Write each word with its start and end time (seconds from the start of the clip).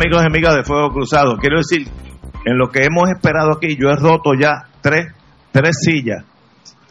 Amigos 0.00 0.22
y 0.22 0.26
amigas 0.26 0.56
de 0.56 0.64
Fuego 0.64 0.92
Cruzado. 0.94 1.36
Quiero 1.36 1.58
decir, 1.58 1.86
en 2.46 2.56
lo 2.56 2.68
que 2.68 2.84
hemos 2.84 3.10
esperado 3.10 3.52
aquí, 3.52 3.76
yo 3.76 3.90
he 3.90 3.96
roto 3.96 4.32
ya 4.32 4.64
tres, 4.80 5.12
tres 5.52 5.76
sillas. 5.78 6.24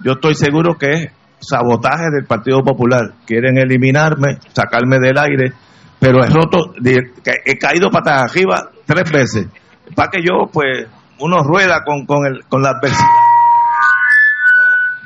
Yo 0.05 0.11
estoy 0.11 0.35
seguro 0.35 0.75
que 0.77 0.91
es 0.91 1.11
sabotaje 1.39 2.11
del 2.11 2.25
Partido 2.25 2.61
Popular. 2.61 3.13
Quieren 3.25 3.57
eliminarme, 3.57 4.37
sacarme 4.53 4.99
del 4.99 5.17
aire, 5.17 5.53
pero 5.99 6.23
he 6.23 6.29
roto, 6.29 6.75
he 6.85 7.57
caído 7.57 7.89
patas 7.89 8.31
arriba 8.31 8.69
tres 8.85 9.11
veces. 9.11 9.47
Para 9.95 10.11
que 10.11 10.19
yo, 10.21 10.45
pues, 10.53 10.87
uno 11.19 11.41
rueda 11.41 11.83
con, 11.83 12.05
con, 12.05 12.27
el, 12.27 12.45
con 12.45 12.61
la 12.61 12.69
adversidad. 12.77 13.07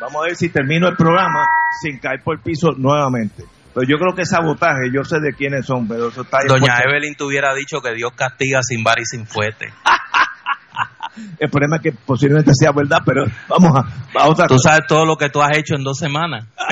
Vamos 0.01 0.23
a 0.23 0.25
ver 0.25 0.35
si 0.35 0.49
termino 0.49 0.89
el 0.89 0.97
programa 0.97 1.45
sin 1.81 1.99
caer 1.99 2.21
por 2.21 2.35
el 2.35 2.41
piso 2.41 2.73
nuevamente. 2.77 3.45
Pero 3.73 3.87
yo 3.87 3.97
creo 3.97 4.13
que 4.15 4.21
es 4.21 4.29
sabotaje, 4.29 4.91
yo 4.93 5.03
sé 5.03 5.19
de 5.19 5.33
quiénes 5.33 5.65
son, 5.65 5.87
pero 5.87 6.09
eso 6.09 6.21
está 6.21 6.37
ahí 6.37 6.47
Doña 6.47 6.75
puesto. 6.75 6.89
Evelyn 6.89 7.15
te 7.15 7.23
hubiera 7.23 7.53
dicho 7.55 7.81
que 7.81 7.93
Dios 7.93 8.11
castiga 8.15 8.59
sin 8.61 8.83
bar 8.83 8.99
y 8.99 9.05
sin 9.05 9.25
fuete. 9.25 9.73
El 11.39 11.49
problema 11.49 11.75
es 11.77 11.81
que 11.83 11.91
posiblemente 11.91 12.51
sea 12.53 12.71
verdad, 12.71 12.99
pero 13.05 13.25
vamos 13.47 13.71
a, 13.75 14.19
a 14.19 14.29
otra 14.29 14.47
Tú 14.47 14.55
cosa. 14.55 14.71
sabes 14.71 14.87
todo 14.87 15.05
lo 15.05 15.15
que 15.15 15.29
tú 15.29 15.41
has 15.43 15.55
hecho 15.57 15.75
en 15.75 15.83
dos 15.83 15.97
semanas. 15.99 16.45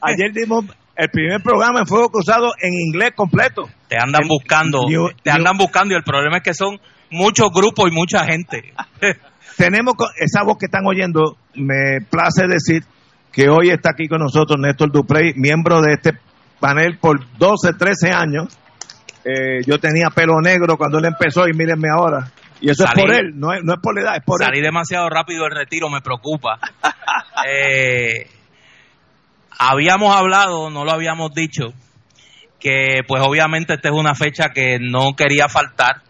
Ayer 0.00 0.32
dimos 0.32 0.64
el 0.96 1.08
primer 1.10 1.42
programa 1.42 1.80
en 1.80 1.86
Fuego 1.86 2.10
Cruzado 2.10 2.52
en 2.60 2.72
inglés 2.74 3.12
completo. 3.16 3.68
Te 3.88 3.96
andan 3.98 4.26
buscando, 4.28 4.82
te 5.22 5.30
andan 5.30 5.56
buscando 5.56 5.94
y 5.94 5.96
el 5.96 6.04
problema 6.04 6.36
es 6.38 6.42
que 6.44 6.54
son 6.54 6.78
muchos 7.10 7.48
grupos 7.52 7.90
y 7.90 7.94
mucha 7.94 8.24
gente. 8.24 8.72
Tenemos 9.56 9.94
esa 10.20 10.44
voz 10.44 10.58
que 10.58 10.66
están 10.66 10.86
oyendo, 10.86 11.36
me 11.54 12.00
place 12.08 12.46
decir 12.46 12.84
que 13.32 13.48
hoy 13.48 13.70
está 13.70 13.90
aquí 13.90 14.08
con 14.08 14.18
nosotros 14.20 14.58
Néstor 14.60 14.92
Duprey, 14.92 15.32
miembro 15.36 15.80
de 15.80 15.94
este 15.94 16.12
panel 16.60 16.98
por 16.98 17.20
12, 17.38 17.72
13 17.78 18.12
años. 18.12 18.56
Eh, 19.24 19.62
yo 19.66 19.78
tenía 19.78 20.08
pelo 20.10 20.40
negro 20.40 20.76
cuando 20.76 20.98
él 20.98 21.04
empezó 21.06 21.46
y 21.48 21.52
mírenme 21.52 21.88
ahora. 21.96 22.30
Y 22.60 22.70
eso 22.70 22.84
Salí- 22.84 23.00
es 23.00 23.06
por 23.06 23.14
él, 23.14 23.32
no 23.34 23.52
es, 23.52 23.60
no 23.64 23.72
es 23.74 23.80
por 23.80 23.94
la 23.94 24.00
edad, 24.02 24.16
es 24.16 24.24
por 24.24 24.42
Salí 24.42 24.58
él. 24.58 24.64
demasiado 24.64 25.08
rápido 25.08 25.44
del 25.44 25.52
retiro, 25.56 25.88
me 25.88 26.00
preocupa. 26.00 26.58
Eh, 27.44 28.28
habíamos 29.58 30.14
hablado, 30.14 30.70
no 30.70 30.84
lo 30.84 30.92
habíamos 30.92 31.32
dicho, 31.34 31.72
que 32.60 33.00
pues 33.06 33.22
obviamente 33.26 33.74
esta 33.74 33.88
es 33.88 33.94
una 33.94 34.14
fecha 34.14 34.50
que 34.50 34.78
no 34.80 35.14
quería 35.16 35.48
faltar. 35.48 36.02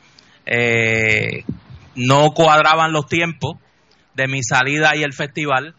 Eh, 0.44 1.44
no 1.94 2.32
cuadraban 2.32 2.92
los 2.92 3.06
tiempos 3.06 3.56
de 4.14 4.26
mi 4.28 4.42
salida 4.42 4.94
y 4.96 5.02
el 5.04 5.12
festival. 5.12 5.74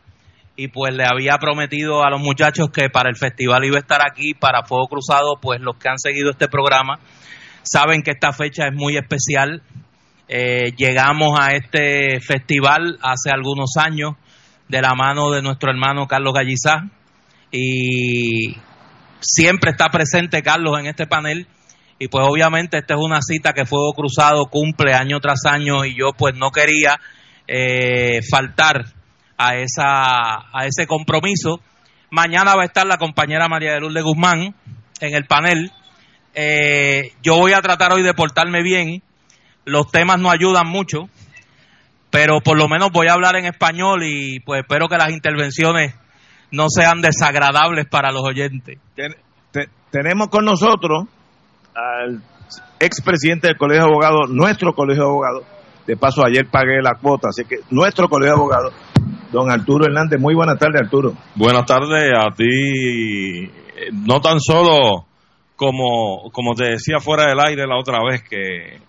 Y 0.55 0.67
pues 0.67 0.93
le 0.93 1.05
había 1.05 1.37
prometido 1.39 2.03
a 2.03 2.09
los 2.11 2.21
muchachos 2.21 2.69
que 2.69 2.89
para 2.89 3.09
el 3.09 3.15
festival 3.15 3.65
iba 3.65 3.77
a 3.77 3.79
estar 3.79 4.01
aquí, 4.05 4.33
para 4.33 4.63
Fuego 4.63 4.87
Cruzado, 4.87 5.39
pues 5.41 5.59
los 5.59 5.77
que 5.77 5.89
han 5.89 5.97
seguido 5.97 6.29
este 6.29 6.47
programa 6.47 6.99
saben 7.63 8.03
que 8.03 8.11
esta 8.11 8.33
fecha 8.33 8.67
es 8.67 8.73
muy 8.73 8.97
especial. 8.97 9.63
Eh, 10.27 10.73
llegamos 10.77 11.39
a 11.39 11.55
este 11.55 12.19
festival 12.19 12.99
hace 13.01 13.31
algunos 13.31 13.77
años 13.77 14.13
de 14.67 14.81
la 14.81 14.93
mano 14.95 15.31
de 15.31 15.41
nuestro 15.41 15.69
hermano 15.69 16.07
Carlos 16.07 16.33
Gallizá 16.33 16.89
y 17.51 18.55
siempre 19.19 19.71
está 19.71 19.89
presente 19.89 20.41
Carlos 20.41 20.79
en 20.79 20.87
este 20.87 21.07
panel 21.07 21.47
y 21.99 22.07
pues 22.07 22.25
obviamente 22.27 22.77
esta 22.77 22.95
es 22.95 22.99
una 22.99 23.21
cita 23.21 23.53
que 23.53 23.65
Fuego 23.65 23.93
Cruzado 23.93 24.45
cumple 24.47 24.93
año 24.93 25.19
tras 25.19 25.45
año 25.45 25.85
y 25.85 25.95
yo 25.95 26.13
pues 26.17 26.35
no 26.35 26.51
quería 26.51 26.99
eh, 27.47 28.21
faltar 28.29 28.85
a 29.37 29.55
esa 29.55 30.35
a 30.51 30.65
ese 30.65 30.87
compromiso. 30.87 31.59
Mañana 32.09 32.55
va 32.55 32.63
a 32.63 32.65
estar 32.65 32.85
la 32.85 32.97
compañera 32.97 33.47
María 33.47 33.73
de 33.73 33.79
Lourdes 33.81 34.03
Guzmán 34.03 34.55
en 34.99 35.15
el 35.15 35.25
panel. 35.25 35.71
Eh, 36.35 37.11
yo 37.23 37.37
voy 37.37 37.53
a 37.53 37.61
tratar 37.61 37.91
hoy 37.93 38.03
de 38.03 38.13
portarme 38.13 38.61
bien. 38.63 39.01
Los 39.65 39.89
temas 39.91 40.19
no 40.19 40.29
ayudan 40.29 40.67
mucho, 40.67 41.09
pero 42.09 42.41
por 42.41 42.57
lo 42.57 42.67
menos 42.67 42.91
voy 42.91 43.07
a 43.07 43.13
hablar 43.13 43.35
en 43.37 43.45
español 43.45 44.03
y 44.03 44.39
pues 44.41 44.61
espero 44.61 44.87
que 44.87 44.97
las 44.97 45.09
intervenciones 45.11 45.95
no 46.51 46.65
sean 46.69 47.01
desagradables 47.01 47.85
para 47.87 48.11
los 48.11 48.23
oyentes. 48.23 48.77
Ten- 48.95 49.15
te- 49.51 49.69
tenemos 49.89 50.27
con 50.27 50.45
nosotros 50.45 51.05
al 51.75 52.21
expresidente 52.79 53.47
del 53.47 53.57
Colegio 53.57 53.85
de 53.85 53.89
Abogados, 53.91 54.29
nuestro 54.29 54.73
Colegio 54.73 55.03
de 55.03 55.09
Abogados. 55.09 55.43
De 55.87 55.97
paso, 55.97 56.23
ayer 56.25 56.45
pagué 56.49 56.81
la 56.81 56.95
cuota, 56.95 57.29
así 57.29 57.43
que 57.45 57.57
nuestro 57.71 58.07
Colegio 58.07 58.35
de 58.35 58.39
Abogados, 58.39 58.73
don 59.33 59.51
Arturo 59.51 59.85
Hernández. 59.85 60.19
Muy 60.19 60.35
buenas 60.35 60.57
tardes, 60.57 60.81
Arturo. 60.83 61.13
Buenas 61.35 61.65
tardes 61.65 62.13
a 62.15 62.33
ti. 62.33 62.45
Eh, 62.45 63.89
No 63.91 64.21
tan 64.21 64.39
solo 64.39 65.07
como, 65.55 66.31
como 66.31 66.53
te 66.53 66.69
decía 66.69 66.99
fuera 66.99 67.27
del 67.27 67.39
aire 67.39 67.67
la 67.67 67.77
otra 67.77 67.99
vez, 68.07 68.23
que 68.23 68.79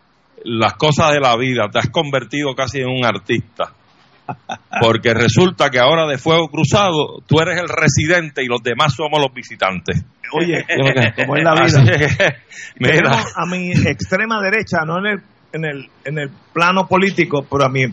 las 0.44 0.75
cosas 0.75 1.12
de 1.12 1.21
la 1.21 1.37
vida 1.37 1.69
te 1.72 1.78
has 1.78 1.88
convertido 1.88 2.54
casi 2.54 2.81
en 2.81 2.88
un 2.88 3.04
artista. 3.04 3.72
Porque 4.81 5.12
resulta 5.15 5.71
que 5.71 5.78
ahora 5.78 6.06
de 6.06 6.19
Fuego 6.19 6.49
Cruzado 6.49 7.22
tú 7.27 7.41
eres 7.41 7.60
el 7.60 7.69
residente 7.69 8.43
y 8.43 8.47
los 8.47 8.62
demás 8.62 8.94
somos 8.94 9.21
los 9.21 9.33
visitantes. 9.33 10.04
Oye, 10.33 10.65
como 11.16 11.37
es 11.37 11.44
la 11.44 11.54
vida. 11.54 12.37
mira, 12.78 13.25
a 13.34 13.47
mi 13.47 13.72
extrema 13.72 14.41
derecha, 14.43 14.78
no 14.87 14.99
en 14.99 15.06
el, 15.06 15.22
en 15.53 15.65
el, 15.65 15.91
en 16.04 16.19
el 16.19 16.31
plano 16.53 16.87
político, 16.87 17.47
pero 17.50 17.65
a 17.65 17.69
mi 17.69 17.84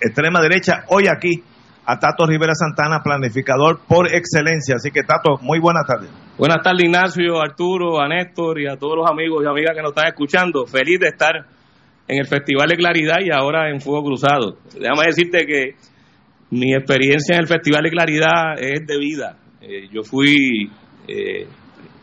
extrema 0.00 0.40
derecha, 0.40 0.84
hoy 0.88 1.06
aquí, 1.08 1.42
a 1.86 1.98
Tato 1.98 2.26
Rivera 2.26 2.54
Santana, 2.54 3.02
planificador 3.02 3.80
por 3.86 4.08
excelencia. 4.08 4.76
Así 4.76 4.90
que, 4.90 5.02
Tato, 5.02 5.38
muy 5.42 5.58
buenas 5.60 5.86
tardes. 5.86 6.10
Buenas 6.38 6.62
tardes, 6.62 6.84
Ignacio, 6.84 7.40
Arturo, 7.40 8.00
a 8.00 8.08
Néstor 8.08 8.60
y 8.60 8.66
a 8.66 8.76
todos 8.76 8.96
los 8.96 9.10
amigos 9.10 9.42
y 9.44 9.48
amigas 9.48 9.72
que 9.76 9.82
nos 9.82 9.90
están 9.90 10.08
escuchando. 10.08 10.66
Feliz 10.66 10.98
de 11.00 11.08
estar 11.08 11.32
en 12.08 12.18
el 12.18 12.26
Festival 12.26 12.68
de 12.68 12.76
Claridad 12.76 13.18
y 13.20 13.30
ahora 13.30 13.70
en 13.70 13.80
Fuego 13.80 14.04
Cruzado. 14.04 14.56
Déjame 14.72 15.06
decirte 15.06 15.46
que 15.46 15.76
mi 16.50 16.74
experiencia 16.74 17.36
en 17.36 17.42
el 17.42 17.46
Festival 17.46 17.82
de 17.82 17.90
Claridad 17.90 18.58
es 18.58 18.86
de 18.86 18.98
vida. 18.98 19.36
Eh, 19.60 19.88
yo 19.92 20.02
fui, 20.02 20.70
eh, 21.08 21.46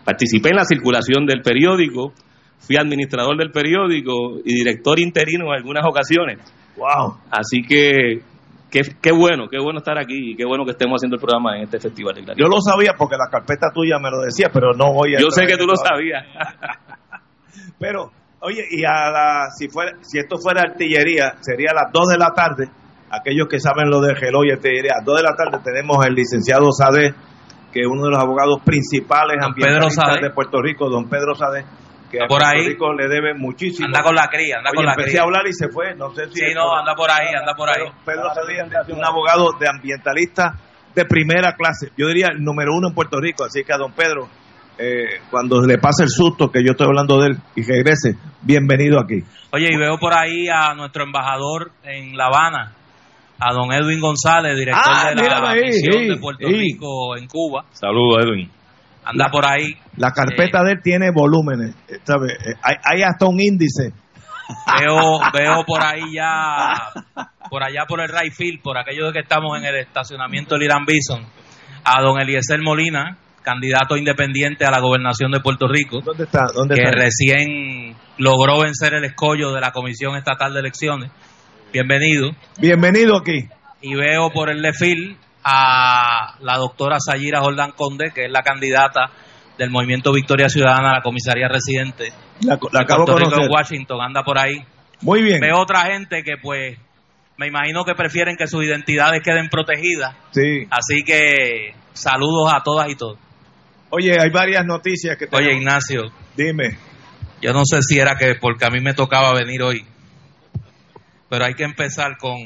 participé 0.05 0.49
en 0.49 0.57
la 0.57 0.65
circulación 0.65 1.25
del 1.25 1.41
periódico, 1.41 2.13
fui 2.59 2.77
administrador 2.77 3.37
del 3.37 3.51
periódico 3.51 4.39
y 4.43 4.53
director 4.55 4.99
interino 4.99 5.45
en 5.45 5.53
algunas 5.53 5.85
ocasiones. 5.85 6.39
Wow. 6.77 7.17
Así 7.29 7.61
que 7.67 8.21
qué, 8.71 8.81
qué 9.01 9.11
bueno, 9.11 9.47
qué 9.49 9.59
bueno 9.59 9.79
estar 9.79 9.97
aquí 9.99 10.31
y 10.31 10.35
qué 10.35 10.45
bueno 10.45 10.65
que 10.65 10.71
estemos 10.71 10.97
haciendo 10.97 11.17
el 11.17 11.21
programa 11.21 11.57
en 11.57 11.63
este 11.63 11.79
Festival 11.79 12.15
de. 12.15 12.33
Yo 12.37 12.47
lo 12.47 12.61
sabía 12.61 12.93
porque 12.97 13.17
la 13.17 13.29
carpeta 13.29 13.67
tuya 13.73 13.99
me 13.99 14.09
lo 14.09 14.21
decía, 14.21 14.49
pero 14.51 14.73
no 14.73 14.93
voy 14.93 15.15
a. 15.15 15.19
Yo 15.19 15.29
sé 15.29 15.45
que 15.45 15.57
tú 15.57 15.65
lo 15.65 15.75
sabías. 15.75 16.25
Pero, 17.77 18.11
oye, 18.41 18.63
y 18.69 18.85
a 18.85 19.09
la, 19.09 19.47
si, 19.57 19.67
fuera, 19.67 19.91
si 20.01 20.19
esto 20.19 20.37
fuera 20.37 20.61
artillería, 20.61 21.33
sería 21.41 21.71
a 21.71 21.83
las 21.83 21.91
2 21.91 22.09
de 22.09 22.17
la 22.17 22.31
tarde. 22.31 22.69
Aquellos 23.09 23.47
que 23.49 23.59
saben 23.59 23.89
lo 23.89 23.99
de 23.99 24.13
reloj 24.13 24.45
y 24.45 24.51
artillería, 24.51 24.91
a 24.93 24.97
las 24.99 25.05
2 25.05 25.17
de 25.17 25.23
la 25.23 25.35
tarde 25.35 25.63
tenemos 25.63 26.05
el 26.05 26.13
licenciado 26.13 26.71
Sade, 26.71 27.13
que 27.73 27.81
es 27.81 27.87
uno 27.87 28.05
de 28.05 28.11
los 28.11 28.19
abogados 28.19 28.61
principales 28.63 29.37
ambientalistas 29.43 30.21
de 30.21 30.29
Puerto 30.29 30.61
Rico, 30.61 30.89
don 30.89 31.09
Pedro 31.09 31.35
Sade, 31.35 31.65
que 32.11 32.17
a 32.17 32.27
Por 32.27 32.39
Puerto 32.41 32.47
ahí. 32.47 32.67
Rico 32.67 32.93
le 32.93 33.07
debe 33.07 33.33
muchísimo. 33.33 33.87
Anda 33.87 34.03
con 34.03 34.13
la 34.15 34.27
cría, 34.27 34.57
anda 34.57 34.69
Oye, 34.71 34.75
con 34.75 34.85
la 34.85 34.91
empecé 34.91 35.09
cría. 35.11 35.21
a 35.21 35.23
hablar 35.23 35.47
y 35.47 35.53
se 35.53 35.69
fue, 35.69 35.95
no 35.95 36.13
sé 36.13 36.27
si... 36.27 36.39
Sí, 36.39 36.53
no, 36.53 36.75
anda 36.75 36.93
por 36.95 37.09
ahí, 37.09 37.33
anda 37.33 37.53
por 37.55 37.69
ahí. 37.69 37.87
Pedro 38.05 38.29
Sade 38.35 38.57
es 38.59 38.89
un 38.97 39.03
abogado 39.05 39.53
de 39.59 39.67
ambientalista 39.69 40.53
de 40.93 41.05
primera 41.05 41.55
clase, 41.55 41.89
yo 41.97 42.07
diría 42.09 42.27
el 42.33 42.43
número 42.43 42.73
uno 42.75 42.89
en 42.89 42.93
Puerto 42.93 43.17
Rico, 43.21 43.45
así 43.45 43.63
que 43.63 43.71
a 43.73 43.77
don 43.77 43.93
Pedro, 43.93 44.27
eh, 44.77 45.21
cuando 45.29 45.61
le 45.65 45.77
pase 45.77 46.03
el 46.03 46.09
susto 46.09 46.51
que 46.51 46.63
yo 46.65 46.71
estoy 46.71 46.87
hablando 46.87 47.17
de 47.21 47.27
él 47.29 47.37
y 47.55 47.63
regrese, 47.63 48.17
bienvenido 48.41 48.99
aquí. 48.99 49.23
Oye, 49.53 49.69
y 49.71 49.77
veo 49.77 49.97
por 49.97 50.13
ahí 50.13 50.49
a 50.49 50.73
nuestro 50.73 51.03
embajador 51.05 51.71
en 51.83 52.17
La 52.17 52.25
Habana, 52.25 52.73
a 53.39 53.53
don 53.53 53.71
Edwin 53.71 54.01
González, 54.01 54.57
director 54.57 54.83
Ah, 54.85 55.13
de 55.15 55.29
la 55.29 55.53
misión 55.55 55.93
sí, 56.03 56.07
de 56.09 56.17
Puerto 56.17 56.45
sí. 56.47 56.53
Rico 56.53 57.15
en 57.17 57.27
Cuba. 57.27 57.63
saludos 57.71 58.25
Edwin. 58.25 58.51
Anda 59.03 59.29
por 59.31 59.45
ahí. 59.45 59.75
La 59.97 60.11
carpeta 60.11 60.63
de 60.63 60.73
él 60.73 60.79
tiene 60.83 61.11
volúmenes, 61.11 61.75
eh, 61.87 61.99
¿sabe? 62.03 62.33
Eh, 62.33 62.53
Hay, 62.61 62.75
hay 62.83 63.03
hasta 63.03 63.25
un 63.25 63.39
índice. 63.39 63.93
Veo, 64.79 65.19
veo 65.33 65.63
por 65.65 65.81
ahí 65.83 66.13
ya, 66.13 66.73
por 67.49 67.63
allá 67.63 67.85
por 67.87 68.01
el 68.01 68.09
right 68.09 68.33
field, 68.33 68.61
por 68.61 68.77
aquello 68.77 69.07
de 69.07 69.13
que 69.13 69.19
estamos 69.19 69.57
en 69.57 69.65
el 69.65 69.75
estacionamiento 69.77 70.55
del 70.55 70.63
Irán 70.65 70.85
Bison, 70.85 71.25
a 71.83 72.01
don 72.01 72.19
Eliezer 72.19 72.61
Molina, 72.61 73.17
candidato 73.41 73.97
independiente 73.97 74.65
a 74.65 74.71
la 74.71 74.79
gobernación 74.79 75.31
de 75.31 75.39
Puerto 75.39 75.67
Rico, 75.67 75.99
¿Dónde 76.01 76.25
está? 76.25 76.41
¿Dónde 76.53 76.75
que 76.75 76.83
está? 76.83 76.95
recién 76.95 77.95
logró 78.17 78.61
vencer 78.61 78.93
el 78.93 79.05
escollo 79.05 79.51
de 79.51 79.61
la 79.61 79.71
Comisión 79.71 80.15
Estatal 80.15 80.53
de 80.53 80.59
Elecciones. 80.59 81.11
Bienvenido. 81.73 82.29
Bienvenido 82.59 83.17
aquí. 83.17 83.47
Y 83.81 83.95
veo 83.95 84.29
por 84.31 84.51
el 84.51 84.61
lefil 84.61 85.17
a 85.43 86.35
la 86.41 86.57
doctora 86.57 86.97
Sayira 86.99 87.41
Jordán 87.41 87.71
Conde, 87.71 88.11
que 88.13 88.25
es 88.25 88.31
la 88.31 88.41
candidata 88.41 89.09
del 89.57 89.69
Movimiento 89.69 90.11
Victoria 90.13 90.49
Ciudadana 90.49 90.91
a 90.91 90.95
la 90.97 91.01
comisaría 91.01 91.47
residente 91.47 92.11
La, 92.41 92.57
la 92.71 92.79
de 92.79 92.83
acabo 92.83 93.05
de 93.05 93.11
Puerto 93.11 93.17
Rico 93.17 93.29
conocer. 93.31 93.43
en 93.45 93.51
Washington, 93.51 94.01
anda 94.01 94.23
por 94.23 94.39
ahí. 94.39 94.63
Muy 95.01 95.21
bien. 95.23 95.39
Veo 95.39 95.59
otra 95.59 95.81
gente 95.91 96.23
que 96.23 96.37
pues 96.41 96.77
me 97.37 97.47
imagino 97.47 97.83
que 97.83 97.95
prefieren 97.95 98.35
que 98.37 98.47
sus 98.47 98.63
identidades 98.63 99.21
queden 99.23 99.49
protegidas. 99.49 100.15
Sí. 100.31 100.67
Así 100.69 101.03
que 101.05 101.73
saludos 101.93 102.53
a 102.53 102.61
todas 102.63 102.89
y 102.89 102.95
todos. 102.95 103.17
Oye, 103.89 104.15
hay 104.19 104.29
varias 104.29 104.65
noticias 104.65 105.17
que 105.17 105.25
Oye, 105.25 105.45
tenemos. 105.47 105.57
Ignacio, 105.61 106.01
Dime. 106.37 106.77
yo 107.41 107.51
no 107.53 107.65
sé 107.65 107.81
si 107.81 107.99
era 107.99 108.15
que 108.15 108.35
porque 108.39 108.65
a 108.65 108.69
mí 108.69 108.79
me 108.79 108.93
tocaba 108.93 109.33
venir 109.33 109.61
hoy, 109.63 109.83
pero 111.29 111.45
hay 111.45 111.53
que 111.55 111.63
empezar 111.63 112.17
con 112.17 112.37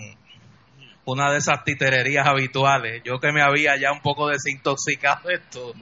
una 1.06 1.31
de 1.31 1.38
esas 1.38 1.63
titererías 1.63 2.28
habituales. 2.28 3.02
Yo 3.04 3.19
que 3.19 3.31
me 3.31 3.42
había 3.42 3.78
ya 3.78 3.92
un 3.92 4.02
poco 4.02 4.28
desintoxicado 4.28 5.30
de 5.30 5.36
esto. 5.36 5.74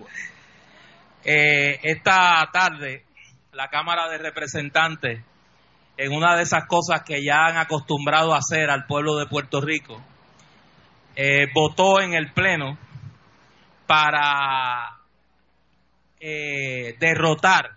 Eh, 1.23 1.79
esta 1.83 2.49
tarde, 2.51 3.05
la 3.53 3.69
Cámara 3.69 4.09
de 4.09 4.17
Representantes, 4.17 5.23
en 5.95 6.13
una 6.13 6.35
de 6.35 6.43
esas 6.43 6.65
cosas 6.65 7.03
que 7.03 7.23
ya 7.23 7.45
han 7.45 7.57
acostumbrado 7.57 8.33
a 8.33 8.39
hacer 8.39 8.69
al 8.69 8.85
pueblo 8.85 9.15
de 9.15 9.27
Puerto 9.27 9.61
Rico, 9.61 10.01
eh, 11.15 11.47
votó 11.53 12.01
en 12.01 12.13
el 12.13 12.33
Pleno 12.33 12.77
para 13.87 14.97
eh, 16.19 16.95
derrotar 16.99 17.69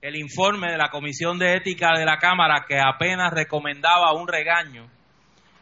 el 0.00 0.16
informe 0.16 0.70
de 0.70 0.78
la 0.78 0.88
Comisión 0.88 1.38
de 1.38 1.54
Ética 1.54 1.96
de 1.96 2.04
la 2.04 2.18
Cámara 2.18 2.64
que 2.66 2.80
apenas 2.80 3.32
recomendaba 3.32 4.14
un 4.14 4.26
regaño 4.26 4.95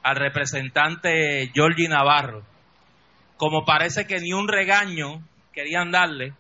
al 0.05 0.17
representante 0.17 1.51
Georgie 1.53 1.89
Navarro. 1.89 2.45
Como 3.37 3.65
parece 3.65 4.07
que 4.07 4.21
ni 4.21 4.33
un 4.33 4.47
regaño 4.47 5.27
querían 5.53 5.91
darle, 5.91 6.35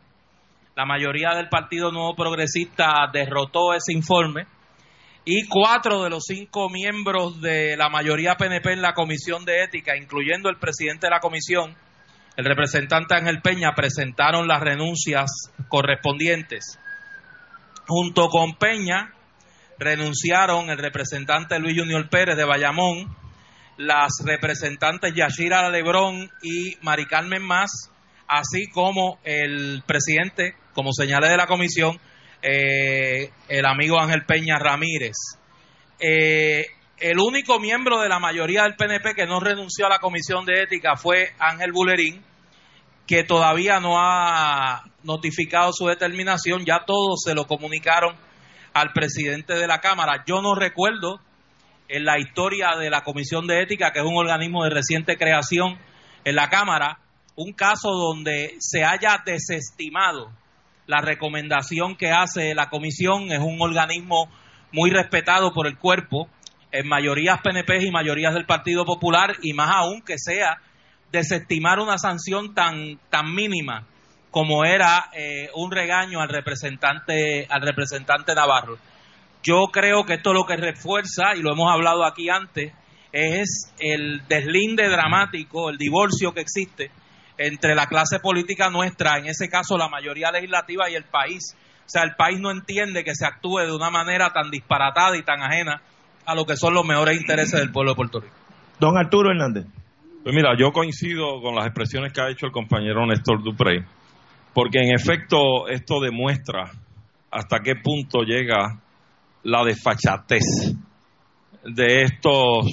la 0.76 0.84
mayoría 0.84 1.30
del 1.34 1.48
Partido 1.48 1.90
Nuevo 1.90 2.14
Progresista 2.14 3.08
derrotó 3.12 3.72
ese 3.72 3.92
informe 3.92 4.46
y 5.24 5.48
cuatro 5.48 6.02
de 6.02 6.10
los 6.10 6.24
cinco 6.26 6.68
miembros 6.68 7.40
de 7.40 7.76
la 7.76 7.88
mayoría 7.88 8.36
PNP 8.36 8.74
en 8.74 8.82
la 8.82 8.92
Comisión 8.92 9.46
de 9.46 9.64
Ética, 9.64 9.96
incluyendo 9.96 10.50
el 10.50 10.58
presidente 10.58 11.06
de 11.06 11.12
la 11.12 11.20
comisión, 11.20 11.74
el 12.36 12.44
representante 12.44 13.14
Ángel 13.14 13.40
Peña, 13.40 13.72
presentaron 13.74 14.46
las 14.46 14.60
renuncias 14.60 15.30
correspondientes. 15.68 16.78
Junto 17.86 18.28
con 18.28 18.56
Peña 18.56 19.14
renunciaron 19.78 20.68
el 20.68 20.78
representante 20.78 21.58
Luis 21.58 21.78
Junior 21.78 22.08
Pérez 22.10 22.36
de 22.36 22.44
Bayamón, 22.44 23.23
las 23.76 24.12
representantes 24.24 25.14
Yashira 25.14 25.68
Lebrón 25.70 26.30
y 26.42 26.76
Mari 26.82 27.06
Carmen 27.06 27.42
Más, 27.42 27.90
así 28.28 28.68
como 28.72 29.18
el 29.24 29.82
presidente, 29.86 30.54
como 30.74 30.92
señalé 30.92 31.28
de 31.28 31.36
la 31.36 31.46
comisión, 31.46 31.98
eh, 32.42 33.30
el 33.48 33.66
amigo 33.66 33.98
Ángel 33.98 34.24
Peña 34.24 34.58
Ramírez. 34.58 35.16
Eh, 35.98 36.66
el 36.98 37.18
único 37.18 37.58
miembro 37.58 38.00
de 38.00 38.08
la 38.08 38.18
mayoría 38.18 38.62
del 38.62 38.76
PNP 38.76 39.14
que 39.14 39.26
no 39.26 39.40
renunció 39.40 39.86
a 39.86 39.90
la 39.90 39.98
comisión 39.98 40.44
de 40.44 40.62
ética 40.62 40.96
fue 40.96 41.32
Ángel 41.38 41.72
Bulerín, 41.72 42.22
que 43.06 43.24
todavía 43.24 43.80
no 43.80 43.98
ha 43.98 44.84
notificado 45.02 45.72
su 45.72 45.86
determinación, 45.86 46.64
ya 46.64 46.84
todos 46.86 47.20
se 47.24 47.34
lo 47.34 47.46
comunicaron 47.46 48.16
al 48.72 48.92
presidente 48.92 49.54
de 49.54 49.66
la 49.66 49.80
Cámara. 49.80 50.24
Yo 50.26 50.40
no 50.40 50.54
recuerdo 50.54 51.20
en 51.88 52.04
la 52.04 52.18
historia 52.18 52.76
de 52.78 52.90
la 52.90 53.02
Comisión 53.02 53.46
de 53.46 53.62
Ética, 53.62 53.92
que 53.92 54.00
es 54.00 54.04
un 54.04 54.16
organismo 54.16 54.64
de 54.64 54.70
reciente 54.70 55.16
creación 55.16 55.78
en 56.24 56.34
la 56.34 56.48
Cámara, 56.48 56.98
un 57.36 57.52
caso 57.52 57.90
donde 57.90 58.54
se 58.58 58.84
haya 58.84 59.22
desestimado 59.24 60.30
la 60.86 61.00
recomendación 61.00 61.96
que 61.96 62.10
hace 62.10 62.54
la 62.54 62.68
Comisión, 62.68 63.32
es 63.32 63.40
un 63.40 63.60
organismo 63.60 64.28
muy 64.72 64.90
respetado 64.90 65.52
por 65.52 65.66
el 65.66 65.78
cuerpo, 65.78 66.28
en 66.72 66.88
mayorías 66.88 67.40
PNP 67.40 67.84
y 67.84 67.90
mayorías 67.90 68.34
del 68.34 68.46
Partido 68.46 68.84
Popular, 68.84 69.36
y 69.42 69.52
más 69.52 69.70
aún 69.74 70.02
que 70.02 70.18
sea 70.18 70.58
desestimar 71.12 71.78
una 71.78 71.98
sanción 71.98 72.54
tan, 72.54 72.98
tan 73.10 73.32
mínima 73.34 73.86
como 74.34 74.64
era 74.64 75.10
eh, 75.12 75.48
un 75.54 75.70
regaño 75.70 76.20
al 76.20 76.28
representante, 76.28 77.46
al 77.48 77.62
representante 77.62 78.34
Navarro. 78.34 78.78
Yo 79.44 79.66
creo 79.70 80.04
que 80.04 80.14
esto 80.14 80.32
lo 80.32 80.46
que 80.46 80.56
refuerza, 80.56 81.36
y 81.36 81.42
lo 81.42 81.52
hemos 81.52 81.70
hablado 81.70 82.04
aquí 82.04 82.30
antes, 82.30 82.72
es 83.12 83.72
el 83.78 84.26
deslinde 84.26 84.88
dramático, 84.88 85.68
el 85.68 85.76
divorcio 85.76 86.32
que 86.32 86.40
existe 86.40 86.90
entre 87.36 87.74
la 87.74 87.86
clase 87.86 88.20
política 88.20 88.70
nuestra, 88.70 89.18
en 89.18 89.26
ese 89.26 89.48
caso 89.48 89.76
la 89.76 89.88
mayoría 89.88 90.30
legislativa 90.30 90.88
y 90.90 90.94
el 90.94 91.04
país. 91.04 91.54
O 91.80 91.88
sea, 91.88 92.02
el 92.04 92.14
país 92.16 92.40
no 92.40 92.50
entiende 92.50 93.04
que 93.04 93.14
se 93.14 93.26
actúe 93.26 93.58
de 93.58 93.76
una 93.76 93.90
manera 93.90 94.30
tan 94.32 94.50
disparatada 94.50 95.16
y 95.16 95.22
tan 95.22 95.42
ajena 95.42 95.82
a 96.24 96.34
lo 96.34 96.46
que 96.46 96.56
son 96.56 96.72
los 96.72 96.86
mejores 96.86 97.20
intereses 97.20 97.60
del 97.60 97.70
pueblo 97.70 97.92
de 97.92 97.96
Puerto 97.96 98.20
Rico. 98.20 98.34
Don 98.80 98.96
Arturo 98.96 99.30
Hernández. 99.30 99.66
Pues 100.22 100.34
mira, 100.34 100.56
yo 100.58 100.72
coincido 100.72 101.42
con 101.42 101.54
las 101.54 101.66
expresiones 101.66 102.14
que 102.14 102.22
ha 102.22 102.30
hecho 102.30 102.46
el 102.46 102.52
compañero 102.52 103.06
Néstor 103.06 103.42
Dupré, 103.42 103.84
porque 104.54 104.78
en 104.78 104.94
efecto 104.94 105.68
esto 105.68 106.00
demuestra 106.00 106.70
hasta 107.30 107.58
qué 107.60 107.74
punto 107.76 108.22
llega 108.22 108.80
la 109.44 109.64
desfachatez 109.64 110.74
de 111.64 112.02
estos 112.02 112.66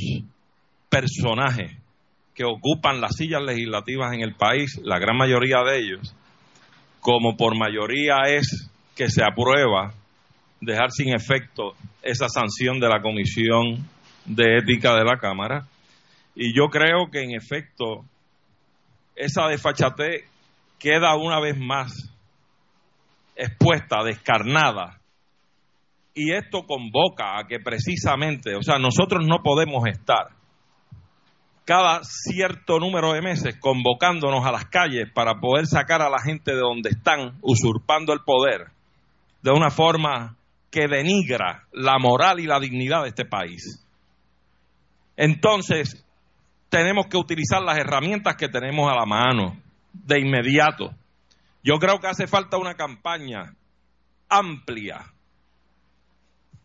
personajes 0.89 1.77
que 2.33 2.43
ocupan 2.43 3.01
las 3.01 3.15
sillas 3.15 3.41
legislativas 3.41 4.13
en 4.13 4.21
el 4.21 4.35
país, 4.35 4.79
la 4.83 4.99
gran 4.99 5.17
mayoría 5.17 5.59
de 5.63 5.79
ellos, 5.79 6.15
como 6.99 7.37
por 7.37 7.57
mayoría 7.57 8.21
es 8.27 8.69
que 8.95 9.09
se 9.09 9.23
aprueba 9.23 9.93
dejar 10.61 10.91
sin 10.91 11.13
efecto 11.13 11.75
esa 12.01 12.29
sanción 12.29 12.79
de 12.79 12.87
la 12.87 13.01
Comisión 13.01 13.87
de 14.25 14.59
Ética 14.59 14.95
de 14.95 15.03
la 15.03 15.17
Cámara. 15.17 15.67
Y 16.35 16.55
yo 16.55 16.67
creo 16.69 17.09
que 17.11 17.21
en 17.21 17.31
efecto 17.35 18.05
esa 19.15 19.47
desfachatez 19.47 20.23
queda 20.79 21.15
una 21.15 21.39
vez 21.39 21.57
más 21.57 21.91
expuesta, 23.35 24.03
descarnada. 24.03 25.00
Y 26.13 26.33
esto 26.33 26.65
convoca 26.65 27.39
a 27.39 27.47
que 27.47 27.59
precisamente, 27.59 28.55
o 28.55 28.61
sea, 28.61 28.77
nosotros 28.77 29.25
no 29.25 29.41
podemos 29.43 29.87
estar 29.87 30.29
cada 31.63 32.01
cierto 32.03 32.79
número 32.79 33.13
de 33.13 33.21
meses 33.21 33.55
convocándonos 33.59 34.45
a 34.45 34.51
las 34.51 34.65
calles 34.65 35.09
para 35.13 35.39
poder 35.39 35.67
sacar 35.67 36.01
a 36.01 36.09
la 36.09 36.19
gente 36.19 36.51
de 36.51 36.59
donde 36.59 36.89
están 36.89 37.37
usurpando 37.41 38.13
el 38.13 38.21
poder 38.25 38.71
de 39.41 39.51
una 39.51 39.69
forma 39.69 40.35
que 40.69 40.87
denigra 40.87 41.67
la 41.71 41.97
moral 41.99 42.39
y 42.39 42.45
la 42.47 42.59
dignidad 42.59 43.03
de 43.03 43.09
este 43.09 43.25
país. 43.25 43.85
Entonces, 45.15 46.05
tenemos 46.69 47.07
que 47.07 47.17
utilizar 47.17 47.61
las 47.61 47.77
herramientas 47.77 48.35
que 48.35 48.47
tenemos 48.47 48.91
a 48.91 48.95
la 48.95 49.05
mano 49.05 49.57
de 49.93 50.19
inmediato. 50.19 50.91
Yo 51.63 51.77
creo 51.77 51.99
que 51.99 52.07
hace 52.07 52.27
falta 52.27 52.57
una 52.57 52.75
campaña 52.75 53.53
amplia, 54.29 55.05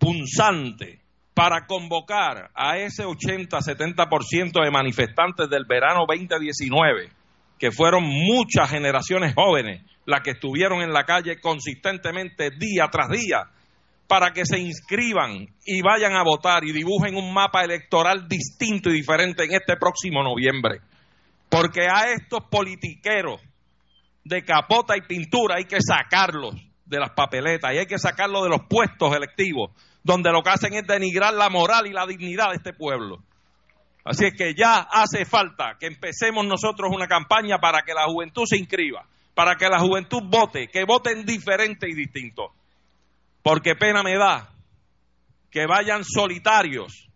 punzante, 0.06 1.00
para 1.34 1.66
convocar 1.66 2.50
a 2.54 2.78
ese 2.78 3.04
80-70% 3.04 4.62
de 4.62 4.70
manifestantes 4.70 5.50
del 5.50 5.64
verano 5.68 6.04
2019, 6.08 7.10
que 7.58 7.72
fueron 7.72 8.04
muchas 8.04 8.70
generaciones 8.70 9.34
jóvenes 9.34 9.82
las 10.04 10.20
que 10.20 10.30
estuvieron 10.30 10.80
en 10.80 10.92
la 10.92 11.02
calle 11.02 11.40
consistentemente 11.40 12.50
día 12.56 12.86
tras 12.88 13.08
día, 13.08 13.50
para 14.06 14.30
que 14.30 14.46
se 14.46 14.60
inscriban 14.60 15.48
y 15.64 15.82
vayan 15.82 16.14
a 16.14 16.22
votar 16.22 16.62
y 16.62 16.70
dibujen 16.70 17.16
un 17.16 17.34
mapa 17.34 17.64
electoral 17.64 18.28
distinto 18.28 18.90
y 18.90 18.92
diferente 18.92 19.42
en 19.42 19.54
este 19.54 19.76
próximo 19.76 20.22
noviembre. 20.22 20.78
Porque 21.48 21.88
a 21.92 22.12
estos 22.12 22.44
politiqueros 22.48 23.40
de 24.22 24.44
capota 24.44 24.96
y 24.96 25.00
pintura 25.00 25.56
hay 25.56 25.64
que 25.64 25.78
sacarlos 25.80 26.54
de 26.86 27.00
las 27.00 27.10
papeletas 27.10 27.74
y 27.74 27.78
hay 27.78 27.86
que 27.86 27.98
sacarlos 27.98 28.44
de 28.44 28.50
los 28.50 28.60
puestos 28.68 29.14
electivos, 29.14 29.70
donde 30.06 30.30
lo 30.30 30.40
que 30.44 30.50
hacen 30.50 30.72
es 30.74 30.86
denigrar 30.86 31.34
la 31.34 31.50
moral 31.50 31.88
y 31.88 31.92
la 31.92 32.06
dignidad 32.06 32.50
de 32.50 32.56
este 32.56 32.72
pueblo. 32.72 33.18
Así 34.04 34.24
es 34.26 34.34
que 34.34 34.54
ya 34.54 34.78
hace 34.78 35.24
falta 35.24 35.76
que 35.80 35.86
empecemos 35.86 36.46
nosotros 36.46 36.92
una 36.94 37.08
campaña 37.08 37.58
para 37.58 37.82
que 37.82 37.92
la 37.92 38.04
juventud 38.04 38.44
se 38.46 38.56
inscriba, 38.56 39.04
para 39.34 39.56
que 39.56 39.68
la 39.68 39.80
juventud 39.80 40.22
vote, 40.22 40.68
que 40.68 40.84
voten 40.84 41.26
diferente 41.26 41.88
y 41.90 41.94
distinto. 41.94 42.52
Porque 43.42 43.74
pena 43.74 44.04
me 44.04 44.16
da 44.16 44.48
que 45.50 45.66
vayan 45.66 46.04
solitarios, 46.04 47.08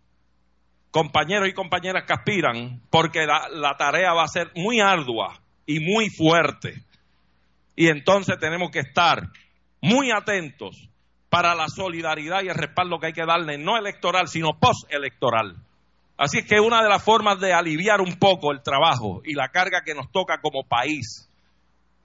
compañeros 0.91 1.47
y 1.47 1.53
compañeras 1.53 2.03
que 2.05 2.13
aspiran, 2.13 2.81
porque 2.89 3.25
la, 3.25 3.47
la 3.51 3.77
tarea 3.77 4.11
va 4.13 4.23
a 4.23 4.27
ser 4.27 4.51
muy 4.53 4.81
ardua 4.81 5.39
y 5.65 5.79
muy 5.79 6.09
fuerte. 6.09 6.83
Y 7.77 7.87
entonces 7.87 8.37
tenemos 8.37 8.69
que 8.69 8.79
estar 8.79 9.29
muy 9.79 10.11
atentos 10.11 10.90
para 11.31 11.55
la 11.55 11.69
solidaridad 11.69 12.43
y 12.43 12.49
el 12.49 12.55
respaldo 12.55 12.99
que 12.99 13.07
hay 13.07 13.13
que 13.13 13.25
darle, 13.25 13.57
no 13.57 13.77
electoral, 13.77 14.27
sino 14.27 14.49
postelectoral. 14.59 15.55
Así 16.17 16.39
es 16.39 16.45
que 16.45 16.59
una 16.59 16.83
de 16.83 16.89
las 16.89 17.01
formas 17.01 17.39
de 17.39 17.53
aliviar 17.53 18.01
un 18.01 18.15
poco 18.19 18.51
el 18.51 18.61
trabajo 18.61 19.21
y 19.23 19.33
la 19.33 19.47
carga 19.47 19.81
que 19.85 19.95
nos 19.95 20.11
toca 20.11 20.41
como 20.41 20.67
país 20.67 21.29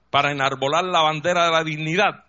para 0.09 0.31
enarbolar 0.31 0.85
la 0.85 1.01
bandera 1.01 1.45
de 1.45 1.51
la 1.51 1.65
dignidad 1.65 2.23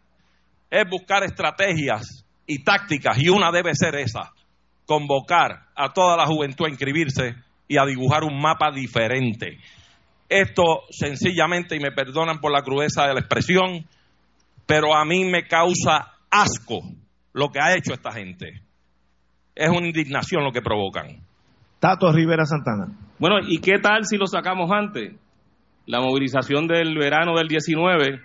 es 0.70 0.90
buscar 0.90 1.22
estrategias 1.22 2.26
y 2.48 2.64
tácticas, 2.64 3.16
y 3.18 3.28
una 3.28 3.52
debe 3.52 3.76
ser 3.76 3.94
esa, 3.94 4.32
convocar 4.84 5.66
a 5.76 5.92
toda 5.92 6.16
la 6.16 6.26
juventud 6.26 6.66
a 6.66 6.70
inscribirse 6.70 7.36
y 7.68 7.78
a 7.78 7.86
dibujar 7.86 8.24
un 8.24 8.40
mapa 8.40 8.72
diferente. 8.72 9.60
Esto 10.28 10.82
sencillamente, 10.90 11.76
y 11.76 11.80
me 11.80 11.92
perdonan 11.92 12.40
por 12.40 12.50
la 12.50 12.62
crudeza 12.62 13.06
de 13.06 13.14
la 13.14 13.20
expresión, 13.20 13.86
pero 14.66 14.96
a 14.96 15.04
mí 15.04 15.24
me 15.24 15.46
causa 15.46 16.17
asco 16.30 16.80
lo 17.32 17.48
que 17.50 17.60
ha 17.60 17.74
hecho 17.76 17.92
esta 17.92 18.12
gente. 18.12 18.62
Es 19.54 19.70
una 19.70 19.86
indignación 19.86 20.44
lo 20.44 20.52
que 20.52 20.62
provocan. 20.62 21.06
Tato 21.80 22.12
Rivera 22.12 22.44
Santana. 22.44 22.88
Bueno, 23.18 23.36
¿y 23.46 23.58
qué 23.58 23.78
tal 23.78 24.04
si 24.04 24.16
lo 24.16 24.26
sacamos 24.26 24.70
antes? 24.72 25.14
La 25.86 26.00
movilización 26.00 26.66
del 26.66 26.96
verano 26.96 27.36
del 27.36 27.48
19 27.48 28.20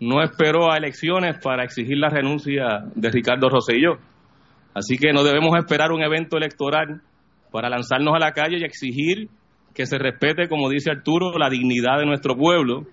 no 0.00 0.22
esperó 0.22 0.72
a 0.72 0.76
elecciones 0.76 1.38
para 1.42 1.64
exigir 1.64 1.98
la 1.98 2.08
renuncia 2.08 2.84
de 2.94 3.10
Ricardo 3.10 3.48
Rosselló. 3.48 3.98
Así 4.74 4.96
que 4.96 5.12
no 5.12 5.22
debemos 5.22 5.56
esperar 5.58 5.92
un 5.92 6.02
evento 6.02 6.36
electoral 6.36 7.02
para 7.50 7.68
lanzarnos 7.68 8.14
a 8.14 8.18
la 8.18 8.32
calle 8.32 8.58
y 8.58 8.64
exigir 8.64 9.28
que 9.74 9.86
se 9.86 9.98
respete, 9.98 10.48
como 10.48 10.68
dice 10.68 10.90
Arturo, 10.90 11.38
la 11.38 11.50
dignidad 11.50 11.98
de 11.98 12.06
nuestro 12.06 12.36
pueblo 12.36 12.86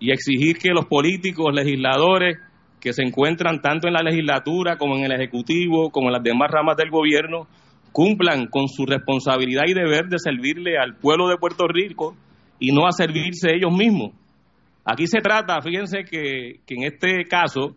y 0.00 0.10
exigir 0.10 0.58
que 0.58 0.70
los 0.70 0.86
políticos, 0.86 1.54
legisladores 1.54 2.38
que 2.84 2.92
se 2.92 3.02
encuentran 3.02 3.62
tanto 3.62 3.88
en 3.88 3.94
la 3.94 4.02
legislatura 4.02 4.76
como 4.76 4.96
en 4.96 5.04
el 5.04 5.12
Ejecutivo, 5.12 5.90
como 5.90 6.08
en 6.08 6.12
las 6.12 6.22
demás 6.22 6.50
ramas 6.50 6.76
del 6.76 6.90
gobierno, 6.90 7.48
cumplan 7.92 8.46
con 8.48 8.68
su 8.68 8.84
responsabilidad 8.84 9.62
y 9.66 9.72
deber 9.72 10.08
de 10.08 10.18
servirle 10.18 10.76
al 10.76 10.94
pueblo 10.96 11.28
de 11.28 11.38
Puerto 11.38 11.66
Rico 11.66 12.14
y 12.58 12.72
no 12.72 12.86
a 12.86 12.92
servirse 12.92 13.54
ellos 13.54 13.72
mismos. 13.72 14.12
Aquí 14.84 15.06
se 15.06 15.20
trata, 15.20 15.62
fíjense 15.62 16.04
que, 16.04 16.60
que 16.66 16.74
en 16.74 16.82
este 16.82 17.24
caso, 17.24 17.74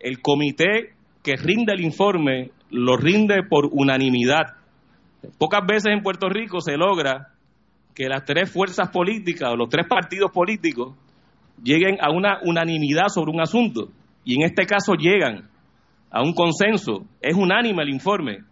el 0.00 0.20
comité 0.20 0.90
que 1.22 1.36
rinde 1.36 1.74
el 1.74 1.82
informe 1.82 2.50
lo 2.70 2.96
rinde 2.96 3.44
por 3.48 3.68
unanimidad. 3.70 4.56
Pocas 5.38 5.64
veces 5.64 5.92
en 5.92 6.02
Puerto 6.02 6.28
Rico 6.28 6.60
se 6.60 6.76
logra 6.76 7.28
que 7.94 8.08
las 8.08 8.24
tres 8.24 8.50
fuerzas 8.50 8.88
políticas 8.88 9.52
o 9.52 9.56
los 9.56 9.68
tres 9.68 9.86
partidos 9.86 10.32
políticos 10.32 10.96
lleguen 11.62 11.98
a 12.00 12.10
una 12.10 12.40
unanimidad 12.42 13.06
sobre 13.06 13.30
un 13.30 13.40
asunto. 13.40 13.90
Y 14.24 14.36
en 14.36 14.42
este 14.42 14.66
caso 14.66 14.94
llegan 14.94 15.48
a 16.10 16.22
un 16.22 16.34
consenso. 16.34 17.06
Es 17.20 17.34
unánime 17.34 17.82
el 17.82 17.90
informe. 17.90 18.44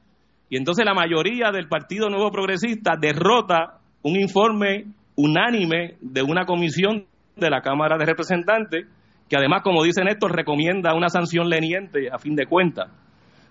Y 0.48 0.56
entonces 0.56 0.84
la 0.84 0.94
mayoría 0.94 1.52
del 1.52 1.68
Partido 1.68 2.08
Nuevo 2.08 2.30
Progresista 2.30 2.94
derrota 3.00 3.78
un 4.02 4.16
informe 4.16 4.86
unánime 5.14 5.96
de 6.00 6.22
una 6.22 6.44
comisión 6.44 7.04
de 7.36 7.50
la 7.50 7.60
Cámara 7.60 7.96
de 7.98 8.06
Representantes, 8.06 8.86
que 9.28 9.36
además, 9.36 9.62
como 9.62 9.84
dice 9.84 10.02
Néstor, 10.02 10.34
recomienda 10.34 10.94
una 10.94 11.08
sanción 11.08 11.48
leniente 11.48 12.08
a 12.10 12.18
fin 12.18 12.34
de 12.34 12.46
cuentas. 12.46 12.90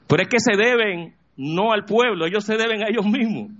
Pero 0.07 0.23
es 0.23 0.27
que 0.27 0.39
se 0.39 0.57
deben 0.57 1.13
no 1.38 1.71
al 1.71 1.85
pueblo, 1.85 2.25
ellos 2.25 2.43
se 2.43 2.57
deben 2.57 2.83
a 2.83 2.89
ellos 2.89 3.05
mismos. 3.05 3.51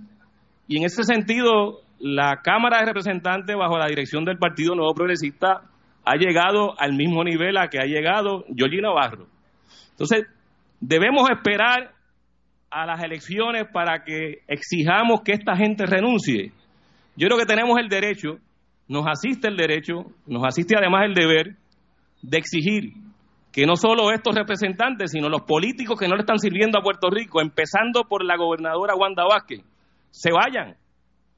Y 0.68 0.76
en 0.76 0.84
ese 0.84 1.02
sentido, 1.02 1.80
la 1.98 2.40
Cámara 2.42 2.80
de 2.80 2.86
Representantes, 2.86 3.56
bajo 3.56 3.78
la 3.78 3.86
dirección 3.86 4.24
del 4.24 4.38
Partido 4.38 4.74
Nuevo 4.74 4.94
Progresista, 4.94 5.62
ha 6.04 6.16
llegado 6.16 6.78
al 6.78 6.94
mismo 6.94 7.22
nivel 7.24 7.56
a 7.56 7.68
que 7.68 7.78
ha 7.78 7.86
llegado 7.86 8.44
Georgie 8.54 8.80
Navarro. 8.80 9.26
Entonces, 9.92 10.26
debemos 10.80 11.28
esperar 11.30 11.92
a 12.70 12.86
las 12.86 13.02
elecciones 13.02 13.64
para 13.72 14.04
que 14.04 14.42
exijamos 14.46 15.20
que 15.22 15.32
esta 15.32 15.56
gente 15.56 15.86
renuncie. 15.86 16.52
Yo 17.16 17.26
creo 17.26 17.38
que 17.38 17.46
tenemos 17.46 17.78
el 17.78 17.88
derecho, 17.88 18.38
nos 18.88 19.06
asiste 19.06 19.48
el 19.48 19.56
derecho, 19.56 20.06
nos 20.26 20.44
asiste 20.44 20.76
además 20.76 21.04
el 21.04 21.14
deber 21.14 21.56
de 22.22 22.38
exigir 22.38 22.92
que 23.52 23.66
no 23.66 23.74
solo 23.74 24.12
estos 24.12 24.34
representantes, 24.34 25.10
sino 25.10 25.28
los 25.28 25.42
políticos 25.42 25.98
que 25.98 26.06
no 26.06 26.14
le 26.14 26.20
están 26.20 26.38
sirviendo 26.38 26.78
a 26.78 26.82
Puerto 26.82 27.10
Rico, 27.10 27.40
empezando 27.40 28.04
por 28.04 28.24
la 28.24 28.36
gobernadora 28.36 28.94
Wanda 28.94 29.24
Vázquez, 29.24 29.60
se 30.10 30.30
vayan, 30.30 30.76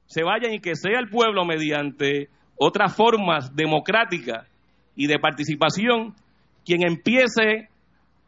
se 0.05 0.23
vayan 0.23 0.53
y 0.53 0.59
que 0.59 0.75
sea 0.75 0.99
el 0.99 1.09
pueblo 1.09 1.43
mediante 1.43 2.29
otras 2.55 2.95
formas 2.95 3.55
democráticas 3.55 4.47
y 4.95 5.07
de 5.07 5.19
participación 5.19 6.13
quien 6.65 6.83
empiece 6.83 7.69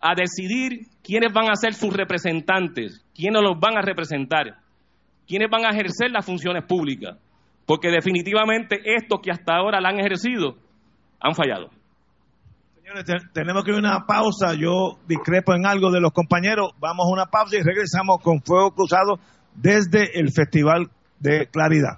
a 0.02 0.14
decidir 0.16 0.88
quiénes 1.04 1.34
van 1.34 1.50
a 1.50 1.56
ser 1.56 1.74
sus 1.74 1.94
representantes, 1.94 3.04
quiénes 3.16 3.42
los 3.42 3.60
van 3.60 3.78
a 3.78 3.82
representar, 3.82 4.58
quiénes 5.28 5.50
van 5.50 5.66
a 5.66 5.70
ejercer 5.70 6.12
las 6.12 6.26
funciones 6.26 6.64
públicas, 6.66 7.18
porque 7.66 7.90
definitivamente 7.90 8.80
estos 8.84 9.20
que 9.22 9.32
hasta 9.32 9.56
ahora 9.56 9.82
la 9.82 9.90
han 9.90 10.00
ejercido 10.00 10.58
han 11.20 11.34
fallado. 11.34 11.70
Señores, 12.76 13.06
tenemos 13.34 13.64
que 13.64 13.72
ir 13.72 13.78
a 13.78 13.80
una 13.80 14.06
pausa. 14.06 14.54
Yo 14.54 15.00
discrepo 15.08 15.56
en 15.56 15.66
algo 15.66 15.90
de 15.90 16.00
los 16.00 16.12
compañeros. 16.12 16.70
Vamos 16.80 17.08
a 17.08 17.14
una 17.14 17.26
pausa 17.26 17.58
y 17.58 17.64
regresamos 17.64 18.18
con 18.22 18.42
Fuego 18.44 18.76
Cruzado 18.76 19.18
desde 19.56 20.20
el 20.20 20.32
Festival 20.32 20.92
de 21.20 21.48
Claridad. 21.48 21.98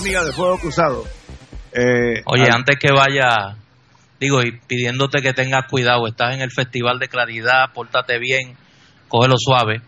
Amiga 0.00 0.24
de 0.24 0.32
Fuego 0.32 0.58
Cruzado. 0.58 1.04
Eh, 1.72 2.22
Oye, 2.26 2.44
al- 2.44 2.56
antes 2.56 2.76
que 2.78 2.92
vaya, 2.92 3.56
digo, 4.18 4.42
y 4.42 4.52
pidiéndote 4.66 5.22
que 5.22 5.32
tengas 5.32 5.66
cuidado, 5.68 6.06
estás 6.06 6.34
en 6.34 6.40
el 6.40 6.50
Festival 6.50 6.98
de 6.98 7.08
Claridad, 7.08 7.72
pórtate 7.74 8.18
bien, 8.18 8.56
cógelo 9.08 9.34
suave. 9.38 9.82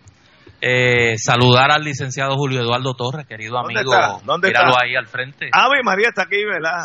Eh, 0.60 1.14
saludar 1.18 1.72
al 1.72 1.82
licenciado 1.82 2.36
Julio 2.36 2.60
Eduardo 2.60 2.94
Torres, 2.94 3.26
querido 3.26 3.54
¿Dónde 3.54 3.80
amigo. 3.80 3.92
está? 3.94 4.18
¿Dónde 4.24 4.48
míralo 4.48 4.70
está? 4.70 4.84
ahí 4.84 4.94
al 4.94 5.06
frente. 5.06 5.48
Ave 5.52 5.82
María 5.82 6.08
está 6.08 6.22
aquí, 6.22 6.44
¿verdad? 6.44 6.84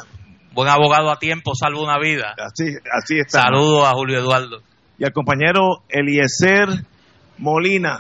Buen 0.54 0.68
abogado 0.70 1.12
a 1.12 1.20
tiempo, 1.20 1.52
salva 1.54 1.82
una 1.82 2.00
vida. 2.00 2.34
Así, 2.44 2.74
así 2.92 3.20
está. 3.20 3.44
Saludos 3.44 3.88
a 3.88 3.92
Julio 3.92 4.18
Eduardo. 4.18 4.62
Y 4.98 5.06
al 5.06 5.14
compañero 5.14 5.84
Eliezer 5.90 6.70
Molina, 7.38 8.00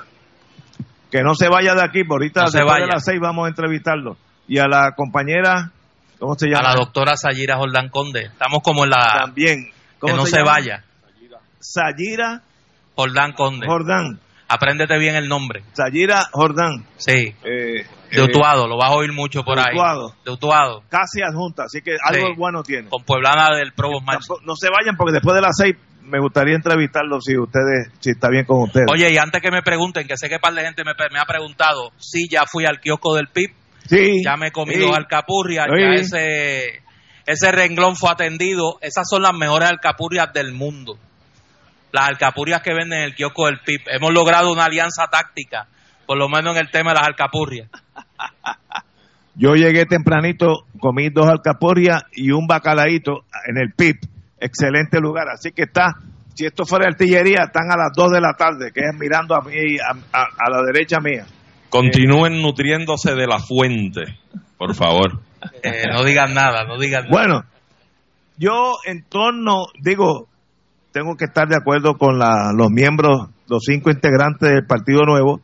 que 1.11 1.21
no 1.21 1.35
se 1.35 1.47
vaya 1.47 1.75
de 1.75 1.83
aquí, 1.83 2.03
por 2.03 2.15
ahorita 2.23 2.41
No 2.41 2.47
se 2.47 2.57
después 2.57 2.75
de 2.75 2.81
vaya. 2.81 2.93
las 2.95 3.05
seis 3.05 3.19
vamos 3.21 3.45
a 3.45 3.49
entrevistarlo. 3.49 4.17
Y 4.47 4.59
a 4.59 4.67
la 4.67 4.93
compañera, 4.95 5.71
¿cómo 6.19 6.35
se 6.35 6.47
A 6.47 6.49
llama? 6.49 6.69
la 6.69 6.75
doctora 6.75 7.15
Sayira 7.17 7.57
Jordán 7.57 7.89
Conde. 7.89 8.23
Estamos 8.25 8.61
como 8.63 8.83
en 8.85 8.91
la... 8.91 9.19
También. 9.25 9.65
Que 9.65 9.71
¿Cómo 9.99 10.15
no 10.17 10.25
se 10.25 10.41
vaya. 10.43 10.83
Sayira 11.59 12.41
Jordán 12.95 13.33
Conde. 13.33 13.65
Jordán. 13.67 14.19
Apréndete 14.49 14.97
bien 14.97 15.15
el 15.15 15.27
nombre. 15.27 15.63
Sayira 15.73 16.23
Jordán. 16.31 16.85
Sí. 16.95 17.33
Eh, 17.43 17.85
De 18.11 18.21
eh, 18.21 18.21
Utuado, 18.21 18.67
lo 18.67 18.77
vas 18.77 18.91
a 18.91 18.95
oír 18.95 19.11
mucho 19.11 19.43
por 19.43 19.57
de 19.57 19.63
ahí. 19.63 19.73
Utuado. 19.75 20.15
De 20.23 20.31
Utuado. 20.31 20.83
casi 20.89 21.21
adjunta, 21.21 21.63
así 21.63 21.81
que 21.81 21.97
algo 22.01 22.27
Sí. 22.27 22.33
bueno 22.37 22.63
tiene. 22.63 22.87
Con 22.87 23.03
Pueblana 23.03 23.53
del 23.57 23.73
Provo. 23.73 23.99
Tampoco- 24.05 24.39
No 24.45 24.55
se 24.55 24.69
vayan 24.69 24.95
porque 24.95 25.13
después 25.13 25.35
de 25.35 25.41
las 25.41 25.55
seis 25.57 25.75
me 26.03 26.19
gustaría 26.21 26.55
entrevistarlo 26.55 27.19
si 27.19 27.37
ustedes, 27.37 27.89
si 27.99 28.11
está 28.11 28.29
bien 28.29 28.45
con 28.45 28.61
ustedes. 28.61 28.87
Oye, 28.89 29.11
y 29.11 29.17
antes 29.17 29.41
que 29.41 29.51
me 29.51 29.61
pregunten, 29.61 30.07
que 30.07 30.15
sé 30.15 30.29
que 30.29 30.39
par 30.39 30.53
de 30.53 30.61
gente 30.63 30.85
me, 30.85 30.93
me 31.11 31.19
ha 31.19 31.25
preguntado, 31.25 31.91
sí, 31.97 32.27
ya 32.31 32.45
fui 32.45 32.65
al 32.65 32.79
kiosco 32.79 33.13
del 33.15 33.27
PIB, 33.27 33.51
sí, 33.87 34.21
ya 34.23 34.37
me 34.37 34.51
comí 34.51 34.75
sí. 34.75 34.79
dos 34.81 34.95
alcapurrias, 34.95 35.67
Sí. 35.73 35.81
ya 35.81 35.93
ese, 36.01 36.81
ese 37.25 37.51
renglón 37.51 37.95
fue 37.95 38.11
atendido. 38.11 38.77
Esas 38.81 39.05
son 39.09 39.21
las 39.23 39.33
mejores 39.33 39.69
alcapurrias 39.69 40.31
del 40.33 40.53
mundo. 40.53 40.97
Las 41.91 42.09
alcapurrias 42.09 42.61
que 42.61 42.73
venden 42.73 42.99
en 42.99 43.05
el 43.05 43.15
kiosco 43.15 43.45
del 43.47 43.59
PIB. 43.59 43.81
Hemos 43.87 44.13
logrado 44.13 44.51
una 44.51 44.65
alianza 44.65 45.07
táctica, 45.07 45.67
por 46.05 46.17
lo 46.17 46.27
menos 46.29 46.55
en 46.55 46.65
el 46.65 46.71
tema 46.71 46.91
de 46.91 46.99
las 46.99 47.07
alcapurrias. 47.07 47.69
Yo 49.35 49.53
llegué 49.55 49.85
tempranito, 49.85 50.65
comí 50.79 51.09
dos 51.09 51.27
alcapurrias 51.27 52.03
y 52.11 52.31
un 52.31 52.47
bacalaíto 52.47 53.23
en 53.47 53.57
el 53.57 53.71
PIP. 53.73 53.97
Excelente 54.39 54.99
lugar. 54.99 55.27
Así 55.29 55.51
que 55.51 55.63
está, 55.63 55.93
si 56.33 56.45
esto 56.45 56.65
fuera 56.65 56.85
artillería, 56.87 57.43
están 57.45 57.71
a 57.71 57.77
las 57.77 57.91
dos 57.95 58.11
de 58.11 58.19
la 58.19 58.33
tarde, 58.33 58.71
que 58.73 58.79
es 58.81 58.95
mirando 58.99 59.35
a 59.35 59.41
mí, 59.41 59.53
a, 59.79 59.93
a- 60.19 60.27
a 60.39 60.49
la 60.49 60.63
derecha 60.63 60.99
mía. 60.99 61.25
Continúen 61.69 62.41
nutriéndose 62.41 63.13
de 63.15 63.27
la 63.27 63.39
fuente, 63.39 64.17
por 64.57 64.73
favor. 64.75 65.21
Eh, 65.63 65.83
no 65.91 66.03
digan 66.03 66.33
nada, 66.33 66.63
no 66.65 66.77
digan 66.79 67.03
nada. 67.03 67.11
Bueno, 67.11 67.43
yo 68.37 68.73
en 68.85 69.03
torno, 69.03 69.65
digo, 69.81 70.27
tengo 70.91 71.15
que 71.15 71.25
estar 71.25 71.47
de 71.47 71.55
acuerdo 71.57 71.95
con 71.97 72.17
la- 72.17 72.51
los 72.55 72.69
miembros, 72.71 73.29
los 73.47 73.63
cinco 73.65 73.89
integrantes 73.91 74.49
del 74.49 74.65
Partido 74.65 75.01
Nuevo, 75.05 75.41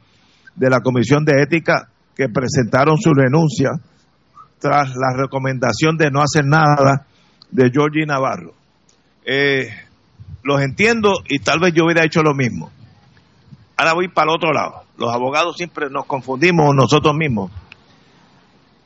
de 0.55 0.69
la 0.69 0.79
Comisión 0.81 1.25
de 1.25 1.41
Ética, 1.41 1.89
que 2.15 2.27
presentaron 2.29 2.97
su 2.97 3.11
renuncia 3.13 3.69
tras 4.59 4.89
la 4.95 5.15
recomendación 5.17 5.97
de 5.97 6.09
no 6.11 6.21
hacer 6.21 6.45
nada 6.45 7.05
de 7.51 7.69
Georgie 7.71 8.05
Navarro. 8.05 8.53
Eh, 9.25 9.67
los 10.43 10.61
entiendo 10.61 11.13
y 11.27 11.39
tal 11.39 11.59
vez 11.59 11.73
yo 11.73 11.85
hubiera 11.85 12.05
hecho 12.05 12.21
lo 12.21 12.33
mismo. 12.33 12.71
Ahora 13.75 13.93
voy 13.93 14.07
para 14.07 14.31
el 14.31 14.35
otro 14.35 14.51
lado. 14.53 14.83
Los 14.97 15.13
abogados 15.13 15.57
siempre 15.57 15.89
nos 15.89 16.05
confundimos 16.05 16.75
nosotros 16.75 17.15
mismos. 17.15 17.51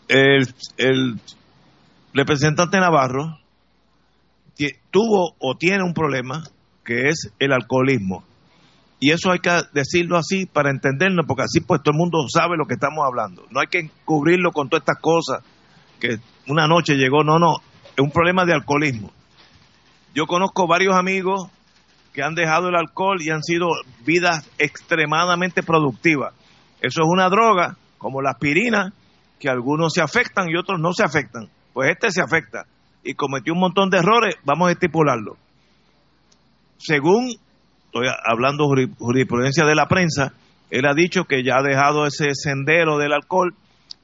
El, 0.07 1.19
representante 2.13 2.79
Navarro 2.79 3.39
tuvo 4.89 5.35
o 5.39 5.55
tiene 5.55 5.83
un 5.83 5.93
problema 5.93 6.43
que 6.83 7.09
es 7.09 7.31
el 7.39 7.51
alcoholismo. 7.51 8.23
Y 8.99 9.11
eso 9.11 9.31
hay 9.31 9.39
que 9.39 9.51
decirlo 9.73 10.17
así 10.17 10.47
para 10.47 10.71
entenderlo, 10.71 11.23
porque 11.27 11.43
así 11.43 11.59
pues 11.59 11.83
todo 11.83 11.91
el 11.91 11.99
mundo 11.99 12.17
sabe 12.29 12.57
lo 12.57 12.65
que 12.65 12.73
estamos 12.73 13.05
hablando. 13.05 13.45
No 13.51 13.59
hay 13.59 13.67
que 13.67 13.91
cubrirlo 14.05 14.51
con 14.51 14.69
todas 14.69 14.81
estas 14.81 14.99
cosas 14.99 15.43
que 15.99 16.17
una 16.47 16.67
noche 16.67 16.95
llegó, 16.95 17.23
no, 17.23 17.37
no, 17.37 17.57
es 17.95 18.03
un 18.03 18.09
problema 18.09 18.45
de 18.45 18.53
alcoholismo. 18.53 19.11
Yo 20.15 20.25
conozco 20.25 20.65
varios 20.65 20.95
amigos 20.95 21.49
que 22.17 22.23
han 22.23 22.33
dejado 22.33 22.69
el 22.69 22.75
alcohol 22.75 23.21
y 23.21 23.29
han 23.29 23.43
sido 23.43 23.67
vidas 24.03 24.49
extremadamente 24.57 25.61
productivas. 25.61 26.33
Eso 26.81 27.03
es 27.03 27.07
una 27.07 27.29
droga, 27.29 27.77
como 27.99 28.23
la 28.23 28.31
aspirina, 28.31 28.91
que 29.39 29.49
algunos 29.49 29.93
se 29.93 30.01
afectan 30.01 30.49
y 30.49 30.57
otros 30.57 30.79
no 30.79 30.93
se 30.93 31.03
afectan. 31.03 31.47
Pues 31.73 31.91
este 31.91 32.09
se 32.09 32.23
afecta 32.23 32.65
y 33.03 33.13
cometió 33.13 33.53
un 33.53 33.59
montón 33.59 33.91
de 33.91 33.99
errores, 33.99 34.33
vamos 34.45 34.69
a 34.69 34.71
estipularlo. 34.71 35.37
Según, 36.79 37.27
estoy 37.85 38.07
hablando 38.25 38.63
juri- 38.65 38.91
jurisprudencia 38.97 39.63
de 39.65 39.75
la 39.75 39.85
prensa, 39.87 40.33
él 40.71 40.87
ha 40.87 40.95
dicho 40.95 41.25
que 41.25 41.43
ya 41.43 41.57
ha 41.59 41.61
dejado 41.61 42.07
ese 42.07 42.33
sendero 42.33 42.97
del 42.97 43.13
alcohol 43.13 43.53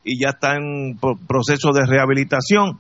y 0.04 0.22
ya 0.24 0.30
está 0.30 0.54
en 0.56 1.00
pro- 1.02 1.18
proceso 1.28 1.72
de 1.74 1.84
rehabilitación. 1.88 2.78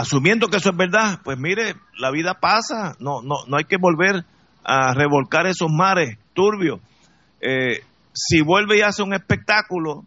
Asumiendo 0.00 0.48
que 0.48 0.56
eso 0.56 0.70
es 0.70 0.76
verdad, 0.78 1.20
pues 1.22 1.38
mire, 1.38 1.74
la 1.98 2.10
vida 2.10 2.40
pasa, 2.40 2.96
no, 3.00 3.20
no, 3.20 3.44
no 3.46 3.58
hay 3.58 3.64
que 3.64 3.76
volver 3.76 4.24
a 4.64 4.94
revolcar 4.94 5.46
esos 5.46 5.70
mares 5.70 6.16
turbios. 6.32 6.80
Eh, 7.42 7.84
si 8.14 8.40
vuelve 8.40 8.78
y 8.78 8.80
hace 8.80 9.02
un 9.02 9.12
espectáculo, 9.12 10.06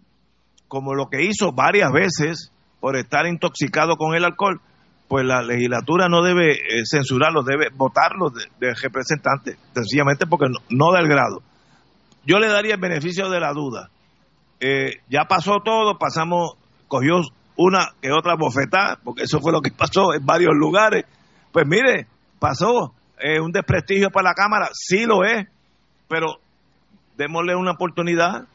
como 0.68 0.96
lo 0.96 1.10
que 1.10 1.24
hizo 1.24 1.52
varias 1.52 1.92
veces 1.92 2.52
por 2.80 2.98
estar 2.98 3.28
intoxicado 3.28 3.96
con 3.96 4.16
el 4.16 4.26
alcohol, 4.26 4.62
pues 5.08 5.26
la 5.26 5.44
legislatura 5.44 6.10
no 6.10 6.24
debe 6.24 6.54
eh, 6.54 6.86
censurarlo, 6.90 7.44
debe 7.44 7.68
votarlo 7.70 8.32
de, 8.32 8.46
de 8.60 8.74
representante, 8.74 9.58
sencillamente 9.76 10.26
porque 10.26 10.48
no, 10.50 10.58
no 10.72 10.92
da 10.92 11.02
el 11.02 11.08
grado. 11.08 11.44
Yo 12.26 12.40
le 12.40 12.48
daría 12.48 12.74
el 12.74 12.82
beneficio 12.82 13.30
de 13.30 13.40
la 13.40 13.54
duda. 13.54 13.92
Eh, 14.60 15.02
ya 15.08 15.26
pasó 15.26 15.60
todo, 15.64 16.00
pasamos, 16.00 16.54
cogió 16.88 17.22
una 17.56 17.90
que 18.02 18.12
otra 18.12 18.36
bofetada, 18.36 19.00
porque 19.04 19.24
eso 19.24 19.40
fue 19.40 19.52
lo 19.52 19.62
que 19.62 19.72
pasó 19.72 20.14
en 20.14 20.26
varios 20.26 20.54
lugares. 20.56 21.06
Pues 21.52 21.66
mire, 21.68 22.08
pasó 22.40 22.94
eh, 23.20 23.40
un 23.40 23.52
desprestigio 23.52 24.10
para 24.10 24.30
la 24.30 24.34
Cámara, 24.34 24.70
sí 24.74 25.06
lo 25.06 25.24
es, 25.24 25.48
pero 26.08 26.40
démosle 27.18 27.56
una 27.56 27.72
oportunidad 27.72 28.46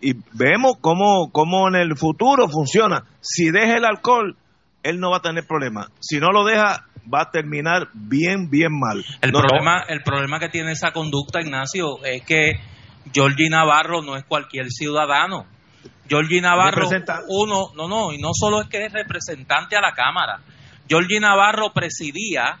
y 0.00 0.12
vemos 0.32 0.76
cómo, 0.80 1.30
cómo 1.32 1.68
en 1.68 1.76
el 1.76 1.96
futuro 1.96 2.48
funciona. 2.48 3.04
Si 3.20 3.50
deja 3.50 3.76
el 3.76 3.84
alcohol, 3.84 4.36
él 4.82 5.00
no 5.00 5.10
va 5.10 5.18
a 5.18 5.22
tener 5.22 5.46
problema. 5.46 5.88
Si 6.00 6.18
no 6.18 6.30
lo 6.30 6.44
deja, 6.44 6.84
va 7.12 7.22
a 7.22 7.30
terminar 7.30 7.88
bien, 7.94 8.48
bien 8.50 8.72
mal. 8.78 9.04
El, 9.22 9.32
No, 9.32 9.40
no. 9.40 9.48
problema, 9.48 9.82
el 9.88 10.02
problema 10.02 10.38
que 10.38 10.48
tiene 10.48 10.72
esa 10.72 10.92
conducta, 10.92 11.40
Ignacio, 11.40 12.04
es 12.04 12.22
que 12.24 12.52
Georgie 13.12 13.48
Navarro 13.50 14.02
no 14.02 14.16
es 14.16 14.24
cualquier 14.24 14.66
ciudadano. 14.70 15.46
Georgie 16.08 16.40
Navarro, 16.40 16.82
Representa- 16.88 17.22
uno, 17.28 17.68
no, 17.76 17.88
no, 17.88 18.12
y 18.12 18.18
no 18.18 18.30
solo 18.32 18.62
es 18.62 18.68
que 18.68 18.86
es 18.86 18.92
representante 18.92 19.76
a 19.76 19.80
la 19.80 19.92
Cámara. 19.92 20.40
Georgie 20.88 21.20
Navarro 21.20 21.72
presidía 21.72 22.58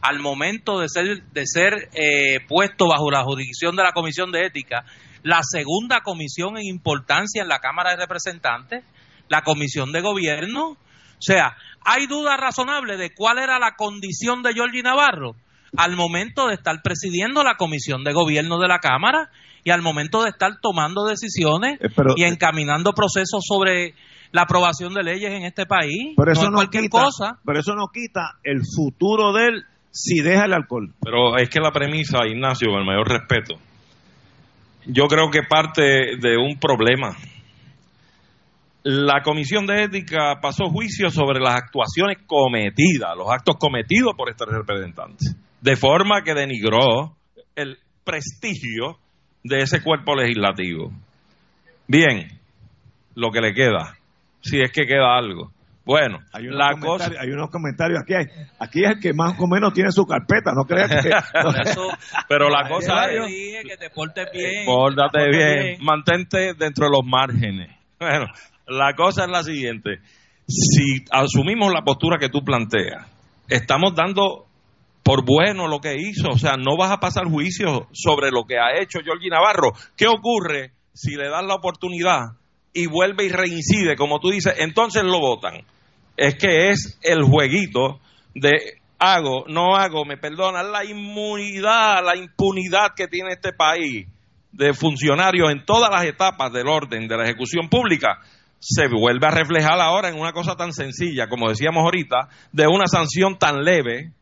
al 0.00 0.18
momento 0.20 0.78
de 0.78 0.88
ser, 0.88 1.22
de 1.32 1.46
ser 1.46 1.90
eh, 1.92 2.40
puesto 2.48 2.88
bajo 2.88 3.10
la 3.10 3.22
jurisdicción 3.22 3.76
de 3.76 3.82
la 3.82 3.92
Comisión 3.92 4.32
de 4.32 4.46
Ética, 4.46 4.84
la 5.22 5.40
segunda 5.42 6.00
comisión 6.00 6.56
en 6.56 6.64
importancia 6.64 7.42
en 7.42 7.48
la 7.48 7.58
Cámara 7.58 7.90
de 7.90 7.96
Representantes, 7.96 8.82
la 9.28 9.42
Comisión 9.42 9.92
de 9.92 10.00
Gobierno. 10.00 10.68
O 10.70 10.76
sea, 11.22 11.54
hay 11.84 12.06
duda 12.06 12.38
razonable 12.38 12.96
de 12.96 13.12
cuál 13.14 13.38
era 13.38 13.58
la 13.58 13.72
condición 13.76 14.42
de 14.42 14.54
Georgie 14.54 14.82
Navarro 14.82 15.34
al 15.76 15.94
momento 15.96 16.46
de 16.48 16.54
estar 16.54 16.80
presidiendo 16.82 17.44
la 17.44 17.56
Comisión 17.56 18.02
de 18.04 18.14
Gobierno 18.14 18.58
de 18.58 18.68
la 18.68 18.78
Cámara 18.78 19.28
y 19.64 19.70
al 19.70 19.82
momento 19.82 20.22
de 20.22 20.30
estar 20.30 20.52
tomando 20.60 21.04
decisiones 21.06 21.78
Eh, 21.80 21.88
pero- 21.94 22.14
y 22.16 22.24
encaminando 22.24 22.92
procesos 22.92 23.42
sobre 23.46 23.94
la 24.32 24.42
aprobación 24.42 24.94
de 24.94 25.02
leyes 25.02 25.32
en 25.32 25.44
este 25.44 25.66
país. 25.66 26.14
Pero 26.16 26.32
eso 26.32 26.42
no 26.42 26.46
es 26.46 26.50
no, 26.52 26.56
cualquier 26.58 26.84
quita, 26.84 27.02
cosa. 27.02 27.38
pero 27.44 27.58
eso 27.60 27.74
no 27.74 27.88
quita 27.92 28.38
el 28.44 28.60
futuro 28.76 29.32
de 29.32 29.46
él 29.46 29.64
si 29.90 30.20
deja 30.20 30.44
el 30.44 30.52
alcohol. 30.52 30.94
Pero 31.02 31.36
es 31.36 31.48
que 31.48 31.58
la 31.60 31.72
premisa, 31.72 32.18
Ignacio, 32.26 32.68
con 32.70 32.80
el 32.80 32.86
mayor 32.86 33.08
respeto, 33.08 33.54
yo 34.86 35.06
creo 35.08 35.30
que 35.30 35.42
parte 35.42 35.82
de 36.20 36.36
un 36.36 36.58
problema. 36.60 37.16
La 38.82 39.22
Comisión 39.22 39.66
de 39.66 39.82
Ética 39.84 40.40
pasó 40.40 40.70
juicio 40.70 41.10
sobre 41.10 41.38
las 41.38 41.54
actuaciones 41.54 42.18
cometidas, 42.26 43.14
los 43.16 43.28
actos 43.30 43.56
cometidos 43.58 44.14
por 44.16 44.30
este 44.30 44.46
representante, 44.46 45.26
de 45.60 45.76
forma 45.76 46.22
que 46.22 46.32
denigró 46.34 47.14
el 47.56 47.76
prestigio 48.04 48.98
de 49.42 49.62
ese 49.62 49.82
cuerpo 49.82 50.14
legislativo. 50.14 50.92
Bien, 51.86 52.28
lo 53.14 53.30
que 53.30 53.40
le 53.40 53.54
queda, 53.54 53.96
si 54.40 54.60
es 54.60 54.70
que 54.72 54.86
queda 54.86 55.16
algo. 55.16 55.50
Bueno, 55.84 56.18
Hay 56.32 56.46
unos, 56.46 56.58
la 56.58 56.68
cosa... 56.74 56.80
comentarios, 56.80 57.20
hay 57.20 57.30
unos 57.30 57.50
comentarios 57.50 58.00
aquí. 58.02 58.14
Hay, 58.14 58.26
aquí 58.60 58.84
es 58.84 58.90
el 58.92 59.00
que 59.00 59.12
más 59.12 59.34
o 59.40 59.46
menos 59.46 59.72
tiene 59.72 59.90
su 59.90 60.04
carpeta. 60.04 60.52
No 60.54 60.64
creas 60.64 60.88
que. 60.88 61.10
Por 61.42 61.60
eso, 61.60 61.88
Pero 62.28 62.48
la 62.48 62.68
cosa 62.68 63.10
es... 63.10 63.26
dije 63.26 63.62
que 63.64 63.76
te 63.76 63.90
portes 63.90 64.28
bien. 64.32 64.66
Pórtate 64.66 65.18
te 65.18 65.24
portes 65.24 65.64
bien, 65.64 65.84
mantente 65.84 66.54
dentro 66.54 66.86
de 66.86 66.90
los 66.92 67.04
márgenes. 67.04 67.76
Bueno, 68.00 68.28
la 68.66 68.94
cosa 68.94 69.24
es 69.24 69.30
la 69.30 69.42
siguiente. 69.42 69.98
Si 70.46 71.04
asumimos 71.10 71.70
la 71.70 71.82
postura 71.82 72.16
que 72.18 72.30
tú 72.30 72.42
planteas, 72.42 73.06
estamos 73.46 73.94
dando 73.94 74.46
por 75.02 75.24
bueno 75.24 75.66
lo 75.68 75.80
que 75.80 75.96
hizo, 75.96 76.28
o 76.28 76.38
sea, 76.38 76.56
no 76.56 76.76
vas 76.76 76.90
a 76.90 77.00
pasar 77.00 77.24
juicio 77.26 77.88
sobre 77.92 78.30
lo 78.30 78.44
que 78.44 78.58
ha 78.58 78.80
hecho 78.80 79.00
Georgie 79.02 79.30
Navarro. 79.30 79.72
¿Qué 79.96 80.06
ocurre 80.06 80.72
si 80.92 81.16
le 81.16 81.28
das 81.28 81.44
la 81.44 81.54
oportunidad 81.54 82.36
y 82.72 82.86
vuelve 82.86 83.24
y 83.24 83.28
reincide, 83.30 83.96
como 83.96 84.20
tú 84.20 84.30
dices, 84.30 84.54
entonces 84.58 85.02
lo 85.02 85.18
votan? 85.18 85.64
Es 86.16 86.36
que 86.36 86.70
es 86.70 86.98
el 87.02 87.22
jueguito 87.22 88.00
de 88.34 88.80
hago, 88.98 89.44
no 89.48 89.74
hago, 89.76 90.04
me 90.04 90.18
perdonan, 90.18 90.70
la 90.70 90.84
inmunidad, 90.84 92.04
la 92.04 92.16
impunidad 92.16 92.94
que 92.94 93.08
tiene 93.08 93.30
este 93.32 93.52
país 93.52 94.06
de 94.52 94.74
funcionarios 94.74 95.50
en 95.50 95.64
todas 95.64 95.90
las 95.90 96.04
etapas 96.04 96.52
del 96.52 96.68
orden 96.68 97.08
de 97.08 97.16
la 97.16 97.24
ejecución 97.24 97.68
pública 97.68 98.18
se 98.58 98.88
vuelve 98.88 99.26
a 99.26 99.30
reflejar 99.30 99.80
ahora 99.80 100.10
en 100.10 100.20
una 100.20 100.32
cosa 100.32 100.54
tan 100.54 100.72
sencilla, 100.72 101.28
como 101.28 101.48
decíamos 101.48 101.82
ahorita, 101.82 102.28
de 102.52 102.66
una 102.66 102.86
sanción 102.86 103.38
tan 103.38 103.64
leve, 103.64 104.12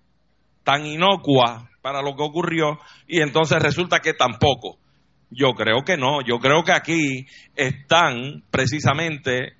tan 0.68 0.84
inocua 0.84 1.66
para 1.80 2.02
lo 2.02 2.14
que 2.14 2.22
ocurrió, 2.22 2.78
y 3.06 3.22
entonces 3.22 3.58
resulta 3.62 4.00
que 4.00 4.12
tampoco. 4.12 4.76
Yo 5.30 5.54
creo 5.54 5.82
que 5.82 5.96
no, 5.96 6.20
yo 6.20 6.38
creo 6.40 6.62
que 6.62 6.72
aquí 6.72 7.24
están 7.56 8.42
precisamente 8.50 9.54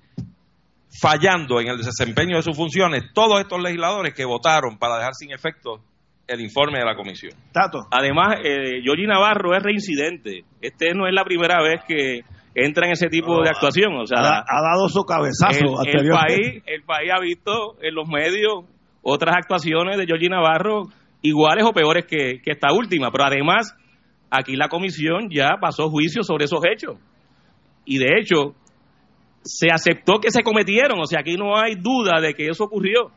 fallando 1.01 1.59
en 1.61 1.69
el 1.69 1.77
desempeño 1.77 2.37
de 2.37 2.43
sus 2.43 2.55
funciones 2.55 3.05
todos 3.13 3.39
estos 3.39 3.59
legisladores 3.59 4.13
que 4.13 4.23
votaron 4.25 4.77
para 4.77 4.97
dejar 4.97 5.13
sin 5.15 5.31
efecto 5.31 5.81
el 6.27 6.41
informe 6.41 6.77
de 6.77 6.85
la 6.85 6.95
comisión. 6.95 7.31
Tato. 7.51 7.79
Además, 7.89 8.35
eh, 8.43 8.81
Yogi 8.85 9.07
Navarro 9.07 9.55
es 9.55 9.63
reincidente. 9.63 10.43
Este 10.61 10.93
no 10.93 11.07
es 11.07 11.13
la 11.13 11.23
primera 11.23 11.59
vez 11.63 11.81
que 11.87 12.21
entra 12.53 12.85
en 12.85 12.91
ese 12.93 13.07
tipo 13.07 13.41
de 13.41 13.49
actuación. 13.49 13.93
O 13.95 14.01
Ha, 14.03 14.05
sea, 14.05 14.43
ha 14.47 14.61
dado 14.61 14.87
su 14.89 15.01
cabezazo 15.03 15.59
el, 15.59 15.69
el 15.71 15.77
anteriormente. 15.77 16.35
país, 16.35 16.63
el 16.67 16.83
país 16.83 17.09
ha 17.15 17.19
visto 17.19 17.81
en 17.81 17.95
los 17.95 18.07
medios 18.07 18.65
otras 19.01 19.35
actuaciones 19.37 19.97
de 19.97 20.05
Yogi 20.05 20.29
Navarro 20.29 20.83
iguales 21.21 21.65
o 21.65 21.73
peores 21.73 22.05
que, 22.05 22.41
que 22.43 22.51
esta 22.51 22.73
última. 22.73 23.11
Pero 23.11 23.25
además, 23.25 23.75
aquí 24.29 24.55
la 24.55 24.67
comisión 24.69 25.29
ya 25.29 25.57
pasó 25.59 25.89
juicio 25.89 26.23
sobre 26.23 26.45
esos 26.45 26.59
hechos. 26.65 26.97
Y 27.85 27.97
de 27.97 28.07
hecho, 28.19 28.55
se 29.43 29.69
aceptó 29.71 30.19
que 30.19 30.31
se 30.31 30.43
cometieron. 30.43 30.99
O 30.99 31.05
sea, 31.05 31.21
aquí 31.21 31.35
no 31.35 31.57
hay 31.57 31.75
duda 31.75 32.19
de 32.21 32.33
que 32.33 32.47
eso 32.47 32.63
ocurrió. 32.65 33.11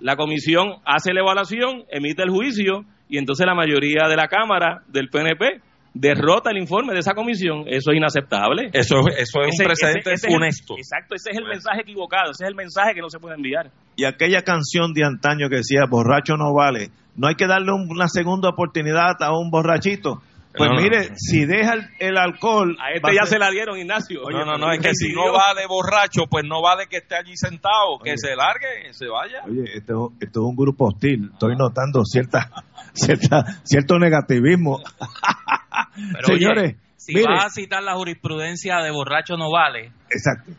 La 0.00 0.16
comisión 0.16 0.74
hace 0.84 1.12
la 1.12 1.20
evaluación, 1.20 1.82
emite 1.90 2.22
el 2.22 2.30
juicio 2.30 2.84
y 3.08 3.18
entonces 3.18 3.44
la 3.46 3.54
mayoría 3.54 4.06
de 4.08 4.14
la 4.16 4.28
Cámara 4.28 4.82
del 4.86 5.08
PNP 5.08 5.60
derrota 5.92 6.50
el 6.52 6.58
informe 6.58 6.92
de 6.92 7.00
esa 7.00 7.14
comisión. 7.14 7.64
Eso 7.66 7.90
es 7.90 7.96
inaceptable. 7.96 8.70
Eso, 8.72 8.98
eso 9.08 9.40
es 9.42 9.48
Ese- 9.48 9.62
un 9.62 9.66
precedente 9.66 10.00
ese- 10.00 10.12
ese 10.12 10.14
es 10.14 10.24
el- 10.24 10.32
funesto. 10.32 10.74
exacto, 10.78 11.14
ese 11.16 11.30
es 11.32 11.36
el 11.38 11.44
mensaje 11.46 11.80
equivocado, 11.80 12.30
ese 12.30 12.44
es 12.44 12.48
el 12.48 12.54
mensaje 12.54 12.94
que 12.94 13.00
no 13.00 13.08
se 13.10 13.18
puede 13.18 13.34
enviar. 13.34 13.70
Y 13.96 14.04
aquella 14.04 14.42
canción 14.42 14.92
de 14.92 15.04
antaño 15.04 15.48
que 15.48 15.56
decía, 15.56 15.80
borracho 15.90 16.36
no 16.36 16.54
vale. 16.54 16.90
No 17.18 17.28
hay 17.28 17.34
que 17.34 17.46
darle 17.46 17.72
un- 17.72 17.90
una 17.90 18.08
segunda 18.08 18.48
oportunidad 18.48 19.20
a 19.22 19.32
un 19.36 19.50
borrachito. 19.50 20.22
Pues 20.56 20.70
No, 20.70 20.76
no. 20.76 20.82
mire, 20.82 21.10
si 21.16 21.44
deja 21.44 21.74
el, 21.74 21.82
el 22.00 22.16
alcohol... 22.16 22.76
A 22.80 22.84
va 22.84 22.90
este 22.94 23.10
a 23.10 23.12
ya 23.14 23.20
ser- 23.22 23.28
se 23.34 23.38
la 23.38 23.50
dieron, 23.50 23.78
Ignacio. 23.78 24.22
no, 24.30 24.44
no, 24.44 24.56
no, 24.56 24.72
es 24.72 24.80
que 24.80 24.94
si 24.94 25.12
no 25.12 25.32
va 25.32 25.54
de 25.54 25.66
borracho, 25.66 26.22
pues 26.28 26.44
no 26.46 26.62
vale 26.62 26.86
que 26.88 26.96
esté 26.96 27.14
allí 27.16 27.36
sentado, 27.36 27.98
que 28.02 28.10
Oye. 28.12 28.18
se 28.18 28.34
largue, 28.34 28.92
se 28.92 29.06
vaya. 29.08 29.42
Oye, 29.46 29.64
esto, 29.76 30.12
esto 30.20 30.40
es 30.40 30.46
un 30.46 30.56
grupo 30.56 30.86
hostil. 30.86 31.30
Estoy 31.32 31.54
notando 31.54 32.02
cierta, 32.04 32.50
cierta, 32.94 33.44
cierto 33.62 33.98
negativismo. 33.98 34.80
Pero, 36.12 36.26
Señores, 36.26 36.64
oye, 36.74 36.76
si 36.96 37.14
mire. 37.14 37.26
vas 37.34 37.44
a 37.46 37.50
citar 37.50 37.82
la 37.82 37.94
jurisprudencia 37.94 38.78
de 38.78 38.90
borracho 38.90 39.36
no 39.36 39.50
vale, 39.50 39.92
Exacto. 40.10 40.50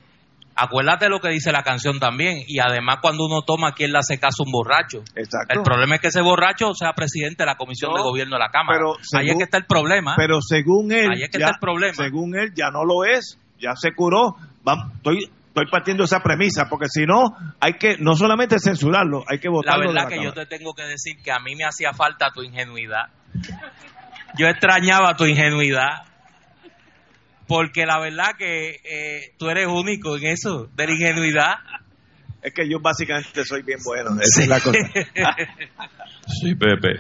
Acuérdate 0.60 1.10
lo 1.10 1.20
que 1.20 1.30
dice 1.30 1.52
la 1.52 1.64
canción 1.64 2.00
también. 2.00 2.44
Y 2.48 2.60
además, 2.60 2.98
cuando 3.02 3.26
uno 3.26 3.42
toma, 3.44 3.74
¿quién 3.74 3.92
le 3.92 4.00
hace 4.00 4.20
caso 4.20 4.44
a 4.44 4.46
un 4.46 4.52
borracho? 4.52 5.00
Exacto. 5.16 5.54
El 5.58 5.62
problema 5.64 5.96
es 5.96 6.02
que 6.02 6.08
ese 6.08 6.22
borracho 6.22 6.74
sea 6.74 6.94
presidente 6.94 7.44
de 7.44 7.48
la 7.48 7.56
Comisión 7.56 7.92
No, 7.92 7.98
de 7.98 8.04
Gobierno 8.04 8.36
de 8.36 8.40
la 8.40 8.50
Cámara. 8.50 8.78
pero 8.78 8.92
Ahí 8.94 9.00
es 9.02 9.08
según- 9.10 9.38
que 9.38 9.44
está 9.44 9.58
el 9.58 9.66
problema. 9.66 10.14
Pero 10.18 10.42
según 10.42 10.92
él, 10.92 11.12
Ahí 11.12 11.24
es 11.24 11.30
que 11.30 11.40
ya, 11.40 11.46
está 11.46 11.56
el 11.56 11.60
problema. 11.60 11.94
según 11.94 12.38
él 12.38 12.52
ya 12.56 12.70
no 12.72 12.84
lo 12.86 13.06
es, 13.06 13.38
ya 13.60 13.76
se 13.76 13.94
curó. 13.94 14.36
Vamos, 14.64 14.94
estoy, 14.98 15.20
estoy 15.48 15.66
partiendo 15.72 16.04
esa 16.04 16.20
premisa, 16.22 16.68
porque 16.70 16.86
si 16.90 17.06
no, 17.06 17.24
hay 17.60 17.74
que 17.74 17.98
no 18.00 18.14
solamente 18.16 18.60
censurarlo, 18.60 19.24
hay 19.28 19.40
que 19.40 19.48
la 19.48 19.54
votarlo. 19.54 19.82
de 19.82 19.88
verdad 19.94 20.04
la 20.04 20.10
que 20.18 20.24
yo 20.24 20.34
te 20.34 20.46
tengo 20.46 20.74
que 20.74 20.84
decir 20.84 21.18
que 21.24 21.32
a 21.32 21.40
mí 21.40 21.56
me 21.56 21.66
hacía 21.66 21.92
falta 21.94 22.30
tu 22.34 22.44
ingenuidad. 22.44 23.08
Yo 24.38 24.48
extrañaba 24.48 25.16
tu 25.16 25.26
ingenuidad. 25.26 26.04
Porque 27.50 27.88
la 27.88 28.00
verdad 28.00 28.36
que 28.38 28.76
eh, 28.84 29.34
tú 29.40 29.50
eres 29.50 29.66
único 29.66 30.16
en 30.18 30.28
eso, 30.28 30.70
de 30.76 30.86
la 30.86 30.94
ingenuidad. 30.94 31.56
Es 32.44 32.54
que 32.54 32.70
yo 32.70 32.80
básicamente 32.80 33.44
soy 33.44 33.64
bien 33.64 33.80
bueno, 33.84 34.12
esa 34.22 34.44
es 34.44 34.48
la 34.48 34.60
cosa. 34.60 34.78
Sí, 36.28 36.54
Pepe. 36.54 36.92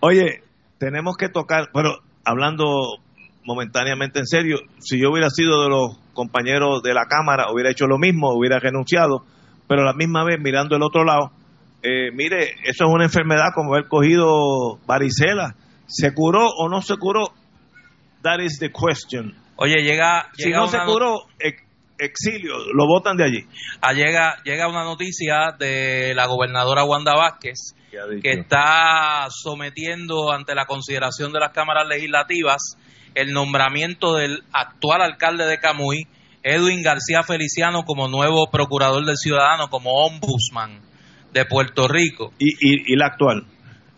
Oye, 0.00 0.42
tenemos 0.78 1.16
que 1.16 1.28
tocar, 1.28 1.70
pero 1.72 2.00
hablando 2.24 2.96
momentáneamente 3.44 4.18
en 4.18 4.26
serio, 4.26 4.58
si 4.80 5.00
yo 5.00 5.12
hubiera 5.12 5.30
sido 5.30 5.62
de 5.62 5.68
los 5.68 5.96
compañeros 6.12 6.82
de 6.82 6.92
la 6.92 7.06
Cámara, 7.06 7.52
hubiera 7.52 7.70
hecho 7.70 7.86
lo 7.86 7.98
mismo, 7.98 8.32
hubiera 8.34 8.58
renunciado, 8.58 9.24
pero 9.68 9.82
a 9.82 9.84
la 9.84 9.92
misma 9.92 10.24
vez 10.24 10.40
mirando 10.40 10.74
el 10.74 10.82
otro 10.82 11.04
lado, 11.04 11.30
eh, 11.84 12.10
mire, 12.12 12.56
eso 12.64 12.84
es 12.84 12.92
una 12.92 13.04
enfermedad 13.04 13.50
como 13.54 13.74
haber 13.74 13.86
cogido 13.86 14.78
varicela. 14.86 15.54
¿Se 15.86 16.12
curó 16.12 16.48
o 16.48 16.68
no 16.68 16.82
se 16.82 16.96
curó? 16.96 17.32
That 18.22 18.40
is 18.40 18.58
the 18.58 18.72
question. 18.72 19.36
Oye, 19.62 19.82
llega, 19.82 20.28
Si 20.34 20.44
llega 20.44 20.58
no 20.58 20.68
se 20.68 20.78
curó, 20.84 21.22
ex- 21.38 21.62
exilio, 21.98 22.54
lo 22.74 22.86
votan 22.86 23.16
de 23.16 23.24
allí. 23.24 23.46
Ah, 23.80 23.92
llega, 23.92 24.36
llega 24.44 24.68
una 24.68 24.84
noticia 24.84 25.54
de 25.58 26.14
la 26.14 26.26
gobernadora 26.26 26.84
Wanda 26.84 27.14
Vázquez 27.14 27.74
que 28.22 28.30
está 28.32 29.26
sometiendo 29.30 30.32
ante 30.32 30.54
la 30.54 30.64
consideración 30.64 31.30
de 31.32 31.40
las 31.40 31.52
cámaras 31.52 31.86
legislativas 31.86 32.76
el 33.14 33.32
nombramiento 33.32 34.14
del 34.14 34.42
actual 34.52 35.02
alcalde 35.02 35.44
de 35.46 35.58
Camuy, 35.58 36.06
Edwin 36.42 36.82
García 36.82 37.22
Feliciano, 37.22 37.82
como 37.84 38.08
nuevo 38.08 38.50
procurador 38.50 39.04
del 39.04 39.16
ciudadano, 39.18 39.68
como 39.68 39.90
ombudsman 40.06 40.80
de 41.32 41.44
Puerto 41.44 41.86
Rico. 41.86 42.32
¿Y, 42.38 42.48
y, 42.60 42.92
y 42.94 42.96
la 42.96 43.06
actual? 43.08 43.44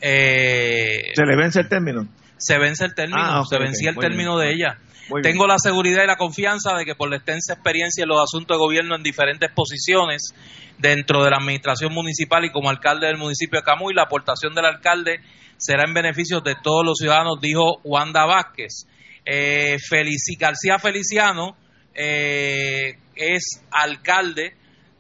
Eh, 0.01 1.13
¿Se 1.15 1.25
le 1.25 1.37
vence 1.37 1.61
el 1.61 1.69
término? 1.69 2.09
se 2.37 2.59
vence 2.59 2.85
el 2.85 2.95
término, 2.95 3.21
Ah, 3.23 3.43
se 3.49 3.59
vencía 3.59 3.91
el 3.91 3.97
término 3.97 4.37
bien. 4.37 4.49
de 4.49 4.55
ella. 4.55 4.79
Muy 5.09 5.21
bien. 5.21 5.35
Tengo 5.35 5.47
la 5.47 5.59
seguridad 5.59 6.03
y 6.05 6.07
la 6.07 6.17
confianza 6.17 6.75
de 6.75 6.85
que 6.85 6.95
por 6.95 7.11
la 7.11 7.17
extensa 7.17 7.55
experiencia 7.55 8.03
en 8.03 8.09
los 8.09 8.23
asuntos 8.23 8.57
de 8.57 8.59
gobierno 8.59 8.97
en 8.97 9.03
diferentes 9.03 9.51
posiciones 9.53 10.35
dentro 10.79 11.23
de 11.25 11.31
la 11.31 11.37
administración 11.37 11.93
municipal 11.93 12.45
y 12.45 12.51
como 12.51 12.71
alcalde 12.71 13.07
del 13.07 13.19
municipio 13.19 13.61
de 13.61 13.65
Camuy, 13.65 13.95
la 13.95 14.03
aportación 14.03 14.55
del 14.55 14.65
alcalde 14.65 15.21
será 15.57 15.85
en 15.87 15.95
beneficio 15.95 16.41
de 16.41 16.55
todos 16.63 16.85
los 16.85 16.99
ciudadanos, 16.99 17.41
dijo 17.41 17.81
Wanda 17.85 18.25
Vázquez. 18.27 18.87
Eh, 19.25 19.79
Felici 19.79 20.37
García 20.37 20.79
Feliciano 20.79 21.57
eh, 21.95 22.99
es 23.17 23.63
alcalde 23.71 24.55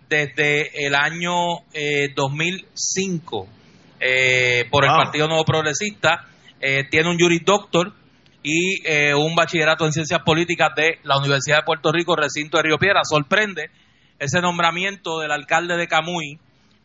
desde 0.08 0.86
el 0.86 0.94
año 0.94 1.60
eh, 1.72 2.12
2005 2.14 3.48
eh, 4.00 4.64
por 4.70 4.84
el. 4.84 4.90
Partido 4.90 5.28
Nuevo 5.28 5.44
Progresista. 5.44 6.28
Eh, 6.60 6.84
tiene 6.90 7.10
un 7.10 7.18
Juris 7.18 7.44
Doctor 7.44 7.92
y 8.46 8.86
eh, 8.86 9.14
un 9.14 9.34
bachillerato 9.34 9.86
en 9.86 9.92
ciencias 9.92 10.20
políticas 10.22 10.68
de 10.76 10.98
la 11.02 11.16
Universidad 11.16 11.60
de 11.60 11.62
Puerto 11.62 11.90
Rico, 11.90 12.14
recinto 12.14 12.58
de 12.58 12.64
Río 12.64 12.78
Piedra. 12.78 13.00
Sorprende 13.02 13.70
ese 14.18 14.42
nombramiento 14.42 15.18
del 15.18 15.32
alcalde 15.32 15.78
de 15.78 15.88
Camuy 15.88 16.38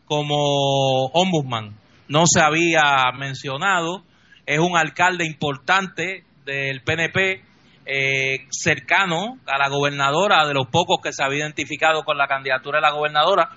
como 0.06 1.04
ombudsman. 1.12 1.76
No 2.08 2.24
se 2.26 2.40
había 2.40 3.12
mencionado. 3.14 4.02
Es 4.46 4.58
un 4.58 4.74
alcalde 4.74 5.26
importante 5.26 6.24
del 6.46 6.80
PNP, 6.80 7.44
eh, 7.84 8.46
cercano 8.50 9.38
a 9.46 9.58
la 9.58 9.68
gobernadora, 9.68 10.46
de 10.46 10.54
los 10.54 10.66
pocos 10.66 11.00
que 11.02 11.12
se 11.12 11.22
había 11.22 11.44
identificado 11.44 12.04
con 12.04 12.16
la 12.16 12.26
candidatura 12.26 12.78
de 12.78 12.86
la 12.86 12.92
gobernadora. 12.92 13.50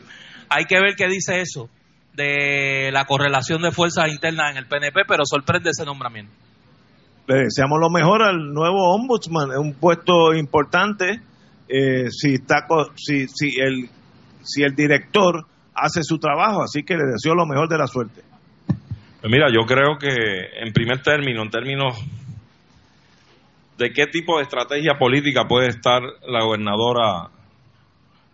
Hay 0.50 0.66
que 0.66 0.82
ver 0.82 0.96
qué 0.98 1.08
dice 1.08 1.40
eso 1.40 1.70
de 2.12 2.92
la 2.92 3.06
correlación 3.06 3.62
de 3.62 3.72
fuerzas 3.72 4.10
internas 4.10 4.52
en 4.52 4.58
el 4.58 4.68
PNP, 4.68 5.06
pero 5.08 5.24
sorprende 5.26 5.70
ese 5.70 5.86
nombramiento. 5.86 6.34
Le 7.28 7.36
deseamos 7.36 7.80
lo 7.80 7.90
mejor 7.90 8.22
al 8.22 8.54
nuevo 8.54 8.94
ombudsman, 8.96 9.52
es 9.52 9.58
un 9.58 9.74
puesto 9.74 10.34
importante. 10.34 11.22
eh, 11.68 12.10
si 12.12 12.34
está 12.36 12.68
si, 12.96 13.28
si 13.28 13.60
el 13.60 13.90
si 14.44 14.64
el 14.64 14.76
director 14.76 15.46
hace 15.74 16.04
su 16.04 16.20
trabajo, 16.20 16.62
así 16.62 16.84
que 16.84 16.96
le 16.96 17.06
deseo 17.12 17.34
lo 17.34 17.46
mejor 17.46 17.70
de 17.70 17.78
la 17.78 17.88
suerte. 17.88 18.22
Pues 18.68 19.32
mira, 19.32 19.48
yo 19.50 19.66
creo 19.66 19.98
que 19.98 20.10
en 20.62 20.74
primer 20.74 21.02
término, 21.02 21.42
en 21.42 21.50
términos 21.50 21.98
de 23.78 23.92
qué 23.92 24.06
tipo 24.08 24.38
de 24.38 24.44
estrategia 24.44 25.00
política 25.00 25.46
puede 25.48 25.70
estar 25.70 26.02
la 26.28 26.44
gobernadora 26.44 27.30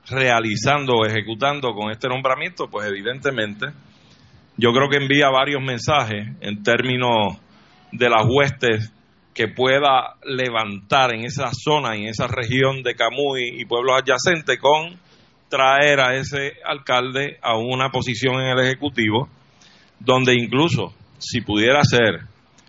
realizando 0.09 0.95
o 0.95 1.05
ejecutando 1.05 1.73
con 1.73 1.91
este 1.91 2.09
nombramiento, 2.09 2.67
pues 2.69 2.87
evidentemente 2.87 3.67
yo 4.57 4.73
creo 4.73 4.89
que 4.89 4.97
envía 4.97 5.29
varios 5.29 5.61
mensajes 5.61 6.27
en 6.41 6.63
términos 6.63 7.37
de 7.91 8.09
las 8.09 8.25
huestes 8.27 8.91
que 9.33 9.47
pueda 9.47 10.15
levantar 10.23 11.13
en 11.13 11.25
esa 11.25 11.51
zona 11.53 11.95
en 11.95 12.07
esa 12.07 12.27
región 12.27 12.83
de 12.83 12.95
Camuy 12.95 13.61
y 13.61 13.65
pueblos 13.65 14.01
adyacentes 14.01 14.59
con 14.59 14.99
traer 15.49 15.99
a 15.99 16.15
ese 16.15 16.53
alcalde 16.65 17.37
a 17.41 17.57
una 17.57 17.89
posición 17.89 18.35
en 18.35 18.57
el 18.57 18.59
Ejecutivo 18.65 19.29
donde 19.99 20.35
incluso 20.35 20.93
si 21.17 21.41
pudiera 21.41 21.83
ser 21.83 22.21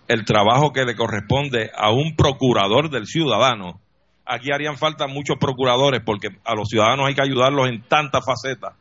el 0.08 0.24
trabajo 0.24 0.72
que 0.72 0.84
le 0.84 0.96
corresponde 0.96 1.70
a 1.74 1.90
un 1.92 2.16
procurador 2.16 2.90
del 2.90 3.06
ciudadano, 3.06 3.80
aquí 4.26 4.50
harían 4.52 4.76
falta 4.76 5.06
muchos 5.06 5.36
procuradores 5.38 6.02
porque 6.04 6.28
a 6.44 6.54
los 6.54 6.68
ciudadanos 6.68 7.06
hay 7.06 7.14
que 7.14 7.22
ayudarlos 7.22 7.68
en 7.68 7.82
tantas 7.82 8.24
facetas 8.24 8.74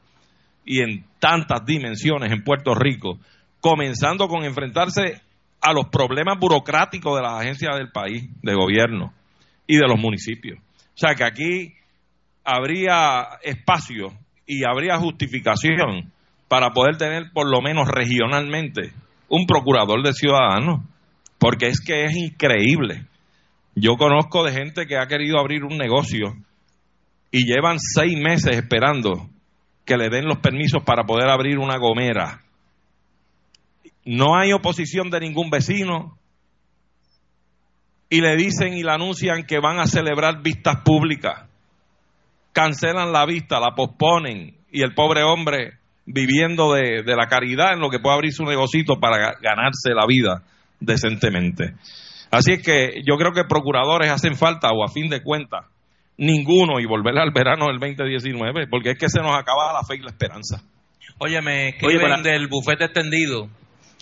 y 0.66 0.82
en 0.82 1.06
tantas 1.20 1.66
dimensiones 1.66 2.32
en 2.32 2.44
Puerto 2.44 2.74
Rico, 2.74 3.20
comenzando 3.60 4.28
con 4.28 4.44
enfrentarse 4.44 5.22
a 5.62 5.74
los 5.74 5.88
problemas 5.88 6.40
burocráticos 6.40 7.16
de 7.16 7.24
las 7.24 7.42
agencias 7.42 7.76
del 7.76 7.92
país, 7.92 8.30
de 8.42 8.54
gobierno 8.54 9.14
y 9.68 9.76
de 9.76 9.88
los 9.88 10.00
municipios. 10.00 10.60
O 10.60 10.98
sea 10.98 11.16
que 11.16 11.24
aquí 11.24 11.74
habría 12.44 13.28
espacio 13.44 14.14
y 14.46 14.64
habría 14.64 14.98
justificación 14.98 16.12
para 16.48 16.72
poder 16.72 16.98
tener 16.98 17.32
por 17.32 17.50
lo 17.50 17.62
menos 17.62 17.88
regionalmente 17.88 18.92
un 19.30 19.46
procurador 19.46 20.04
de 20.04 20.14
ciudadanos, 20.14 20.82
porque 21.38 21.68
es 21.68 21.80
que 21.80 22.06
es 22.06 22.16
increíble. 22.16 23.06
Yo 23.76 23.96
conozco 23.96 24.44
de 24.44 24.52
gente 24.52 24.88
que 24.88 24.98
ha 24.98 25.08
querido 25.08 25.40
abrir 25.40 25.64
un 25.64 25.78
negocio 25.78 26.36
y 27.32 27.46
llevan 27.46 27.78
seis 27.80 28.18
meses 28.20 28.58
esperando 28.58 29.30
que 29.86 29.98
le 29.98 30.10
den 30.10 30.26
los 30.26 30.40
permisos 30.40 30.84
para 30.84 31.04
poder 31.04 31.30
abrir 31.30 31.60
una 31.60 31.78
gomera. 31.78 32.42
No 34.10 34.36
hay 34.36 34.54
oposición 34.54 35.12
de 35.12 35.20
ningún 35.20 35.52
vecino 35.52 36.18
y 38.10 38.22
le 38.22 38.36
dicen 38.38 38.74
y 38.74 38.82
le 38.82 38.92
anuncian 38.92 39.46
que 39.46 39.60
van 39.60 39.80
a 39.80 39.86
celebrar 39.86 40.42
vistas 40.42 40.78
públicas. 40.84 41.48
Cancelan 42.52 43.12
la 43.12 43.28
vista, 43.28 43.60
la 43.60 43.76
posponen 43.76 44.58
y 44.72 44.82
el 44.82 44.96
pobre 44.96 45.22
hombre 45.22 45.74
viviendo 46.08 46.74
de, 46.74 47.04
de 47.04 47.16
la 47.16 47.28
caridad 47.28 47.74
en 47.74 47.82
lo 47.82 47.92
que 47.92 48.00
puede 48.00 48.16
abrir 48.16 48.34
su 48.34 48.46
negocito 48.46 49.00
para 49.00 49.36
ganarse 49.40 49.94
la 49.94 50.08
vida 50.08 50.42
decentemente. 50.80 51.76
Así 52.32 52.54
es 52.54 52.64
que 52.64 53.04
yo 53.06 53.16
creo 53.16 53.32
que 53.32 53.44
procuradores 53.44 54.12
hacen 54.12 54.36
falta 54.36 54.70
o 54.72 54.84
a 54.84 54.92
fin 54.92 55.08
de 55.10 55.22
cuentas 55.22 55.68
ninguno 56.18 56.80
y 56.80 56.88
volver 56.88 57.16
al 57.20 57.30
verano 57.32 57.68
del 57.68 57.78
2019 57.78 58.66
porque 58.72 58.90
es 58.90 58.98
que 58.98 59.08
se 59.08 59.22
nos 59.22 59.36
acaba 59.36 59.72
la 59.72 59.84
fe 59.88 59.98
y 59.98 60.00
la 60.00 60.10
esperanza. 60.10 60.64
Oye, 61.20 61.40
me 61.44 61.70
escriben 61.70 62.24
del 62.24 62.48
bufete 62.48 62.86
extendido 62.86 63.50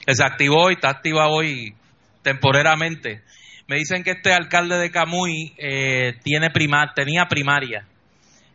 que 0.08 0.16
se 0.16 0.24
activó 0.24 0.72
y 0.72 0.76
está 0.76 0.90
activa 0.90 1.28
hoy 1.28 1.76
temporeramente. 2.22 3.24
Me 3.68 3.76
dicen 3.76 4.04
que 4.04 4.12
este 4.12 4.32
alcalde 4.32 4.78
de 4.78 4.90
Camuy 4.90 5.54
eh, 5.58 6.14
tiene 6.24 6.50
primar, 6.50 6.94
tenía 6.96 7.26
primaria 7.26 7.86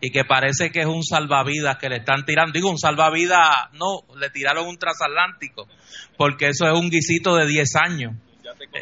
y 0.00 0.10
que 0.10 0.24
parece 0.24 0.70
que 0.70 0.80
es 0.80 0.86
un 0.86 1.02
salvavidas 1.04 1.76
que 1.76 1.90
le 1.90 1.96
están 1.98 2.24
tirando. 2.24 2.54
Digo, 2.54 2.70
un 2.70 2.78
salvavidas, 2.78 3.68
no, 3.74 4.00
le 4.18 4.30
tiraron 4.30 4.66
un 4.66 4.78
transatlántico, 4.78 5.68
porque 6.16 6.48
eso 6.48 6.66
es 6.66 6.72
un 6.72 6.88
guisito 6.88 7.36
de 7.36 7.46
10 7.46 7.76
años. 7.76 8.14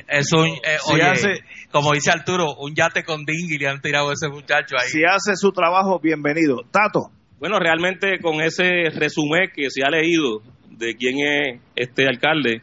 Es 0.07 0.33
un, 0.33 0.47
eh, 0.47 0.79
oye, 0.87 1.43
como 1.73 1.93
dice 1.93 2.13
Arturo, 2.13 2.55
un 2.55 2.73
yate 2.75 3.03
con 3.03 3.25
dinghy 3.25 3.59
le 3.59 3.69
han 3.69 3.81
tirado 3.81 4.11
a 4.11 4.13
ese 4.13 4.29
muchacho 4.29 4.77
ahí. 4.81 4.89
Si 4.89 5.01
hace 5.05 5.35
su 5.35 5.51
trabajo, 5.51 5.99
bienvenido. 6.01 6.63
Tato. 6.71 7.11
Bueno, 7.41 7.59
realmente 7.59 8.21
con 8.21 8.41
ese 8.41 8.91
resumen 8.95 9.51
que 9.55 9.71
se 9.71 9.83
ha 9.83 9.91
leído 9.91 10.43
de 10.81 10.97
quién 10.97 11.19
es 11.19 11.61
este 11.77 12.09
alcalde, 12.09 12.63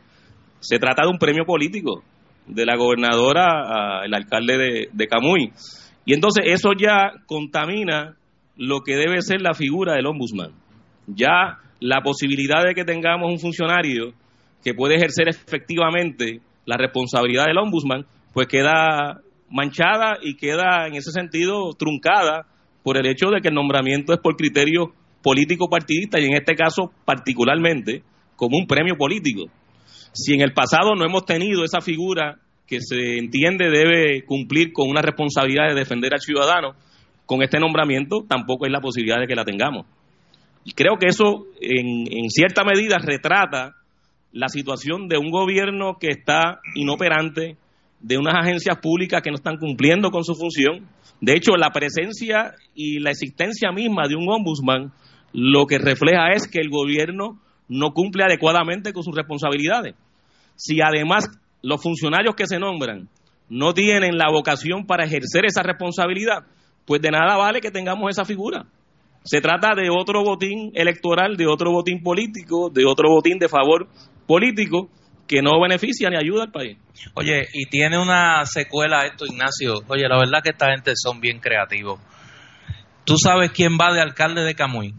se 0.60 0.80
trata 0.80 1.04
de 1.04 1.10
un 1.10 1.20
premio 1.20 1.46
político 1.46 2.04
de 2.48 2.66
la 2.66 2.76
gobernadora 2.76 4.02
al 4.02 4.14
alcalde 4.14 4.58
de, 4.58 4.90
de 4.92 5.08
Camuy. 5.08 5.52
Y 6.06 6.14
entonces 6.14 6.46
eso 6.48 6.72
ya 6.78 7.12
contamina 7.26 8.16
lo 8.56 8.82
que 8.82 8.96
debe 8.96 9.22
ser 9.22 9.42
la 9.42 9.54
figura 9.54 9.94
del 9.94 10.08
ombudsman. 10.08 10.52
Ya 11.08 11.60
la 11.80 12.02
posibilidad 12.02 12.66
de 12.66 12.74
que 12.74 12.84
tengamos 12.84 13.32
un 13.32 13.40
funcionario 13.40 14.14
que 14.64 14.74
puede 14.74 14.96
ejercer 14.96 15.30
efectivamente 15.30 16.42
la 16.66 16.76
responsabilidad 16.78 17.46
del 17.46 17.58
ombudsman, 17.58 18.06
pues 18.34 18.48
queda 18.48 19.22
manchada 19.50 20.18
y 20.22 20.36
queda 20.36 20.88
en 20.88 20.96
ese 20.96 21.12
sentido 21.12 21.74
truncada 21.78 22.48
por 22.84 22.98
el 22.98 23.06
hecho 23.06 23.30
de 23.30 23.42
que 23.42 23.50
el 23.50 23.54
nombramiento 23.54 24.14
es 24.14 24.20
por 24.20 24.36
criterio 24.36 24.94
político 25.22 25.70
partidista 25.70 26.20
y 26.20 26.26
en 26.26 26.34
este 26.34 26.56
caso 26.56 26.92
particularmente 27.06 28.04
como 28.36 28.58
un 28.58 28.68
premio 28.68 28.96
político. 28.98 29.46
Si 30.14 30.34
en 30.34 30.42
el 30.42 30.54
pasado 30.54 30.96
no 30.96 31.06
hemos 31.06 31.26
tenido 31.26 31.64
esa 31.64 31.82
figura 31.82 32.40
que 32.66 32.80
se 32.82 33.18
entiende 33.18 33.70
debe 33.70 34.24
cumplir 34.24 34.74
con 34.74 34.90
una 34.90 35.02
responsabilidad 35.02 35.70
de 35.70 35.76
defender 35.76 36.14
al 36.14 36.22
ciudadano, 36.22 36.74
con 37.26 37.42
este 37.42 37.60
nombramiento 37.60 38.26
tampoco 38.28 38.66
es 38.66 38.72
la 38.72 38.82
posibilidad 38.82 39.20
de 39.20 39.28
que 39.28 39.36
la 39.36 39.46
tengamos. 39.46 39.86
Y 40.64 40.74
creo 40.74 40.98
que 41.00 41.08
eso 41.08 41.46
en, 41.62 42.06
en 42.12 42.30
cierta 42.30 42.64
medida 42.64 42.98
retrata 42.98 43.76
la 44.32 44.50
situación 44.50 45.08
de 45.08 45.18
un 45.18 45.32
gobierno 45.32 45.98
que 46.00 46.10
está 46.10 46.60
inoperante, 46.76 47.58
de 48.00 48.18
unas 48.18 48.36
agencias 48.36 48.78
públicas 48.78 49.22
que 49.22 49.32
no 49.32 49.38
están 49.38 49.58
cumpliendo 49.58 50.12
con 50.12 50.24
su 50.24 50.36
función. 50.36 50.88
De 51.22 51.34
hecho, 51.34 51.56
la 51.58 51.72
presencia 51.72 52.54
y 52.76 53.00
la 53.00 53.12
existencia 53.12 53.72
misma 53.72 54.08
de 54.08 54.16
un 54.16 54.30
ombudsman 54.30 54.92
lo 55.40 55.68
que 55.68 55.78
refleja 55.78 56.32
es 56.34 56.48
que 56.48 56.60
el 56.60 56.72
gobierno 56.72 57.40
no 57.68 57.94
cumple 57.94 58.24
adecuadamente 58.24 58.92
con 58.92 59.04
sus 59.04 59.16
responsabilidades. 59.16 59.94
Si 60.56 60.82
además 60.82 61.30
los 61.62 61.80
funcionarios 61.80 62.34
que 62.34 62.48
se 62.48 62.58
nombran 62.58 63.08
no 63.48 63.76
tienen 63.76 64.18
la 64.18 64.32
vocación 64.32 64.88
para 64.88 65.06
ejercer 65.06 65.46
esa 65.46 65.62
responsabilidad, 65.62 66.40
pues 66.88 67.04
de 67.04 67.12
nada 67.12 67.38
vale 67.38 67.62
que 67.62 67.70
tengamos 67.70 68.10
esa 68.10 68.26
figura. 68.26 68.66
Se 69.26 69.40
trata 69.40 69.76
de 69.76 69.92
otro 69.92 70.24
botín 70.24 70.72
electoral, 70.74 71.38
de 71.38 71.46
otro 71.46 71.72
botín 71.72 72.02
político, 72.02 72.72
de 72.72 72.86
otro 72.86 73.08
botín 73.12 73.38
de 73.38 73.48
favor 73.48 73.88
político 74.26 74.90
que 75.28 75.44
no 75.44 75.62
beneficia 75.62 76.10
ni 76.10 76.16
ayuda 76.18 76.46
al 76.46 76.52
país. 76.52 76.80
Oye, 77.14 77.44
y 77.54 77.68
tiene 77.68 78.00
una 78.00 78.44
secuela 78.46 79.06
esto, 79.06 79.28
Ignacio. 79.28 79.84
Oye, 79.88 80.08
la 80.10 80.18
verdad 80.18 80.42
que 80.42 80.50
esta 80.50 80.72
gente 80.72 80.94
son 80.96 81.22
bien 81.22 81.40
creativos. 81.40 82.00
¿Tú 83.06 83.18
sabes 83.18 83.52
quién 83.52 83.78
va 83.80 83.94
de 83.94 84.02
alcalde 84.02 84.42
de 84.42 84.56
Camuy? 84.56 84.96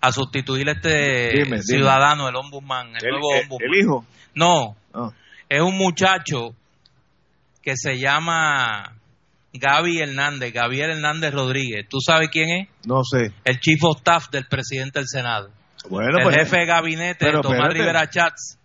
A 0.00 0.12
sustituir 0.12 0.68
a 0.68 0.72
este 0.72 1.62
ciudadano, 1.62 2.28
el 2.28 2.36
ombudsman, 2.36 2.96
el, 2.96 3.10
nuevo 3.10 3.28
ombudsman. 3.42 3.70
¿El 3.70 3.80
hijo? 3.80 4.06
No, 4.34 4.76
oh. 4.94 5.12
es 5.48 5.60
un 5.60 5.76
muchacho 5.76 6.54
que 7.62 7.76
se 7.76 7.98
llama 7.98 8.96
Gaby 9.52 10.00
Hernández, 10.00 10.52
Gabriel 10.52 10.90
Hernández 10.90 11.34
Rodríguez. 11.34 11.86
¿Tú 11.88 11.98
sabes 12.00 12.28
quién 12.30 12.50
es? 12.50 12.68
No 12.86 13.02
sé. 13.04 13.32
El 13.44 13.60
chief 13.60 13.82
of 13.82 13.98
staff 13.98 14.30
del 14.30 14.46
presidente 14.46 15.00
del 15.00 15.08
Senado. 15.08 15.50
Bueno, 15.88 16.18
el 16.18 16.22
pues, 16.22 16.36
jefe 16.36 16.60
de 16.60 16.66
gabinete 16.66 17.26
de 17.26 17.32
Tomás 17.32 17.52
espérate. 17.52 17.78
Rivera 17.78 18.08
Chats, 18.08 18.58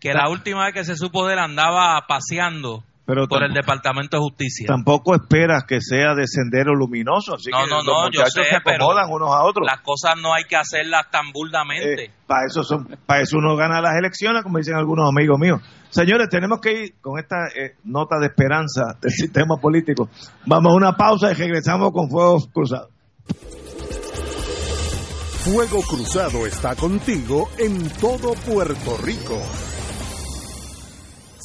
que 0.00 0.12
la 0.12 0.28
última 0.28 0.64
vez 0.64 0.74
que 0.74 0.84
se 0.84 0.96
supo 0.96 1.26
de 1.26 1.34
él 1.34 1.38
andaba 1.38 2.04
paseando 2.06 2.84
Pero 3.06 3.28
por 3.28 3.44
el 3.44 3.52
Departamento 3.52 4.16
de 4.16 4.22
Justicia. 4.22 4.66
Tampoco 4.66 5.14
esperas 5.14 5.64
que 5.64 5.80
sea 5.80 6.14
de 6.14 6.26
sendero 6.26 6.74
luminoso, 6.74 7.34
así 7.34 7.50
No, 7.50 7.64
que 7.64 7.70
no, 7.70 7.76
los 7.76 7.86
no, 7.86 8.10
yo 8.10 8.24
sé, 8.26 8.44
se 8.44 8.56
acomodan 8.56 9.10
unos 9.10 9.28
a 9.28 9.42
otros. 9.44 9.66
Las 9.66 9.82
cosas 9.82 10.14
no 10.22 10.32
hay 10.32 10.44
que 10.44 10.56
hacerlas 10.56 11.10
tan 11.10 11.30
burdamente. 11.30 12.10
para 12.26 12.46
eso 12.46 12.62
son, 12.62 12.86
para 13.04 13.20
eso 13.20 13.36
uno 13.36 13.56
gana 13.56 13.82
las 13.82 13.96
elecciones, 13.98 14.42
como 14.42 14.56
dicen 14.56 14.76
algunos 14.76 15.06
amigos 15.06 15.38
míos. 15.38 15.60
Señores, 15.90 16.28
tenemos 16.30 16.60
que 16.60 16.72
ir 16.72 16.94
con 17.02 17.18
esta 17.18 17.36
eh, 17.54 17.76
nota 17.84 18.18
de 18.18 18.26
esperanza 18.26 18.96
del 19.02 19.10
sistema 19.10 19.56
político. 19.60 20.08
Vamos 20.46 20.72
a 20.72 20.76
una 20.76 20.92
pausa 20.96 21.30
y 21.30 21.34
regresamos 21.34 21.92
con 21.92 22.08
Fuegos 22.08 22.48
Cruzados. 22.48 22.88
Fuego 25.44 25.82
Cruzado 25.82 26.46
está 26.46 26.74
contigo 26.74 27.50
en 27.58 27.90
todo 28.00 28.32
Puerto 28.32 28.96
Rico. 29.04 29.38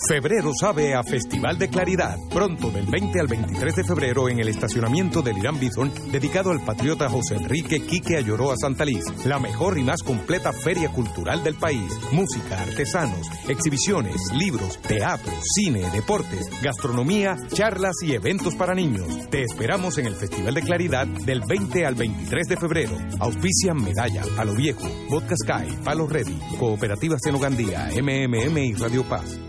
Febrero 0.07 0.51
sabe 0.57 0.93
a 0.93 1.03
Festival 1.03 1.57
de 1.57 1.67
Claridad. 1.69 2.17
Pronto, 2.29 2.71
del 2.71 2.85
20 2.85 3.19
al 3.19 3.27
23 3.27 3.75
de 3.75 3.83
febrero, 3.83 4.29
en 4.29 4.39
el 4.39 4.47
estacionamiento 4.47 5.21
del 5.21 5.37
Irán 5.37 5.59
Bison, 5.59 5.91
dedicado 6.11 6.51
al 6.51 6.63
patriota 6.63 7.09
José 7.09 7.35
Enrique 7.35 7.81
Quique 7.85 8.15
Ayoró 8.15 8.51
a 8.51 8.57
Santa 8.57 8.85
Liz. 8.85 9.03
La 9.25 9.39
mejor 9.39 9.77
y 9.77 9.83
más 9.83 10.01
completa 10.01 10.53
feria 10.53 10.89
cultural 10.89 11.43
del 11.43 11.55
país. 11.55 11.91
Música, 12.13 12.61
artesanos, 12.61 13.27
exhibiciones, 13.49 14.15
libros, 14.33 14.79
teatro, 14.81 15.33
cine, 15.53 15.81
deportes, 15.91 16.49
gastronomía, 16.61 17.35
charlas 17.53 17.95
y 18.01 18.13
eventos 18.13 18.55
para 18.55 18.73
niños. 18.73 19.29
Te 19.29 19.41
esperamos 19.41 19.97
en 19.97 20.05
el 20.05 20.15
Festival 20.15 20.53
de 20.53 20.61
Claridad 20.61 21.07
del 21.07 21.41
20 21.41 21.85
al 21.85 21.95
23 21.95 22.47
de 22.47 22.57
febrero. 22.57 22.97
Auspician 23.19 23.83
Medalla, 23.83 24.23
Palo 24.35 24.55
Viejo, 24.55 24.87
Vodka 25.09 25.35
Sky, 25.35 25.77
Palo 25.83 26.07
Ready, 26.07 26.39
Cooperativas 26.57 27.19
Senogandía, 27.21 27.89
MMM 28.01 28.57
y 28.59 28.73
Radio 28.75 29.03
Paz. 29.03 29.48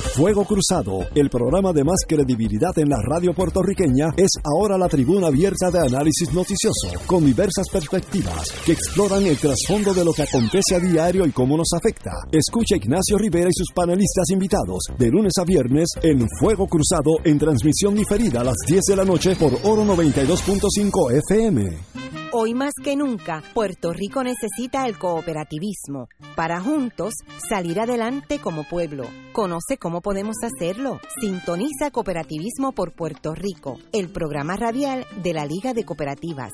Fuego 0.00 0.44
Cruzado, 0.44 1.06
el 1.14 1.28
programa 1.30 1.72
de 1.72 1.84
más 1.84 1.98
credibilidad 2.06 2.76
en 2.78 2.88
la 2.88 2.98
radio 3.02 3.34
puertorriqueña, 3.34 4.08
es 4.16 4.30
ahora 4.44 4.78
la 4.78 4.88
tribuna 4.88 5.28
abierta 5.28 5.70
de 5.70 5.80
análisis 5.80 6.32
noticioso, 6.32 6.90
con 7.06 7.24
diversas 7.24 7.68
perspectivas 7.68 8.50
que 8.64 8.72
exploran 8.72 9.26
el 9.26 9.36
trasfondo 9.36 9.92
de 9.92 10.04
lo 10.04 10.12
que 10.12 10.22
acontece 10.22 10.76
a 10.76 10.80
diario 10.80 11.26
y 11.26 11.32
cómo 11.32 11.56
nos 11.56 11.72
afecta. 11.76 12.12
Escucha 12.30 12.76
Ignacio 12.76 13.18
Rivera 13.18 13.48
y 13.48 13.54
sus 13.54 13.72
panelistas 13.74 14.30
invitados 14.30 14.84
de 14.96 15.08
lunes 15.08 15.32
a 15.38 15.44
viernes 15.44 15.88
en 16.02 16.26
Fuego 16.40 16.66
Cruzado 16.66 17.18
en 17.24 17.38
transmisión 17.38 17.94
diferida 17.94 18.40
a 18.40 18.44
las 18.44 18.56
10 18.66 18.80
de 18.88 18.96
la 18.96 19.04
noche 19.04 19.36
por 19.36 19.52
Oro 19.64 19.84
92.5 19.84 21.22
FM. 21.28 21.78
Hoy 22.30 22.52
más 22.52 22.74
que 22.84 22.94
nunca, 22.94 23.42
Puerto 23.54 23.94
Rico 23.94 24.22
necesita 24.22 24.86
el 24.86 24.98
cooperativismo 24.98 26.08
para 26.36 26.60
juntos 26.60 27.14
salir 27.48 27.80
adelante 27.80 28.38
como 28.38 28.64
pueblo. 28.64 29.04
Conoce 29.32 29.78
cómo 29.88 30.02
podemos 30.02 30.36
hacerlo. 30.42 31.00
Sintoniza 31.18 31.90
Cooperativismo 31.90 32.72
por 32.72 32.92
Puerto 32.92 33.34
Rico, 33.34 33.78
el 33.90 34.10
programa 34.10 34.54
radial 34.54 35.06
de 35.22 35.32
la 35.32 35.46
Liga 35.46 35.72
de 35.72 35.84
Cooperativas. 35.84 36.52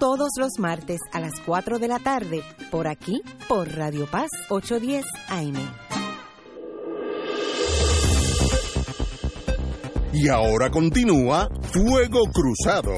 Todos 0.00 0.30
los 0.36 0.58
martes 0.58 0.98
a 1.12 1.20
las 1.20 1.34
4 1.46 1.78
de 1.78 1.86
la 1.86 2.00
tarde, 2.00 2.42
por 2.72 2.88
aquí, 2.88 3.22
por 3.48 3.72
Radio 3.72 4.08
Paz 4.10 4.30
810 4.48 5.04
AM. 5.28 5.54
Y 10.12 10.28
ahora 10.28 10.68
continúa 10.72 11.48
Fuego 11.72 12.22
Cruzado. 12.32 12.90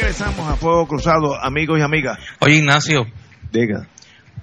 Regresamos 0.00 0.48
a 0.48 0.56
Fuego 0.56 0.86
Cruzado, 0.86 1.34
amigos 1.42 1.78
y 1.78 1.82
amigas. 1.82 2.18
Oye, 2.40 2.56
Ignacio, 2.56 3.06
Diga. 3.52 3.86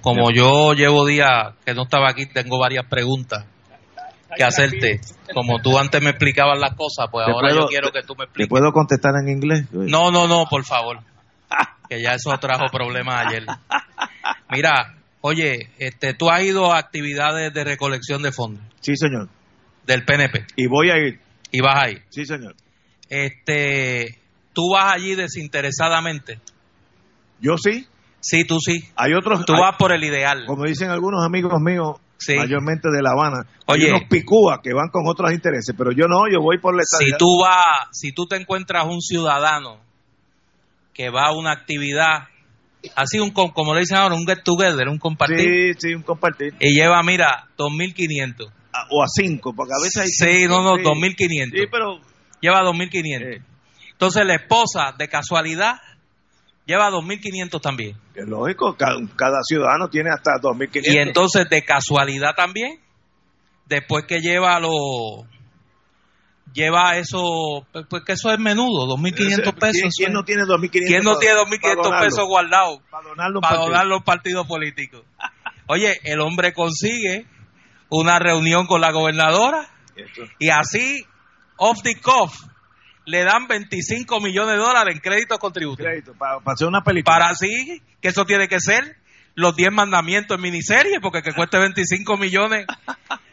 como 0.00 0.30
yo 0.30 0.72
llevo 0.74 1.04
días 1.04 1.54
que 1.66 1.74
no 1.74 1.82
estaba 1.82 2.08
aquí, 2.10 2.26
tengo 2.26 2.58
varias 2.58 2.86
preguntas 2.86 3.44
que 4.36 4.44
hacerte. 4.44 5.00
Como 5.34 5.60
tú 5.60 5.76
antes 5.78 6.00
me 6.02 6.10
explicabas 6.10 6.58
las 6.58 6.74
cosas, 6.74 7.08
pues 7.10 7.26
¿Te 7.26 7.32
ahora 7.32 7.48
puedo- 7.48 7.60
yo 7.62 7.66
quiero 7.68 7.90
que 7.90 8.02
tú 8.02 8.14
me 8.14 8.18
¿Te 8.18 8.24
expliques. 8.24 8.48
puedo 8.50 8.72
contestar 8.72 9.12
en 9.20 9.28
inglés? 9.30 9.66
No, 9.72 10.10
no, 10.10 10.28
no, 10.28 10.44
por 10.48 10.64
favor. 10.64 11.00
Que 11.88 12.00
ya 12.02 12.12
eso 12.14 12.30
trajo 12.38 12.66
problemas 12.70 13.26
ayer. 13.26 13.44
Mira, 14.50 14.94
oye, 15.22 15.70
este, 15.78 16.14
tú 16.14 16.30
has 16.30 16.42
ido 16.42 16.72
a 16.72 16.78
actividades 16.78 17.52
de 17.52 17.64
recolección 17.64 18.22
de 18.22 18.30
fondos 18.32 18.62
Sí, 18.80 18.94
señor. 18.96 19.28
del 19.86 20.04
PNP 20.04 20.44
Y 20.56 20.66
voy 20.66 20.90
a 20.90 20.98
ir. 20.98 21.20
y 21.50 21.60
vas 21.60 21.82
ahí. 21.82 21.98
Sí, 22.10 22.24
señor. 22.26 22.54
Este, 23.08 24.18
tú 24.58 24.72
vas 24.74 24.92
allí 24.96 25.14
desinteresadamente. 25.14 26.40
Yo 27.40 27.56
sí. 27.56 27.86
Sí, 28.20 28.44
tú 28.44 28.58
sí. 28.58 28.82
Hay 28.96 29.14
otros. 29.14 29.44
Tú 29.46 29.54
hay- 29.54 29.60
vas 29.60 29.76
por 29.78 29.92
el 29.92 30.02
ideal. 30.02 30.44
como 30.46 30.64
dicen 30.64 30.90
algunos 30.90 31.24
amigos 31.24 31.52
míos, 31.60 32.00
Sí. 32.16 32.34
mayormente 32.34 32.88
de 32.90 33.00
La 33.00 33.10
Habana, 33.12 33.46
Oye. 33.66 33.84
hay 33.84 33.90
unos 33.92 34.08
picúas 34.08 34.58
que 34.60 34.74
van 34.74 34.88
con 34.90 35.06
otros 35.06 35.30
intereses, 35.32 35.72
pero 35.78 35.92
yo 35.92 36.06
no, 36.08 36.22
yo 36.28 36.40
voy 36.42 36.58
por 36.58 36.74
la 36.74 36.82
Si 36.82 36.96
estabilidad. 36.96 37.18
tú 37.18 37.26
vas, 37.40 37.88
si 37.92 38.10
tú 38.12 38.26
te 38.26 38.34
encuentras 38.34 38.86
un 38.86 39.00
ciudadano 39.00 39.78
que 40.92 41.10
va 41.10 41.28
a 41.28 41.32
una 41.36 41.52
actividad, 41.52 42.26
así 42.96 43.20
un 43.20 43.30
com- 43.30 43.52
como 43.52 43.72
le 43.72 43.80
dicen 43.82 43.98
ahora, 43.98 44.16
un 44.16 44.26
get 44.26 44.42
together, 44.42 44.88
un 44.88 44.98
compartir, 44.98 45.74
Sí, 45.74 45.88
sí, 45.90 45.94
un 45.94 46.02
compartir. 46.02 46.54
y 46.58 46.74
lleva, 46.74 47.00
mira, 47.04 47.46
2.500. 47.56 48.48
A- 48.72 48.86
o 48.90 49.00
a 49.04 49.06
cinco, 49.06 49.54
porque 49.54 49.72
a 49.78 49.82
veces 49.82 50.02
hay. 50.02 50.08
Sí, 50.08 50.48
no, 50.48 50.60
no, 50.64 50.74
sí. 50.74 50.82
2.500. 50.82 51.60
Sí, 51.60 51.66
pero. 51.70 52.00
Lleva 52.40 52.62
2.500. 52.62 53.28
eh, 53.36 53.42
Entonces 53.98 54.24
la 54.24 54.36
esposa, 54.36 54.94
de 54.96 55.08
casualidad, 55.08 55.80
lleva 56.66 56.88
2.500 56.88 57.60
también. 57.60 57.96
es 58.14 58.28
lógico, 58.28 58.76
cada, 58.76 58.94
cada 59.16 59.42
ciudadano 59.42 59.88
tiene 59.88 60.10
hasta 60.10 60.34
2.500. 60.40 60.82
Y 60.84 60.98
entonces, 60.98 61.48
de 61.50 61.64
casualidad 61.64 62.36
también, 62.36 62.78
después 63.66 64.04
que 64.06 64.20
lleva 64.20 64.60
los... 64.60 65.26
Lleva 66.54 66.96
eso, 66.96 67.66
pues 67.72 67.86
pues 67.90 68.04
que 68.04 68.12
eso 68.12 68.30
es 68.30 68.38
menudo, 68.38 68.86
2.500 68.96 69.54
pesos. 69.54 69.72
¿Quién, 69.72 69.86
eso 69.88 69.96
quién 69.96 70.12
no 70.12 70.24
tiene 70.24 70.42
2.500? 70.44 70.70
¿Quién 70.70 71.02
no 71.02 71.18
tiene 71.18 71.34
para 71.34 71.46
2.500 71.50 71.82
donarlo? 71.82 72.06
pesos 72.06 72.24
guardados 72.26 72.80
Para 72.90 73.08
donarlo 73.08 73.40
para 73.40 73.58
donar 73.58 73.86
los 73.86 74.02
partidos 74.04 74.46
políticos? 74.46 75.02
Oye, 75.66 75.98
el 76.04 76.20
hombre 76.20 76.54
consigue 76.54 77.26
una 77.90 78.20
reunión 78.20 78.66
con 78.66 78.80
la 78.80 78.92
gobernadora 78.92 79.68
y 80.38 80.50
así, 80.50 81.04
off 81.56 81.82
the 81.82 81.96
cuff, 82.00 82.47
le 83.08 83.24
dan 83.24 83.46
25 83.48 84.20
millones 84.20 84.56
de 84.56 84.58
dólares 84.58 84.94
en 84.94 85.00
créditos 85.00 85.38
contributivos. 85.38 85.88
Crédito, 85.88 86.12
para, 86.12 86.40
para 86.40 86.52
hacer 86.52 86.68
una 86.68 86.84
película. 86.84 87.16
Para 87.16 87.30
así, 87.30 87.80
que 88.02 88.08
eso 88.08 88.26
tiene 88.26 88.48
que 88.48 88.60
ser 88.60 88.98
los 89.34 89.56
10 89.56 89.72
mandamientos 89.72 90.36
en 90.36 90.42
miniserie, 90.42 91.00
porque 91.00 91.22
que 91.22 91.32
cueste 91.32 91.58
25 91.58 92.18
millones, 92.18 92.66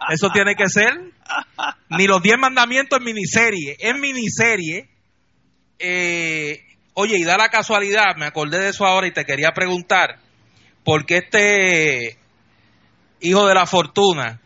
eso 0.10 0.30
tiene 0.30 0.56
que 0.56 0.70
ser. 0.70 0.94
Ni 1.90 2.08
los 2.08 2.22
10 2.22 2.38
mandamientos 2.38 3.00
en 3.00 3.06
miniserie. 3.06 3.76
En 3.80 4.00
miniserie, 4.00 4.88
eh, 5.78 6.64
oye, 6.94 7.18
y 7.18 7.26
da 7.26 7.38
la 7.38 7.50
casualidad, 7.50 8.16
me 8.16 8.28
acordé 8.28 8.60
de 8.60 8.70
eso 8.70 8.86
ahora 8.86 9.08
y 9.08 9.12
te 9.12 9.26
quería 9.26 9.52
preguntar, 9.52 10.20
¿por 10.86 11.06
qué 11.06 11.18
este 11.18 12.18
hijo 13.20 13.46
de 13.46 13.56
la 13.56 13.66
fortuna, 13.66 14.40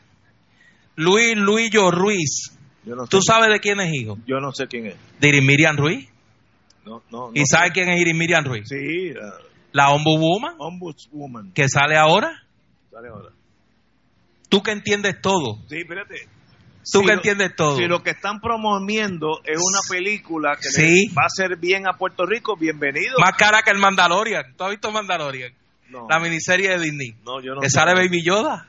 Luis 0.96 1.38
Luillo 1.38 1.92
Ruiz, 1.92 2.58
Yo 2.86 2.96
no 2.96 3.04
sé, 3.04 3.10
tú 3.10 3.22
sabes 3.22 3.50
de 3.50 3.60
quién 3.60 3.80
es 3.80 3.94
hijo? 3.94 4.18
yo 4.26 4.39
no 4.39 4.52
sé 4.52 4.68
quién 4.68 4.88
es. 4.88 4.96
De 5.20 5.30
Iris 5.30 5.44
Miriam 5.44 5.76
Ruiz. 5.78 6.08
No, 6.86 7.04
no, 7.12 7.32
¿Y 7.36 7.40
no 7.42 7.46
sabes 7.50 7.71
quién 7.73 7.90
es 7.90 8.00
Iris 8.02 8.15
Miriam 8.15 8.44
Ruiz? 8.46 8.63
Sí, 8.67 9.12
la 9.13 9.34
La 9.71 9.90
ombudswoman 9.92 10.56
ombudswoman. 10.58 11.52
que 11.54 11.67
sale 11.69 11.98
ahora. 11.98 12.44
Sale 12.92 13.10
ahora. 13.10 13.30
Tú 14.50 14.63
que 14.63 14.71
entiendes 14.71 15.21
todo. 15.21 15.60
Sí, 15.69 15.77
espérate. 15.80 16.27
Tú 16.92 17.00
si 17.00 17.06
que 17.06 17.08
lo- 17.08 17.13
entiendes 17.13 17.56
todo. 17.56 17.75
Si 17.77 17.86
lo 17.86 18.02
que 18.02 18.12
están 18.12 18.40
promoviendo 18.40 19.42
es 19.46 19.58
una 19.60 19.80
película 19.88 20.56
que 20.56 20.69
Sí. 20.69 21.08
le 21.10 21.13
va 21.13 21.23
a 21.23 21.25
hacer 21.27 21.58
bien 21.60 21.88
a 21.88 21.98
Puerto 21.98 22.25
Rico, 22.25 22.56
bienvenido. 22.56 23.15
Más 23.19 23.34
cara 23.38 23.62
que 23.62 23.69
el 23.71 23.77
Mandalorian. 23.77 24.56
¿Tú 24.58 24.63
has 24.63 24.71
visto 24.71 24.90
Mandalorian? 24.92 25.52
No. 25.90 26.08
La 26.10 26.19
miniserie 26.19 26.69
de 26.69 26.80
Disney. 26.80 27.13
No, 27.25 27.42
yo 27.42 27.54
no 27.54 27.62
que 27.62 27.69
sale 27.69 27.94
Baby 27.94 28.23
Yoda. 28.25 28.67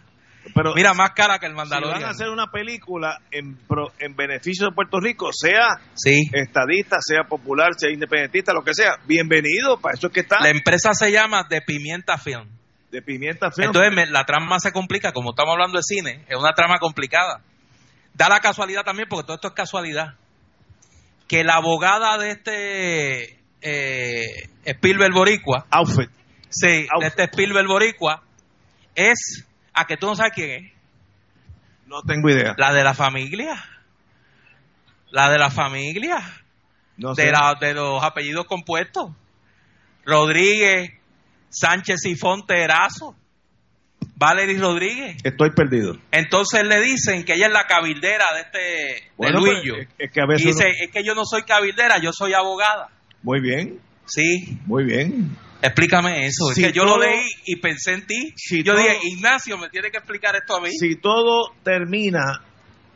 Pero 0.54 0.74
Mira, 0.74 0.94
más 0.94 1.10
cara 1.12 1.38
que 1.38 1.46
el 1.46 1.52
si 1.52 1.56
Mandalorian. 1.56 2.00
van 2.00 2.08
a 2.08 2.12
hacer 2.12 2.28
una 2.28 2.46
película 2.50 3.18
en, 3.30 3.56
pro- 3.56 3.92
en 3.98 4.16
beneficio 4.16 4.66
de 4.66 4.72
Puerto 4.74 4.98
Rico, 4.98 5.30
sea 5.32 5.80
Sí. 5.94 6.30
estadista, 6.32 6.96
sea 7.00 7.24
popular, 7.24 7.70
sea 7.76 7.90
independentista, 7.90 8.52
lo 8.52 8.62
que 8.64 8.74
sea, 8.74 8.96
bienvenido, 9.06 9.78
para 9.80 9.94
eso 9.96 10.06
es 10.08 10.12
que 10.12 10.20
está 10.20 10.40
La 10.40 10.48
empresa 10.48 10.92
se 10.94 11.12
llama 11.12 11.44
De 11.48 11.60
Pimienta 11.62 12.16
Film. 12.18 12.48
de 12.90 13.02
pimienta 13.02 13.52
fea. 13.52 13.66
Entonces 13.66 13.92
me- 13.94 14.06
la 14.06 14.24
trama 14.24 14.58
se 14.58 14.72
complica, 14.72 15.12
como 15.12 15.30
estamos 15.30 15.52
hablando 15.52 15.76
de 15.78 15.84
cine, 15.84 16.24
es 16.28 16.36
una 16.36 16.52
trama 16.54 16.78
complicada. 16.80 17.40
Da 18.14 18.28
la 18.28 18.40
casualidad 18.40 18.82
también, 18.82 19.08
porque 19.08 19.26
todo 19.26 19.34
esto 19.36 19.46
es 19.48 19.54
casualidad, 19.54 20.14
que 21.28 21.44
la 21.44 21.54
abogada 21.54 22.18
de 22.18 22.30
este 22.30 23.38
eh, 23.62 24.48
Spielberg 24.64 25.12
Boricua, 25.14 25.66
outfit. 25.70 26.10
sí, 26.48 26.88
Au. 26.92 27.00
de 27.00 27.06
este 27.06 27.24
Spielberg 27.24 27.68
Boricua, 27.68 28.22
es, 28.96 29.46
a 29.80 29.84
que 29.86 29.96
tú 29.96 30.06
no 30.06 30.14
sabes 30.14 30.32
quién 30.34 30.50
es, 30.50 30.72
No 31.86 32.02
tengo 32.02 32.28
idea. 32.30 32.54
la 32.58 32.72
de 32.72 32.84
la 32.84 32.94
familia. 32.94 33.62
La 35.10 35.28
de 35.30 35.38
la 35.38 35.50
familia, 35.50 36.18
No 36.96 37.14
de, 37.14 37.24
sé. 37.24 37.30
la, 37.32 37.56
de 37.60 37.74
los 37.74 38.02
apellidos 38.02 38.46
compuestos. 38.46 39.10
Rodríguez, 40.04 40.92
Sánchez 41.48 42.04
y 42.06 42.14
Fonterazo, 42.14 43.16
Valery 44.16 44.56
Rodríguez. 44.58 45.16
Estoy 45.24 45.50
perdido. 45.50 45.96
Entonces 46.12 46.64
le 46.64 46.80
dicen 46.80 47.24
que 47.24 47.34
ella 47.34 47.46
es 47.48 47.52
la 47.52 47.66
cabildera 47.66 48.24
de 48.34 48.40
este 48.40 49.10
Bueno, 49.16 49.40
de 49.40 49.46
pues, 49.46 49.58
Luillo. 49.64 49.76
es, 49.82 49.88
es 49.98 50.10
que 50.12 50.20
a 50.20 50.24
y 50.24 50.44
dice, 50.44 50.64
uno- 50.66 50.74
es 50.84 50.90
que 50.92 51.02
yo 51.04 51.14
no 51.14 51.24
soy 51.24 51.42
cabildera, 51.42 51.98
yo 52.00 52.12
soy 52.12 52.32
abogada. 52.34 52.88
muy 53.22 53.40
bien, 53.40 53.80
Sí, 54.06 54.58
muy 54.66 54.84
bien. 54.84 55.36
Explícame 55.62 56.26
eso. 56.26 56.46
Si 56.54 56.62
es 56.62 56.68
que 56.68 56.72
yo 56.72 56.84
todo- 56.84 56.96
lo 56.98 57.04
leí 57.04 57.26
y 57.46 57.56
pensé 57.56 57.92
en 57.94 58.06
ti. 58.06 58.32
si 58.36 58.62
yo 58.62 58.72
todo- 58.74 58.82
dije, 58.82 58.98
Ignacio, 59.04 59.58
me 59.58 59.68
tiene 59.68 59.90
que 59.90 59.98
explicar 59.98 60.34
esto 60.36 60.56
a 60.56 60.60
mí. 60.60 60.70
Si 60.70 60.96
todo 60.96 61.52
termina 61.62 62.42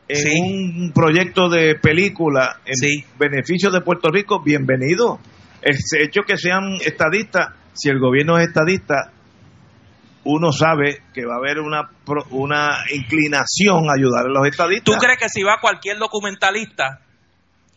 en 0.09 0.17
Sí. 0.17 0.41
un 0.41 0.93
proyecto 0.95 1.49
de 1.49 1.77
película 1.77 2.61
en 2.67 2.75
Sí. 2.77 3.05
beneficio 3.19 3.71
de 3.71 3.81
Puerto 3.81 4.11
Rico, 4.11 4.43
bienvenido. 4.43 5.19
El 5.63 5.77
hecho 6.01 6.23
que 6.27 6.37
sean 6.37 6.75
estadistas, 6.85 7.55
si 7.73 7.89
el 7.89 7.99
gobierno 7.99 8.39
es 8.39 8.49
estadista, 8.49 9.11
uno 10.25 10.53
sabe 10.53 11.03
que 11.13 11.25
va 11.27 11.35
a 11.35 11.39
haber 11.39 11.59
una 11.61 11.91
una 12.31 12.79
inclinación 12.93 13.89
a 13.91 13.95
ayudar 13.99 14.27
a 14.27 14.29
los 14.29 14.47
estadistas. 14.47 14.85
¿Tú 14.85 14.99
crees 15.01 15.19
que 15.19 15.29
si 15.29 15.43
va 15.43 15.59
cualquier 15.61 15.99
documentalista 15.99 17.01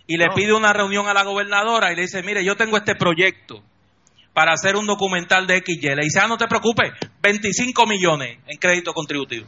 y 0.06 0.18
le 0.18 0.28
No. 0.28 0.34
pide 0.34 0.54
una 0.54 0.72
reunión 0.74 1.08
a 1.08 1.14
la 1.14 1.24
gobernadora 1.24 1.92
y 1.92 1.96
le 1.96 2.04
dice, 2.04 2.24
mire, 2.24 2.44
yo 2.46 2.56
tengo 2.56 2.78
este 2.78 2.96
proyecto 2.96 3.64
para 4.38 4.52
hacer 4.54 4.76
un 4.76 4.86
documental 4.86 5.48
de 5.48 5.64
XY, 5.66 5.96
le 5.96 6.04
dice, 6.04 6.20
ah, 6.22 6.28
no 6.28 6.38
te 6.38 6.46
preocupes, 6.46 6.92
25 7.24 7.88
millones 7.88 8.38
en 8.46 8.58
crédito 8.60 8.94
contributivo. 8.94 9.48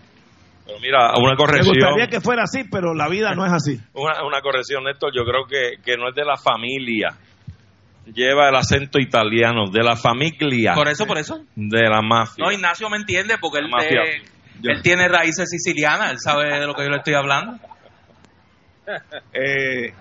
Pero 0.65 0.79
mira, 0.79 1.11
una 1.15 1.33
Me 1.33 1.37
corrección. 1.37 1.75
gustaría 1.75 2.07
que 2.07 2.19
fuera 2.19 2.41
así, 2.41 2.63
pero 2.71 2.95
la 2.95 3.07
vida 3.07 3.35
no 3.35 3.45
es 3.45 3.53
así. 3.53 3.79
Una, 3.93 4.25
una 4.25 4.41
corrección, 4.41 4.83
Néstor. 4.85 5.11
Yo 5.15 5.25
creo 5.25 5.45
que, 5.45 5.79
que 5.85 5.95
no 5.95 6.09
es 6.09 6.15
de 6.15 6.25
la 6.25 6.37
familia. 6.37 7.09
Lleva 8.11 8.49
el 8.49 8.55
acento 8.55 8.97
italiano, 8.99 9.69
de 9.71 9.83
la 9.83 9.95
familia. 9.95 10.73
Por 10.73 10.87
eso, 10.87 11.05
por 11.05 11.19
eso. 11.19 11.39
De 11.55 11.87
la 11.87 12.01
mafia. 12.01 12.43
No, 12.43 12.51
Ignacio 12.51 12.89
me 12.89 12.97
entiende 12.97 13.35
porque 13.39 13.59
él 13.59 14.81
tiene 14.81 15.07
raíces 15.07 15.51
sicilianas, 15.51 16.13
él 16.13 16.17
sabe 16.19 16.59
de 16.59 16.65
lo 16.65 16.73
que 16.73 16.81
yo 16.81 16.89
le 16.89 16.97
estoy 16.97 17.13
hablando. 17.13 17.59
Eh, 19.33 19.93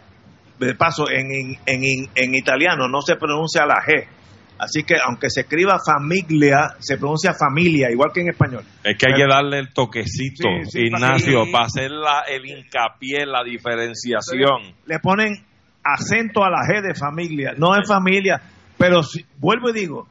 de 0.58 0.74
paso, 0.76 1.10
en, 1.10 1.26
en, 1.30 1.58
en, 1.66 2.10
en 2.14 2.34
italiano 2.34 2.88
no 2.88 3.02
se 3.02 3.16
pronuncia 3.16 3.66
la 3.66 3.82
G. 3.86 4.16
Así 4.58 4.82
que 4.82 4.94
aunque 5.04 5.30
se 5.30 5.42
escriba 5.42 5.78
familia, 5.84 6.74
se 6.80 6.96
pronuncia 6.98 7.32
familia, 7.32 7.90
igual 7.92 8.10
que 8.12 8.20
en 8.22 8.30
español. 8.30 8.64
Es 8.82 8.96
que 8.98 9.06
hay 9.10 9.14
que 9.20 9.26
darle 9.28 9.58
el 9.60 9.72
toquecito, 9.72 10.48
Sí, 10.64 10.70
sí, 10.70 10.80
Ignacio, 10.86 11.44
sí. 11.44 11.52
para 11.52 11.66
hacer 11.66 11.90
la, 11.90 12.22
el 12.28 12.44
hincapié, 12.44 13.24
la 13.26 13.44
diferenciación. 13.44 14.74
Le 14.86 14.98
ponen 14.98 15.44
acento 15.84 16.42
a 16.44 16.50
la 16.50 16.58
G 16.66 16.82
de 16.82 16.94
familia, 16.94 17.54
no 17.56 17.74
es 17.76 17.86
familia. 17.88 18.40
Pero 18.76 19.02
si- 19.02 19.24
vuelvo 19.38 19.70
y 19.70 19.72
digo, 19.72 20.06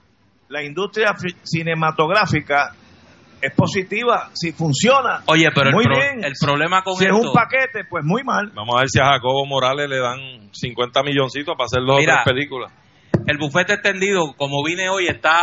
la 0.49 0.63
industria 0.63 1.13
fi- 1.13 1.35
cinematográfica 1.43 2.73
es 3.41 3.53
positiva 3.53 4.29
si 4.33 4.51
funciona. 4.51 5.21
Oye, 5.27 5.49
pero 5.53 5.69
el, 5.69 5.75
muy 5.75 5.83
pro- 5.85 5.95
bien. 5.97 6.23
el 6.23 6.33
problema 6.39 6.81
con 6.83 6.95
si 6.95 7.05
es 7.05 7.11
un 7.11 7.31
paquete, 7.33 7.85
pues 7.89 8.03
muy 8.03 8.23
mal. 8.23 8.51
Vamos 8.55 8.75
a 8.75 8.79
ver 8.79 8.89
si 8.89 8.99
a 8.99 9.05
Jacobo 9.05 9.45
Morales 9.45 9.87
le 9.89 9.99
dan 9.99 10.49
50 10.51 11.03
milloncitos 11.03 11.55
para 11.55 11.65
hacer 11.65 11.81
dos 11.85 11.97
o 11.99 12.03
tres 12.03 12.17
películas. 12.25 12.71
El 13.25 13.37
bufete 13.37 13.73
extendido, 13.73 14.33
como 14.37 14.63
vine 14.63 14.89
hoy, 14.89 15.07
está 15.07 15.39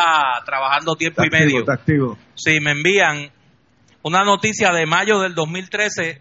trabajando 0.47 0.95
tiempo 0.97 1.23
Está 1.23 1.37
y 1.37 1.41
medio. 1.41 1.59
activo, 1.59 1.61
está 1.61 1.73
activo. 1.75 2.19
Sí, 2.35 2.61
me 2.61 2.71
envían 2.73 3.31
una 4.03 4.25
noticia 4.25 4.71
de 4.71 4.87
mayo 4.87 5.21
del 5.21 5.35
2013 5.35 6.21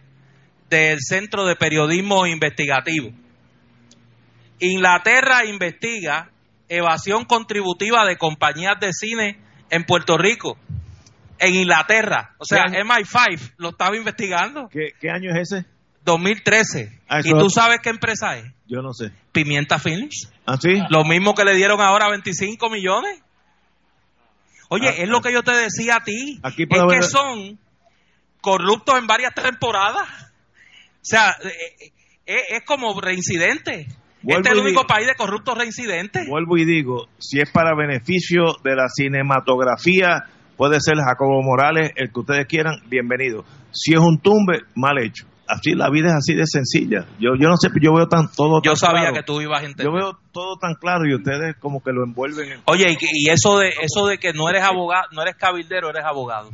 del 0.70 0.98
Centro 1.02 1.46
de 1.46 1.56
Periodismo 1.56 2.26
Investigativo. 2.28 3.12
Inglaterra 4.60 5.46
investiga 5.46 6.30
evasión 6.70 7.26
contributiva 7.26 8.06
de 8.06 8.18
compañías 8.18 8.80
de 8.80 8.92
cine 8.94 9.40
en 9.70 9.84
Puerto 9.84 10.18
Rico. 10.18 10.58
En 11.40 11.56
Inglaterra. 11.56 12.36
O 12.38 12.46
sea, 12.46 12.66
¿Qué 12.70 12.78
año? 12.78 12.86
MI5 12.90 13.54
lo 13.58 13.70
estaba 13.70 13.96
investigando. 13.98 14.68
¿Qué, 14.70 14.90
qué 15.00 15.10
año 15.10 15.32
es 15.36 15.52
ese? 15.52 15.66
2013. 16.06 17.00
Ah, 17.10 17.20
¿Y 17.24 17.30
tú 17.32 17.48
es- 17.48 17.54
sabes 17.54 17.80
qué 17.82 17.90
empresa 17.90 18.38
es? 18.38 18.46
Yo 18.74 18.82
no 18.82 18.92
sé. 18.92 19.12
Pimienta 19.32 19.78
Films. 19.78 20.32
¿Ah, 20.48 20.58
sí? 20.60 20.82
Lo 20.90 21.04
mismo 21.04 21.36
que 21.36 21.44
le 21.46 21.54
dieron 21.56 21.80
ahora 21.80 22.10
25 22.10 22.72
millones. 22.72 23.22
Oye, 24.70 24.90
Ah, 24.90 24.94
es 24.98 25.08
lo 25.08 25.22
que 25.22 25.32
yo 25.32 25.44
te 25.44 25.52
decía 25.52 25.98
a 25.98 26.04
ti. 26.04 26.40
Aquí 26.42 26.64
es 26.64 26.70
que 26.90 27.02
son 27.04 27.60
corruptos 28.42 28.98
en 28.98 29.06
varias 29.06 29.36
temporadas. 29.36 30.08
O 30.10 31.04
sea, 31.06 31.36
eh, 31.44 31.50
eh, 31.86 31.92
es, 32.26 32.42
es 32.50 32.64
como 32.66 33.00
reincidente. 33.00 33.86
Vuelvo 34.24 34.40
este 34.40 34.50
es 34.50 34.56
el 34.56 34.62
único 34.62 34.82
digo- 34.82 34.88
país 34.88 35.06
de 35.06 35.14
corruptos 35.16 35.56
reincidentes. 35.56 36.28
Vuelvo 36.28 36.58
y 36.58 36.66
digo, 36.66 37.08
si 37.20 37.40
es 37.42 37.52
para 37.52 37.76
beneficio 37.76 38.56
de 38.64 38.76
la 38.76 38.88
cinematografía, 38.90 40.24
puede 40.58 40.80
ser 40.80 40.96
Jacobo 40.96 41.44
Morales, 41.44 41.92
el 41.96 42.12
que 42.12 42.20
ustedes 42.22 42.48
quieran, 42.48 42.78
bienvenido. 42.88 43.46
Si 43.72 43.94
es 43.94 44.00
un 44.00 44.20
tumbe, 44.20 44.62
mal 44.74 44.98
hecho. 44.98 45.28
Así 45.48 45.72
la 45.76 45.90
vida 45.90 46.08
es 46.08 46.14
así 46.16 46.34
de 46.36 46.46
sencilla. 46.48 47.06
Yo 47.20 47.32
yo 47.38 47.50
no 47.50 47.58
sé, 47.58 47.68
yo 47.82 47.94
veo 47.94 48.08
tan 48.08 48.30
todo 48.32 48.62
Yo 48.64 48.72
tan 48.72 48.78
sabía 48.78 49.02
claro. 49.02 49.16
que 49.16 49.24
tú 49.24 49.42
ibas 49.42 49.62
a 49.62 49.66
entender. 49.66 49.86
Yo 49.86 49.92
veo 49.94 50.18
todo 50.32 50.56
tan 50.58 50.76
claro 50.76 51.06
y 51.06 51.14
ustedes 51.16 51.56
como 51.60 51.84
que 51.84 51.92
lo 51.92 52.04
envuelven 52.06 52.52
en 52.54 52.62
Oye, 52.66 52.96
y, 53.00 53.30
eso 53.30 53.58
de 53.60 53.70
eso 53.82 54.08
de 54.08 54.18
que 54.18 54.32
no 54.34 54.50
eres 54.50 54.64
abogado, 54.64 55.04
no 55.12 55.22
eres 55.22 55.36
cabildero, 55.36 55.90
eres 55.90 56.06
abogado. 56.06 56.50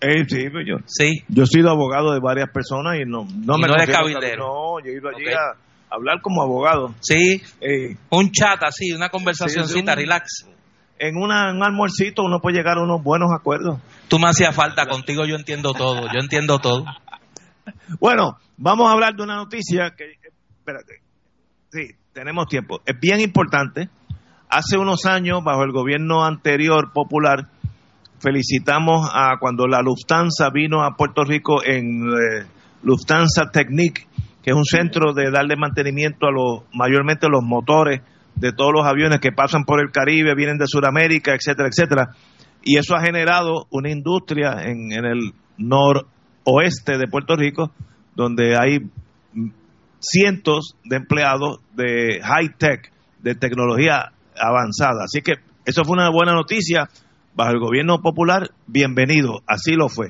Eh, 0.00 0.24
sí, 0.28 0.48
pues 0.50 0.64
yo, 0.66 0.76
Sí. 0.86 1.22
yo 1.28 1.42
he 1.42 1.46
sido 1.46 1.70
abogado 1.70 2.12
de 2.12 2.20
varias 2.20 2.48
personas 2.50 2.96
y 3.00 3.04
no, 3.04 3.24
no 3.44 3.58
Y 3.58 3.60
me 3.62 3.68
no 3.68 3.74
eres 3.74 3.90
cabildero. 3.94 4.46
No, 4.46 4.80
yo 4.84 4.90
he 4.92 4.94
ido 4.96 5.08
allí 5.08 5.26
a 5.28 5.94
hablar 5.94 6.20
como 6.22 6.40
abogado. 6.42 6.94
Sí, 7.00 7.42
Eh, 7.60 7.96
un 8.10 8.30
chat 8.30 8.62
así, 8.62 8.92
una 8.92 9.08
conversacioncita, 9.10 9.66
Sí, 9.66 9.72
sí, 9.74 9.80
un- 9.80 9.96
relax. 9.96 10.46
en 11.00 11.16
una, 11.16 11.50
un 11.52 11.62
almuercito 11.64 12.22
uno 12.22 12.38
puede 12.40 12.56
llegar 12.58 12.78
a 12.78 12.82
unos 12.82 13.02
buenos 13.02 13.28
acuerdos. 13.36 13.78
Tú 14.08 14.18
me 14.18 14.28
hacías 14.28 14.54
falta, 14.54 14.86
contigo 14.86 15.24
yo 15.26 15.34
entiendo 15.34 15.72
todo, 15.74 16.02
yo 16.12 16.20
entiendo 16.20 16.58
todo. 16.60 16.84
Bueno, 17.98 18.36
vamos 18.56 18.88
a 18.88 18.92
hablar 18.92 19.14
de 19.14 19.22
una 19.22 19.36
noticia 19.36 19.94
que, 19.96 20.18
sí, 21.70 21.94
tenemos 22.12 22.46
tiempo. 22.46 22.80
Es 22.84 22.98
bien 23.00 23.20
importante. 23.20 23.88
Hace 24.48 24.78
unos 24.78 25.06
años, 25.06 25.42
bajo 25.44 25.62
el 25.62 25.72
gobierno 25.72 26.24
anterior 26.24 26.92
popular, 26.92 27.48
felicitamos 28.18 29.08
a 29.12 29.38
cuando 29.38 29.66
la 29.66 29.80
Lufthansa 29.80 30.50
vino 30.52 30.82
a 30.84 30.96
Puerto 30.96 31.24
Rico 31.24 31.64
en 31.64 32.08
eh, 32.08 32.46
Lufthansa 32.82 33.50
Technique, 33.52 34.06
que 34.42 34.50
es 34.50 34.56
un 34.56 34.64
centro 34.64 35.12
de 35.12 35.30
darle 35.30 35.56
mantenimiento 35.56 36.26
a 36.26 36.32
los, 36.32 36.64
mayormente 36.74 37.28
los 37.28 37.42
motores 37.42 38.02
de 38.34 38.52
todos 38.52 38.72
los 38.72 38.86
aviones 38.86 39.20
que 39.20 39.32
pasan 39.32 39.64
por 39.64 39.80
el 39.80 39.90
Caribe, 39.90 40.34
vienen 40.34 40.58
de 40.58 40.66
Sudamérica, 40.66 41.32
etcétera, 41.34 41.68
etcétera. 41.68 42.08
Y 42.62 42.78
eso 42.78 42.94
ha 42.94 43.02
generado 43.02 43.66
una 43.70 43.90
industria 43.90 44.62
en, 44.64 44.92
el 44.92 45.32
noroeste 46.50 46.98
de 46.98 47.06
Puerto 47.06 47.36
Rico, 47.36 47.70
donde 48.14 48.56
hay 48.56 48.78
cientos 50.00 50.76
de 50.84 50.96
empleados 50.96 51.60
de 51.74 52.20
high 52.22 52.56
tech, 52.58 52.92
de 53.20 53.34
tecnología 53.34 54.12
avanzada. 54.36 55.04
Así 55.04 55.22
que 55.22 55.34
eso 55.64 55.84
fue 55.84 55.94
una 55.94 56.10
buena 56.10 56.32
noticia. 56.32 56.88
Bajo 57.32 57.52
el 57.52 57.60
gobierno 57.60 58.00
popular, 58.00 58.50
bienvenido, 58.66 59.40
así 59.46 59.74
lo 59.74 59.88
fue. 59.88 60.08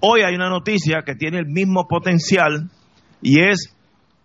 Hoy 0.00 0.22
hay 0.22 0.34
una 0.34 0.48
noticia 0.48 1.02
que 1.04 1.16
tiene 1.16 1.38
el 1.38 1.46
mismo 1.46 1.88
potencial 1.88 2.70
y 3.20 3.40
es, 3.40 3.74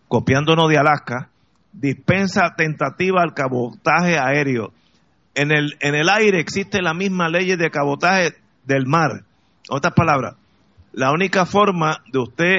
copiándonos 0.08 0.70
de 0.70 0.78
Alaska, 0.78 1.30
dispensa 1.74 2.54
tentativa 2.56 3.24
al 3.24 3.34
cabotaje 3.34 4.20
aéreo. 4.20 4.72
En 5.34 5.52
el, 5.52 5.78
en 5.80 5.96
el 5.96 6.10
aire 6.10 6.40
existe 6.40 6.82
la 6.82 6.94
misma 6.94 7.28
ley 7.28 7.56
de 7.56 7.70
cabotaje 7.72 8.36
del 8.66 8.86
mar. 8.86 9.24
Otras 9.70 9.94
palabras, 9.94 10.36
la 10.98 11.12
única 11.12 11.46
forma 11.46 12.02
de 12.12 12.18
usted 12.18 12.56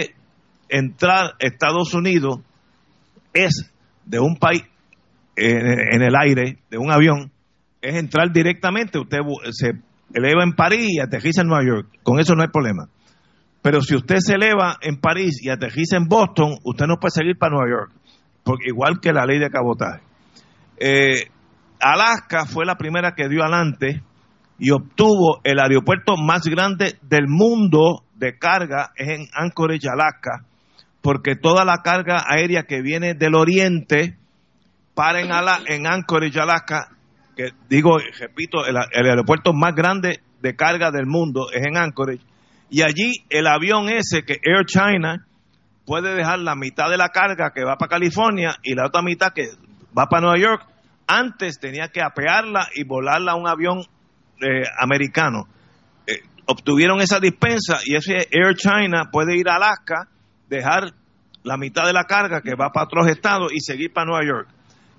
entrar 0.69 1.33
a 1.33 1.37
Estados 1.41 1.93
Unidos 1.93 2.39
es 3.35 3.73
de 4.05 4.21
un 4.21 4.37
país 4.37 4.63
en, 5.35 6.03
el 6.03 6.15
aire, 6.15 6.59
de 6.71 6.79
un 6.79 6.93
avión, 6.93 7.33
es 7.83 7.97
entrar 7.97 8.31
directamente. 8.31 9.01
Usted 9.01 9.19
se 9.51 9.73
eleva 10.15 10.45
en 10.45 10.53
París 10.53 10.87
y 10.89 11.01
aterriza 11.01 11.43
en 11.43 11.49
Nueva 11.49 11.65
York. 11.67 11.99
Con 12.05 12.21
eso 12.21 12.37
no 12.37 12.43
hay 12.43 12.49
problema. 12.49 12.89
Pero 13.61 13.83
si 13.83 13.97
usted 13.97 14.19
se 14.19 14.35
eleva 14.35 14.77
en 14.83 15.01
París 15.01 15.43
y 15.43 15.51
aterriza 15.51 15.97
en 15.97 16.07
Boston, 16.07 16.59
usted 16.63 16.87
no 16.87 16.99
puede 17.01 17.11
seguir 17.11 17.37
para 17.37 17.57
Nueva 17.57 17.69
York. 17.69 17.93
Porque 18.45 18.69
igual 18.69 19.01
que 19.01 19.13
la 19.13 19.27
ley 19.27 19.41
de 19.41 19.51
cabotaje. 19.51 20.01
Eh, 20.79 21.25
Alaska 21.81 22.47
fue 22.47 22.65
la 22.65 22.77
primera 22.77 23.17
que 23.17 23.29
dio 23.29 23.43
adelante 23.43 24.01
y 24.59 24.71
obtuvo 24.71 25.41
el 25.45 25.61
aeropuerto 25.61 26.17
más 26.17 26.43
grande 26.47 26.99
del 27.03 27.29
mundo 27.29 28.05
de 28.17 28.39
carga 28.39 28.91
en 28.97 29.29
Anchorage, 29.33 29.89
Alaska, 29.89 30.45
porque 31.01 31.37
toda 31.37 31.65
la 31.65 31.79
carga 31.85 32.25
aérea 32.27 32.65
que 32.65 32.83
viene 32.83 33.15
del 33.15 33.35
oriente 33.35 34.19
para 34.95 35.21
en, 35.21 35.31
en 35.69 35.87
Anchorage, 35.87 36.41
Alaska, 36.41 36.89
que 37.37 37.51
digo, 37.69 37.99
repito, 38.19 38.67
el, 38.67 38.77
aeropuerto 38.77 39.53
más 39.53 39.75
grande 39.75 40.21
de 40.41 40.57
carga 40.57 40.91
del 40.91 41.07
mundo 41.07 41.53
es 41.53 41.65
en 41.65 41.77
Anchorage, 41.77 42.25
y 42.69 42.83
allí 42.83 43.13
el 43.31 43.47
avión 43.47 43.89
ese 43.89 44.25
que 44.25 44.41
Air 44.43 44.67
China 44.67 45.25
puede 45.87 46.15
dejar 46.15 46.41
la 46.41 46.57
mitad 46.57 46.91
de 46.91 46.99
la 46.99 47.11
carga 47.11 47.53
que 47.55 47.65
va 47.65 47.77
para 47.77 47.89
California 47.89 48.57
y 48.63 48.75
la 48.75 48.87
otra 48.87 49.01
mitad 49.01 49.33
que 49.33 49.47
va 49.97 50.07
para 50.07 50.23
Nueva 50.23 50.39
York, 50.39 50.67
antes 51.07 51.61
tenía 51.61 51.89
que 51.89 52.03
apearla 52.03 52.67
y 52.75 52.85
volarla 52.85 53.33
a 53.33 53.37
un 53.37 53.49
avión 53.49 53.85
eh, 54.41 54.63
americano. 54.81 55.47
Eh, 56.07 56.21
obtuvieron 56.47 57.01
esa 57.01 57.21
dispensa 57.21 57.79
y 57.85 57.97
ese 57.97 58.29
Air 58.31 58.55
China 58.57 59.09
puede 59.11 59.37
ir 59.37 59.49
a 59.49 59.57
Alaska, 59.57 60.09
dejar 60.49 60.93
la 61.43 61.57
mitad 61.57 61.85
de 61.85 61.93
la 61.93 62.05
carga 62.05 62.41
que 62.41 62.55
va 62.55 62.71
para 62.71 62.87
otros 62.87 63.09
estados 63.09 63.53
y 63.53 63.61
seguir 63.61 63.93
para 63.93 64.07
Nueva 64.07 64.27
York. 64.27 64.49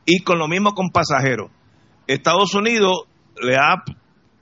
Y 0.06 0.24
con 0.24 0.40
lo 0.40 0.48
mismo 0.48 0.74
con 0.74 0.90
pasajeros. 0.90 1.52
Estados 2.08 2.56
Unidos 2.56 3.04
le 3.42 3.56
ha, 3.56 3.84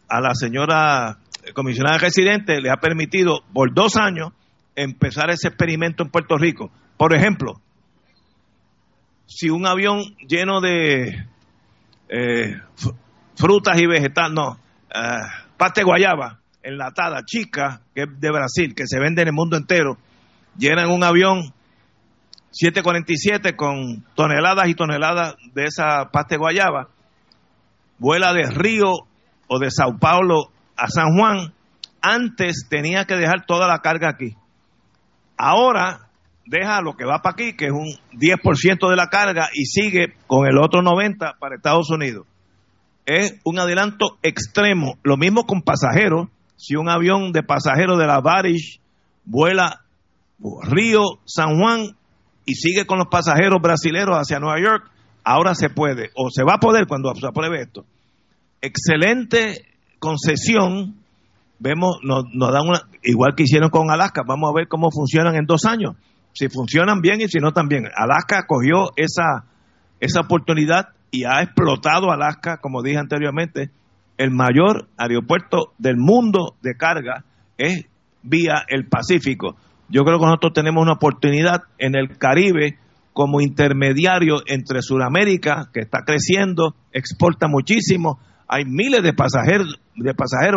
a 0.07 0.21
la 0.21 0.33
señora 0.33 1.19
comisionada 1.53 1.97
residente, 1.97 2.61
le 2.61 2.69
ha 2.69 2.77
permitido 2.77 3.41
por 3.53 3.73
dos 3.73 3.97
años 3.97 4.31
empezar 4.75 5.29
ese 5.29 5.49
experimento 5.49 6.03
en 6.03 6.09
Puerto 6.09 6.37
Rico. 6.37 6.71
Por 6.97 7.15
ejemplo, 7.15 7.61
si 9.25 9.49
un 9.49 9.65
avión 9.65 9.99
lleno 10.27 10.61
de 10.61 11.27
eh, 12.09 12.61
frutas 13.35 13.79
y 13.79 13.85
vegetales, 13.85 14.33
no, 14.33 14.57
pasta 14.89 15.81
de 15.81 15.83
guayaba 15.83 16.39
enlatada, 16.63 17.23
chica, 17.25 17.81
que 17.95 18.03
es 18.03 18.19
de 18.19 18.31
Brasil, 18.31 18.75
que 18.75 18.87
se 18.87 18.99
vende 18.99 19.21
en 19.21 19.29
el 19.29 19.33
mundo 19.33 19.55
entero, 19.55 19.97
llenan 20.57 20.91
un 20.91 21.03
avión 21.03 21.53
747 22.51 23.55
con 23.55 24.03
toneladas 24.15 24.67
y 24.67 24.75
toneladas 24.75 25.35
de 25.53 25.65
esa 25.65 26.09
pasta 26.11 26.35
de 26.35 26.39
guayaba, 26.39 26.89
vuela 27.99 28.33
de 28.33 28.49
Río 28.49 28.91
o 29.47 29.59
de 29.59 29.71
Sao 29.71 29.97
Paulo 29.97 30.51
a 30.75 30.87
San 30.89 31.17
Juan, 31.17 31.53
antes 32.01 32.67
tenía 32.69 33.05
que 33.05 33.15
dejar 33.15 33.45
toda 33.45 33.67
la 33.67 33.79
carga 33.79 34.09
aquí. 34.09 34.35
Ahora 35.37 36.09
deja 36.45 36.81
lo 36.81 36.95
que 36.95 37.05
va 37.05 37.21
para 37.21 37.33
aquí, 37.33 37.55
que 37.55 37.65
es 37.65 37.71
un 37.71 37.87
10% 38.17 38.89
de 38.89 38.95
la 38.95 39.07
carga, 39.07 39.49
y 39.53 39.65
sigue 39.65 40.15
con 40.27 40.47
el 40.47 40.57
otro 40.57 40.81
90% 40.81 41.37
para 41.39 41.55
Estados 41.55 41.89
Unidos. 41.89 42.25
Es 43.07 43.39
un 43.45 43.57
adelanto 43.57 44.19
extremo. 44.21 44.99
Lo 45.01 45.17
mismo 45.17 45.45
con 45.45 45.61
pasajeros. 45.61 46.27
Si 46.57 46.75
un 46.75 46.89
avión 46.89 47.31
de 47.31 47.41
pasajeros 47.41 47.97
de 47.97 48.05
la 48.05 48.19
Barish 48.19 48.81
vuela 49.23 49.81
Río, 50.39 51.01
San 51.25 51.57
Juan, 51.57 51.95
y 52.45 52.53
sigue 52.55 52.85
con 52.85 52.97
los 52.97 53.07
pasajeros 53.07 53.61
brasileños 53.61 54.15
hacia 54.15 54.39
Nueva 54.39 54.59
York, 54.61 54.91
ahora 55.23 55.55
se 55.55 55.69
puede, 55.69 56.11
o 56.15 56.29
se 56.29 56.43
va 56.43 56.55
a 56.55 56.59
poder 56.59 56.87
cuando 56.87 57.13
se 57.15 57.27
apruebe 57.27 57.61
esto. 57.61 57.85
Excelente 58.61 59.65
concesión, 59.99 60.95
vemos, 61.59 61.97
nos, 62.03 62.25
nos 62.33 62.51
dan 62.51 62.67
una, 62.67 62.81
igual 63.03 63.33
que 63.35 63.43
hicieron 63.43 63.69
con 63.69 63.89
Alaska, 63.89 64.21
vamos 64.25 64.49
a 64.49 64.55
ver 64.55 64.67
cómo 64.67 64.89
funcionan 64.91 65.35
en 65.35 65.45
dos 65.45 65.65
años, 65.65 65.95
si 66.33 66.49
funcionan 66.49 67.01
bien 67.01 67.19
y 67.21 67.27
si 67.27 67.39
no 67.39 67.51
también. 67.51 67.85
Alaska 67.95 68.45
cogió 68.47 68.91
esa, 68.95 69.45
esa 69.99 70.21
oportunidad 70.21 70.89
y 71.11 71.23
ha 71.25 71.41
explotado 71.41 72.11
Alaska, 72.11 72.57
como 72.57 72.81
dije 72.81 72.97
anteriormente, 72.97 73.69
el 74.17 74.31
mayor 74.31 74.87
aeropuerto 74.97 75.73
del 75.77 75.97
mundo 75.97 76.55
de 76.61 76.75
carga 76.75 77.23
es 77.57 77.85
vía 78.23 78.65
el 78.67 78.87
Pacífico. 78.87 79.55
Yo 79.89 80.03
creo 80.03 80.19
que 80.19 80.25
nosotros 80.25 80.53
tenemos 80.53 80.81
una 80.81 80.93
oportunidad 80.93 81.61
en 81.77 81.95
el 81.95 82.17
Caribe 82.17 82.77
como 83.13 83.41
intermediario 83.41 84.41
entre 84.45 84.81
Sudamérica, 84.81 85.69
que 85.73 85.79
está 85.79 86.03
creciendo, 86.05 86.75
exporta 86.91 87.47
muchísimo. 87.47 88.19
Hay 88.47 88.65
miles 88.65 89.01
de 89.01 89.13
pasajeros, 89.13 89.75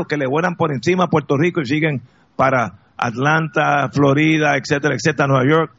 que 0.07 0.17
le 0.17 0.27
vuelan 0.27 0.57
por 0.57 0.73
encima 0.73 1.05
a 1.05 1.09
Puerto 1.09 1.37
Rico 1.37 1.61
y 1.61 1.67
siguen 1.67 2.03
para 2.37 2.81
Atlanta, 2.97 3.89
Florida, 3.93 4.57
etcétera, 4.57 4.95
etcétera, 4.95 5.29
Nueva 5.29 5.49
York. 5.49 5.73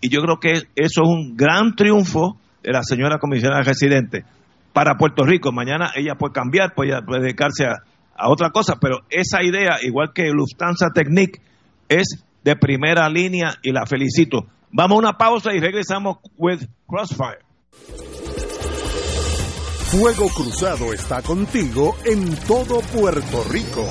Y 0.00 0.08
yo 0.10 0.20
creo 0.20 0.38
que 0.38 0.52
eso 0.76 1.02
es 1.02 1.08
un 1.08 1.36
gran 1.36 1.74
triunfo 1.74 2.38
la 2.62 2.82
señora 2.82 3.18
comisionada 3.18 3.62
residente 3.62 4.24
para 4.72 4.96
Puerto 4.96 5.24
Rico. 5.24 5.52
Mañana 5.52 5.90
ella 5.94 6.14
puede 6.16 6.32
cambiar, 6.32 6.74
puede, 6.74 7.00
dedicarse 7.20 7.64
a, 7.64 7.82
a, 8.16 8.30
otra 8.30 8.50
cosa, 8.50 8.76
pero 8.80 9.00
esa 9.10 9.42
idea, 9.42 9.76
igual 9.82 10.12
que 10.14 10.30
Lufthansa 10.30 10.90
Technique, 10.94 11.40
es 11.88 12.24
de 12.44 12.56
primera 12.56 13.08
línea 13.08 13.54
y 13.62 13.72
la 13.72 13.86
felicito. 13.86 14.46
Vamos 14.72 14.96
a 14.96 14.98
una 14.98 15.18
pausa 15.18 15.52
y 15.52 15.58
regresamos 15.58 16.18
with 16.36 16.62
Crossfire. 16.86 17.40
Fuego 19.90 20.28
Cruzado 20.28 20.92
está 20.92 21.20
contigo 21.20 21.96
en 22.04 22.36
todo 22.46 22.80
Puerto 22.80 23.44
Rico. 23.50 23.84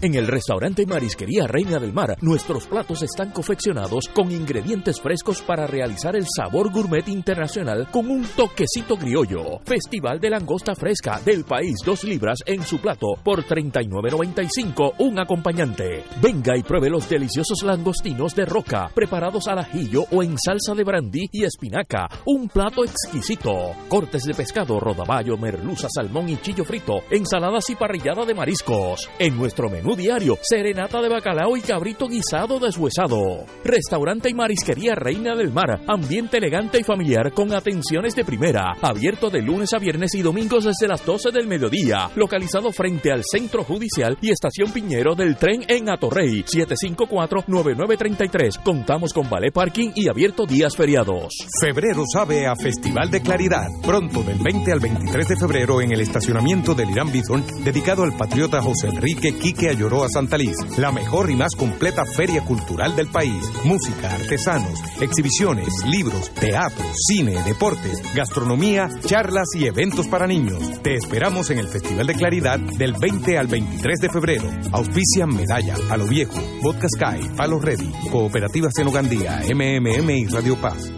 En 0.00 0.14
el 0.14 0.28
restaurante 0.28 0.86
Marisquería 0.86 1.48
Reina 1.48 1.80
del 1.80 1.92
Mar, 1.92 2.16
nuestros 2.20 2.68
platos 2.68 3.02
están 3.02 3.32
confeccionados 3.32 4.06
con 4.14 4.30
ingredientes 4.30 5.00
frescos 5.00 5.42
para 5.42 5.66
realizar 5.66 6.14
el 6.14 6.24
sabor 6.24 6.70
gourmet 6.70 7.08
internacional 7.08 7.88
con 7.90 8.08
un 8.08 8.24
toquecito 8.36 8.96
criollo. 8.96 9.58
Festival 9.64 10.20
de 10.20 10.30
langosta 10.30 10.76
fresca 10.76 11.20
del 11.24 11.44
país, 11.44 11.78
dos 11.84 12.04
libras 12.04 12.38
en 12.46 12.62
su 12.62 12.78
plato 12.78 13.08
por 13.24 13.42
39.95 13.42 14.94
un 14.98 15.18
acompañante. 15.18 16.04
Venga 16.22 16.56
y 16.56 16.62
pruebe 16.62 16.90
los 16.90 17.08
deliciosos 17.08 17.64
langostinos 17.64 18.36
de 18.36 18.44
roca 18.44 18.92
preparados 18.94 19.48
al 19.48 19.58
ajillo 19.58 20.04
o 20.12 20.22
en 20.22 20.38
salsa 20.38 20.76
de 20.76 20.84
brandy 20.84 21.28
y 21.32 21.42
espinaca, 21.42 22.08
un 22.24 22.48
plato 22.48 22.84
exquisito. 22.84 23.72
Cortes 23.88 24.22
de 24.22 24.34
pescado, 24.34 24.78
rodaballo, 24.78 25.36
merluza, 25.36 25.88
salmón 25.92 26.28
y 26.28 26.36
chillo 26.36 26.64
frito, 26.64 27.00
ensaladas 27.10 27.68
y 27.70 27.74
parrillada 27.74 28.24
de 28.24 28.34
mariscos. 28.34 29.10
En 29.18 29.36
nuestro 29.36 29.68
menú 29.68 29.87
diario, 29.96 30.38
serenata 30.42 31.00
de 31.00 31.08
bacalao 31.08 31.56
y 31.56 31.60
cabrito 31.60 32.08
guisado 32.08 32.58
deshuesado. 32.58 33.44
Restaurante 33.64 34.30
y 34.30 34.34
marisquería 34.34 34.94
Reina 34.94 35.34
del 35.34 35.52
Mar, 35.52 35.80
ambiente 35.86 36.38
elegante 36.38 36.78
y 36.80 36.84
familiar 36.84 37.32
con 37.32 37.52
atenciones 37.52 38.14
de 38.14 38.24
primera, 38.24 38.74
abierto 38.80 39.30
de 39.30 39.42
lunes 39.42 39.72
a 39.72 39.78
viernes 39.78 40.14
y 40.14 40.22
domingos 40.22 40.64
desde 40.64 40.88
las 40.88 41.04
12 41.04 41.30
del 41.30 41.46
mediodía, 41.46 42.10
localizado 42.14 42.72
frente 42.72 43.12
al 43.12 43.22
Centro 43.24 43.64
Judicial 43.64 44.16
y 44.20 44.30
Estación 44.30 44.72
Piñero 44.72 45.14
del 45.14 45.36
tren 45.36 45.64
en 45.68 45.90
Atorrey, 45.90 46.44
754-9933. 46.44 48.62
Contamos 48.62 49.12
con 49.12 49.28
ballet 49.28 49.52
parking 49.52 49.90
y 49.94 50.08
abierto 50.08 50.46
días 50.46 50.74
feriados. 50.76 51.34
Febrero 51.60 52.04
sabe 52.12 52.46
a 52.46 52.56
Festival 52.56 53.10
de 53.10 53.20
Claridad, 53.20 53.68
pronto 53.82 54.22
del 54.22 54.38
20 54.38 54.72
al 54.72 54.80
23 54.80 55.28
de 55.28 55.36
febrero 55.36 55.80
en 55.80 55.92
el 55.92 56.00
estacionamiento 56.00 56.74
del 56.74 56.90
Irán 56.90 57.12
Bithorn, 57.12 57.44
dedicado 57.64 58.02
al 58.02 58.16
patriota 58.16 58.62
José 58.62 58.88
Enrique 58.88 59.38
Quique 59.38 59.68
Santa 60.12 60.36
Liz, 60.36 60.56
la 60.76 60.90
mejor 60.90 61.30
y 61.30 61.36
más 61.36 61.54
completa 61.56 62.04
feria 62.04 62.44
cultural 62.44 62.96
del 62.96 63.06
país. 63.06 63.44
Música, 63.64 64.12
artesanos, 64.12 64.80
exhibiciones, 65.00 65.68
libros, 65.86 66.30
teatro, 66.30 66.84
cine, 67.06 67.42
deportes, 67.44 68.02
gastronomía, 68.14 68.88
charlas 69.04 69.48
y 69.54 69.66
eventos 69.66 70.08
para 70.08 70.26
niños. 70.26 70.82
Te 70.82 70.94
esperamos 70.94 71.50
en 71.50 71.58
el 71.58 71.68
Festival 71.68 72.06
de 72.08 72.14
Claridad 72.14 72.58
del 72.58 72.94
20 72.94 73.38
al 73.38 73.46
23 73.46 74.00
de 74.00 74.08
febrero. 74.10 74.50
Auspician 74.72 75.28
Medalla, 75.28 75.76
A 75.90 75.96
lo 75.96 76.06
Viejo, 76.06 76.40
Vodka 76.62 76.88
Sky, 76.88 77.28
Palo 77.36 77.60
Ready, 77.60 77.92
Cooperativa 78.10 78.68
Senogandía, 78.74 79.42
MMM 79.48 80.10
y 80.10 80.26
Radio 80.26 80.56
Paz. 80.56 80.97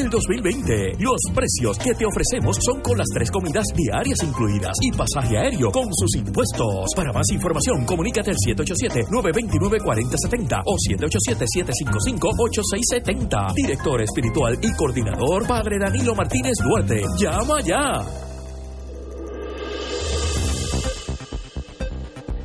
del 0.00 0.10
2020. 0.10 0.96
Los 0.98 1.20
precios 1.34 1.76
que 1.78 1.94
te 1.94 2.04
ofrecemos 2.06 2.56
son 2.64 2.80
con 2.80 2.96
las 2.96 3.08
tres 3.12 3.30
comidas 3.30 3.66
diarias 3.74 4.22
incluidas 4.22 4.72
y 4.80 4.90
pasaje 4.92 5.36
aéreo 5.36 5.70
con 5.70 5.92
sus 5.92 6.16
impuestos. 6.16 6.94
Para 6.96 7.12
más 7.12 7.28
información, 7.30 7.84
comunícate 7.84 8.30
al 8.30 8.36
787-929-4070 8.36 10.62
o 10.64 10.74
787-755-8670. 10.88 13.52
Director 13.54 14.00
espiritual 14.02 14.58
y 14.62 14.72
coordinador, 14.74 15.46
Padre 15.46 15.78
Danilo 15.78 16.14
Martínez 16.14 16.54
Duarte. 16.64 17.02
Llama 17.18 17.60
ya. 17.60 18.02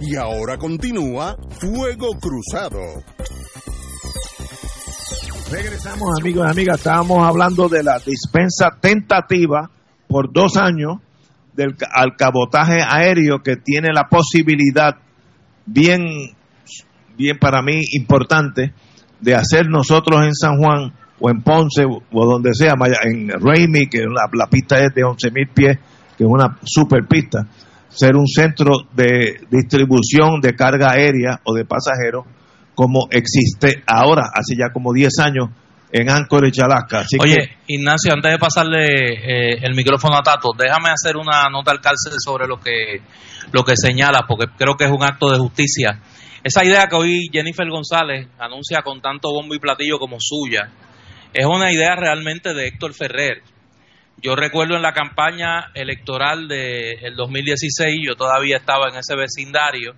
Y 0.02 0.18
ahora 0.18 0.58
continúa 0.58 1.38
Fuego 1.60 2.10
Cruzado. 2.20 2.82
Regresamos, 5.50 6.10
amigos 6.20 6.48
y 6.48 6.52
amigas. 6.52 6.78
Estábamos 6.80 7.28
hablando 7.28 7.70
de 7.70 7.84
la 7.84 8.00
dispensa 8.00 8.72
tentativa 8.82 9.70
por 10.08 10.34
dos 10.34 10.58
años 10.58 10.98
del 11.54 11.76
al 11.94 12.16
cabotaje 12.18 12.80
aéreo 12.82 13.44
que 13.44 13.56
tiene 13.56 13.90
la 13.94 14.10
posibilidad 14.10 14.98
bien, 15.68 16.02
bien 17.16 17.38
para 17.40 17.62
mí 17.62 17.80
importante 17.94 18.74
de 19.22 19.36
hacer 19.36 19.70
nosotros 19.70 20.26
en 20.26 20.34
San 20.34 20.58
Juan 20.58 20.94
o 21.20 21.30
en 21.30 21.44
Ponce 21.44 21.86
o 21.86 22.26
donde 22.26 22.54
sea, 22.56 22.74
en 23.04 23.30
Raimi, 23.30 23.88
que 23.88 24.00
la, 24.00 24.28
la 24.34 24.48
pista 24.48 24.78
es 24.84 24.96
de 24.96 25.04
11.000 25.04 25.54
pies, 25.54 25.78
que 26.18 26.24
es 26.24 26.30
una 26.30 26.58
super 26.64 27.06
pista, 27.08 27.46
ser 27.90 28.16
un 28.16 28.28
centro 28.28 28.80
de 28.94 29.42
distribución 29.52 30.42
de 30.42 30.56
carga 30.56 30.92
aérea 30.92 31.40
o 31.44 31.54
de 31.54 31.66
pasajeros 31.66 32.26
como 32.76 33.08
existe 33.10 33.84
ahora, 33.88 34.24
hace 34.34 34.56
ya 34.58 34.72
como 34.72 34.94
10 34.94 35.20
años, 35.20 35.50
en 35.92 36.10
Anchorage, 36.10 36.62
Alaska. 36.62 37.00
Así 37.00 37.18
Oye, 37.22 37.36
que, 37.36 37.74
Ignacio, 37.74 38.14
antes 38.14 38.32
de 38.32 38.38
pasarle 38.38 38.86
eh, 38.86 39.60
el 39.62 39.74
micrófono 39.76 40.18
a 40.18 40.24
Tato, 40.24 40.50
déjame 40.58 40.90
hacer 40.90 41.16
una 41.16 41.48
nota 41.50 41.72
al 41.72 41.80
cárcel 41.80 42.14
sobre 42.18 42.48
lo 42.48 42.60
que, 42.60 43.02
lo 43.52 43.64
que 43.64 43.78
señala, 43.78 44.26
porque 44.28 44.48
creo 44.58 44.76
que 44.76 44.86
es 44.86 44.92
un 44.92 45.04
acto 45.04 45.32
de 45.32 45.38
justicia. 45.38 46.02
Esa 46.44 46.66
idea 46.66 46.88
que 46.88 46.96
hoy 46.96 47.30
Jennifer 47.32 47.68
González 47.70 48.28
anuncia 48.38 48.82
con 48.84 49.02
tanto 49.02 49.32
bombo 49.32 49.56
y 49.56 49.60
platillo 49.60 49.98
como 49.98 50.18
suya, 50.20 50.70
es 51.34 51.46
una 51.46 51.72
idea 51.72 51.96
realmente 51.96 52.54
de 52.54 52.68
Héctor 52.68 52.94
Ferrer. 52.94 53.42
Yo 54.22 54.36
recuerdo 54.36 54.76
en 54.76 54.82
la 54.82 54.94
campaña 54.94 55.72
electoral 55.74 56.48
del 56.48 57.16
2016, 57.16 58.00
yo 58.06 58.16
todavía 58.16 58.58
estaba 58.58 58.90
en 58.90 58.98
ese 58.98 59.16
vecindario, 59.16 59.96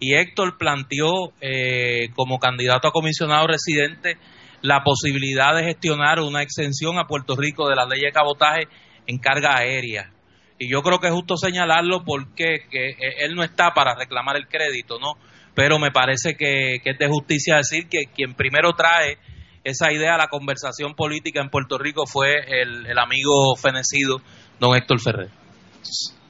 y 0.00 0.14
Héctor 0.14 0.56
planteó 0.58 1.32
eh, 1.40 2.10
como 2.14 2.38
candidato 2.38 2.88
a 2.88 2.92
comisionado 2.92 3.46
residente 3.46 4.16
la 4.62 4.82
posibilidad 4.82 5.54
de 5.54 5.64
gestionar 5.64 6.20
una 6.20 6.42
exención 6.42 6.98
a 6.98 7.06
Puerto 7.06 7.36
Rico 7.36 7.68
de 7.68 7.76
la 7.76 7.86
ley 7.86 8.00
de 8.00 8.12
cabotaje 8.12 8.68
en 9.06 9.18
carga 9.18 9.56
aérea. 9.56 10.12
Y 10.58 10.68
yo 10.68 10.82
creo 10.82 10.98
que 10.98 11.06
es 11.06 11.12
justo 11.12 11.36
señalarlo 11.36 12.04
porque 12.04 12.66
que 12.70 12.96
él 13.18 13.34
no 13.34 13.44
está 13.44 13.72
para 13.72 13.94
reclamar 13.94 14.36
el 14.36 14.48
crédito, 14.48 14.98
¿no? 14.98 15.14
Pero 15.54 15.78
me 15.78 15.92
parece 15.92 16.34
que, 16.36 16.80
que 16.82 16.90
es 16.90 16.98
de 16.98 17.08
justicia 17.08 17.56
decir 17.56 17.88
que 17.88 18.06
quien 18.14 18.34
primero 18.34 18.72
trae 18.72 19.18
esa 19.64 19.92
idea 19.92 20.14
a 20.14 20.18
la 20.18 20.28
conversación 20.28 20.94
política 20.94 21.40
en 21.40 21.50
Puerto 21.50 21.78
Rico 21.78 22.06
fue 22.06 22.34
el, 22.48 22.86
el 22.86 22.98
amigo 22.98 23.54
fenecido 23.56 24.20
don 24.58 24.76
Héctor 24.76 25.00
Ferrer. 25.00 25.28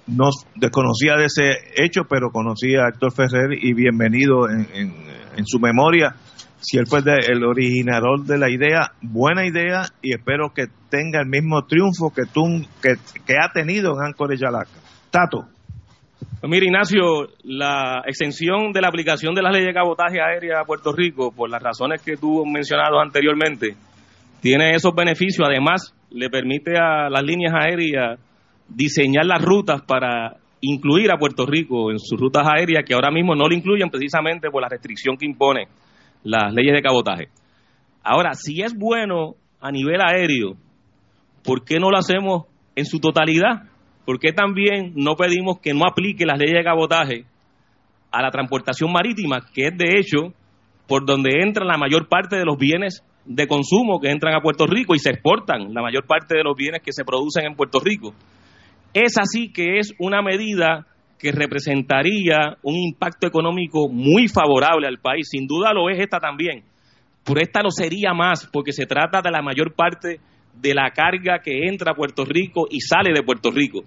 No 0.08 0.30
desconocía 0.56 1.14
de 1.16 1.26
ese 1.26 1.50
hecho, 1.76 2.02
pero 2.08 2.30
conocía 2.30 2.84
a 2.84 2.88
Héctor 2.88 3.12
Ferrer 3.12 3.52
y 3.52 3.74
bienvenido 3.74 4.48
en, 4.48 4.66
en, 5.36 5.46
su 5.46 5.60
memoria. 5.60 6.14
Si 6.60 6.78
él 6.78 6.86
fue 6.86 7.00
el 7.00 7.44
originador 7.44 8.24
de 8.24 8.38
la 8.38 8.50
idea, 8.50 8.92
buena 9.00 9.46
idea 9.46 9.82
y 10.02 10.12
espero 10.12 10.52
que 10.52 10.64
tenga 10.90 11.20
el 11.20 11.28
mismo 11.28 11.64
triunfo 11.66 12.10
que, 12.10 12.22
tú, 12.24 12.42
que, 12.82 13.34
ha 13.34 13.52
tenido 13.52 13.92
en 13.92 14.06
Anchorage, 14.06 14.44
Alaska. 14.44 14.80
Tato. 15.10 15.46
Pues 16.40 16.50
mira, 16.50 16.66
Ignacio, 16.66 17.28
la 17.44 18.02
exención 18.06 18.72
de 18.72 18.80
la 18.80 18.88
aplicación 18.88 19.34
de 19.34 19.42
las 19.42 19.52
leyes 19.52 19.68
de 19.68 19.74
cabotaje 19.74 20.20
aérea 20.20 20.60
a 20.60 20.64
Puerto 20.64 20.92
Rico, 20.92 21.30
por 21.30 21.48
las 21.48 21.62
razones 21.62 22.02
que 22.02 22.16
tú 22.16 22.44
mencionado 22.44 22.98
anteriormente, 23.00 23.76
tiene 24.40 24.74
esos 24.74 24.94
beneficios. 24.94 25.46
Además, 25.48 25.94
le 26.10 26.28
permite 26.28 26.72
a 26.76 27.08
las 27.08 27.22
líneas 27.22 27.54
aéreas 27.54 28.18
diseñar 28.68 29.26
las 29.26 29.42
rutas 29.42 29.82
para 29.82 30.36
incluir 30.60 31.10
a 31.10 31.18
Puerto 31.18 31.46
Rico 31.46 31.90
en 31.90 31.98
sus 31.98 32.18
rutas 32.18 32.46
aéreas, 32.48 32.84
que 32.86 32.94
ahora 32.94 33.10
mismo 33.10 33.34
no 33.34 33.48
lo 33.48 33.54
incluyen 33.54 33.90
precisamente 33.90 34.50
por 34.50 34.62
la 34.62 34.68
restricción 34.68 35.16
que 35.16 35.26
impone 35.26 35.68
las 36.24 36.52
leyes 36.52 36.74
de 36.74 36.82
cabotaje. 36.82 37.28
Ahora, 38.02 38.34
si 38.34 38.62
es 38.62 38.74
bueno 38.76 39.34
a 39.60 39.70
nivel 39.70 40.00
aéreo, 40.00 40.54
¿por 41.44 41.64
qué 41.64 41.78
no 41.78 41.90
lo 41.90 41.98
hacemos 41.98 42.44
en 42.74 42.84
su 42.84 42.98
totalidad? 42.98 43.68
¿Por 44.04 44.18
qué 44.18 44.32
también 44.32 44.92
no 44.94 45.14
pedimos 45.16 45.60
que 45.60 45.74
no 45.74 45.84
aplique 45.86 46.26
las 46.26 46.38
leyes 46.38 46.56
de 46.56 46.64
cabotaje 46.64 47.24
a 48.10 48.22
la 48.22 48.30
transportación 48.30 48.90
marítima, 48.90 49.40
que 49.52 49.66
es 49.66 49.76
de 49.76 49.98
hecho 49.98 50.32
por 50.86 51.04
donde 51.04 51.42
entra 51.42 51.64
la 51.64 51.76
mayor 51.76 52.08
parte 52.08 52.36
de 52.36 52.44
los 52.44 52.56
bienes 52.56 53.04
de 53.26 53.46
consumo 53.46 54.00
que 54.00 54.10
entran 54.10 54.34
a 54.34 54.40
Puerto 54.40 54.66
Rico 54.66 54.94
y 54.94 54.98
se 54.98 55.10
exportan 55.10 55.74
la 55.74 55.82
mayor 55.82 56.06
parte 56.06 56.36
de 56.36 56.42
los 56.42 56.56
bienes 56.56 56.80
que 56.82 56.92
se 56.92 57.04
producen 57.04 57.44
en 57.44 57.54
Puerto 57.54 57.78
Rico? 57.78 58.14
Es 58.94 59.16
así 59.18 59.52
que 59.52 59.78
es 59.78 59.92
una 59.98 60.22
medida 60.22 60.86
que 61.18 61.32
representaría 61.32 62.56
un 62.62 62.76
impacto 62.76 63.26
económico 63.26 63.88
muy 63.88 64.28
favorable 64.28 64.86
al 64.86 64.98
país. 64.98 65.28
Sin 65.30 65.46
duda 65.46 65.72
lo 65.72 65.90
es 65.90 65.98
esta 65.98 66.18
también, 66.18 66.62
pero 67.24 67.40
esta 67.40 67.62
lo 67.62 67.70
sería 67.70 68.14
más 68.14 68.48
porque 68.52 68.72
se 68.72 68.86
trata 68.86 69.20
de 69.20 69.30
la 69.30 69.42
mayor 69.42 69.74
parte 69.74 70.20
de 70.54 70.74
la 70.74 70.90
carga 70.90 71.40
que 71.40 71.66
entra 71.68 71.92
a 71.92 71.94
Puerto 71.94 72.24
Rico 72.24 72.66
y 72.70 72.80
sale 72.80 73.12
de 73.12 73.22
Puerto 73.22 73.50
Rico. 73.50 73.84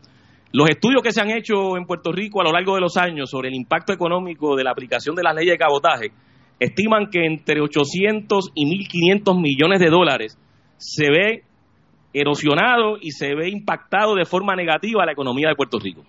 Los 0.53 0.69
estudios 0.69 1.01
que 1.01 1.13
se 1.13 1.21
han 1.21 1.31
hecho 1.31 1.77
en 1.77 1.85
Puerto 1.85 2.11
Rico 2.11 2.41
a 2.41 2.43
lo 2.43 2.51
largo 2.51 2.75
de 2.75 2.81
los 2.81 2.97
años 2.97 3.29
sobre 3.29 3.47
el 3.47 3.55
impacto 3.55 3.93
económico 3.93 4.55
de 4.55 4.65
la 4.65 4.71
aplicación 4.71 5.15
de 5.15 5.23
las 5.23 5.33
leyes 5.33 5.53
de 5.53 5.57
cabotaje 5.57 6.11
estiman 6.59 7.07
que 7.09 7.25
entre 7.25 7.61
800 7.61 8.51
y 8.53 8.65
1.500 8.65 9.41
millones 9.41 9.79
de 9.79 9.89
dólares 9.89 10.37
se 10.77 11.09
ve 11.09 11.43
erosionado 12.13 12.97
y 12.99 13.11
se 13.11 13.33
ve 13.35 13.49
impactado 13.49 14.15
de 14.15 14.25
forma 14.25 14.55
negativa 14.55 15.03
a 15.03 15.05
la 15.05 15.13
economía 15.13 15.49
de 15.49 15.55
Puerto 15.55 15.79
Rico. 15.79 16.03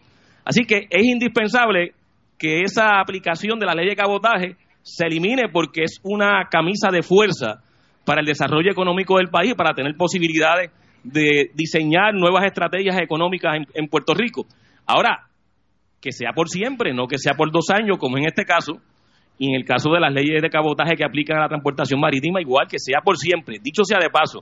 Así 0.45 0.65
que 0.65 0.87
es 0.91 1.05
indispensable 1.05 1.93
que 2.39 2.63
esa 2.63 3.01
aplicación 3.01 3.59
de 3.59 3.67
la 3.67 3.75
ley 3.75 3.89
de 3.89 3.97
cabotaje 3.97 4.57
se 4.83 5.07
elimine 5.07 5.49
porque 5.53 5.85
es 5.85 6.01
una 6.03 6.49
camisa 6.51 6.91
de 6.91 7.03
fuerza 7.03 7.63
para 8.05 8.21
el 8.21 8.27
desarrollo 8.27 8.71
económico 8.71 9.19
del 9.19 9.29
país, 9.29 9.55
para 9.55 9.75
tener 9.75 9.95
posibilidades 9.97 10.71
de 11.05 11.51
diseñar 11.55 12.15
nuevas 12.15 12.45
estrategias 12.45 13.01
económicas 13.01 13.57
en, 13.57 13.67
en 13.75 13.89
Puerto 13.89 14.15
Rico. 14.15 14.45
Ahora, 14.87 15.29
que 16.01 16.11
sea 16.11 16.33
por 16.35 16.49
siempre, 16.49 16.93
no 16.93 17.07
que 17.07 17.19
sea 17.19 17.35
por 17.35 17.53
dos 17.53 17.71
años, 17.71 17.97
como 17.99 18.19
en 18.19 18.25
este 18.25 18.45
caso, 18.45 18.81
y 19.39 19.51
en 19.51 19.55
el 19.55 19.65
caso 19.65 19.91
de 19.91 20.01
las 20.01 20.13
leyes 20.13 20.43
de 20.43 20.51
cabotaje 20.51 20.97
que 20.97 21.05
aplican 21.05 21.39
a 21.39 21.43
la 21.43 21.49
transportación 21.49 22.01
marítima, 22.01 22.41
igual 22.41 22.67
que 22.69 22.79
sea 22.79 23.01
por 23.03 23.17
siempre. 23.17 23.59
Dicho 23.63 23.83
sea 23.85 23.99
de 23.99 24.11
paso, 24.11 24.41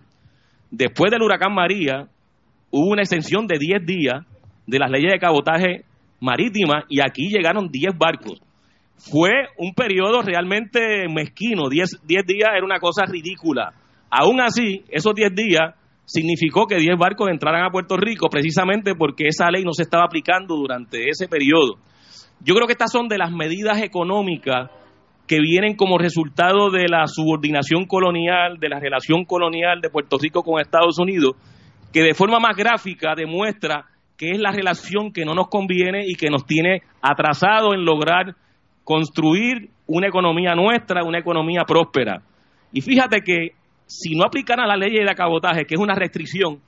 después 0.70 1.10
del 1.10 1.22
huracán 1.22 1.54
María, 1.54 2.08
hubo 2.70 2.90
una 2.90 3.02
extensión 3.02 3.46
de 3.46 3.58
10 3.58 3.86
días 3.86 4.26
de 4.66 4.78
las 4.78 4.90
leyes 4.90 5.12
de 5.12 5.18
cabotaje 5.18 5.84
marítima 6.20 6.84
y 6.88 7.00
aquí 7.00 7.28
llegaron 7.28 7.68
10 7.68 7.98
barcos. 7.98 8.40
Fue 8.96 9.30
un 9.56 9.72
periodo 9.72 10.22
realmente 10.22 11.06
mezquino, 11.08 11.68
10, 11.68 12.02
10 12.06 12.26
días 12.26 12.50
era 12.54 12.64
una 12.64 12.78
cosa 12.78 13.04
ridícula. 13.06 13.72
Aún 14.10 14.40
así, 14.40 14.84
esos 14.90 15.14
10 15.14 15.34
días 15.34 15.74
significó 16.04 16.66
que 16.66 16.76
10 16.76 16.98
barcos 16.98 17.30
entraran 17.30 17.64
a 17.64 17.70
Puerto 17.70 17.96
Rico 17.96 18.28
precisamente 18.28 18.94
porque 18.94 19.28
esa 19.28 19.50
ley 19.50 19.64
no 19.64 19.72
se 19.72 19.84
estaba 19.84 20.04
aplicando 20.04 20.56
durante 20.56 21.08
ese 21.08 21.28
periodo. 21.28 21.78
Yo 22.40 22.54
creo 22.54 22.66
que 22.66 22.72
estas 22.72 22.92
son 22.92 23.08
de 23.08 23.18
las 23.18 23.30
medidas 23.30 23.80
económicas 23.82 24.70
que 25.30 25.38
vienen 25.38 25.76
como 25.76 25.96
resultado 25.96 26.72
de 26.72 26.88
la 26.88 27.06
subordinación 27.06 27.86
colonial, 27.86 28.58
de 28.58 28.68
la 28.68 28.80
relación 28.80 29.24
colonial 29.24 29.80
de 29.80 29.88
Puerto 29.88 30.18
Rico 30.20 30.42
con 30.42 30.60
Estados 30.60 30.98
Unidos, 30.98 31.36
que 31.92 32.02
de 32.02 32.14
forma 32.14 32.40
más 32.40 32.56
gráfica 32.56 33.14
demuestra 33.14 33.84
que 34.16 34.32
es 34.32 34.40
la 34.40 34.50
relación 34.50 35.12
que 35.12 35.24
no 35.24 35.32
nos 35.34 35.46
conviene 35.46 36.02
y 36.04 36.16
que 36.16 36.30
nos 36.30 36.44
tiene 36.44 36.82
atrasado 37.00 37.74
en 37.74 37.84
lograr 37.84 38.34
construir 38.82 39.70
una 39.86 40.08
economía 40.08 40.56
nuestra, 40.56 41.04
una 41.04 41.20
economía 41.20 41.62
próspera. 41.64 42.22
Y 42.72 42.80
fíjate 42.80 43.20
que 43.24 43.50
si 43.86 44.16
no 44.16 44.24
aplicaran 44.24 44.66
la 44.66 44.76
ley 44.76 44.90
de 44.90 45.14
cabotaje, 45.14 45.64
que 45.64 45.76
es 45.76 45.80
una 45.80 45.94
restricción, 45.94 46.58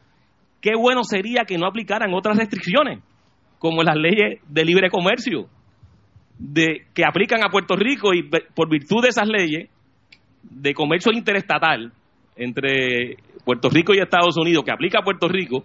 qué 0.60 0.76
bueno 0.78 1.02
sería 1.02 1.42
que 1.44 1.58
no 1.58 1.66
aplicaran 1.66 2.14
otras 2.14 2.38
restricciones, 2.38 3.00
como 3.58 3.82
las 3.82 3.96
leyes 3.96 4.40
de 4.46 4.64
libre 4.64 4.88
comercio, 4.88 5.48
de, 6.39 6.87
que 6.95 7.05
aplican 7.05 7.45
a 7.45 7.51
Puerto 7.51 7.76
Rico 7.76 8.14
y 8.14 8.28
por 8.55 8.68
virtud 8.68 9.03
de 9.03 9.09
esas 9.09 9.28
leyes 9.28 9.68
de 10.43 10.74
comercio 10.74 11.12
interestatal 11.12 11.93
entre 12.37 13.16
Puerto 13.45 13.68
Rico 13.68 13.95
y 13.95 13.99
Estados 13.99 14.37
Unidos, 14.37 14.64
que 14.64 14.72
aplica 14.72 15.01
a 15.01 15.05
Puerto 15.05 15.28
Rico, 15.28 15.64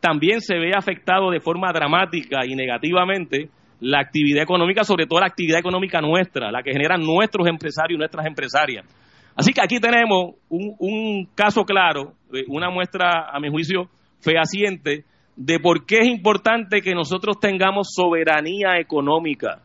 también 0.00 0.40
se 0.40 0.56
ve 0.56 0.72
afectado 0.76 1.30
de 1.30 1.40
forma 1.40 1.72
dramática 1.72 2.40
y 2.46 2.54
negativamente 2.54 3.48
la 3.80 4.00
actividad 4.00 4.42
económica, 4.42 4.84
sobre 4.84 5.06
todo 5.06 5.20
la 5.20 5.26
actividad 5.26 5.58
económica 5.58 6.00
nuestra, 6.00 6.50
la 6.50 6.62
que 6.62 6.72
generan 6.72 7.02
nuestros 7.02 7.46
empresarios 7.46 7.96
y 7.96 7.98
nuestras 7.98 8.26
empresarias. 8.26 8.86
Así 9.34 9.52
que 9.52 9.60
aquí 9.60 9.78
tenemos 9.78 10.36
un, 10.48 10.74
un 10.78 11.28
caso 11.34 11.64
claro, 11.64 12.14
una 12.48 12.70
muestra, 12.70 13.28
a 13.30 13.38
mi 13.38 13.50
juicio, 13.50 13.88
fehaciente 14.20 15.04
de 15.36 15.60
por 15.60 15.84
qué 15.84 15.98
es 15.98 16.06
importante 16.06 16.80
que 16.80 16.94
nosotros 16.94 17.38
tengamos 17.38 17.88
soberanía 17.94 18.78
económica, 18.78 19.62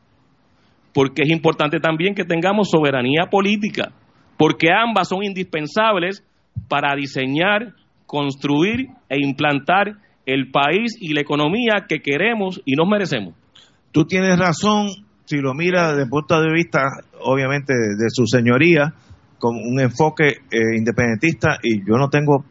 porque 0.94 1.24
es 1.24 1.30
importante 1.30 1.80
también 1.80 2.16
que 2.16 2.26
tengamos 2.26 2.70
soberanía 2.70 3.28
política, 3.30 3.92
porque 4.38 4.68
ambas 4.72 5.10
son 5.10 5.24
indispensables 5.24 6.24
para 6.68 6.96
diseñar, 6.96 7.74
construir 8.06 8.88
e 9.10 9.18
implantar 9.24 9.94
el 10.26 10.52
país 10.52 10.98
y 11.00 11.14
la 11.14 11.22
economía 11.22 11.86
que 11.88 12.02
queremos 12.02 12.62
y 12.66 12.76
nos 12.76 12.88
merecemos. 12.88 13.36
Tú 13.92 14.06
tienes 14.06 14.38
razón 14.38 14.88
si 15.26 15.38
lo 15.38 15.54
miras 15.54 15.92
desde 15.92 16.04
el 16.04 16.10
punto 16.10 16.42
de 16.42 16.52
vista, 16.52 16.84
obviamente, 17.22 17.74
de, 17.74 18.10
su 18.10 18.26
señoría, 18.26 18.94
con 19.40 19.56
un 19.56 19.80
enfoque 19.80 20.28
eh, 20.52 20.78
independentista 20.78 21.58
y 21.64 21.80
yo 21.80 21.98
no 21.98 22.10
tengo 22.10 22.44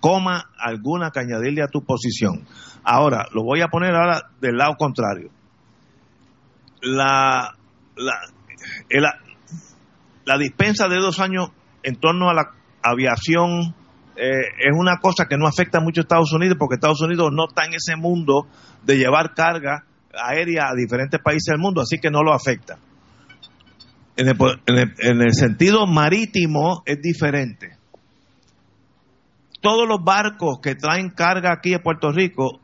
coma 0.00 0.50
alguna 0.58 1.10
que 1.10 1.20
añadirle 1.20 1.62
a 1.62 1.68
tu 1.68 1.82
posición. 1.82 2.44
Ahora, 2.82 3.26
lo 3.32 3.42
voy 3.42 3.62
a 3.62 3.68
poner 3.68 3.94
ahora 3.94 4.20
del 4.40 4.56
lado 4.56 4.74
contrario. 4.76 5.30
La, 6.82 7.54
la, 7.96 9.20
la 10.24 10.38
dispensa 10.38 10.88
de 10.88 10.96
dos 10.96 11.20
años 11.20 11.50
en 11.82 11.96
torno 11.96 12.28
a 12.28 12.34
la 12.34 12.50
aviación 12.82 13.74
eh, 14.16 14.46
es 14.58 14.72
una 14.76 14.98
cosa 14.98 15.26
que 15.26 15.36
no 15.36 15.46
afecta 15.46 15.80
mucho 15.80 16.00
a 16.00 16.02
Estados 16.02 16.32
Unidos 16.32 16.56
porque 16.58 16.76
Estados 16.76 17.00
Unidos 17.00 17.30
no 17.32 17.46
está 17.48 17.64
en 17.64 17.74
ese 17.74 17.96
mundo 17.96 18.46
de 18.84 18.96
llevar 18.96 19.34
carga 19.34 19.84
aérea 20.12 20.68
a 20.68 20.74
diferentes 20.76 21.20
países 21.20 21.46
del 21.46 21.58
mundo, 21.58 21.80
así 21.80 21.98
que 21.98 22.10
no 22.10 22.22
lo 22.22 22.32
afecta. 22.32 22.78
En 24.16 24.28
el, 24.28 24.36
en 24.98 25.22
el, 25.22 25.34
sentido 25.34 25.88
marítimo 25.88 26.84
es 26.86 27.02
diferente. 27.02 27.76
Todos 29.60 29.88
los 29.88 30.04
barcos 30.04 30.60
que 30.62 30.76
traen 30.76 31.10
carga 31.10 31.52
aquí 31.52 31.74
a 31.74 31.82
Puerto 31.82 32.12
Rico 32.12 32.60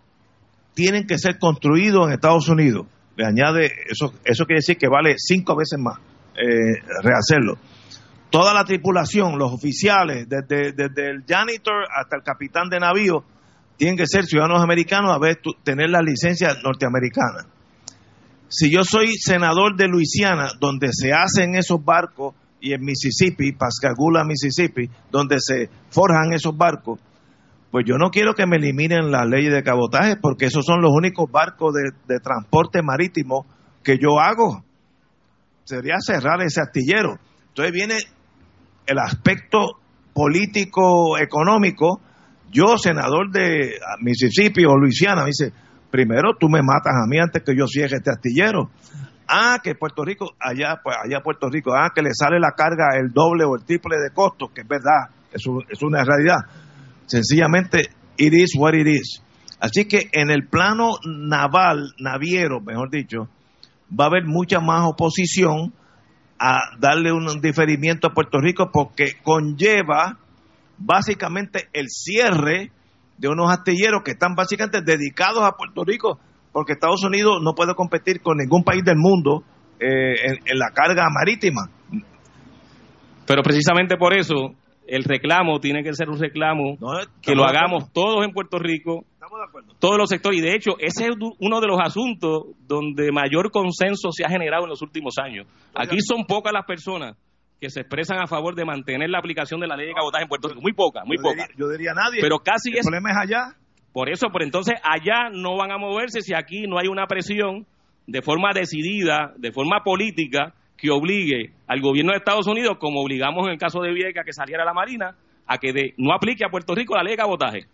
tienen 0.74 1.08
que 1.08 1.18
ser 1.18 1.40
construidos 1.40 2.06
en 2.06 2.12
Estados 2.12 2.48
Unidos. 2.48 2.86
Le 3.20 3.26
añade, 3.26 3.66
eso, 3.90 4.14
eso 4.24 4.46
quiere 4.46 4.60
decir 4.60 4.78
que 4.78 4.88
vale 4.88 5.16
cinco 5.18 5.54
veces 5.54 5.78
más 5.78 5.98
eh, 6.34 6.80
rehacerlo 7.02 7.58
toda 8.30 8.54
la 8.54 8.64
tripulación, 8.64 9.38
los 9.38 9.52
oficiales, 9.52 10.26
desde, 10.28 11.10
el 11.10 11.24
janitor 11.26 11.84
hasta 11.94 12.16
el 12.16 12.22
capitán 12.22 12.68
de 12.68 12.78
navío, 12.78 13.24
tienen 13.76 13.96
que 13.96 14.06
ser 14.06 14.24
ciudadanos 14.24 14.62
americanos 14.62 15.10
a 15.12 15.18
ver, 15.18 15.40
tener 15.64 15.90
la 15.90 16.00
licencia 16.00 16.54
norteamericana. 16.62 17.46
Si 18.48 18.70
yo 18.70 18.84
soy 18.84 19.16
senador 19.16 19.76
de 19.76 19.88
Luisiana, 19.88 20.48
donde 20.58 20.90
se 20.92 21.12
hacen 21.12 21.54
esos 21.56 21.84
barcos, 21.84 22.34
y 22.60 22.74
en 22.74 22.82
Mississippi, 22.82 23.52
Pascagoula, 23.52 24.22
Mississippi, 24.24 24.90
donde 25.10 25.36
se 25.40 25.70
forjan 25.88 26.32
esos 26.34 26.56
barcos, 26.56 27.00
pues 27.70 27.84
yo 27.86 27.96
no 27.98 28.10
quiero 28.10 28.34
que 28.34 28.46
me 28.46 28.56
eliminen 28.56 29.12
la 29.12 29.24
ley 29.24 29.48
de 29.48 29.62
cabotaje, 29.62 30.16
porque 30.16 30.46
esos 30.46 30.64
son 30.64 30.80
los 30.82 30.90
únicos 30.92 31.30
barcos 31.30 31.72
de, 32.06 32.18
transporte 32.18 32.82
marítimo 32.82 33.46
que 33.84 33.96
yo 33.96 34.18
hago. 34.18 34.64
Sería 35.64 35.96
cerrar 36.00 36.42
ese 36.42 36.60
astillero. 36.60 37.18
Entonces 37.48 37.72
viene 37.72 37.98
el 38.86 38.98
aspecto 38.98 39.78
político, 40.12 41.16
económico, 41.18 42.00
yo, 42.50 42.76
senador 42.76 43.30
de 43.30 43.78
Mississippi 44.00 44.64
o 44.64 44.76
Luisiana, 44.76 45.22
me 45.22 45.28
dice, 45.28 45.52
primero 45.92 46.34
tú 46.36 46.48
me 46.48 46.62
matas 46.62 46.94
a 46.94 47.06
mí 47.06 47.18
antes 47.20 47.44
que 47.44 47.54
yo 47.56 47.68
cierre 47.68 47.98
este 47.98 48.10
astillero. 48.10 48.70
Ah, 49.28 49.60
que 49.62 49.76
Puerto 49.76 50.04
Rico, 50.04 50.32
allá, 50.40 50.80
pues 50.82 50.96
allá 50.96 51.20
Puerto 51.22 51.48
Rico, 51.48 51.70
ah, 51.72 51.92
que 51.94 52.02
le 52.02 52.10
sale 52.12 52.40
la 52.40 52.50
carga 52.50 52.98
el 52.98 53.12
doble 53.12 53.44
o 53.44 53.54
el 53.54 53.64
triple 53.64 53.98
de 54.02 54.10
costo, 54.12 54.48
que 54.52 54.62
es 54.62 54.66
verdad, 54.66 55.10
es 55.32 55.82
una 55.82 56.02
realidad. 56.02 56.38
Sencillamente, 57.10 57.90
it 58.16 58.32
is 58.32 58.54
what 58.56 58.74
it 58.74 58.86
is. 58.86 59.20
Así 59.58 59.86
que 59.86 60.08
en 60.12 60.30
el 60.30 60.46
plano 60.46 60.92
naval, 61.04 61.92
naviero, 61.98 62.60
mejor 62.60 62.88
dicho, 62.88 63.28
va 63.90 64.04
a 64.04 64.06
haber 64.06 64.24
mucha 64.26 64.60
más 64.60 64.86
oposición 64.88 65.74
a 66.38 66.60
darle 66.78 67.12
un 67.12 67.40
diferimiento 67.40 68.06
a 68.06 68.14
Puerto 68.14 68.38
Rico 68.38 68.70
porque 68.72 69.14
conlleva 69.22 70.18
básicamente 70.78 71.68
el 71.72 71.88
cierre 71.88 72.70
de 73.18 73.28
unos 73.28 73.50
astilleros 73.50 74.02
que 74.04 74.12
están 74.12 74.34
básicamente 74.36 74.80
dedicados 74.80 75.42
a 75.42 75.56
Puerto 75.56 75.82
Rico 75.84 76.20
porque 76.52 76.74
Estados 76.74 77.02
Unidos 77.04 77.40
no 77.42 77.54
puede 77.54 77.74
competir 77.74 78.22
con 78.22 78.36
ningún 78.36 78.62
país 78.62 78.84
del 78.84 78.96
mundo 78.96 79.42
eh, 79.80 80.38
en, 80.44 80.58
la 80.58 80.70
carga 80.72 81.08
marítima. 81.10 81.68
Pero 83.26 83.42
precisamente 83.42 83.96
por 83.96 84.14
eso 84.14 84.54
el 84.90 85.04
reclamo 85.04 85.60
tiene 85.60 85.82
que 85.82 85.94
ser 85.94 86.10
un 86.10 86.18
reclamo 86.18 86.76
que 87.22 87.34
lo 87.34 87.44
hagamos 87.44 87.92
todos 87.92 88.24
en 88.24 88.32
Puerto 88.32 88.58
Rico 88.58 89.04
todos 89.78 89.96
los 89.96 90.08
sectores. 90.08 90.38
Y 90.38 90.42
de 90.42 90.54
hecho, 90.54 90.72
ese 90.78 91.04
es 91.04 91.10
uno 91.38 91.60
de 91.60 91.66
los 91.66 91.78
asuntos 91.80 92.44
donde 92.66 93.12
mayor 93.12 93.50
consenso 93.50 94.10
se 94.12 94.24
ha 94.24 94.28
generado 94.28 94.64
en 94.64 94.70
los 94.70 94.82
últimos 94.82 95.14
años. 95.18 95.46
Aquí 95.74 95.98
son 96.00 96.24
pocas 96.26 96.52
las 96.52 96.66
personas 96.66 97.16
que 97.60 97.70
se 97.70 97.80
expresan 97.80 98.18
a 98.18 98.26
favor 98.26 98.54
de 98.54 98.64
mantener 98.64 99.10
la 99.10 99.18
aplicación 99.18 99.60
de 99.60 99.66
la 99.66 99.76
ley 99.76 99.86
de 99.88 99.92
cabotaje 99.92 100.22
en 100.24 100.28
Puerto 100.28 100.48
Rico. 100.48 100.60
Muy 100.62 100.72
pocas, 100.72 101.04
muy 101.06 101.18
pocas. 101.18 101.48
yo 101.56 101.68
diría 101.68 101.92
nadie. 101.94 102.20
Pero 102.20 102.38
casi 102.38 102.70
El 102.70 102.78
es. 102.78 102.86
problema 102.86 103.10
es 103.10 103.16
allá. 103.18 103.56
Por 103.92 104.08
eso, 104.08 104.28
por 104.30 104.42
entonces 104.42 104.74
allá 104.82 105.28
no 105.32 105.56
van 105.56 105.70
a 105.72 105.78
moverse 105.78 106.22
si 106.22 106.32
aquí 106.34 106.62
no 106.66 106.78
hay 106.78 106.88
una 106.88 107.06
presión 107.06 107.66
de 108.06 108.22
forma 108.22 108.50
decidida, 108.54 109.34
de 109.36 109.52
forma 109.52 109.82
política, 109.84 110.54
que 110.80 110.90
obligue 110.90 111.52
al 111.66 111.80
gobierno 111.80 112.12
de 112.12 112.18
Estados 112.18 112.46
Unidos, 112.46 112.78
como 112.78 113.02
obligamos 113.02 113.46
en 113.46 113.52
el 113.52 113.58
caso 113.58 113.80
de 113.80 113.92
Vieca 113.92 114.24
que 114.24 114.32
saliera 114.32 114.64
la 114.64 114.72
Marina, 114.72 115.14
a 115.46 115.58
que 115.58 115.94
no 115.98 116.14
aplique 116.14 116.44
a 116.44 116.48
Puerto 116.48 116.74
Rico 116.74 116.94
la 116.94 117.02
ley 117.02 117.12
de 117.12 117.16
cabotaje. 117.18 117.66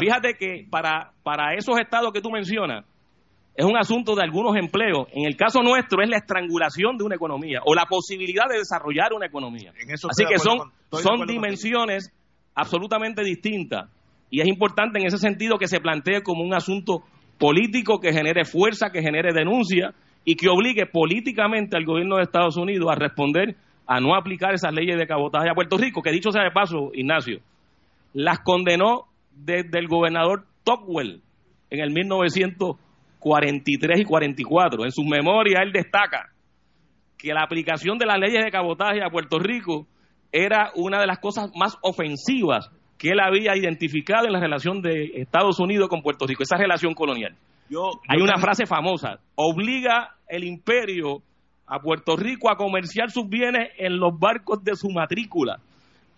Fíjate 0.00 0.34
que 0.34 0.66
para, 0.68 1.12
para 1.22 1.54
esos 1.54 1.78
estados 1.78 2.12
que 2.12 2.20
tú 2.20 2.30
mencionas, 2.30 2.84
es 3.54 3.64
un 3.64 3.76
asunto 3.76 4.14
de 4.14 4.22
algunos 4.22 4.56
empleos. 4.56 5.08
En 5.12 5.26
el 5.26 5.36
caso 5.36 5.62
nuestro 5.62 6.02
es 6.02 6.08
la 6.08 6.18
estrangulación 6.18 6.96
de 6.96 7.04
una 7.04 7.16
economía 7.16 7.60
o 7.64 7.74
la 7.74 7.86
posibilidad 7.86 8.44
de 8.48 8.58
desarrollar 8.58 9.12
una 9.12 9.26
economía. 9.26 9.72
Así 10.08 10.24
que 10.28 10.38
son, 10.38 10.70
son 10.92 11.26
dimensiones 11.26 12.12
absolutamente 12.54 13.22
distintas. 13.24 13.90
Y 14.30 14.40
es 14.40 14.46
importante 14.46 15.00
en 15.00 15.06
ese 15.06 15.18
sentido 15.18 15.58
que 15.58 15.66
se 15.66 15.80
plantee 15.80 16.22
como 16.22 16.44
un 16.44 16.54
asunto 16.54 17.02
político 17.38 18.00
que 18.00 18.12
genere 18.12 18.44
fuerza, 18.44 18.90
que 18.90 19.02
genere 19.02 19.32
denuncia 19.32 19.94
y 20.24 20.36
que 20.36 20.48
obligue 20.48 20.86
políticamente 20.86 21.76
al 21.76 21.84
gobierno 21.84 22.16
de 22.16 22.24
Estados 22.24 22.56
Unidos 22.56 22.90
a 22.90 22.96
responder 22.96 23.56
a 23.86 24.00
no 24.00 24.14
aplicar 24.14 24.52
esas 24.52 24.74
leyes 24.74 24.98
de 24.98 25.06
cabotaje 25.06 25.48
a 25.48 25.54
Puerto 25.54 25.78
Rico, 25.78 26.02
que 26.02 26.10
dicho 26.10 26.30
sea 26.30 26.44
de 26.44 26.50
paso, 26.50 26.90
Ignacio, 26.92 27.40
las 28.12 28.40
condenó 28.40 29.04
desde 29.32 29.78
el 29.78 29.88
gobernador 29.88 30.44
Tocqueville 30.64 31.22
en 31.70 31.80
el 31.80 31.90
1943 31.92 34.00
y 34.00 34.04
44. 34.04 34.84
En 34.84 34.92
su 34.92 35.04
memoria 35.04 35.60
él 35.62 35.72
destaca 35.72 36.30
que 37.16 37.32
la 37.32 37.42
aplicación 37.42 37.96
de 37.98 38.06
las 38.06 38.18
leyes 38.18 38.44
de 38.44 38.50
cabotaje 38.50 39.02
a 39.02 39.10
Puerto 39.10 39.38
Rico 39.38 39.86
era 40.30 40.70
una 40.74 41.00
de 41.00 41.06
las 41.06 41.18
cosas 41.18 41.50
más 41.54 41.78
ofensivas 41.82 42.70
que 42.98 43.10
él 43.10 43.20
había 43.20 43.56
identificado 43.56 44.26
en 44.26 44.32
la 44.32 44.40
relación 44.40 44.82
de 44.82 45.12
Estados 45.14 45.60
Unidos 45.60 45.88
con 45.88 46.02
Puerto 46.02 46.26
Rico, 46.26 46.42
esa 46.42 46.56
relación 46.56 46.94
colonial. 46.94 47.34
Hay 48.08 48.20
una 48.20 48.38
frase 48.38 48.66
famosa, 48.66 49.20
obliga 49.34 50.16
el 50.28 50.44
imperio 50.44 51.22
a 51.66 51.78
Puerto 51.80 52.16
Rico 52.16 52.50
a 52.50 52.56
comerciar 52.56 53.10
sus 53.10 53.28
bienes 53.28 53.70
en 53.78 53.98
los 53.98 54.18
barcos 54.18 54.64
de 54.64 54.74
su 54.74 54.88
matrícula 54.90 55.58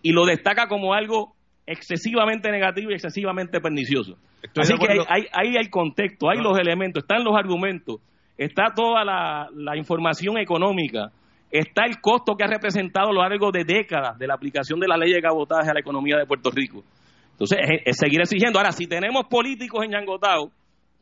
y 0.01 0.11
lo 0.11 0.25
destaca 0.25 0.67
como 0.67 0.93
algo 0.93 1.33
excesivamente 1.67 2.49
negativo 2.51 2.91
y 2.91 2.95
excesivamente 2.95 3.59
pernicioso. 3.59 4.17
Así 4.57 4.73
que 4.73 4.87
hay, 5.07 5.25
hay, 5.31 5.55
el 5.55 5.69
contexto, 5.69 6.29
hay 6.29 6.39
los 6.39 6.57
elementos, 6.57 7.03
están 7.03 7.23
los 7.23 7.35
argumentos, 7.35 7.97
está 8.37 8.73
toda 8.75 9.05
la, 9.05 9.77
información 9.77 10.37
económica, 10.37 11.11
está 11.51 11.85
el 11.85 11.99
costo 11.99 12.35
que 12.35 12.43
ha 12.43 12.47
representado 12.47 13.11
lo 13.11 13.21
largo 13.21 13.51
de 13.51 13.63
décadas 13.63 14.17
de 14.17 14.27
la 14.27 14.35
aplicación 14.35 14.79
de 14.79 14.87
la 14.87 14.97
ley 14.97 15.11
de 15.11 15.21
cabotaje 15.21 15.69
a 15.69 15.73
la 15.73 15.79
economía 15.79 16.17
de 16.17 16.25
Puerto 16.25 16.49
Rico. 16.49 16.83
Entonces, 17.31 17.59
es, 17.85 17.97
seguir 17.97 18.21
exigiendo. 18.21 18.59
Ahora, 18.59 18.71
si 18.71 18.87
tenemos 18.87 19.25
políticos 19.25 19.83
en 19.83 19.91
Yangotao 19.91 20.51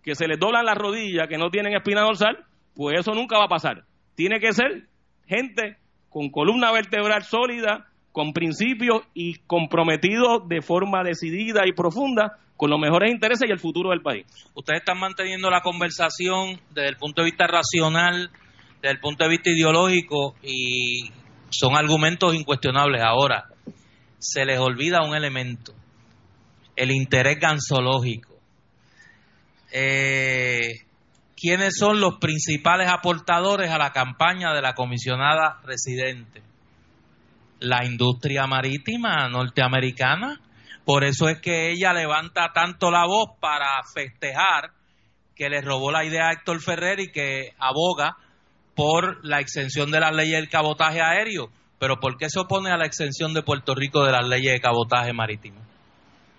que 0.02 0.16
se 0.16 0.28
les 0.28 0.39
doblan 0.39 0.66
las 0.66 0.78
rodillas, 0.78 1.28
que 1.28 1.38
no 1.38 1.50
tienen 1.50 1.74
espina 1.74 2.02
dorsal, 2.02 2.38
pues 2.76 3.00
eso 3.00 3.14
nunca 3.14 3.38
va 3.38 3.45
a 3.45 3.50
pasar. 3.50 3.84
Tiene 4.16 4.39
que 4.39 4.54
ser 4.54 4.88
gente 5.28 5.78
con 6.10 6.30
columna 6.30 6.72
vertebral 6.72 7.24
sólida, 7.24 7.86
con 8.12 8.34
principios 8.34 9.04
y 9.14 9.36
comprometidos 9.45 10.47
de 10.47 10.62
forma 10.62 11.04
decidida 11.04 11.62
y 11.66 11.74
profunda 11.74 12.38
con 12.56 12.70
los 12.70 12.80
mejores 12.80 13.12
intereses 13.12 13.47
y 13.47 13.52
el 13.52 13.60
futuro 13.60 13.91
del 13.91 14.02
país. 14.02 14.26
Ustedes 14.54 14.80
están 14.80 15.00
manteniendo 15.00 15.50
la 15.50 15.62
conversación 15.62 16.60
desde 16.74 16.89
el 16.89 16.97
punto 16.97 17.22
de 17.22 17.26
vista 17.26 17.47
racional, 17.47 18.30
desde 18.82 18.93
el 18.93 18.99
punto 18.99 19.23
de 19.23 19.30
vista 19.30 19.49
ideológico 19.49 20.36
y 20.43 21.11
son 21.49 21.75
argumentos 21.75 22.34
incuestionables. 22.34 23.01
Ahora, 23.01 23.45
se 24.17 24.45
les 24.45 24.59
olvida 24.59 25.03
un 25.03 25.15
elemento, 25.15 25.73
el 26.75 26.91
interés 26.91 27.39
gansológico. 27.39 28.38
Eh, 29.71 30.86
¿Quiénes 31.36 31.77
son 31.77 32.01
los 32.01 32.17
principales 32.19 32.89
aportadores 32.89 33.71
a 33.71 33.77
la 33.77 33.91
campaña 33.91 34.53
de 34.53 34.61
la 34.61 34.73
comisionada 34.73 35.59
residente? 35.63 36.41
La 37.59 37.86
industria 37.86 38.45
marítima 38.45 39.30
norteamericana. 39.30 40.41
Por 40.84 41.03
eso 41.03 41.30
es 41.30 41.39
que 41.39 41.71
ella 41.71 41.93
levanta 41.93 42.51
tanto 42.53 42.91
la 42.91 43.05
voz 43.05 43.38
para 43.39 43.67
festejar 43.93 44.71
que 45.36 45.49
le 45.49 45.61
robó 45.61 45.91
la 45.91 46.03
idea 46.03 46.27
a 46.27 46.34
Héctor 46.34 46.59
Ferrer 46.61 46.99
y 46.99 47.11
que 47.11 47.53
aboga 47.57 48.17
por 48.80 49.19
la 49.25 49.41
exención 49.41 49.91
de 49.91 49.99
las 49.99 50.15
leyes 50.15 50.38
del 50.39 50.47
cabotaje 50.47 51.01
aéreo. 51.01 51.49
Pero 51.80 51.99
¿por 51.99 52.15
qué 52.15 52.30
se 52.30 52.39
opone 52.39 52.71
a 52.71 52.77
la 52.77 52.86
exención 52.86 53.34
de 53.34 53.43
Puerto 53.43 53.75
Rico 53.75 54.05
de 54.05 54.13
las 54.13 54.25
leyes 54.25 54.53
de 54.53 54.61
cabotaje 54.61 55.11
marítimo? 55.11 55.59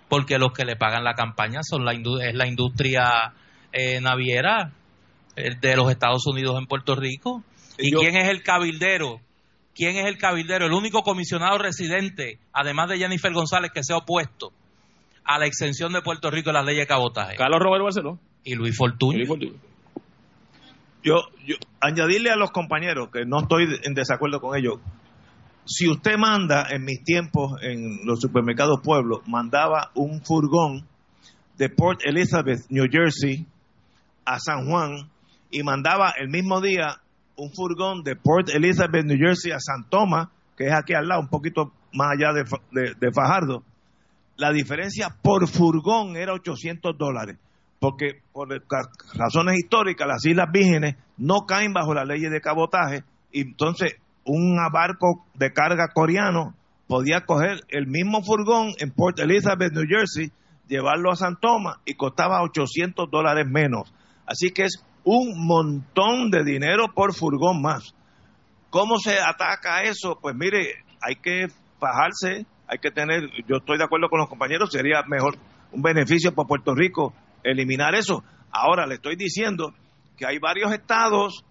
Porque 0.09 0.39
los 0.39 0.55
que 0.55 0.65
le 0.65 0.75
pagan 0.75 1.05
la 1.05 1.13
campaña 1.13 1.61
son 1.63 1.85
la 1.85 1.93
es 1.93 2.35
la 2.35 2.47
industria 2.47 3.35
eh, 3.75 4.01
naviera 4.01 4.73
eh, 5.37 5.51
de 5.61 5.77
los 5.77 5.91
Estados 5.91 6.27
Unidos 6.27 6.57
en 6.59 6.67
Puerto 6.67 6.95
Rico. 6.95 7.45
¿Y 7.77 7.93
quién 7.93 8.17
es 8.17 8.31
el 8.31 8.43
cabildero? 8.43 9.21
¿Quién 9.75 9.97
es 9.97 10.07
el 10.07 10.17
cabildero? 10.17 10.65
El 10.65 10.73
único 10.73 11.03
comisionado 11.03 11.59
residente, 11.59 12.39
además 12.55 12.89
de 12.89 12.97
Jennifer 12.97 13.35
González, 13.35 13.71
que 13.71 13.85
se 13.85 13.93
ha 13.93 13.99
opuesto 13.99 14.51
a 15.25 15.39
la 15.39 15.45
exención 15.45 15.93
de 15.93 16.01
Puerto 16.01 16.31
Rico 16.31 16.49
de 16.49 16.55
las 16.55 16.65
leyes 16.65 16.85
de 16.85 16.87
cabotaje. 16.87 17.37
Carlos 17.37 17.61
Roberto 17.61 17.85
Barceló. 17.85 18.19
Y 18.45 18.55
Luis 18.55 18.75
Fortuño. 18.75 19.27
Yo, 21.03 21.23
yo, 21.47 21.57
añadirle 21.81 22.31
a 22.31 22.37
los 22.37 22.51
compañeros, 22.51 23.09
que 23.11 23.25
no 23.25 23.41
estoy 23.41 23.79
en 23.83 23.95
desacuerdo 23.95 24.41
con 24.41 24.57
ellos, 24.57 24.81
si 25.65 25.89
usted 25.89 26.17
manda, 26.19 26.67
en 26.71 26.85
mis 26.85 27.03
tiempos 27.05 27.53
en 27.63 28.05
los 28.05 28.21
supermercados 28.21 28.81
Pueblo, 28.83 29.23
mandaba 29.27 29.91
un 29.95 30.23
furgón 30.25 30.87
de 31.57 31.69
Port 31.69 32.01
Elizabeth, 32.05 32.61
New 32.71 32.87
Jersey, 32.91 33.47
a 34.25 34.39
San 34.39 34.67
Juan, 34.67 35.11
y 35.51 35.63
mandaba 35.63 36.13
el 36.19 36.29
mismo 36.29 36.61
día 36.61 37.01
un 37.37 37.53
furgón 37.53 38.03
de 38.03 38.17
Port 38.17 38.51
Elizabeth, 38.51 39.05
New 39.05 39.19
Jersey, 39.19 39.53
a 39.53 39.61
San 39.61 39.89
Tomás, 39.89 40.29
que 40.57 40.67
es 40.67 40.73
aquí 40.75 40.93
al 40.95 41.09
lado, 41.09 41.21
un 41.21 41.29
poquito 41.29 41.73
más 41.93 42.13
allá 42.13 42.33
de, 42.33 42.95
de 42.99 43.13
Fajardo, 43.13 43.63
la 44.37 44.53
diferencia 44.53 45.09
por 45.23 45.47
furgón 45.49 46.17
era 46.17 46.33
800 46.33 46.97
dólares 46.97 47.39
porque 47.81 48.21
por 48.33 48.49
razones 49.15 49.59
históricas 49.59 50.07
las 50.07 50.25
Islas 50.25 50.49
Vírgenes 50.53 50.97
no 51.17 51.47
caen 51.49 51.73
bajo 51.73 51.95
las 51.95 52.07
leyes 52.07 52.31
de 52.31 52.41
cabotaje 52.41 53.05
y 53.33 53.41
entonces 53.41 53.97
un 54.25 54.57
barco 54.71 55.25
de 55.35 55.53
carga 55.53 55.89
coreano 55.93 56.55
podía 56.87 57.23
coger 57.25 57.63
el 57.69 57.87
mismo 57.87 58.23
furgón 58.23 58.73
en 58.79 58.91
Port 58.91 59.19
Elizabeth, 59.19 59.73
New 59.73 59.87
Jersey, 59.89 60.31
llevarlo 60.69 61.11
a 61.11 61.17
San 61.17 61.41
Tomás 61.41 61.79
y 61.87 61.95
costaba 61.95 62.43
800 62.43 63.11
dólares 63.11 63.47
menos. 63.49 63.93
Así 64.27 64.51
que 64.51 64.65
es 64.65 64.85
un 65.05 65.47
montón 65.47 66.31
de 66.31 66.45
dinero 66.45 66.89
por 66.95 67.15
furgón 67.15 67.63
más. 67.63 67.95
¿Cómo 68.69 68.99
se 68.99 69.19
ataca 69.19 69.83
eso? 69.83 70.19
Pues 70.21 70.37
mire, 70.37 70.85
hay 71.01 71.17
que 71.17 71.47
bajarse, 71.81 72.45
hay 72.69 72.79
que 72.79 72.91
tener, 72.91 73.23
yo 73.49 73.57
estoy 73.57 73.79
de 73.79 73.85
acuerdo 73.85 74.09
con 74.11 74.21
los 74.21 74.29
compañeros, 74.29 74.71
sería 74.71 75.03
mejor 75.09 75.37
un 75.73 75.83
beneficio 75.83 76.35
para 76.35 76.47
Puerto 76.47 76.75
Rico 76.75 77.15
eliminar 77.45 77.95
eso. 77.95 78.23
Ahora 78.51 78.87
le 78.87 78.95
estoy 78.97 79.17
diciendo 79.17 79.75
que 80.17 80.27
hay 80.27 80.39
varios 80.39 80.73
estados 80.73 81.45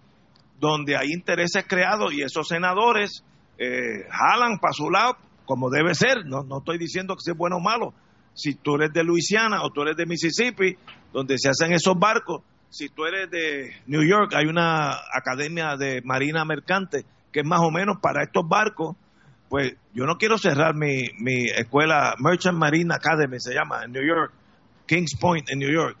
donde 0.58 0.96
hay 0.96 1.08
intereses 1.12 1.64
creados 1.66 2.12
y 2.12 2.22
esos 2.22 2.46
senadores 2.46 3.24
eh, 3.58 4.06
jalan 4.10 4.58
para 4.58 4.72
su 4.72 4.90
lado 4.90 5.16
como 5.44 5.70
debe 5.70 5.94
ser. 5.94 6.26
No, 6.26 6.44
no 6.44 6.58
estoy 6.58 6.78
diciendo 6.78 7.14
que 7.14 7.22
sea 7.22 7.34
bueno 7.34 7.56
o 7.56 7.60
malo. 7.60 7.92
Si 8.34 8.54
tú 8.54 8.76
eres 8.76 8.92
de 8.92 9.02
Luisiana 9.02 9.62
o 9.64 9.70
tú 9.70 9.82
eres 9.82 9.96
de 9.96 10.06
Mississippi, 10.06 10.76
donde 11.12 11.38
se 11.38 11.48
hacen 11.48 11.72
esos 11.72 11.98
barcos, 11.98 12.42
si 12.68 12.88
tú 12.88 13.04
eres 13.04 13.28
de 13.30 13.74
New 13.86 14.06
York, 14.06 14.32
hay 14.36 14.46
una 14.46 14.92
academia 15.12 15.76
de 15.76 16.02
marina 16.04 16.44
mercante 16.44 17.04
que 17.32 17.40
es 17.40 17.46
más 17.46 17.60
o 17.60 17.70
menos 17.70 17.98
para 18.00 18.22
estos 18.22 18.46
barcos. 18.48 18.96
Pues 19.48 19.74
yo 19.92 20.04
no 20.06 20.16
quiero 20.16 20.38
cerrar 20.38 20.76
mi, 20.76 21.08
mi 21.18 21.46
escuela 21.46 22.14
Merchant 22.20 22.56
Marine 22.56 22.94
Academy, 22.94 23.40
se 23.40 23.52
llama, 23.52 23.82
en 23.84 23.92
New 23.92 24.06
York 24.06 24.32
Kings 24.90 25.14
Point 25.14 25.48
en 25.50 25.60
New 25.60 25.72
York. 25.72 25.96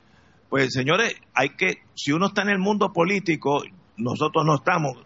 Pues 0.48 0.72
señores, 0.72 1.14
hay 1.32 1.50
que, 1.50 1.82
si 1.94 2.10
uno 2.10 2.26
está 2.26 2.42
en 2.42 2.48
el 2.48 2.58
mundo 2.58 2.92
político, 2.92 3.62
nosotros 3.96 4.44
no 4.44 4.56
estamos, 4.56 4.96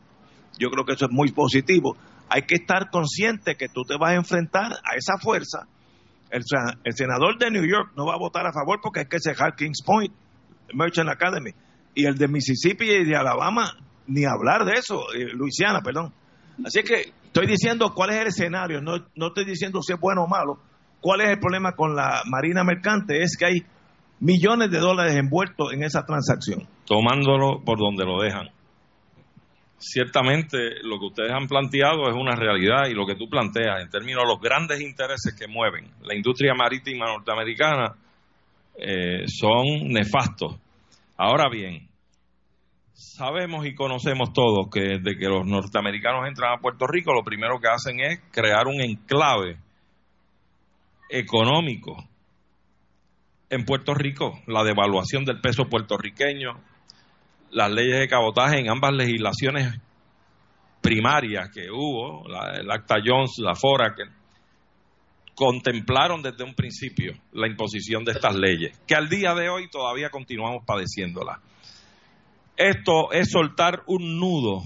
yo 0.58 0.70
creo 0.70 0.86
que 0.86 0.94
eso 0.94 1.04
es 1.04 1.10
muy 1.12 1.32
positivo, 1.32 1.94
hay 2.30 2.42
que 2.42 2.54
estar 2.54 2.88
consciente 2.88 3.56
que 3.56 3.68
tú 3.68 3.82
te 3.84 3.98
vas 3.98 4.12
a 4.12 4.14
enfrentar 4.14 4.72
a 4.72 4.96
esa 4.96 5.18
fuerza. 5.18 5.68
El, 6.30 6.42
senador 6.94 7.38
de 7.38 7.50
New 7.50 7.66
York 7.66 7.92
no 7.94 8.06
va 8.06 8.14
a 8.14 8.18
votar 8.18 8.46
a 8.46 8.52
favor 8.54 8.80
porque 8.82 9.00
hay 9.00 9.06
que 9.06 9.20
cerrar 9.20 9.54
Kings 9.54 9.82
Point, 9.84 10.14
Merchant 10.72 11.10
Academy. 11.10 11.50
Y 11.94 12.06
el 12.06 12.16
de 12.16 12.26
Mississippi 12.26 12.90
y 12.90 13.04
de 13.04 13.16
Alabama, 13.16 13.76
ni 14.06 14.24
hablar 14.24 14.64
de 14.64 14.72
eso, 14.72 15.12
eh, 15.12 15.28
Luisiana, 15.34 15.82
perdón. 15.82 16.10
Así 16.64 16.82
que 16.82 17.12
estoy 17.26 17.46
diciendo 17.46 17.92
cuál 17.94 18.10
es 18.10 18.16
el 18.16 18.26
escenario, 18.28 18.80
no, 18.80 18.96
no 19.14 19.26
estoy 19.26 19.44
diciendo 19.44 19.82
si 19.82 19.92
es 19.92 20.00
bueno 20.00 20.24
o 20.24 20.26
malo. 20.26 20.58
¿Cuál 21.00 21.20
es 21.20 21.28
el 21.28 21.38
problema 21.38 21.72
con 21.72 21.94
la 21.94 22.22
Marina 22.24 22.64
Mercante? 22.64 23.22
Es 23.22 23.36
que 23.36 23.44
hay 23.44 23.66
millones 24.20 24.70
de 24.70 24.78
dólares 24.78 25.16
envueltos 25.16 25.72
en 25.72 25.82
esa 25.82 26.04
transacción. 26.04 26.66
Tomándolo 26.86 27.62
por 27.64 27.78
donde 27.78 28.04
lo 28.04 28.20
dejan. 28.20 28.48
Ciertamente 29.78 30.58
lo 30.82 30.98
que 30.98 31.06
ustedes 31.06 31.32
han 31.32 31.46
planteado 31.46 32.08
es 32.08 32.14
una 32.14 32.34
realidad 32.36 32.86
y 32.88 32.94
lo 32.94 33.06
que 33.06 33.16
tú 33.16 33.28
planteas 33.28 33.82
en 33.82 33.90
términos 33.90 34.22
de 34.22 34.28
los 34.28 34.40
grandes 34.40 34.80
intereses 34.80 35.34
que 35.38 35.46
mueven 35.46 35.90
la 36.02 36.14
industria 36.14 36.54
marítima 36.54 37.06
norteamericana 37.06 37.94
eh, 38.76 39.24
son 39.26 39.64
nefastos. 39.88 40.56
Ahora 41.16 41.48
bien, 41.50 41.86
sabemos 42.94 43.66
y 43.66 43.74
conocemos 43.74 44.32
todos 44.32 44.68
que 44.72 44.98
desde 44.98 45.18
que 45.18 45.28
los 45.28 45.46
norteamericanos 45.46 46.26
entran 46.26 46.54
a 46.54 46.60
Puerto 46.60 46.86
Rico, 46.86 47.12
lo 47.12 47.22
primero 47.22 47.60
que 47.60 47.68
hacen 47.68 48.00
es 48.00 48.20
crear 48.30 48.66
un 48.66 48.80
enclave 48.80 49.58
económico 51.10 51.96
en 53.54 53.64
Puerto 53.64 53.94
Rico, 53.94 54.40
la 54.46 54.64
devaluación 54.64 55.24
del 55.24 55.40
peso 55.40 55.64
puertorriqueño, 55.64 56.60
las 57.50 57.70
leyes 57.70 57.98
de 57.98 58.08
cabotaje 58.08 58.58
en 58.58 58.68
ambas 58.68 58.92
legislaciones 58.92 59.78
primarias 60.80 61.50
que 61.50 61.70
hubo, 61.70 62.24
el 62.54 62.70
Acta 62.70 62.96
Jones, 63.04 63.36
la 63.38 63.54
FORA, 63.54 63.94
contemplaron 65.34 66.22
desde 66.22 66.44
un 66.44 66.54
principio 66.54 67.14
la 67.32 67.46
imposición 67.46 68.04
de 68.04 68.12
estas 68.12 68.34
leyes, 68.34 68.78
que 68.86 68.94
al 68.94 69.08
día 69.08 69.34
de 69.34 69.48
hoy 69.48 69.68
todavía 69.70 70.10
continuamos 70.10 70.64
padeciéndolas. 70.66 71.38
Esto 72.56 73.12
es 73.12 73.30
soltar 73.30 73.82
un 73.86 74.18
nudo 74.18 74.62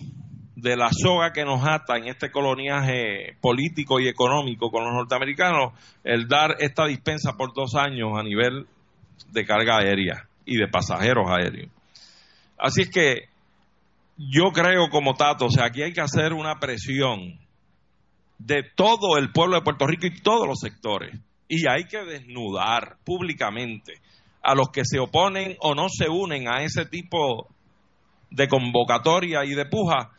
de 0.56 0.76
la 0.76 0.90
soga 0.90 1.32
que 1.32 1.44
nos 1.44 1.66
ata 1.66 1.96
en 1.96 2.08
este 2.08 2.30
coloniaje 2.30 3.36
político 3.40 4.00
y 4.00 4.08
económico 4.08 4.70
con 4.70 4.84
los 4.84 4.92
norteamericanos, 4.92 5.72
el 6.02 6.26
dar 6.26 6.56
esta 6.58 6.86
dispensa 6.86 7.36
por 7.36 7.54
dos 7.54 7.76
años 7.76 8.18
a 8.18 8.22
nivel 8.22 8.66
de 9.30 9.44
carga 9.44 9.78
aérea 9.78 10.28
y 10.44 10.56
de 10.56 10.68
pasajeros 10.68 11.28
aéreos. 11.30 11.70
Así 12.58 12.82
es 12.82 12.90
que 12.90 13.28
yo 14.16 14.50
creo 14.52 14.88
como 14.90 15.14
Tato, 15.14 15.46
o 15.46 15.50
sea, 15.50 15.66
aquí 15.66 15.82
hay 15.82 15.92
que 15.92 16.00
hacer 16.00 16.32
una 16.32 16.58
presión 16.58 17.38
de 18.38 18.62
todo 18.62 19.16
el 19.16 19.30
pueblo 19.30 19.56
de 19.56 19.62
Puerto 19.62 19.86
Rico 19.86 20.06
y 20.06 20.20
todos 20.20 20.46
los 20.46 20.58
sectores. 20.58 21.18
Y 21.48 21.68
hay 21.68 21.84
que 21.84 22.04
desnudar 22.04 22.96
públicamente 23.04 23.94
a 24.42 24.54
los 24.54 24.70
que 24.70 24.82
se 24.84 24.98
oponen 24.98 25.56
o 25.60 25.74
no 25.74 25.88
se 25.88 26.08
unen 26.08 26.48
a 26.48 26.62
ese 26.62 26.84
tipo 26.86 27.48
de 28.30 28.48
convocatoria 28.48 29.44
y 29.44 29.54
de 29.54 29.66
puja 29.66 30.10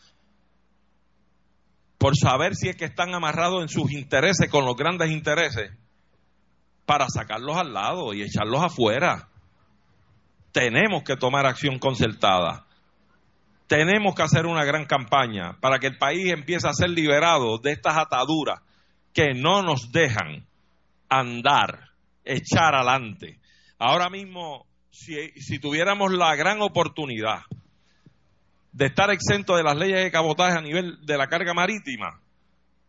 por 1.98 2.18
saber 2.18 2.56
si 2.56 2.70
es 2.70 2.76
que 2.76 2.86
están 2.86 3.14
amarrados 3.14 3.62
en 3.62 3.70
sus 3.70 3.92
intereses 3.92 4.50
con 4.50 4.66
los 4.66 4.76
grandes 4.76 5.12
intereses 5.12 5.72
para 6.90 7.08
sacarlos 7.08 7.56
al 7.56 7.72
lado 7.72 8.16
y 8.16 8.24
echarlos 8.24 8.64
afuera. 8.64 9.30
Tenemos 10.52 11.04
que 11.04 11.16
tomar 11.18 11.46
acción 11.46 11.78
concertada. 11.78 12.66
Tenemos 13.68 14.16
que 14.16 14.24
hacer 14.24 14.48
una 14.48 14.66
gran 14.66 14.86
campaña 14.86 15.56
para 15.62 15.78
que 15.78 15.86
el 15.86 16.00
país 16.00 16.34
empiece 16.34 16.68
a 16.68 16.74
ser 16.74 16.90
liberado 16.90 17.60
de 17.60 17.74
estas 17.74 17.96
ataduras 17.96 18.62
que 19.14 19.36
no 19.36 19.62
nos 19.62 19.92
dejan 19.92 20.48
andar, 21.10 21.92
echar 22.26 22.74
adelante. 22.74 23.40
Ahora 23.78 24.10
mismo 24.10 24.66
si, 24.90 25.14
si 25.40 25.60
tuviéramos 25.60 26.12
la 26.12 26.36
gran 26.36 26.60
oportunidad 26.60 27.42
de 28.72 28.88
estar 28.88 29.12
exento 29.12 29.56
de 29.56 29.62
las 29.62 29.78
leyes 29.78 30.04
de 30.04 30.10
cabotaje 30.10 30.58
a 30.58 30.62
nivel 30.62 31.06
de 31.06 31.18
la 31.20 31.28
carga 31.28 31.54
marítima, 31.54 32.20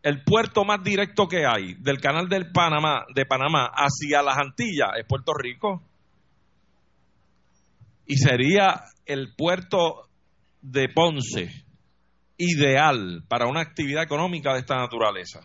el 0.03 0.23
puerto 0.25 0.65
más 0.65 0.83
directo 0.83 1.29
que 1.29 1.45
hay 1.47 1.75
del 1.75 2.01
canal 2.01 2.29
del 2.29 2.51
Panamá, 2.53 3.05
de 3.15 3.27
Panamá 3.27 3.71
hacia 3.73 4.23
las 4.23 4.39
Antillas 4.39 4.91
es 4.99 5.07
Puerto 5.07 5.33
Rico. 5.35 5.83
Y 8.07 8.17
sería 8.17 8.85
el 9.07 9.35
puerto 9.37 10.09
de 10.63 10.89
Ponce 10.89 11.65
ideal 12.39 13.23
para 13.29 13.47
una 13.47 13.61
actividad 13.61 14.03
económica 14.03 14.53
de 14.55 14.61
esta 14.61 14.77
naturaleza. 14.77 15.41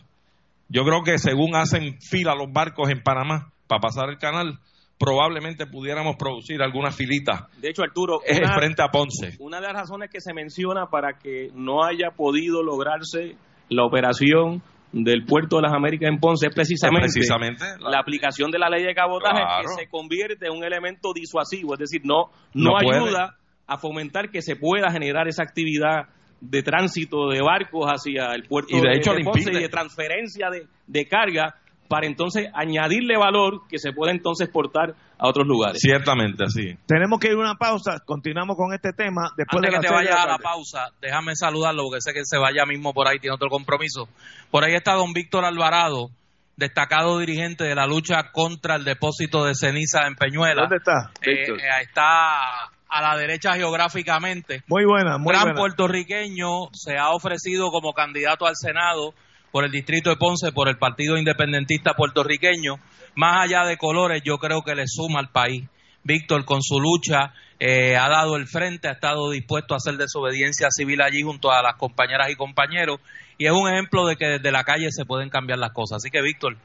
Yo 0.70 0.84
creo 0.84 1.04
que 1.04 1.20
según 1.20 1.56
hacen 1.56 2.00
fila 2.02 2.34
los 2.34 2.52
barcos 2.52 2.90
en 2.90 3.04
Panamá 3.04 3.52
para 3.68 3.82
pasar 3.82 4.10
el 4.10 4.18
canal, 4.18 4.60
probablemente 4.98 5.68
pudiéramos 5.68 6.16
producir 6.16 6.62
alguna 6.62 6.92
filita. 6.92 7.50
De 7.58 7.70
hecho, 7.70 7.84
Arturo, 7.84 8.22
una, 8.28 8.56
frente 8.56 8.82
a 8.82 8.88
Ponce. 8.88 9.36
Una 9.40 9.58
de 9.58 9.68
las 9.68 9.74
razones 9.74 10.10
que 10.10 10.22
se 10.22 10.34
menciona 10.34 10.88
para 10.88 11.20
que 11.20 11.50
no 11.54 11.84
haya 11.84 12.12
podido 12.12 12.64
lograrse 12.64 13.36
la 13.70 13.86
operación 13.86 14.62
del 14.92 15.26
puerto 15.26 15.58
de 15.58 15.64
las 15.64 15.74
Américas 15.74 16.10
en 16.10 16.20
Ponce 16.20 16.48
es 16.48 16.56
precisamente, 16.56 17.66
la, 17.80 18.00
aplicación 18.00 18.50
de 18.50 18.60
la 18.60 18.70
ley 18.70 18.84
de 18.84 18.94
cabotaje 18.94 19.42
que 19.62 19.84
se 19.84 19.90
convierte 19.90 20.48
en 20.48 20.54
un 20.54 20.64
elemento 20.64 21.12
disuasivo, 21.14 21.74
es 21.74 21.80
decir, 21.80 22.02
no, 22.06 22.30
no, 22.54 22.78
ayuda 22.78 23.36
a 23.68 23.78
fomentar 23.78 24.30
que 24.30 24.42
se 24.42 24.56
pueda 24.56 24.92
generar 24.92 25.28
esa 25.28 25.44
actividad 25.44 26.08
de 26.40 26.64
tránsito 26.64 27.30
de 27.30 27.42
barcos 27.42 27.88
hacia 27.88 28.34
el 28.34 28.44
puerto 28.44 28.76
y 28.78 28.82
de, 28.82 28.96
hecho, 28.96 29.12
Ponce 29.24 29.52
y 29.52 29.62
de 29.62 29.70
transferencia 29.70 30.50
de, 30.50 30.68
de 30.88 31.08
carga 31.08 31.56
para 31.88 32.08
entonces 32.08 32.50
añadirle 32.54 33.18
valor 33.18 33.68
que 33.70 33.78
se 33.78 33.92
pueda 33.92 34.12
entonces 34.12 34.48
exportar 34.48 34.96
a 35.18 35.28
otros 35.28 35.48
lugares. 35.48 35.80
Ciertamente, 35.80 36.44
así. 36.44 36.78
Tenemos 36.86 37.20
que 37.20 37.28
ir 37.28 37.34
a 37.34 37.40
una 37.40 37.56
pausa, 37.56 38.00
continuamos 38.06 38.58
con 38.58 38.74
este 38.74 38.92
tema. 38.92 39.30
Después 39.38 39.64
Antes 39.64 39.72
de 39.72 39.80
que 39.80 39.88
te 39.88 39.94
vaya 39.94 40.24
a 40.24 40.28
la 40.28 40.38
pausa, 40.38 40.90
déjame 41.02 41.36
saludarlo 41.36 41.84
porque 41.84 42.02
sé 42.02 42.14
que 42.14 42.22
se 42.24 42.38
vaya 42.38 42.66
mismo 42.66 42.94
por 42.94 43.08
ahí, 43.08 43.20
tiene 43.20 43.36
otro 43.36 43.50
compromiso. 43.50 44.08
Por 44.52 44.64
ahí 44.64 44.74
está 44.74 44.94
don 44.94 45.14
Víctor 45.14 45.46
Alvarado, 45.46 46.10
destacado 46.58 47.20
dirigente 47.20 47.64
de 47.64 47.76
la 47.76 47.86
lucha 47.86 48.32
contra 48.32 48.76
el 48.76 48.84
depósito 48.84 49.46
de 49.46 49.56
ceniza 49.56 50.08
en 50.08 50.16
Peñuela. 50.16 50.62
¿Dónde 50.62 50.78
está? 50.78 51.12
Eh, 51.22 51.52
eh, 51.52 51.82
está 51.82 52.72
a 52.88 53.02
la 53.02 53.18
derecha 53.18 53.54
geográficamente. 53.54 54.64
Muy 54.68 54.86
buena, 54.86 55.18
muy 55.18 55.34
Gran 55.34 55.54
puertorriqueño, 55.54 56.70
se 56.72 56.98
ha 56.98 57.10
ofrecido 57.10 57.70
como 57.72 57.94
candidato 57.94 58.46
al 58.46 58.56
Senado 58.56 59.14
por 59.56 59.64
el 59.64 59.72
distrito 59.72 60.10
de 60.10 60.18
Ponce, 60.18 60.52
por 60.52 60.68
el 60.68 60.78
Partido 60.78 61.18
Independentista 61.18 61.94
Puertorriqueño. 61.94 62.76
Más 63.16 63.46
allá 63.46 63.64
de 63.64 63.78
colores, 63.78 64.22
yo 64.22 64.38
creo 64.38 64.64
que 64.64 64.76
le 64.76 64.84
suma 64.86 65.22
al 65.22 65.30
país. 65.30 65.64
Víctor, 66.04 66.44
con 66.44 66.62
su 66.62 66.78
lucha, 66.78 67.32
eh, 67.58 67.96
ha 67.96 68.10
dado 68.10 68.36
el 68.36 68.48
frente, 68.48 68.90
ha 68.90 68.92
estado 68.92 69.32
dispuesto 69.32 69.74
a 69.74 69.78
hacer 69.78 69.96
desobediencia 69.96 70.68
civil 70.72 71.02
allí 71.02 71.22
junto 71.22 71.54
a 71.54 71.64
las 71.64 71.76
compañeras 71.76 72.30
y 72.32 72.36
compañeros, 72.36 73.00
y 73.38 73.46
es 73.46 73.54
un 73.54 73.70
ejemplo 73.70 74.06
de 74.06 74.18
que 74.18 74.26
desde 74.26 74.52
la 74.52 74.66
calle 74.66 74.92
se 74.92 75.06
pueden 75.06 75.30
cambiar 75.30 75.60
las 75.60 75.72
cosas. 75.72 76.04
Así 76.04 76.10
que, 76.10 76.22
Víctor, 76.22 76.58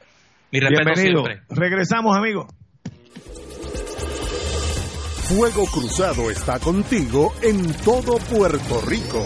mi 0.51 0.59
respeto 0.59 0.91
Bienvenido. 0.93 1.23
siempre. 1.23 1.45
Regresamos, 1.49 2.17
amigos. 2.17 2.47
Fuego 5.29 5.65
Cruzado 5.67 6.29
está 6.29 6.59
contigo 6.59 7.33
en 7.41 7.71
todo 7.85 8.17
Puerto 8.17 8.81
Rico. 8.81 9.25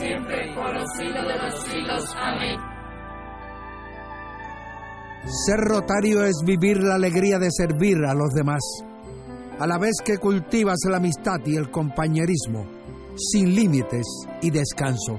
siempre, 0.00 0.54
por 0.54 0.74
los 0.74 0.88
siglos 0.96 1.26
de 1.28 1.36
los 1.36 1.64
siglos. 1.64 2.16
Amén. 2.16 2.58
Ser 5.46 5.60
rotario 5.60 6.24
es 6.24 6.42
vivir 6.44 6.82
la 6.82 6.94
alegría 6.94 7.38
de 7.38 7.50
servir 7.50 7.98
a 8.06 8.14
los 8.14 8.32
demás, 8.32 8.60
a 9.58 9.66
la 9.66 9.78
vez 9.78 9.96
que 10.02 10.16
cultivas 10.16 10.78
la 10.88 10.96
amistad 10.96 11.38
y 11.44 11.56
el 11.56 11.70
compañerismo, 11.70 12.66
sin 13.16 13.54
límites 13.54 14.06
y 14.40 14.50
descanso. 14.50 15.18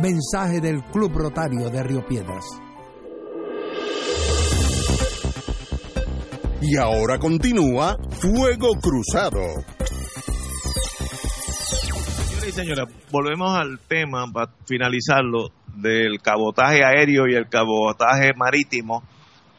Mensaje 0.00 0.60
del 0.60 0.84
Club 0.84 1.12
Rotario 1.14 1.68
de 1.70 1.82
Río 1.82 2.06
Piedras. 2.06 2.44
Y 6.60 6.76
ahora 6.76 7.18
continúa 7.18 7.96
Fuego 8.20 8.68
Cruzado. 8.80 9.40
Y 12.46 12.52
señores, 12.52 12.86
volvemos 13.10 13.54
al 13.54 13.78
tema 13.86 14.24
para 14.32 14.50
finalizarlo 14.66 15.50
del 15.74 16.20
cabotaje 16.20 16.84
aéreo 16.84 17.28
y 17.28 17.34
el 17.34 17.48
cabotaje 17.48 18.32
marítimo. 18.36 19.02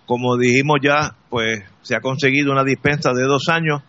Como 0.06 0.36
dijimos 0.38 0.80
ya, 0.84 1.16
pues 1.30 1.64
se 1.84 1.96
ha 1.96 2.02
conseguido 2.02 2.52
una 2.52 2.64
dispensa 2.64 3.14
de 3.14 3.24
dos 3.24 3.48
años 3.50 3.82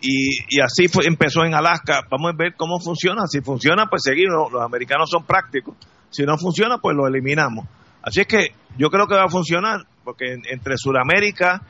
y, 0.00 0.38
y 0.48 0.60
así 0.60 0.88
fue, 0.88 1.06
empezó 1.06 1.44
en 1.44 1.54
Alaska. 1.54 2.02
Vamos 2.10 2.32
a 2.32 2.36
ver 2.36 2.54
cómo 2.56 2.78
funciona. 2.80 3.22
Si 3.26 3.40
funciona, 3.40 3.86
pues 3.88 4.02
seguimos. 4.04 4.52
Los 4.52 4.62
americanos 4.62 5.08
son 5.08 5.24
prácticos. 5.24 5.76
Si 6.10 6.24
no 6.24 6.36
funciona, 6.36 6.78
pues 6.78 6.96
lo 6.96 7.06
eliminamos. 7.06 7.66
Así 8.02 8.20
es 8.20 8.26
que 8.26 8.48
yo 8.76 8.90
creo 8.90 9.06
que 9.06 9.14
va 9.14 9.24
a 9.24 9.30
funcionar 9.30 9.82
porque 10.04 10.32
en- 10.32 10.42
entre 10.50 10.74
Sudamérica 10.76 11.62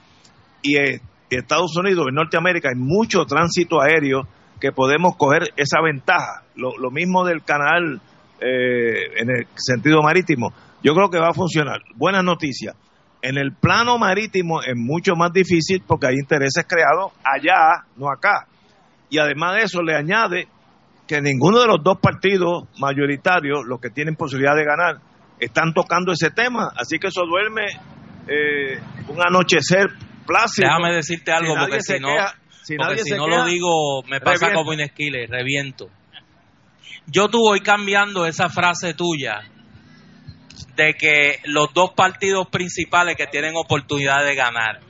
y 0.63 0.77
eh, 0.79 1.01
Estados 1.31 1.77
Unidos, 1.77 2.07
en 2.09 2.15
Norteamérica, 2.15 2.71
hay 2.75 2.81
mucho 2.81 3.25
tránsito 3.27 3.81
aéreo 3.81 4.27
que 4.61 4.73
podemos 4.73 5.17
coger 5.17 5.53
esa 5.57 5.81
ventaja. 5.83 6.42
Lo, 6.57 6.77
lo 6.79 6.91
mismo 6.91 7.25
del 7.25 7.43
canal 7.43 8.01
eh, 8.41 9.21
en 9.21 9.31
el 9.31 9.47
sentido 9.55 10.03
marítimo. 10.03 10.53
Yo 10.83 10.95
creo 10.95 11.11
que 11.11 11.19
va 11.19 11.29
a 11.29 11.33
funcionar. 11.35 11.81
Buenas 11.95 12.25
noticias. 12.25 12.75
En 13.23 13.39
el 13.39 13.53
plano 13.53 13.99
marítimo 13.99 14.63
es 14.63 14.75
mucho 14.75 15.15
más 15.15 15.33
difícil 15.33 15.83
porque 15.87 16.09
hay 16.09 16.15
intereses 16.15 16.65
creados 16.69 17.13
allá, 17.25 17.85
no 17.97 18.11
acá. 18.11 18.47
Y 19.11 19.19
además 19.19 19.57
de 19.57 19.63
eso 19.63 19.81
le 19.83 19.95
añade 19.95 20.49
que 21.07 21.21
ninguno 21.21 21.61
de 21.61 21.67
los 21.69 21.83
dos 21.85 21.99
partidos 22.01 22.65
mayoritarios, 22.81 23.61
los 23.67 23.81
que 23.81 23.91
tienen 23.91 24.17
posibilidad 24.17 24.57
de 24.57 24.65
ganar, 24.65 24.97
están 25.39 25.73
tocando 25.73 26.13
ese 26.13 26.31
tema. 26.31 26.73
Así 26.77 26.99
que 26.99 27.09
eso 27.09 27.23
duerme 27.27 27.67
eh, 28.29 28.81
un 29.09 29.21
anochecer 29.21 29.89
plácido. 30.27 30.69
Déjame 30.69 30.93
decirte 30.95 31.33
algo, 31.33 31.55
Si 31.55 31.61
porque 31.61 31.81
si 31.81 32.01
no, 32.01 32.09
queja- 32.09 32.35
si 32.65 32.77
porque 32.77 33.03
no 33.17 33.27
queja, 33.27 33.39
lo 33.39 33.45
digo, 33.45 34.03
me 34.09 34.21
pasa 34.21 34.47
como 34.55 34.73
Inesquiles, 34.73 35.29
reviento. 35.31 35.89
Yo 37.07 37.29
tú 37.29 37.39
voy 37.39 37.61
cambiando 37.61 38.27
esa 38.27 38.49
frase 38.49 38.95
tuya 38.95 39.43
de 40.77 40.95
que 40.95 41.37
los 41.45 41.73
dos 41.75 41.91
partidos 41.95 42.49
principales 42.49 43.17
que 43.17 43.27
tienen 43.27 43.55
oportunidad 43.57 44.25
de 44.25 44.35
ganar. 44.35 44.81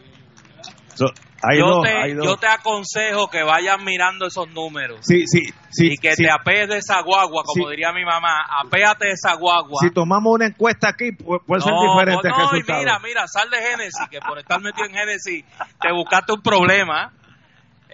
yo, 1.59 1.67
dos, 1.67 1.83
te, 1.83 2.15
yo 2.25 2.37
te 2.37 2.47
aconsejo 2.47 3.29
que 3.29 3.43
vayas 3.43 3.83
mirando 3.83 4.27
esos 4.27 4.49
números 4.51 5.01
Sí, 5.03 5.27
sí, 5.27 5.41
sí, 5.71 5.93
y 5.95 5.97
que 5.97 6.15
te 6.15 6.31
apees 6.31 6.69
de 6.69 6.79
esa 6.79 7.01
guagua, 7.03 7.43
como 7.45 7.69
diría 7.71 7.93
mi 7.93 8.05
mamá, 8.05 8.47
apéate 8.61 9.07
de 9.07 9.13
esa 9.13 9.35
guagua. 9.35 9.81
Si 9.83 9.91
tomamos 9.93 10.33
una 10.35 10.47
encuesta 10.47 10.89
aquí, 10.91 11.11
pu- 11.11 11.43
puede 11.45 11.63
ser 11.63 11.73
No, 11.73 11.81
diferente 11.93 12.29
no, 12.29 12.37
y 12.37 12.41
resultado. 12.43 12.79
mira, 12.79 12.99
mira, 13.01 13.25
sal 13.27 13.51
de 13.51 13.57
Génesis, 13.59 14.09
que 14.09 14.21
por 14.21 14.39
estar 14.39 14.61
metido 14.61 14.87
en 14.87 14.95
Génesis 14.95 15.45
te 15.81 15.93
buscaste 15.93 16.33
un 16.33 16.43
problema. 16.43 17.13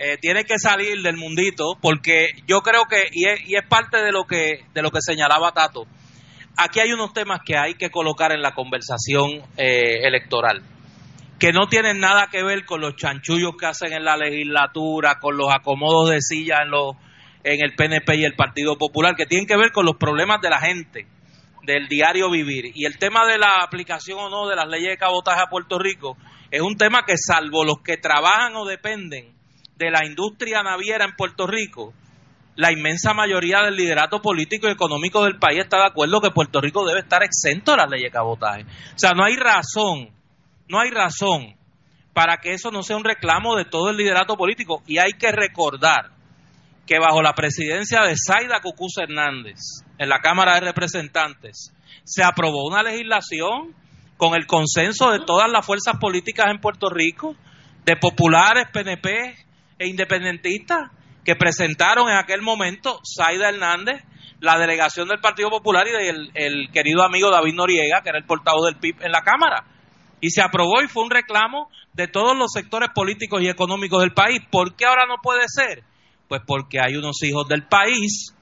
Eh, 0.01 0.17
tienes 0.21 0.45
que 0.45 0.61
salir 0.61 1.03
del 1.03 1.17
mundito, 1.17 1.77
porque 1.83 2.29
yo 2.47 2.61
creo 2.61 2.85
que, 2.89 3.03
y 3.11 3.29
es, 3.29 3.41
y 3.49 3.57
es 3.57 3.67
parte 3.69 4.01
de 4.01 4.13
lo 4.13 4.27
que 4.27 4.61
de 4.73 4.81
lo 4.81 4.93
que 4.93 5.01
señalaba 5.01 5.51
Tato, 5.51 5.87
aquí 6.57 6.79
hay 6.79 6.93
unos 6.93 7.13
temas 7.13 7.41
que 7.45 7.57
hay 7.59 7.75
que 7.75 7.91
colocar 7.91 8.31
en 8.31 8.41
la 8.41 8.53
conversación 8.53 9.43
eh, 9.57 10.07
electoral, 10.07 10.63
que 11.41 11.53
no 11.53 11.67
tienen 11.67 11.99
nada 11.99 12.29
que 12.31 12.45
ver 12.45 12.65
con 12.65 12.81
los 12.81 12.95
chanchullos 12.95 13.57
que 13.59 13.67
hacen 13.67 13.93
en 13.93 14.05
la 14.05 14.17
legislatura, 14.17 15.19
con 15.19 15.37
los 15.37 15.53
acomodos 15.53 16.11
de 16.11 16.21
silla 16.21 16.59
en, 16.63 16.71
los, 16.71 16.95
en 17.43 17.61
el 17.61 17.75
PNP 17.75 18.19
y 18.19 18.25
el 18.25 18.37
Partido 18.37 18.79
Popular, 18.79 19.17
que 19.17 19.27
tienen 19.27 19.49
que 19.49 19.57
ver 19.57 19.73
con 19.73 19.85
los 19.85 19.97
problemas 19.97 20.41
de 20.41 20.51
la 20.51 20.61
gente 20.61 21.09
del 21.65 21.89
diario 21.89 22.31
vivir. 22.31 22.71
Y 22.77 22.85
el 22.85 22.99
tema 22.99 23.27
de 23.27 23.37
la 23.37 23.65
aplicación 23.65 24.21
o 24.21 24.31
no 24.31 24.47
de 24.47 24.55
las 24.55 24.69
leyes 24.69 24.91
de 24.91 24.97
cabotaje 24.97 25.41
a 25.41 25.51
Puerto 25.51 25.77
Rico 25.77 26.17
es 26.53 26.61
un 26.61 26.77
tema 26.77 27.03
que 27.05 27.17
salvo 27.17 27.65
los 27.65 27.83
que 27.83 27.97
trabajan 27.97 28.55
o 28.55 28.65
dependen 28.65 29.38
de 29.79 29.91
la 29.91 30.05
industria 30.05 30.63
naviera 30.63 31.05
en 31.05 31.15
Puerto 31.17 31.47
Rico, 31.47 31.95
la 32.57 32.73
inmensa 32.73 33.15
mayoría 33.15 33.63
del 33.63 33.77
liderato 33.77 34.21
político 34.21 34.67
y 34.67 34.73
económico 34.73 35.23
del 35.23 35.39
país 35.39 35.61
está 35.61 35.79
de 35.79 35.87
acuerdo 35.87 36.21
que 36.21 36.33
Puerto 36.33 36.61
Rico 36.61 36.85
debe 36.85 37.01
estar 37.01 37.23
exento 37.23 37.71
de 37.71 37.77
las 37.77 37.89
leyes 37.89 38.11
de 38.11 38.11
cabotaje. 38.11 38.63
O 38.63 38.99
sea, 38.99 39.13
no 39.13 39.25
hay 39.25 39.37
razón, 39.37 40.11
no 40.69 40.81
hay 40.81 40.91
razón 40.91 41.57
para 42.13 42.39
que 42.39 42.53
eso 42.53 42.73
no 42.73 42.83
sea 42.83 42.97
un 42.97 43.05
reclamo 43.05 43.55
de 43.55 43.65
todo 43.65 43.91
el 43.91 43.97
liderato 43.97 44.37
político. 44.37 44.83
Y 44.89 44.99
hay 44.99 45.13
que 45.13 45.31
recordar 45.31 46.11
que 46.85 46.99
bajo 46.99 47.23
la 47.23 47.35
presidencia 47.35 48.01
de 48.01 48.17
Zaida 48.17 48.61
Cucuz 48.61 48.99
Hernández 48.99 49.59
en 49.99 50.09
la 50.09 50.19
Cámara 50.19 50.55
de 50.55 50.63
Representantes 50.63 51.73
se 52.03 52.25
aprobó 52.25 52.67
una 52.67 52.83
legislación 52.83 53.73
con 54.17 54.35
el 54.35 54.49
consenso 54.49 55.13
de 55.13 55.21
todas 55.21 55.49
las 55.49 55.65
fuerzas 55.65 55.99
políticas 56.01 56.47
en 56.51 56.61
Puerto 56.61 56.91
Rico, 56.91 57.37
de 57.85 57.95
populares, 57.95 58.67
PNP 58.73 59.48
e 59.79 59.87
independentistas, 59.87 60.91
que 61.25 61.37
presentaron 61.37 62.09
en 62.09 62.17
aquel 62.17 62.43
momento 62.43 63.01
Zaida 63.05 63.51
Hernández, 63.51 64.03
la 64.41 64.59
delegación 64.59 65.09
del 65.09 65.21
Partido 65.21 65.51
Popular 65.51 65.87
y 65.89 65.91
del 65.91 66.31
el 66.35 66.71
querido 66.73 67.03
amigo 67.03 67.31
David 67.31 67.55
Noriega, 67.55 68.03
que 68.03 68.11
era 68.11 68.19
el 68.19 68.25
portavoz 68.25 68.67
del 68.67 68.81
PIB 68.81 69.03
en 69.03 69.13
la 69.13 69.23
Cámara. 69.23 69.65
Y 70.21 70.31
se 70.31 70.43
aprobó 70.43 70.83
y 70.83 70.89
fue 70.89 71.05
un 71.05 71.11
reclamo 71.11 71.69
de 71.93 72.09
todos 72.09 72.37
los 72.37 72.53
sectores 72.53 72.91
políticos 72.95 73.43
y 73.43 73.49
económicos 73.49 74.01
del 74.01 74.13
país. 74.13 74.41
¿Por 74.51 74.75
qué 74.75 74.87
ahora 74.87 75.07
no 75.07 75.17
puede 75.23 75.45
ser? 75.49 75.83
Pues 76.29 76.41
porque 76.47 76.81
hay 76.81 76.97
unos 76.97 77.23
hijos 77.23 77.47
del 77.49 77.65
país 77.67 78.35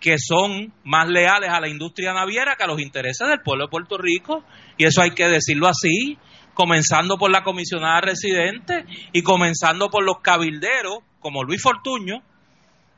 que 0.00 0.16
son 0.18 0.72
más 0.84 1.08
leales 1.08 1.50
a 1.50 1.60
la 1.60 1.68
industria 1.68 2.12
naviera 2.12 2.56
que 2.56 2.64
a 2.64 2.66
los 2.66 2.80
intereses 2.80 3.26
del 3.26 3.40
pueblo 3.40 3.64
de 3.64 3.70
Puerto 3.70 3.96
Rico, 3.96 4.44
y 4.76 4.84
eso 4.84 5.00
hay 5.00 5.12
que 5.12 5.26
decirlo 5.26 5.66
así, 5.66 6.18
comenzando 6.54 7.18
por 7.18 7.30
la 7.30 7.42
comisionada 7.42 8.00
residente 8.00 8.84
y 9.12 9.22
comenzando 9.22 9.90
por 9.90 10.04
los 10.04 10.20
cabilderos, 10.22 10.98
como 11.20 11.42
Luis 11.42 11.62
Fortuño, 11.62 12.22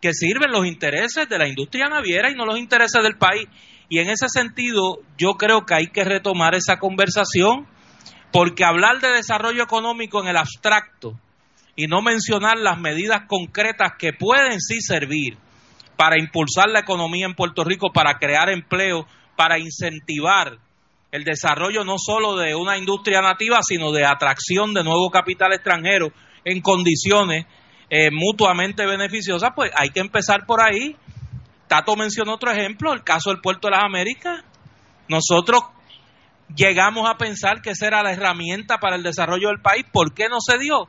que 0.01 0.13
sirven 0.13 0.53
los 0.53 0.67
intereses 0.67 1.29
de 1.29 1.39
la 1.39 1.49
industria 1.49 1.89
naviera 1.89 2.31
y 2.31 2.35
no 2.35 2.45
los 2.45 2.59
intereses 2.59 3.03
del 3.03 3.17
país. 3.17 3.49
Y 3.89 3.99
en 3.99 4.09
ese 4.09 4.29
sentido, 4.29 5.01
yo 5.17 5.35
creo 5.35 5.65
que 5.65 5.75
hay 5.75 5.87
que 5.87 6.05
retomar 6.05 6.55
esa 6.55 6.79
conversación, 6.79 7.67
porque 8.33 8.65
hablar 8.65 9.01
de 9.01 9.09
desarrollo 9.09 9.63
económico 9.63 10.21
en 10.21 10.29
el 10.29 10.37
abstracto 10.37 11.19
y 11.77 11.87
no 11.87 12.03
mencionar 12.03 12.59
las 12.59 12.79
medidas 12.79 13.23
concretas 13.27 13.93
que 13.99 14.13
pueden 14.13 14.61
sí 14.61 14.81
servir 14.81 15.39
para 15.97 16.19
impulsar 16.19 16.69
la 16.69 16.81
economía 16.81 17.27
en 17.27 17.35
Puerto 17.35 17.65
Rico, 17.65 17.93
para 17.93 18.19
crear 18.19 18.51
empleo, 18.51 19.07
para 19.37 19.59
incentivar 19.59 20.59
el 21.13 21.25
desarrollo 21.25 21.85
no 21.85 21.97
solo 21.99 22.37
de 22.37 22.55
una 22.55 22.77
industria 22.77 23.23
nativa, 23.23 23.61
sino 23.63 23.93
de 23.93 24.05
atracción 24.05 24.75
de 24.75 24.85
nuevo 24.85 25.11
capital 25.11 25.53
extranjero 25.53 26.13
en 26.45 26.61
condiciones 26.61 27.47
eh, 27.89 28.11
mutuamente 28.11 28.85
beneficiosas, 28.87 29.51
pues 29.55 29.71
hay 29.77 29.91
que 29.91 30.01
empezar 30.01 30.45
por 30.47 30.61
ahí. 30.61 30.97
Tato 31.69 31.97
mencionó 31.97 32.35
otro 32.35 32.51
ejemplo, 32.51 32.93
el 32.93 33.03
caso 33.03 33.31
del 33.31 33.41
Puerto 33.41 33.69
de 33.69 33.77
las 33.77 33.85
Américas. 33.85 34.43
Nosotros 35.09 35.63
llegamos 36.55 37.09
a 37.09 37.17
pensar 37.17 37.61
que 37.63 37.71
esa 37.71 37.87
era 37.87 38.03
la 38.03 38.13
herramienta 38.13 38.79
para 38.79 38.97
el 38.97 39.03
desarrollo 39.03 39.49
del 39.49 39.61
país. 39.61 39.85
¿Por 39.93 40.15
qué 40.15 40.29
no 40.29 40.41
se 40.41 40.59
dio? 40.59 40.89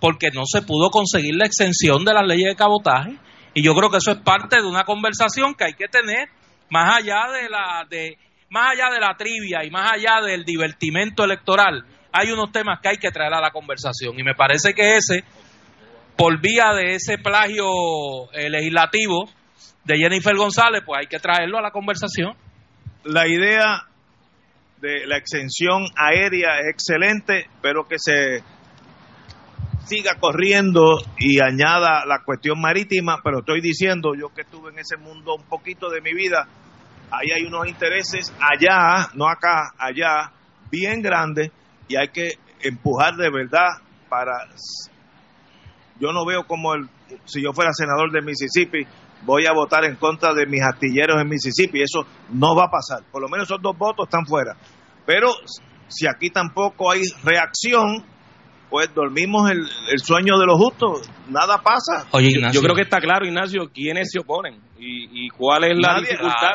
Porque 0.00 0.30
no 0.32 0.42
se 0.44 0.62
pudo 0.62 0.90
conseguir 0.90 1.34
la 1.36 1.46
exención 1.46 2.04
de 2.04 2.12
las 2.12 2.26
leyes 2.26 2.48
de 2.48 2.56
cabotaje. 2.56 3.18
Y 3.54 3.62
yo 3.62 3.74
creo 3.74 3.90
que 3.90 3.98
eso 3.98 4.12
es 4.12 4.18
parte 4.18 4.60
de 4.60 4.66
una 4.66 4.84
conversación 4.84 5.54
que 5.54 5.64
hay 5.64 5.74
que 5.74 5.88
tener 5.88 6.28
más 6.70 6.96
allá 6.96 7.28
de 7.32 7.48
la 7.48 7.86
de 7.88 8.18
más 8.50 8.72
allá 8.72 8.90
de 8.92 9.00
la 9.00 9.16
trivia 9.16 9.64
y 9.64 9.70
más 9.70 9.92
allá 9.92 10.20
del 10.24 10.44
divertimento 10.44 11.24
electoral. 11.24 11.84
Hay 12.12 12.30
unos 12.30 12.52
temas 12.52 12.80
que 12.80 12.88
hay 12.88 12.96
que 12.96 13.10
traer 13.10 13.34
a 13.34 13.40
la 13.40 13.50
conversación 13.50 14.18
y 14.18 14.22
me 14.22 14.34
parece 14.34 14.72
que 14.72 14.96
ese 14.96 15.24
por 16.16 16.40
vía 16.40 16.72
de 16.72 16.94
ese 16.94 17.18
plagio 17.18 18.32
eh, 18.32 18.48
legislativo 18.48 19.28
de 19.84 19.98
Jennifer 19.98 20.34
González, 20.34 20.82
pues 20.84 21.00
hay 21.00 21.06
que 21.06 21.18
traerlo 21.18 21.58
a 21.58 21.62
la 21.62 21.70
conversación. 21.70 22.34
La 23.04 23.28
idea 23.28 23.82
de 24.80 25.06
la 25.06 25.16
exención 25.16 25.84
aérea 25.94 26.58
es 26.60 26.72
excelente, 26.72 27.48
pero 27.62 27.86
que 27.86 27.96
se 27.98 28.42
siga 29.86 30.16
corriendo 30.18 30.98
y 31.18 31.40
añada 31.40 32.04
la 32.06 32.22
cuestión 32.24 32.60
marítima, 32.60 33.20
pero 33.22 33.40
estoy 33.40 33.60
diciendo, 33.60 34.14
yo 34.18 34.34
que 34.34 34.40
estuve 34.40 34.70
en 34.70 34.80
ese 34.80 34.96
mundo 34.96 35.34
un 35.36 35.44
poquito 35.44 35.88
de 35.90 36.00
mi 36.00 36.12
vida, 36.12 36.48
ahí 37.10 37.30
hay 37.34 37.44
unos 37.44 37.66
intereses 37.66 38.32
allá, 38.40 39.08
no 39.14 39.28
acá, 39.28 39.72
allá, 39.78 40.32
bien 40.70 41.02
grandes, 41.02 41.50
y 41.88 41.96
hay 41.96 42.08
que 42.08 42.32
empujar 42.60 43.16
de 43.16 43.30
verdad 43.30 43.68
para... 44.08 44.32
Yo 45.98 46.12
no 46.12 46.26
veo 46.26 46.46
como 46.46 46.74
el, 46.74 46.88
si 47.24 47.42
yo 47.42 47.52
fuera 47.52 47.72
senador 47.72 48.12
de 48.12 48.20
Mississippi, 48.20 48.86
voy 49.22 49.46
a 49.46 49.52
votar 49.52 49.84
en 49.84 49.96
contra 49.96 50.34
de 50.34 50.46
mis 50.46 50.62
astilleros 50.62 51.20
en 51.20 51.28
Mississippi, 51.28 51.82
eso 51.82 52.06
no 52.30 52.54
va 52.54 52.64
a 52.66 52.70
pasar, 52.70 53.02
por 53.10 53.22
lo 53.22 53.28
menos 53.28 53.48
esos 53.48 53.62
dos 53.62 53.76
votos 53.76 54.06
están 54.06 54.26
fuera. 54.26 54.56
Pero 55.06 55.30
si 55.88 56.06
aquí 56.06 56.30
tampoco 56.30 56.90
hay 56.90 57.02
reacción, 57.22 58.04
pues 58.76 58.94
dormimos 58.94 59.50
el, 59.50 59.60
el 59.90 59.98
sueño 60.04 60.36
de 60.38 60.44
los 60.44 60.56
justos, 60.58 61.08
nada 61.30 61.56
pasa. 61.62 62.06
Yo- 62.12 62.40
Yo 62.52 62.60
creo 62.60 62.74
que 62.74 62.82
está 62.82 62.98
claro, 63.00 63.24
Ignacio, 63.24 63.70
quiénes 63.72 64.10
se 64.12 64.18
oponen 64.18 64.60
y, 64.78 65.26
y 65.26 65.28
cuál 65.30 65.64
es 65.64 65.78
la 65.78 65.94
Nadie, 65.94 66.08
dificultad. 66.10 66.50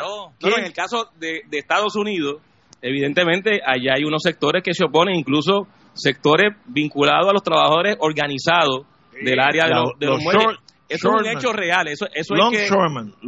en 0.58 0.64
el 0.66 0.72
caso 0.72 1.08
de, 1.18 1.40
de 1.50 1.58
Estados 1.58 1.96
Unidos, 1.96 2.36
evidentemente 2.80 3.60
allá 3.66 3.94
hay 3.96 4.04
unos 4.04 4.22
sectores 4.22 4.62
que 4.62 4.72
se 4.72 4.84
oponen, 4.84 5.16
incluso 5.16 5.66
sectores 5.94 6.54
vinculados 6.66 7.28
a 7.28 7.32
los 7.32 7.42
trabajadores 7.42 7.96
organizados 7.98 8.86
del 9.12 9.40
área 9.40 9.64
de 9.64 9.70
la- 9.70 9.80
los, 9.80 9.98
de 9.98 10.06
los 10.06 10.22
los 10.22 10.34
short- 10.34 10.58
eso 10.88 11.08
es 11.08 11.14
un 11.14 11.26
hecho 11.38 11.52
real, 11.52 11.88
eso, 11.88 12.06
eso, 12.14 12.34
hay 12.34 12.40
que, 12.52 12.66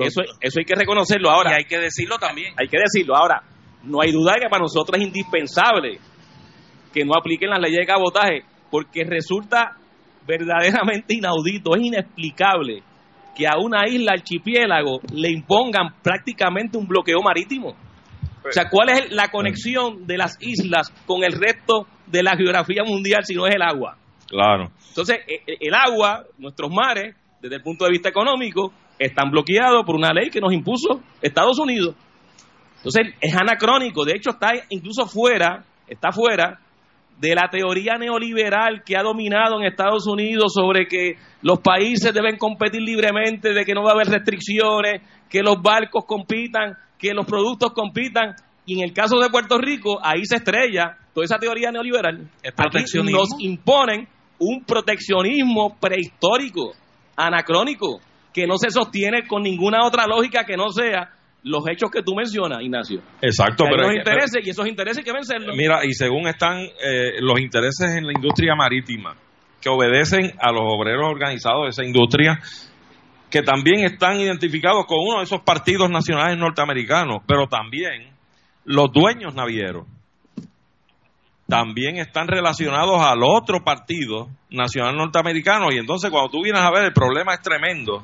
eso, 0.05 0.21
eso 0.41 0.59
hay 0.61 0.65
que 0.67 0.75
reconocerlo 0.75 1.31
ahora. 1.31 1.51
Y 1.53 1.55
hay 1.55 1.65
que 1.65 1.79
decirlo 1.79 2.19
también. 2.19 2.53
Hay 2.61 2.69
que 2.69 2.77
decirlo. 2.79 3.17
Ahora, 3.17 3.43
no 3.85 4.03
hay 4.03 4.13
duda 4.13 4.35
de 4.35 4.41
que 4.43 4.49
para 4.51 4.61
nosotros 4.63 4.99
es 5.01 5.07
indispensable 5.07 5.99
que 6.93 7.05
no 7.07 7.13
apliquen 7.19 7.49
las 7.51 7.59
leyes 7.61 7.79
de 7.81 7.87
cabotaje, 7.87 8.43
porque 8.75 9.05
resulta 9.05 9.77
verdaderamente 10.27 11.15
inaudito, 11.15 11.77
es 11.77 11.83
inexplicable 11.85 12.83
que 13.37 13.47
a 13.47 13.53
una 13.57 13.89
isla 13.89 14.15
archipiélago 14.15 15.01
le 15.13 15.31
impongan 15.31 15.95
prácticamente 16.03 16.77
un 16.77 16.89
bloqueo 16.89 17.23
marítimo. 17.23 17.69
O 17.69 18.51
sea, 18.51 18.69
¿cuál 18.69 18.89
es 18.89 19.13
la 19.13 19.29
conexión 19.29 20.09
de 20.09 20.19
las 20.19 20.37
islas 20.41 20.93
con 21.07 21.23
el 21.23 21.35
resto 21.35 21.87
de 22.09 22.25
la 22.25 22.37
geografía 22.37 22.83
mundial 22.83 23.25
si 23.25 23.37
no 23.37 23.47
es 23.47 23.55
el 23.55 23.63
agua? 23.63 23.97
Claro. 24.27 24.73
Entonces, 24.89 25.19
e- 25.29 25.53
e- 25.53 25.57
el 25.61 25.75
agua, 25.75 26.25
nuestros 26.39 26.69
mares, 26.73 27.15
desde 27.41 27.55
el 27.55 27.63
punto 27.63 27.85
de 27.85 27.93
vista 27.93 28.09
económico, 28.09 28.73
están 28.99 29.31
bloqueados 29.31 29.85
por 29.87 29.95
una 29.95 30.13
ley 30.13 30.31
que 30.31 30.41
nos 30.41 30.53
impuso 30.53 31.01
Estados 31.23 31.61
Unidos. 31.61 31.95
Entonces, 32.79 33.15
es 33.21 33.37
anacrónico. 33.37 34.05
De 34.05 34.15
hecho, 34.17 34.31
está 34.31 34.51
incluso 34.69 35.07
fuera, 35.07 35.65
está 35.87 36.11
fuera 36.11 36.59
de 37.19 37.35
la 37.35 37.49
teoría 37.49 37.97
neoliberal 37.97 38.83
que 38.85 38.97
ha 38.97 39.03
dominado 39.03 39.61
en 39.61 39.67
Estados 39.67 40.07
Unidos 40.07 40.53
sobre 40.53 40.87
que 40.87 41.15
los 41.43 41.61
países 41.61 42.13
deben 42.13 42.37
competir 42.37 42.83
libremente, 42.83 43.53
de 43.53 43.65
que 43.65 43.73
no 43.73 43.83
va 43.83 43.91
a 43.91 43.95
haber 43.95 44.09
restricciones, 44.09 45.03
que 45.29 45.43
los 45.43 45.61
barcos 45.63 46.05
compitan, 46.07 46.77
que 46.99 47.13
los 47.15 47.27
productos 47.27 47.73
compitan. 47.73 48.35
Y 48.67 48.79
en 48.79 48.89
el 48.89 48.95
caso 48.95 49.19
de 49.19 49.31
Puerto 49.31 49.59
Rico, 49.59 49.99
ahí 50.03 50.25
se 50.25 50.37
estrella 50.37 50.97
toda 51.13 51.25
esa 51.25 51.39
teoría 51.39 51.71
neoliberal. 51.71 52.29
Aquí 52.57 52.79
nos 53.11 53.29
imponen 53.39 54.09
un 54.39 54.65
proteccionismo 54.65 55.77
prehistórico, 55.79 56.73
anacrónico, 57.17 58.01
que 58.33 58.47
no 58.47 58.59
se 58.59 58.71
sostiene 58.71 59.27
con 59.27 59.43
ninguna 59.43 59.87
otra 59.87 60.07
lógica 60.07 60.45
que 60.45 60.57
no 60.57 60.71
sea 60.71 61.11
los 61.45 61.63
hechos 61.69 61.91
que 61.91 62.03
tú 62.03 62.15
mencionas, 62.15 62.63
Ignacio. 62.63 63.03
Exacto, 63.21 63.65
pero 63.69 63.83
los 63.83 63.95
intereses 63.95 64.45
y 64.45 64.51
esos 64.51 64.67
intereses 64.67 64.99
hay 64.99 65.05
que 65.05 65.13
vencerlos. 65.13 65.55
Mira, 65.55 65.85
y 65.85 65.93
según 65.93 66.27
están 66.27 66.59
eh, 66.59 67.21
los 67.21 67.39
intereses 67.39 67.95
en 67.97 68.07
la 68.07 68.13
industria 68.13 68.55
marítima, 68.55 69.15
que 69.61 69.69
obedecen 69.69 70.33
a 70.41 70.51
los 70.51 70.63
obreros 70.65 71.07
organizados 71.07 71.65
de 71.65 71.69
esa 71.69 71.85
industria, 71.85 72.41
que 73.31 73.43
también 73.43 73.85
están 73.85 74.19
identificados 74.21 74.87
con 74.87 74.99
uno 75.01 75.19
de 75.19 75.25
esos 75.25 75.43
partidos 75.43 75.91
nacionales 75.91 76.39
norteamericanos, 76.39 77.19
pero 77.27 77.47
también 77.47 78.09
los 78.65 78.91
dueños 78.91 79.35
navieros 79.35 79.87
también 81.47 81.99
están 81.99 82.27
relacionados 82.27 83.03
al 83.03 83.23
otro 83.23 83.63
partido 83.63 84.29
nacional 84.49 84.97
norteamericano 84.97 85.71
y 85.71 85.77
entonces 85.77 86.11
cuando 86.11 86.31
tú 86.31 86.43
vienes 86.43 86.63
a 86.63 86.71
ver 86.71 86.85
el 86.87 86.93
problema 86.95 87.35
es 87.35 87.43
tremendo 87.43 88.03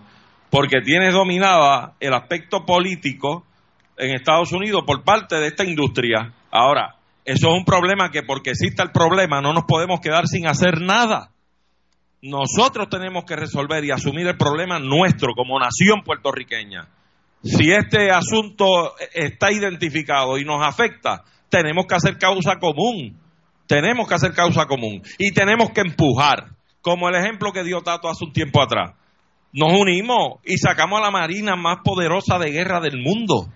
porque 0.50 0.80
tienes 0.82 1.12
dominada 1.12 1.94
el 2.00 2.12
aspecto 2.12 2.66
político 2.66 3.46
en 3.96 4.14
Estados 4.14 4.52
Unidos 4.52 4.82
por 4.86 5.04
parte 5.04 5.36
de 5.36 5.46
esta 5.46 5.64
industria. 5.64 6.32
Ahora, 6.50 6.96
eso 7.24 7.48
es 7.48 7.54
un 7.58 7.64
problema 7.64 8.10
que 8.10 8.22
porque 8.22 8.50
exista 8.50 8.82
el 8.82 8.90
problema 8.90 9.40
no 9.40 9.52
nos 9.52 9.64
podemos 9.64 10.00
quedar 10.00 10.26
sin 10.26 10.46
hacer 10.46 10.80
nada. 10.80 11.30
Nosotros 12.22 12.88
tenemos 12.90 13.24
que 13.24 13.36
resolver 13.36 13.84
y 13.84 13.90
asumir 13.90 14.26
el 14.26 14.36
problema 14.36 14.78
nuestro 14.78 15.32
como 15.34 15.58
nación 15.58 16.02
puertorriqueña. 16.04 16.88
Si 17.42 17.70
este 17.70 18.10
asunto 18.10 18.94
está 19.14 19.50
identificado 19.50 20.36
y 20.36 20.44
nos 20.44 20.62
afecta, 20.62 21.24
tenemos 21.48 21.86
que 21.86 21.94
hacer 21.94 22.18
causa 22.18 22.56
común. 22.56 23.18
Tenemos 23.66 24.08
que 24.08 24.14
hacer 24.14 24.32
causa 24.32 24.66
común 24.66 25.00
y 25.16 25.32
tenemos 25.32 25.70
que 25.70 25.80
empujar, 25.80 26.56
como 26.80 27.08
el 27.08 27.14
ejemplo 27.14 27.52
que 27.52 27.62
dio 27.62 27.80
Tato 27.82 28.08
hace 28.08 28.24
un 28.24 28.32
tiempo 28.32 28.60
atrás. 28.60 28.92
Nos 29.52 29.72
unimos 29.72 30.40
y 30.44 30.58
sacamos 30.58 31.00
a 31.00 31.02
la 31.02 31.10
marina 31.10 31.56
más 31.56 31.78
poderosa 31.82 32.38
de 32.38 32.52
guerra 32.52 32.80
del 32.80 32.98
mundo, 32.98 33.48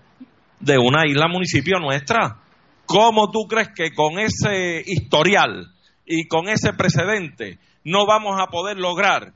de 0.58 0.76
una 0.76 1.06
isla 1.06 1.28
municipio 1.28 1.78
nuestra. 1.78 2.40
¿Cómo 2.84 3.30
tú 3.30 3.46
crees 3.48 3.68
que 3.74 3.92
con 3.92 4.18
ese 4.18 4.82
historial 4.84 5.72
y 6.04 6.26
con 6.26 6.48
ese 6.48 6.72
precedente 6.72 7.58
no 7.84 8.06
vamos 8.06 8.40
a 8.40 8.48
poder 8.48 8.76
lograr 8.76 9.32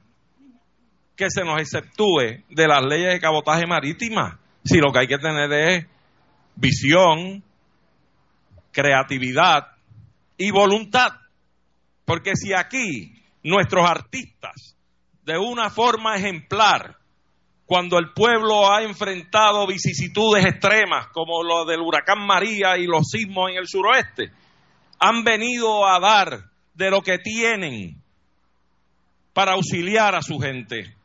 que 1.15 1.31
se 1.31 1.45
nos 1.45 1.61
exceptúe 1.61 2.43
de 2.51 2.69
las 2.69 2.85
leyes 2.85 3.13
de 3.13 3.21
cabotaje 3.21 3.67
marítima? 3.67 4.41
Si 4.65 4.79
lo 4.79 4.93
que 4.93 4.99
hay 4.99 5.07
que 5.07 5.19
tener 5.19 5.53
es 5.53 5.87
visión, 6.57 7.45
creatividad 8.73 9.69
y 10.37 10.51
voluntad. 10.51 11.13
Porque 12.05 12.33
si 12.35 12.53
aquí 12.53 13.23
nuestros 13.45 13.89
artistas, 13.89 14.77
de 15.29 15.37
una 15.37 15.69
forma 15.69 16.17
ejemplar, 16.17 16.97
cuando 17.67 17.99
el 17.99 18.15
pueblo 18.15 18.73
ha 18.73 18.83
enfrentado 18.83 19.67
vicisitudes 19.67 20.43
extremas 20.47 21.09
como 21.09 21.43
lo 21.43 21.67
del 21.67 21.83
huracán 21.83 22.27
María 22.27 22.79
y 22.79 22.87
los 22.87 23.09
sismos 23.11 23.51
en 23.51 23.59
el 23.59 23.69
suroeste, 23.69 24.33
han 24.99 25.25
venido 25.25 25.87
a 25.87 26.01
dar 26.01 26.45
de 26.73 26.91
lo 26.91 27.03
que 27.03 27.19
tienen 27.19 28.03
para 29.35 29.53
auxiliar 29.53 30.15
a 30.15 30.23
su 30.23 30.39
gente. 30.39 30.97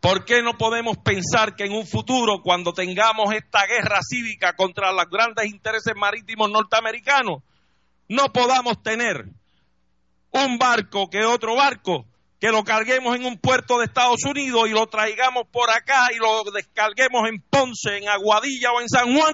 ¿Por 0.00 0.24
qué 0.24 0.42
no 0.42 0.56
podemos 0.56 0.96
pensar 0.96 1.54
que 1.54 1.66
en 1.66 1.72
un 1.72 1.86
futuro, 1.86 2.40
cuando 2.42 2.72
tengamos 2.72 3.34
esta 3.34 3.66
guerra 3.66 4.00
cívica 4.02 4.54
contra 4.56 4.90
los 4.90 5.04
grandes 5.10 5.44
intereses 5.50 5.92
marítimos 5.94 6.50
norteamericanos, 6.50 7.42
no 8.08 8.32
podamos 8.32 8.82
tener 8.82 9.26
un 10.30 10.56
barco 10.56 11.10
que 11.10 11.26
otro 11.26 11.56
barco 11.56 12.06
que 12.44 12.52
lo 12.52 12.62
carguemos 12.62 13.16
en 13.16 13.24
un 13.24 13.38
puerto 13.38 13.78
de 13.78 13.86
Estados 13.86 14.22
Unidos 14.26 14.68
y 14.68 14.72
lo 14.72 14.86
traigamos 14.86 15.44
por 15.50 15.70
acá 15.70 16.08
y 16.14 16.18
lo 16.18 16.44
descarguemos 16.52 17.26
en 17.26 17.40
Ponce, 17.40 17.96
en 17.96 18.06
Aguadilla 18.06 18.70
o 18.72 18.82
en 18.82 18.88
San 18.90 19.16
Juan, 19.16 19.32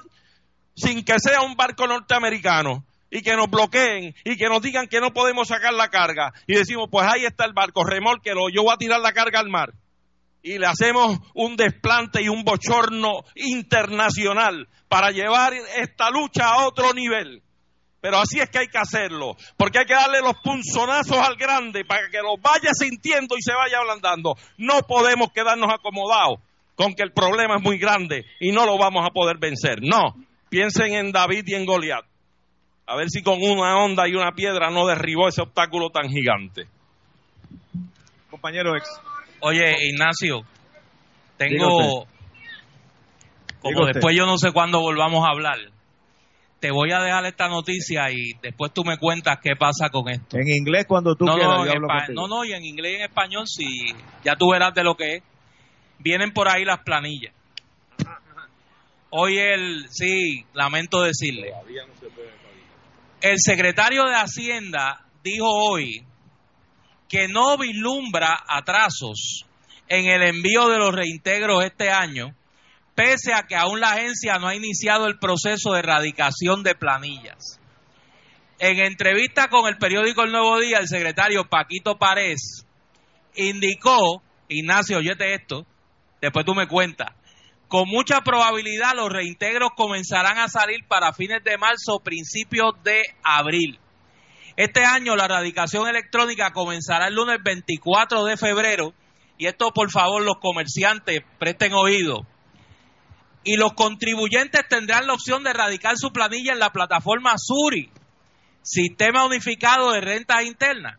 sin 0.77 1.03
que 1.03 1.19
sea 1.19 1.41
un 1.41 1.57
barco 1.57 1.87
norteamericano 1.87 2.85
y 3.09 3.21
que 3.21 3.35
nos 3.35 3.49
bloqueen 3.49 4.15
y 4.23 4.37
que 4.37 4.47
nos 4.47 4.61
digan 4.61 4.87
que 4.87 5.01
no 5.01 5.11
podemos 5.11 5.49
sacar 5.49 5.73
la 5.73 5.89
carga 5.89 6.31
y 6.47 6.55
decimos, 6.55 6.87
pues 6.89 7.05
ahí 7.05 7.25
está 7.25 7.43
el 7.43 7.51
barco, 7.51 7.83
remolquelo, 7.83 8.47
yo 8.49 8.63
voy 8.63 8.73
a 8.73 8.77
tirar 8.77 9.01
la 9.01 9.11
carga 9.11 9.41
al 9.41 9.49
mar. 9.49 9.73
Y 10.41 10.57
le 10.57 10.67
hacemos 10.67 11.19
un 11.33 11.57
desplante 11.57 12.23
y 12.23 12.29
un 12.29 12.45
bochorno 12.45 13.25
internacional 13.35 14.69
para 14.87 15.11
llevar 15.11 15.53
esta 15.75 16.09
lucha 16.11 16.47
a 16.47 16.65
otro 16.65 16.93
nivel. 16.93 17.43
Pero 18.01 18.17
así 18.17 18.39
es 18.39 18.49
que 18.49 18.59
hay 18.59 18.67
que 18.67 18.79
hacerlo, 18.79 19.35
porque 19.57 19.79
hay 19.79 19.85
que 19.85 19.93
darle 19.93 20.21
los 20.21 20.33
punzonazos 20.43 21.17
al 21.17 21.35
grande 21.35 21.85
para 21.85 22.09
que 22.09 22.17
lo 22.17 22.35
vaya 22.37 22.71
sintiendo 22.73 23.37
y 23.37 23.43
se 23.43 23.53
vaya 23.53 23.77
ablandando. 23.77 24.33
No 24.57 24.81
podemos 24.81 25.31
quedarnos 25.31 25.71
acomodados 25.71 26.39
con 26.75 26.95
que 26.95 27.03
el 27.03 27.11
problema 27.13 27.57
es 27.57 27.61
muy 27.61 27.77
grande 27.77 28.25
y 28.39 28.51
no 28.51 28.65
lo 28.65 28.79
vamos 28.79 29.05
a 29.07 29.11
poder 29.11 29.37
vencer. 29.37 29.81
No, 29.83 30.15
piensen 30.49 30.95
en 30.95 31.11
David 31.11 31.43
y 31.45 31.53
en 31.53 31.65
Goliat. 31.65 32.03
A 32.87 32.95
ver 32.95 33.05
si 33.09 33.21
con 33.21 33.37
una 33.39 33.77
onda 33.77 34.07
y 34.07 34.15
una 34.15 34.31
piedra 34.31 34.71
no 34.71 34.87
derribó 34.87 35.27
ese 35.27 35.43
obstáculo 35.43 35.91
tan 35.91 36.09
gigante. 36.09 36.67
Compañero 38.31 38.75
ex. 38.75 38.89
Oye, 39.41 39.75
Ignacio, 39.89 40.41
tengo, 41.37 42.07
como 43.61 43.85
después 43.85 44.15
yo 44.15 44.25
no 44.25 44.37
sé 44.37 44.51
cuándo 44.51 44.79
volvamos 44.79 45.23
a 45.25 45.31
hablar, 45.31 45.57
te 46.61 46.69
voy 46.69 46.91
a 46.91 46.99
dejar 46.99 47.25
esta 47.25 47.49
noticia 47.49 48.11
y 48.11 48.33
después 48.39 48.71
tú 48.71 48.83
me 48.83 48.97
cuentas 48.97 49.39
qué 49.41 49.55
pasa 49.55 49.89
con 49.89 50.07
esto. 50.07 50.37
En 50.37 50.47
inglés 50.47 50.85
cuando 50.87 51.15
tú 51.15 51.25
no, 51.25 51.33
quieras. 51.33 51.57
No, 51.57 51.65
yo 51.65 51.71
hablo 51.71 51.87
no, 52.13 52.27
no, 52.27 52.45
y 52.45 52.53
en 52.53 52.63
inglés 52.63 52.91
y 52.93 52.95
en 52.97 53.01
español, 53.01 53.47
si 53.47 53.65
ya 54.23 54.35
tú 54.35 54.51
verás 54.51 54.73
de 54.75 54.83
lo 54.83 54.95
que 54.95 55.15
es. 55.15 55.23
Vienen 55.97 56.31
por 56.33 56.47
ahí 56.47 56.63
las 56.63 56.79
planillas. 56.83 57.33
Hoy 59.09 59.37
el, 59.37 59.87
sí, 59.89 60.45
lamento 60.53 61.01
decirle. 61.01 61.51
El 63.21 63.37
secretario 63.37 64.05
de 64.05 64.15
Hacienda 64.15 65.05
dijo 65.23 65.47
hoy 65.47 66.05
que 67.09 67.27
no 67.27 67.57
vislumbra 67.57 68.37
atrasos 68.47 69.45
en 69.87 70.05
el 70.05 70.23
envío 70.23 70.69
de 70.69 70.77
los 70.77 70.93
reintegros 70.93 71.65
este 71.65 71.89
año, 71.89 72.35
pese 72.95 73.33
a 73.33 73.43
que 73.43 73.55
aún 73.55 73.79
la 73.79 73.93
agencia 73.93 74.37
no 74.37 74.47
ha 74.47 74.55
iniciado 74.55 75.07
el 75.07 75.19
proceso 75.19 75.73
de 75.73 75.79
erradicación 75.79 76.63
de 76.63 76.75
planillas. 76.75 77.59
En 78.59 78.79
entrevista 78.79 79.47
con 79.47 79.67
el 79.67 79.77
periódico 79.77 80.23
El 80.23 80.31
Nuevo 80.31 80.59
Día, 80.59 80.77
el 80.77 80.87
secretario 80.87 81.49
Paquito 81.49 81.97
Párez 81.97 82.65
indicó, 83.35 84.21
Ignacio, 84.47 84.97
oyete 84.97 85.33
esto, 85.33 85.65
después 86.21 86.45
tú 86.45 86.53
me 86.53 86.67
cuentas, 86.67 87.09
con 87.67 87.87
mucha 87.87 88.21
probabilidad 88.21 88.95
los 88.95 89.09
reintegros 89.09 89.71
comenzarán 89.77 90.37
a 90.37 90.49
salir 90.49 90.85
para 90.87 91.13
fines 91.13 91.41
de 91.43 91.57
marzo, 91.57 92.01
principios 92.03 92.73
de 92.83 93.01
abril. 93.23 93.79
Este 94.57 94.83
año 94.83 95.15
la 95.15 95.25
erradicación 95.25 95.87
electrónica 95.87 96.51
comenzará 96.51 97.07
el 97.07 97.15
lunes 97.15 97.37
24 97.41 98.25
de 98.25 98.35
febrero 98.35 98.93
y 99.37 99.47
esto 99.47 99.71
por 99.71 99.89
favor 99.89 100.21
los 100.21 100.37
comerciantes 100.39 101.21
presten 101.39 101.73
oído. 101.73 102.27
Y 103.43 103.57
los 103.57 103.73
contribuyentes 103.73 104.61
tendrán 104.69 105.07
la 105.07 105.13
opción 105.13 105.43
de 105.43 105.49
erradicar 105.49 105.97
su 105.97 106.11
planilla 106.11 106.53
en 106.53 106.59
la 106.59 106.71
plataforma 106.71 107.33
Suri, 107.37 107.89
Sistema 108.61 109.25
Unificado 109.25 109.91
de 109.91 110.01
Rentas 110.01 110.43
Internas, 110.43 110.97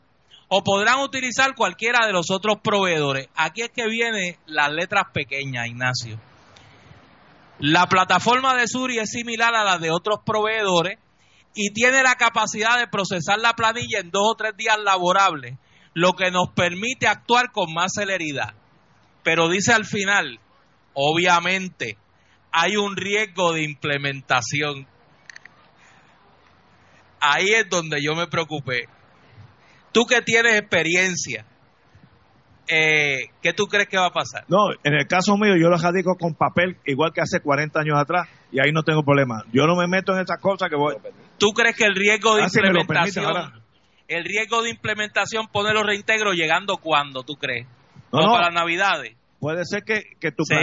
o 0.49 0.65
podrán 0.65 1.01
utilizar 1.01 1.55
cualquiera 1.55 2.07
de 2.07 2.13
los 2.13 2.31
otros 2.31 2.59
proveedores. 2.63 3.29
Aquí 3.37 3.63
es 3.63 3.71
que 3.71 3.87
vienen 3.89 4.37
las 4.47 4.71
letras 4.73 5.05
pequeñas, 5.13 5.69
Ignacio. 5.69 6.21
La 7.59 7.87
plataforma 7.87 8.57
de 8.57 8.67
Suri 8.67 8.99
es 8.99 9.11
similar 9.11 9.55
a 9.55 9.63
la 9.63 9.79
de 9.79 9.91
otros 9.91 10.19
proveedores 10.27 10.99
y 11.55 11.71
tiene 11.71 12.03
la 12.03 12.17
capacidad 12.17 12.79
de 12.79 12.89
procesar 12.89 13.39
la 13.39 13.53
planilla 13.53 14.01
en 14.01 14.11
dos 14.11 14.33
o 14.33 14.35
tres 14.35 14.57
días 14.57 14.79
laborables, 14.83 15.59
lo 15.95 16.15
que 16.15 16.31
nos 16.31 16.51
permite 16.51 17.07
actuar 17.07 17.53
con 17.53 17.73
más 17.73 17.93
celeridad. 17.95 18.55
Pero 19.23 19.49
dice 19.49 19.73
al 19.73 19.85
final, 19.85 20.41
obviamente, 20.95 21.99
hay 22.53 22.77
un 22.77 22.97
riesgo 22.97 23.53
de 23.53 23.63
implementación. 23.65 24.87
Ahí 27.21 27.49
es 27.55 27.69
donde 27.69 27.99
yo 28.03 28.15
me 28.15 28.27
preocupé. 28.27 28.89
Tú 29.93 30.05
que 30.07 30.23
tienes 30.23 30.55
experiencia, 30.57 31.45
eh, 32.69 33.27
¿qué 33.43 33.53
tú 33.53 33.67
crees 33.67 33.89
que 33.89 33.99
va 33.99 34.07
a 34.07 34.11
pasar? 34.13 34.45
No, 34.49 34.73
en 34.83 34.95
el 34.95 35.07
caso 35.07 35.37
mío 35.37 35.55
yo 35.57 35.69
lo 35.69 35.77
radico 35.77 36.17
con 36.19 36.35
papel, 36.35 36.77
igual 36.87 37.13
que 37.13 37.21
hace 37.21 37.41
40 37.41 37.81
años 37.81 37.99
atrás, 37.99 38.29
y 38.51 38.59
ahí 38.61 38.73
no 38.73 38.83
tengo 38.83 39.03
problema. 39.05 39.45
Yo 39.53 39.67
no 39.67 39.77
me 39.77 39.87
meto 39.87 40.15
en 40.15 40.21
esas 40.23 40.39
cosas 40.41 40.69
que 40.71 40.77
voy. 40.77 40.95
¿Tú 41.39 41.49
crees 41.51 41.77
que 41.77 41.85
el 41.85 41.95
riesgo 41.95 42.37
de 42.37 42.45
Ah, 42.45 42.49
si 42.49 42.59
implementación, 42.59 43.33
permite, 43.33 43.59
el 44.09 44.25
riesgo 44.25 44.63
de 44.63 44.71
implementación 44.71 45.47
pone 45.49 45.73
los 45.73 45.85
reintegros 45.85 46.35
llegando 46.35 46.79
cuándo, 46.79 47.23
tú 47.23 47.35
crees? 47.37 47.67
No, 48.13 48.19
¿O 48.21 48.27
no. 48.27 48.33
para 48.33 48.47
las 48.47 48.55
navidades? 48.55 49.17
Puede 49.39 49.65
ser 49.65 49.83
que, 49.85 50.03
que 50.21 50.33
tu 50.33 50.45
Sí. 50.45 50.55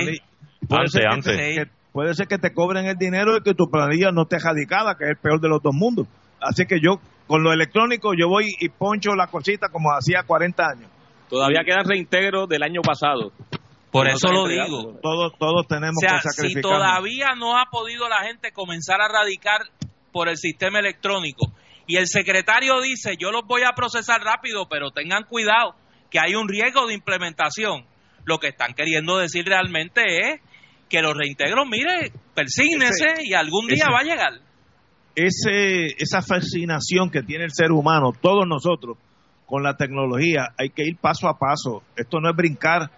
Puede 0.67 0.81
Antes, 0.81 0.91
ser 0.91 1.01
que 1.01 1.07
antes. 1.07 1.37
te- 1.37 1.55
que- 1.65 1.78
puede 1.91 2.13
ser 2.13 2.27
que 2.27 2.37
te 2.37 2.53
cobren 2.53 2.85
el 2.85 2.97
dinero 2.97 3.37
y 3.37 3.41
que 3.41 3.53
tu 3.53 3.69
planilla 3.69 4.11
no 4.11 4.23
esté 4.23 4.39
radicada, 4.39 4.95
que 4.95 5.05
es 5.05 5.09
el 5.11 5.17
peor 5.17 5.39
de 5.41 5.49
los 5.49 5.61
dos 5.61 5.73
mundos. 5.73 6.07
Así 6.41 6.65
que 6.65 6.79
yo, 6.81 6.99
con 7.27 7.43
lo 7.43 7.51
electrónico, 7.51 8.13
yo 8.13 8.27
voy 8.27 8.45
y 8.59 8.69
poncho 8.69 9.15
la 9.15 9.27
cosita 9.27 9.67
como 9.69 9.89
hacía 9.91 10.23
40 10.23 10.63
años. 10.63 10.89
Todavía 11.29 11.61
quedan 11.65 11.85
reintegros 11.85 12.47
del 12.49 12.63
año 12.63 12.81
pasado. 12.81 13.31
Por 13.91 14.07
eso 14.07 14.31
lo 14.31 14.47
digo. 14.47 14.99
Todos, 15.01 15.33
todos 15.37 15.67
tenemos 15.67 15.97
O 15.97 15.99
sea, 15.99 16.19
que 16.21 16.29
si 16.29 16.29
sacrificar. 16.29 16.61
todavía 16.61 17.35
no 17.35 17.57
ha 17.57 17.65
podido 17.71 18.07
la 18.07 18.23
gente 18.23 18.51
comenzar 18.51 19.01
a 19.01 19.07
radicar 19.07 19.61
por 20.11 20.29
el 20.29 20.37
sistema 20.37 20.79
electrónico 20.79 21.51
y 21.89 21.97
el 21.97 22.05
secretario 22.07 22.81
dice, 22.81 23.17
yo 23.17 23.31
los 23.31 23.47
voy 23.47 23.63
a 23.63 23.73
procesar 23.73 24.21
rápido, 24.21 24.67
pero 24.69 24.91
tengan 24.91 25.23
cuidado 25.23 25.73
que 26.11 26.19
hay 26.19 26.35
un 26.35 26.47
riesgo 26.47 26.85
de 26.85 26.93
implementación, 26.93 27.83
lo 28.25 28.37
que 28.37 28.49
están 28.49 28.75
queriendo 28.75 29.17
decir 29.17 29.43
realmente 29.45 30.01
es 30.19 30.41
que 30.89 31.01
los 31.01 31.15
reintegros, 31.15 31.65
mire, 31.69 32.11
persígnese 32.33 33.05
Ese- 33.13 33.23
y 33.27 33.33
algún 33.33 33.67
día 33.67 33.83
ese- 33.85 33.91
va 33.91 33.99
a 33.99 34.03
llegar. 34.03 34.31
ese, 35.15 35.87
esa 35.97 36.21
fascinación 36.21 37.09
que 37.09 37.23
tiene 37.23 37.45
el 37.45 37.51
ser 37.53 37.71
humano, 37.71 38.11
todos 38.19 38.47
nosotros, 38.47 38.97
con 39.45 39.63
la 39.63 39.75
tecnología, 39.77 40.49
hay 40.57 40.69
que 40.69 40.83
ir 40.83 40.97
paso 40.97 41.27
a 41.27 41.37
paso. 41.37 41.81
Esto 41.95 42.19
no 42.19 42.29
es 42.29 42.35
brincar 42.35 42.91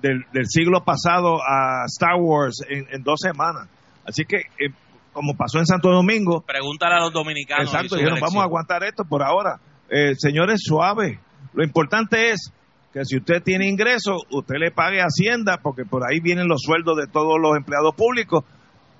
del, 0.00 0.24
del 0.32 0.46
siglo 0.46 0.82
pasado 0.84 1.38
a 1.42 1.84
Star 1.86 2.16
Wars 2.18 2.62
en, 2.68 2.86
en 2.90 3.02
dos 3.02 3.20
semanas. 3.20 3.68
Así 4.06 4.24
que, 4.24 4.36
eh, 4.58 4.70
como 5.12 5.36
pasó 5.36 5.58
en 5.58 5.66
Santo 5.66 5.90
Domingo, 5.90 6.40
Pregúntale 6.46 6.94
a 6.94 7.00
los 7.00 7.12
dominicanos. 7.12 7.66
exacto, 7.66 7.96
dijeron, 7.96 8.20
vamos 8.20 8.36
a 8.40 8.44
aguantar 8.44 8.84
esto 8.84 9.04
por 9.04 9.22
ahora. 9.22 9.58
Eh, 9.90 10.14
señores, 10.16 10.60
suave. 10.64 11.18
Lo 11.52 11.62
importante 11.64 12.30
es 12.30 12.52
que 12.92 13.04
si 13.04 13.18
usted 13.18 13.42
tiene 13.42 13.68
ingresos, 13.68 14.22
usted 14.30 14.56
le 14.58 14.70
pague 14.70 15.00
Hacienda, 15.00 15.58
porque 15.62 15.84
por 15.84 16.02
ahí 16.04 16.20
vienen 16.20 16.48
los 16.48 16.62
sueldos 16.62 16.96
de 16.96 17.06
todos 17.06 17.36
los 17.40 17.56
empleados 17.56 17.94
públicos. 17.94 18.44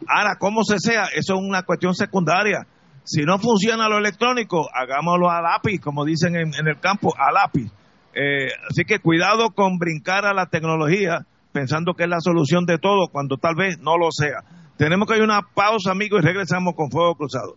Ahora, 0.06 0.36
como 0.38 0.62
se 0.62 0.78
sea, 0.78 1.04
eso 1.14 1.34
es 1.34 1.40
una 1.40 1.62
cuestión 1.62 1.94
secundaria. 1.94 2.66
Si 3.04 3.22
no 3.22 3.38
funciona 3.38 3.88
lo 3.88 3.98
electrónico, 3.98 4.68
hagámoslo 4.72 5.30
a 5.30 5.40
lápiz, 5.40 5.80
como 5.80 6.04
dicen 6.04 6.36
en, 6.36 6.68
el 6.68 6.78
campo, 6.78 7.14
a 7.16 7.32
lápiz. 7.32 7.72
Eh, 8.14 8.48
así 8.70 8.84
que 8.84 8.98
cuidado 8.98 9.50
con 9.50 9.78
brincar 9.78 10.26
a 10.26 10.34
la 10.34 10.46
tecnología 10.46 11.26
pensando 11.52 11.94
que 11.94 12.04
es 12.04 12.08
la 12.08 12.20
solución 12.20 12.66
de 12.66 12.78
todo, 12.78 13.08
cuando 13.10 13.36
tal 13.36 13.54
vez 13.56 13.78
no 13.78 13.96
lo 13.96 14.10
sea. 14.10 14.44
Tenemos 14.76 15.08
que 15.08 15.16
ir 15.16 15.22
a 15.22 15.24
una 15.24 15.40
pausa, 15.42 15.90
amigos, 15.90 16.20
y 16.22 16.26
regresamos 16.26 16.74
con 16.74 16.90
Fuego 16.90 17.16
Cruzado. 17.16 17.56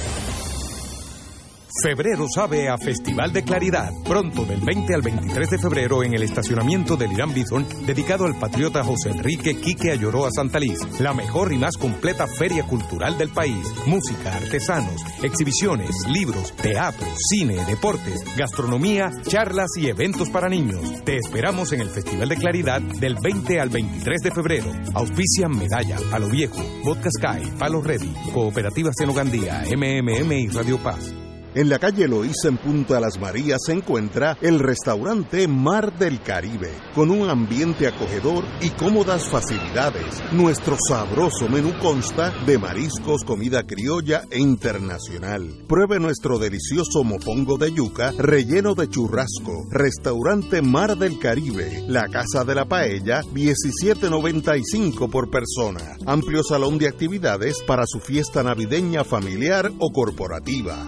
Febrero 1.79 2.27
sabe 2.27 2.67
a 2.67 2.77
Festival 2.77 3.31
de 3.31 3.43
Claridad. 3.43 3.91
Pronto, 4.03 4.43
del 4.45 4.59
20 4.59 4.93
al 4.93 5.01
23 5.01 5.49
de 5.49 5.57
febrero, 5.57 6.03
en 6.03 6.13
el 6.13 6.23
estacionamiento 6.23 6.97
del 6.97 7.13
Irán 7.13 7.33
Bithorn, 7.33 7.65
dedicado 7.85 8.25
al 8.25 8.37
patriota 8.37 8.83
José 8.83 9.11
Enrique 9.11 9.55
Quique 9.55 9.91
Ayoroa 9.91 10.29
Santaliz. 10.31 10.79
La 10.99 11.13
mejor 11.13 11.53
y 11.53 11.57
más 11.57 11.77
completa 11.77 12.27
feria 12.27 12.63
cultural 12.67 13.17
del 13.17 13.29
país. 13.29 13.65
Música, 13.85 14.35
artesanos, 14.35 15.01
exhibiciones, 15.23 15.91
libros, 16.09 16.51
teatro, 16.53 17.07
cine, 17.29 17.63
deportes, 17.65 18.21
gastronomía, 18.35 19.09
charlas 19.23 19.69
y 19.77 19.87
eventos 19.87 20.29
para 20.29 20.49
niños. 20.49 21.03
Te 21.05 21.15
esperamos 21.15 21.71
en 21.71 21.81
el 21.81 21.89
Festival 21.89 22.27
de 22.27 22.35
Claridad 22.35 22.81
del 22.81 23.15
20 23.15 23.59
al 23.59 23.69
23 23.69 24.21
de 24.21 24.31
febrero. 24.31 24.71
Auspician 24.93 25.51
Medalla, 25.51 25.97
Palo 26.09 26.29
Viejo, 26.29 26.61
Vodka 26.83 27.09
Sky, 27.09 27.49
Palo 27.57 27.81
Ready, 27.81 28.13
Cooperativas 28.33 28.95
Senogandía, 28.97 29.63
MMM 29.73 30.31
y 30.33 30.47
Radio 30.49 30.77
Paz. 30.77 31.20
En 31.53 31.67
la 31.67 31.79
calle 31.79 32.07
Loíza 32.07 32.47
en 32.47 32.55
Punta 32.55 33.01
Las 33.01 33.19
Marías 33.19 33.59
se 33.65 33.73
encuentra 33.73 34.37
el 34.41 34.57
restaurante 34.57 35.49
Mar 35.49 35.97
del 35.99 36.21
Caribe, 36.21 36.71
con 36.95 37.11
un 37.11 37.29
ambiente 37.29 37.87
acogedor 37.87 38.45
y 38.61 38.69
cómodas 38.69 39.27
facilidades. 39.27 40.05
Nuestro 40.31 40.77
sabroso 40.87 41.49
menú 41.49 41.73
consta 41.81 42.33
de 42.45 42.57
mariscos, 42.57 43.25
comida 43.25 43.63
criolla 43.63 44.21
e 44.31 44.39
internacional. 44.39 45.65
Pruebe 45.67 45.99
nuestro 45.99 46.39
delicioso 46.39 47.03
mopongo 47.03 47.57
de 47.57 47.73
yuca 47.73 48.13
relleno 48.17 48.73
de 48.73 48.87
churrasco. 48.87 49.67
Restaurante 49.71 50.61
Mar 50.61 50.97
del 50.97 51.19
Caribe, 51.19 51.83
la 51.89 52.07
Casa 52.07 52.45
de 52.45 52.55
la 52.55 52.63
Paella, 52.63 53.23
17.95 53.23 55.09
por 55.09 55.29
persona. 55.29 55.97
Amplio 56.05 56.43
salón 56.45 56.77
de 56.77 56.87
actividades 56.87 57.61
para 57.67 57.83
su 57.85 57.99
fiesta 57.99 58.41
navideña 58.41 59.03
familiar 59.03 59.69
o 59.79 59.91
corporativa. 59.91 60.87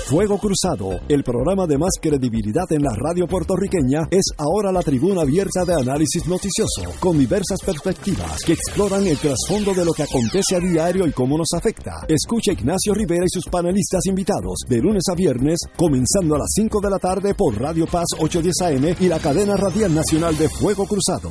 Fuego 0.09 0.39
Cruzado, 0.39 1.01
el 1.09 1.23
programa 1.23 1.67
de 1.67 1.79
más 1.79 1.93
credibilidad 2.01 2.65
en 2.71 2.83
la 2.83 2.95
radio 2.95 3.27
puertorriqueña, 3.27 4.09
es 4.11 4.25
ahora 4.37 4.73
la 4.73 4.83
tribuna 4.83 5.23
abierta 5.23 5.65
de 5.65 5.75
análisis 5.75 6.27
noticioso, 6.27 6.83
con 6.99 7.19
diversas 7.19 7.61
perspectivas 7.65 8.39
que 8.45 8.55
exploran 8.55 9.07
el 9.07 9.19
trasfondo 9.19 9.75
de 9.75 9.85
lo 9.85 9.93
que 9.93 10.03
acontece 10.03 10.57
a 10.57 10.61
diario 10.61 11.07
y 11.07 11.13
cómo 11.13 11.37
nos 11.39 11.53
afecta. 11.55 11.93
Escucha 12.09 12.53
Ignacio 12.53 12.95
Rivera 12.95 13.25
y 13.27 13.31
sus 13.31 13.47
panelistas 13.47 14.07
invitados 14.07 14.61
de 14.69 14.79
lunes 14.79 15.05
a 15.11 15.15
viernes, 15.15 15.59
comenzando 15.77 16.35
a 16.35 16.39
las 16.39 16.51
5 16.55 16.81
de 16.81 16.91
la 16.91 16.99
tarde 16.99 17.35
por 17.35 17.61
Radio 17.61 17.87
Paz 17.87 18.07
810 18.19 18.55
AM 18.63 18.97
y 19.01 19.09
la 19.09 19.19
cadena 19.19 19.57
radial 19.57 19.95
nacional 19.95 20.37
de 20.37 20.49
Fuego 20.49 20.87
Cruzado. 20.87 21.31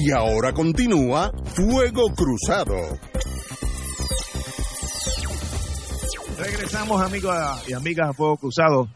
Y 0.00 0.10
ahora 0.12 0.52
continúa 0.52 1.32
Fuego 1.54 2.12
Cruzado. 2.14 2.76
Regresamos, 6.38 7.02
amigos 7.02 7.34
y 7.68 7.72
amigas 7.72 8.10
a 8.10 8.12
Fuego 8.12 8.36
Cruzado. 8.36 8.88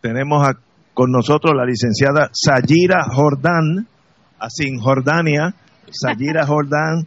Tenemos 0.00 0.46
a- 0.46 0.54
con 0.94 1.12
nosotros 1.12 1.54
la 1.56 1.64
licenciada 1.64 2.30
Sayira 2.32 3.04
Jordán, 3.04 3.86
así 4.38 4.66
en 4.66 4.80
Jordania, 4.80 5.54
Sayira 5.90 6.46
Jordán 6.46 7.06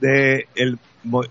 del 0.00 0.78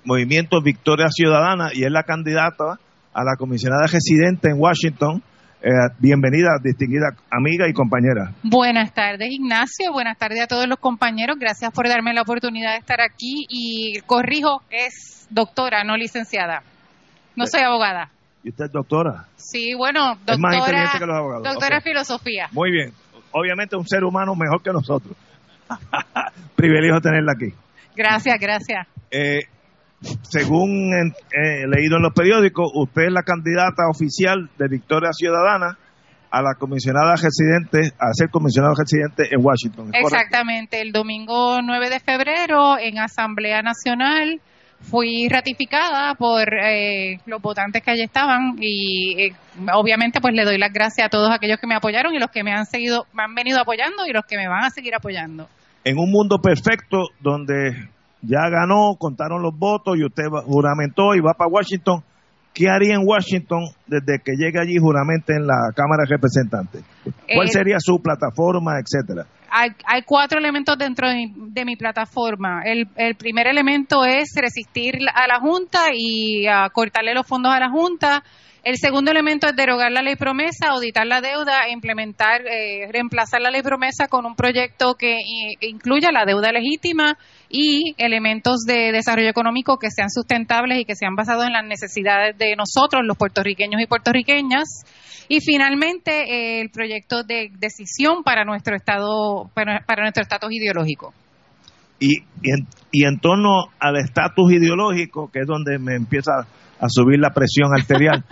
Movimiento 0.06 0.62
Victoria 0.62 1.08
Ciudadana 1.10 1.70
y 1.74 1.84
es 1.84 1.92
la 1.92 2.04
candidata 2.04 2.80
a 3.14 3.24
la 3.24 3.36
comisionada 3.38 3.86
residente 3.88 4.50
en 4.50 4.60
Washington. 4.60 5.22
Eh, 5.62 5.72
bienvenida, 6.00 6.52
distinguida 6.64 7.08
amiga 7.30 7.68
y 7.68 7.74
compañera. 7.74 8.32
Buenas 8.44 8.94
tardes, 8.94 9.28
Ignacio. 9.30 9.92
Buenas 9.92 10.18
tardes 10.18 10.42
a 10.42 10.48
todos 10.48 10.68
los 10.68 10.80
compañeros. 10.80 11.38
Gracias 11.38 11.72
por 11.74 11.88
darme 11.90 12.14
la 12.14 12.22
oportunidad 12.22 12.72
de 12.74 12.78
estar 12.78 13.02
aquí. 13.02 13.46
Y 13.50 14.00
corrijo, 14.06 14.62
es 14.70 15.28
doctora, 15.30 15.84
no 15.84 15.98
licenciada. 15.98 16.64
No 17.36 17.46
soy 17.46 17.62
abogada. 17.62 18.10
¿Y 18.42 18.50
usted 18.50 18.66
es 18.66 18.72
doctora? 18.72 19.26
Sí, 19.36 19.74
bueno, 19.76 20.14
Es 20.26 20.40
más 20.40 20.56
doctora, 20.56 20.60
inteligente 20.60 21.00
que 21.00 21.06
los 21.06 21.16
abogados. 21.18 21.44
doctora 21.44 21.78
Ok. 21.78 21.86
en 21.86 21.92
filosofía. 21.92 22.48
Muy 22.54 22.72
bien. 22.72 22.94
Obviamente 23.32 23.76
un 23.76 23.86
ser 23.88 24.04
humano 24.06 24.34
mejor 24.36 24.64
que 24.64 24.72
nosotros. 24.72 25.16
Privilegio 26.56 27.02
tenerla 27.02 27.34
aquí. 27.34 27.54
Gracias, 27.98 28.40
gracias. 28.40 28.88
Eh, 29.12 29.42
según 30.22 30.94
en- 30.94 31.14
eh, 31.34 31.68
leído 31.68 31.98
en 31.98 32.04
los 32.04 32.14
periódicos, 32.14 32.72
usted 32.74 33.04
es 33.08 33.12
la 33.12 33.24
candidata 33.24 33.84
oficial 33.90 34.50
de 34.58 34.68
Victoria 34.70 35.10
Ciudadana 35.12 35.78
a 36.32 36.42
la 36.42 36.54
comisionada 36.60 37.16
residente, 37.16 37.92
a 38.00 38.14
ser 38.14 38.30
comisionada 38.30 38.74
residente 38.78 39.34
en 39.34 39.44
Washington. 39.44 39.92
Exactamente. 39.94 40.80
El 40.82 40.92
domingo 40.92 41.60
9 41.64 41.90
de 41.90 42.00
febrero 42.00 42.78
en 42.80 43.00
Asamblea 43.00 43.62
Nacional 43.64 44.40
fui 44.82 45.28
ratificada 45.28 46.14
por 46.16 46.44
eh, 46.54 47.18
los 47.26 47.42
votantes 47.42 47.82
que 47.84 47.92
allí 47.92 48.04
estaban 48.04 48.56
y 48.62 49.24
eh, 49.24 49.34
obviamente 49.74 50.22
pues 50.22 50.34
le 50.34 50.46
doy 50.46 50.58
las 50.58 50.72
gracias 50.72 51.08
a 51.08 51.10
todos 51.10 51.30
aquellos 51.32 51.60
que 51.60 51.68
me 51.68 51.76
apoyaron 51.76 52.14
y 52.16 52.20
los 52.20 52.30
que 52.32 52.44
me 52.44 52.54
han 52.54 52.66
seguido, 52.66 53.06
me 53.12 53.24
han 53.24 53.36
venido 53.36 53.60
apoyando 53.60 54.06
y 54.08 54.14
los 54.14 54.24
que 54.26 54.38
me 54.38 54.48
van 54.48 54.64
a 54.64 54.70
seguir 54.70 54.96
apoyando. 54.96 55.50
en 55.84 55.98
un 55.98 56.10
mundo 56.12 56.38
perfecto 56.42 57.08
donde 57.20 57.90
ya 58.22 58.50
ganó, 58.50 58.96
contaron 58.98 59.42
los 59.42 59.58
votos 59.58 59.98
y 59.98 60.04
usted 60.04 60.26
juramentó 60.46 61.16
y 61.16 61.20
va 61.22 61.34
para 61.34 61.50
Washington, 61.50 62.04
¿qué 62.54 62.70
haría 62.70 62.96
en 62.96 63.08
Washington 63.08 63.64
desde 63.88 64.20
que 64.24 64.34
llegue 64.34 64.60
allí 64.60 64.78
juramente 64.78 65.34
en 65.34 65.48
la 65.48 65.72
Cámara 65.76 66.04
de 66.08 66.16
Representantes? 66.16 66.84
¿Cuál 67.04 67.48
Eh, 67.48 67.52
sería 67.52 67.78
su 67.80 68.02
plataforma, 68.02 68.74
etcétera? 68.80 69.26
hay, 69.52 69.70
hay 69.86 70.04
cuatro 70.04 70.38
elementos 70.38 70.78
dentro 70.78 71.08
de 71.10 71.16
mi, 71.16 71.34
de 71.52 71.66
mi 71.66 71.76
plataforma. 71.76 72.62
El, 72.64 72.88
el 72.96 73.16
primer 73.16 73.48
elemento 73.48 74.06
es 74.06 74.30
resistir 74.40 74.96
a 75.14 75.28
la 75.28 75.40
Junta 75.40 75.88
y 75.94 76.46
ah, 76.48 76.70
cortarle 76.72 77.14
los 77.16 77.26
fondos 77.26 77.52
a 77.52 77.60
la 77.60 77.70
Junta. 77.70 78.24
El 78.64 78.76
segundo 78.78 79.12
elemento 79.12 79.48
es 79.48 79.56
derogar 79.56 79.92
la 79.92 80.02
ley 80.02 80.16
promesa, 80.16 80.72
auditar 80.72 81.08
la 81.08 81.22
deuda 81.22 81.68
e 81.68 81.72
implementar, 81.72 82.42
eh, 82.46 82.90
reemplazar 82.92 83.42
la 83.42 83.52
ley 83.52 83.62
promesa 83.62 84.08
con 84.10 84.26
un 84.26 84.36
proyecto 84.36 84.96
que 84.96 85.16
incluya 85.62 86.12
la 86.12 86.26
deuda 86.26 86.52
legítima 86.52 87.18
y 87.50 87.96
elementos 87.98 88.66
de 88.68 88.92
desarrollo 88.92 89.30
económico 89.30 89.78
que 89.78 89.90
sean 89.90 90.10
sustentables 90.10 90.80
y 90.80 90.86
que 90.86 90.96
sean 90.96 91.16
basados 91.16 91.46
en 91.46 91.54
las 91.54 91.64
necesidades 91.64 92.38
de 92.38 92.56
nosotros, 92.58 93.04
los 93.06 93.18
puertorriqueños 93.18 93.82
y 93.82 93.88
puertorriqueñas. 93.88 94.84
Y 95.30 95.40
finalmente, 95.40 96.12
eh, 96.12 96.62
el 96.62 96.70
proyecto 96.70 97.24
de 97.24 97.52
decisión 97.58 98.24
para 98.24 98.44
nuestro 98.44 98.76
estado, 98.76 99.50
para, 99.54 99.86
para 99.86 100.02
nuestro 100.02 100.24
estatus 100.24 100.52
ideológico. 100.52 101.14
Y, 102.00 102.18
y, 102.42 102.52
en, 102.52 102.68
y 102.92 103.06
en 103.06 103.20
torno 103.20 103.68
al 103.80 103.98
estatus 103.98 104.52
ideológico, 104.52 105.30
que 105.32 105.42
es 105.42 105.48
donde 105.48 105.80
me 105.80 105.96
empieza 105.96 106.48
a 106.80 106.88
subir 106.90 107.20
la 107.20 107.30
presión 107.32 107.70
arterial, 107.78 108.24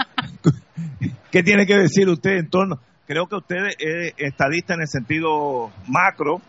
¿qué 1.31 1.43
tiene 1.43 1.65
que 1.65 1.75
decir 1.77 2.07
usted 2.09 2.37
en 2.37 2.49
torno? 2.49 2.77
Creo 3.05 3.27
que 3.27 3.35
usted 3.35 3.57
es 3.79 4.13
estadista 4.17 4.73
en 4.73 4.81
el 4.81 4.87
sentido 4.87 5.71
macro, 5.87 6.41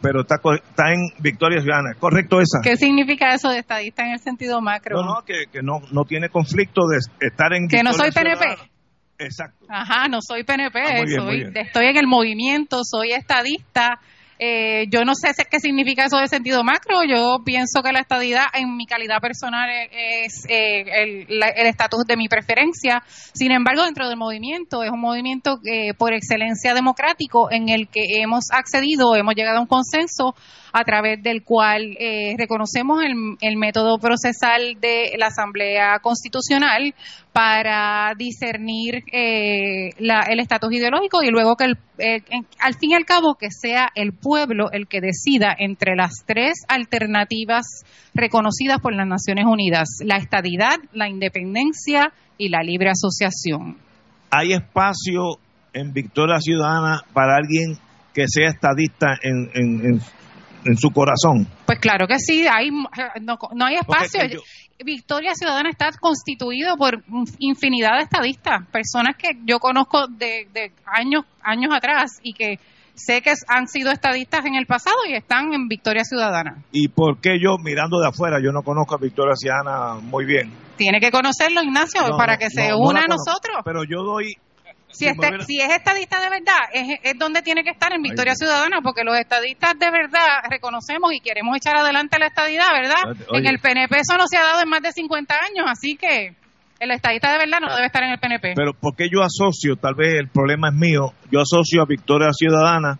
pero 0.00 0.22
está, 0.22 0.38
co- 0.38 0.54
está 0.54 0.92
en 0.92 1.00
Victoria 1.18 1.60
Ciudadana. 1.60 1.90
¿Es 1.92 1.98
correcto 1.98 2.40
esa? 2.40 2.60
¿Qué 2.62 2.76
significa 2.76 3.34
eso 3.34 3.50
de 3.50 3.58
estadista 3.58 4.04
en 4.04 4.12
el 4.12 4.18
sentido 4.20 4.60
macro? 4.60 4.96
No, 5.02 5.14
no, 5.16 5.22
que, 5.26 5.44
que 5.52 5.62
no, 5.62 5.80
no 5.92 6.04
tiene 6.04 6.28
conflicto 6.28 6.82
de 6.86 6.98
estar 7.26 7.52
en 7.52 7.68
que 7.68 7.82
no 7.82 7.92
soy 7.92 8.10
PNP. 8.12 8.36
Ciudadana. 8.38 8.70
Exacto. 9.18 9.64
Ajá, 9.68 10.08
no 10.08 10.18
soy 10.20 10.44
PNP, 10.44 10.78
Ah, 10.78 10.92
muy 10.98 11.06
bien, 11.06 11.16
soy, 11.20 11.24
muy 11.26 11.36
bien. 11.36 11.56
estoy 11.56 11.86
en 11.86 11.96
el 11.96 12.06
movimiento, 12.06 12.80
soy 12.84 13.12
estadista. 13.12 13.98
Eh, 14.38 14.86
yo 14.90 15.04
no 15.04 15.14
sé 15.14 15.32
qué 15.50 15.60
significa 15.60 16.04
eso 16.04 16.18
de 16.18 16.28
sentido 16.28 16.62
macro. 16.64 17.04
Yo 17.08 17.38
pienso 17.44 17.82
que 17.82 17.92
la 17.92 18.00
estadidad, 18.00 18.46
en 18.54 18.76
mi 18.76 18.86
calidad 18.86 19.20
personal, 19.20 19.68
es 19.90 20.44
eh, 20.48 20.84
el 21.28 21.42
estatus 21.66 22.04
de 22.06 22.16
mi 22.16 22.28
preferencia. 22.28 23.02
Sin 23.06 23.52
embargo, 23.52 23.84
dentro 23.84 24.08
del 24.08 24.16
movimiento, 24.16 24.82
es 24.82 24.90
un 24.90 25.00
movimiento 25.00 25.58
eh, 25.64 25.94
por 25.94 26.12
excelencia 26.12 26.74
democrático 26.74 27.50
en 27.50 27.68
el 27.68 27.88
que 27.88 28.02
hemos 28.20 28.44
accedido, 28.52 29.16
hemos 29.16 29.34
llegado 29.34 29.58
a 29.58 29.60
un 29.60 29.66
consenso 29.66 30.34
a 30.78 30.84
través 30.84 31.22
del 31.22 31.42
cual 31.42 31.96
eh, 31.98 32.34
reconocemos 32.36 33.02
el, 33.40 33.56
método 33.56 33.96
procesal 33.98 34.76
de 34.78 35.12
la 35.16 35.28
Asamblea 35.28 36.00
Constitucional 36.02 36.94
para 37.32 38.12
discernir 38.18 38.96
eh, 39.10 39.88
la- 39.98 40.26
el 40.28 40.38
estatus 40.38 40.70
ideológico 40.74 41.22
y 41.22 41.30
luego 41.30 41.56
que 41.56 41.64
el- 41.64 41.78
eh, 41.96 42.20
al 42.60 42.74
fin 42.74 42.90
y 42.90 42.94
al 42.94 43.06
cabo 43.06 43.36
que 43.36 43.46
sea 43.50 43.88
el 43.94 44.12
pueblo 44.12 44.70
el 44.70 44.86
que 44.86 45.00
decida 45.00 45.56
entre 45.58 45.96
las 45.96 46.12
tres 46.26 46.64
alternativas 46.68 47.64
reconocidas 48.12 48.78
por 48.78 48.94
las 48.94 49.06
Naciones 49.06 49.46
Unidas, 49.46 49.88
la 50.04 50.18
estadidad, 50.18 50.76
la 50.92 51.08
independencia 51.08 52.12
y 52.36 52.50
la 52.50 52.62
libre 52.62 52.90
asociación. 52.90 53.78
¿Hay 54.30 54.52
espacio 54.52 55.38
en 55.72 55.94
Victoria 55.94 56.38
Ciudadana 56.38 57.00
para 57.14 57.36
alguien 57.36 57.78
que 58.12 58.24
sea 58.28 58.48
estadista 58.50 59.14
en, 59.22 59.50
en, 59.54 60.00
en 60.68 60.76
su 60.76 60.90
corazón? 60.90 61.46
Pues 61.66 61.78
claro 61.78 62.06
que 62.06 62.18
sí, 62.18 62.46
hay, 62.46 62.70
no, 62.70 63.38
no 63.54 63.64
hay 63.64 63.76
espacio. 63.76 64.20
Yo- 64.28 64.40
Victoria 64.84 65.34
Ciudadana 65.34 65.70
está 65.70 65.88
constituido 65.98 66.76
por 66.76 67.02
infinidad 67.38 67.96
de 67.96 68.02
estadistas, 68.02 68.66
personas 68.70 69.16
que 69.16 69.28
yo 69.46 69.58
conozco 69.58 70.06
de, 70.06 70.48
de 70.52 70.70
años, 70.84 71.24
años 71.42 71.74
atrás 71.74 72.18
y 72.22 72.34
que 72.34 72.58
sé 72.94 73.22
que 73.22 73.32
han 73.48 73.68
sido 73.68 73.90
estadistas 73.90 74.44
en 74.44 74.54
el 74.54 74.66
pasado 74.66 74.96
y 75.08 75.14
están 75.14 75.52
en 75.54 75.68
Victoria 75.68 76.04
Ciudadana. 76.04 76.62
¿Y 76.72 76.88
por 76.88 77.20
qué 77.20 77.38
yo, 77.40 77.56
mirando 77.62 78.00
de 78.00 78.08
afuera, 78.08 78.38
yo 78.42 78.52
no 78.52 78.62
conozco 78.62 78.94
a 78.94 78.98
Victoria 78.98 79.34
Ciudadana 79.34 80.00
muy 80.00 80.26
bien? 80.26 80.50
Tiene 80.76 81.00
que 81.00 81.10
conocerlo, 81.10 81.62
Ignacio, 81.62 82.08
No, 82.08 82.16
para 82.18 82.36
que 82.36 82.50
se 82.50 82.68
no, 82.68 82.78
una 82.78 83.00
a 83.00 83.06
nosotros. 83.06 83.56
Pero 83.64 83.82
yo 83.84 84.02
doy... 84.02 84.34
Si, 84.96 85.06
este- 85.06 85.44
si 85.44 85.60
es 85.60 85.70
estadista 85.70 86.20
de 86.20 86.30
verdad, 86.30 86.62
es, 86.72 86.98
es 87.02 87.18
donde 87.18 87.42
tiene 87.42 87.62
que 87.62 87.70
estar 87.70 87.92
en 87.92 88.02
Victoria 88.02 88.34
Ciudadana, 88.34 88.80
porque 88.82 89.04
los 89.04 89.16
estadistas 89.18 89.78
de 89.78 89.90
verdad 89.90 90.40
reconocemos 90.50 91.12
y 91.12 91.20
queremos 91.20 91.56
echar 91.56 91.76
adelante 91.76 92.18
la 92.18 92.26
estadidad, 92.26 92.72
¿verdad? 92.72 93.16
Oye. 93.28 93.40
En 93.40 93.46
el 93.46 93.58
PNP 93.58 93.98
eso 93.98 94.16
no 94.16 94.24
se 94.26 94.36
ha 94.38 94.42
dado 94.42 94.62
en 94.62 94.68
más 94.68 94.80
de 94.82 94.92
50 94.92 95.34
años, 95.34 95.66
así 95.68 95.96
que 95.96 96.34
el 96.80 96.90
estadista 96.90 97.32
de 97.32 97.38
verdad 97.38 97.58
no 97.60 97.74
debe 97.74 97.86
estar 97.86 98.02
en 98.02 98.10
el 98.10 98.18
PNP. 98.18 98.52
Pero 98.54 98.72
¿por 98.74 98.94
qué 98.96 99.08
yo 99.12 99.22
asocio, 99.22 99.76
tal 99.76 99.94
vez 99.94 100.14
el 100.14 100.28
problema 100.28 100.68
es 100.68 100.74
mío, 100.74 101.12
yo 101.30 101.40
asocio 101.40 101.82
a 101.82 101.86
Victoria 101.86 102.28
Ciudadana 102.32 102.98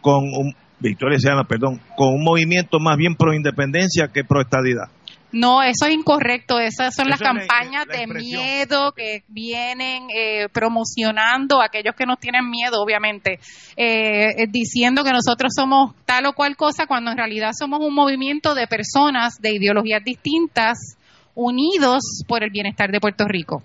con 0.00 0.24
un... 0.24 0.54
Victoria 0.80 1.18
Ciudadana, 1.18 1.44
perdón, 1.48 1.80
con 1.96 2.08
un 2.08 2.22
movimiento 2.22 2.78
más 2.78 2.96
bien 2.98 3.14
pro 3.14 3.32
independencia 3.32 4.08
que 4.12 4.22
pro 4.24 4.40
estadidad. 4.42 4.88
No, 5.36 5.62
eso 5.62 5.86
es 5.86 5.92
incorrecto. 5.94 6.60
Esas 6.60 6.94
son 6.94 7.08
las 7.08 7.20
Eso 7.20 7.28
es 7.30 7.34
la- 7.34 7.46
campañas 7.46 7.86
la 7.88 7.96
de 7.96 8.06
miedo 8.06 8.92
que 8.92 9.24
vienen 9.28 10.06
eh, 10.16 10.48
promocionando 10.52 11.60
a 11.60 11.66
aquellos 11.66 11.94
que 11.96 12.06
nos 12.06 12.18
tienen 12.20 12.48
miedo, 12.48 12.80
obviamente, 12.80 13.40
eh, 13.76 14.28
eh, 14.38 14.46
diciendo 14.48 15.02
que 15.02 15.10
nosotros 15.10 15.52
somos 15.54 15.94
tal 16.06 16.26
o 16.26 16.32
cual 16.34 16.56
cosa 16.56 16.86
cuando 16.86 17.10
en 17.10 17.16
realidad 17.18 17.50
somos 17.58 17.80
un 17.80 17.94
movimiento 17.94 18.54
de 18.54 18.66
personas 18.68 19.40
de 19.40 19.56
ideologías 19.56 20.02
distintas 20.04 20.96
unidos 21.34 22.22
por 22.28 22.44
el 22.44 22.50
bienestar 22.50 22.90
de 22.92 23.00
Puerto 23.00 23.24
Rico. 23.26 23.62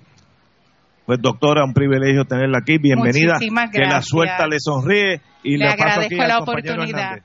Pues 1.06 1.20
doctora, 1.22 1.64
un 1.66 1.74
privilegio 1.74 2.26
tenerla 2.26 2.60
aquí. 2.62 2.78
Bienvenida. 2.80 3.34
Muchísimas 3.34 3.70
Que 3.72 3.80
la 3.80 3.86
gracias. 3.90 4.06
suelta 4.10 4.48
le 4.48 4.58
sonríe 4.60 5.22
y 5.44 5.58
Le 5.58 5.66
le, 5.66 5.72
paso 5.78 5.82
aquí 5.84 5.84
agradezco 5.92 6.22
al 6.22 6.28
la 6.28 6.38
oportunidad. 6.40 7.00
Hernández. 7.14 7.24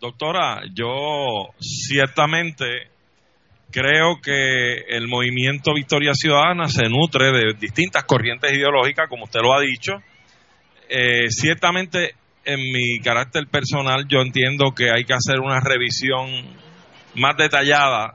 Doctora, 0.00 0.60
yo 0.74 0.86
ciertamente 1.60 2.64
creo 3.76 4.22
que 4.22 4.86
el 4.88 5.06
movimiento 5.06 5.74
Victoria 5.74 6.14
Ciudadana 6.14 6.66
se 6.66 6.88
nutre 6.88 7.30
de 7.30 7.52
distintas 7.60 8.04
corrientes 8.04 8.50
ideológicas, 8.50 9.06
como 9.06 9.24
usted 9.24 9.40
lo 9.42 9.52
ha 9.52 9.60
dicho. 9.60 9.92
Eh, 10.88 11.28
ciertamente, 11.28 12.14
en 12.46 12.58
mi 12.58 12.98
carácter 13.00 13.46
personal, 13.48 14.06
yo 14.08 14.22
entiendo 14.22 14.72
que 14.74 14.90
hay 14.90 15.04
que 15.04 15.12
hacer 15.12 15.40
una 15.40 15.60
revisión 15.60 16.56
más 17.16 17.36
detallada 17.36 18.14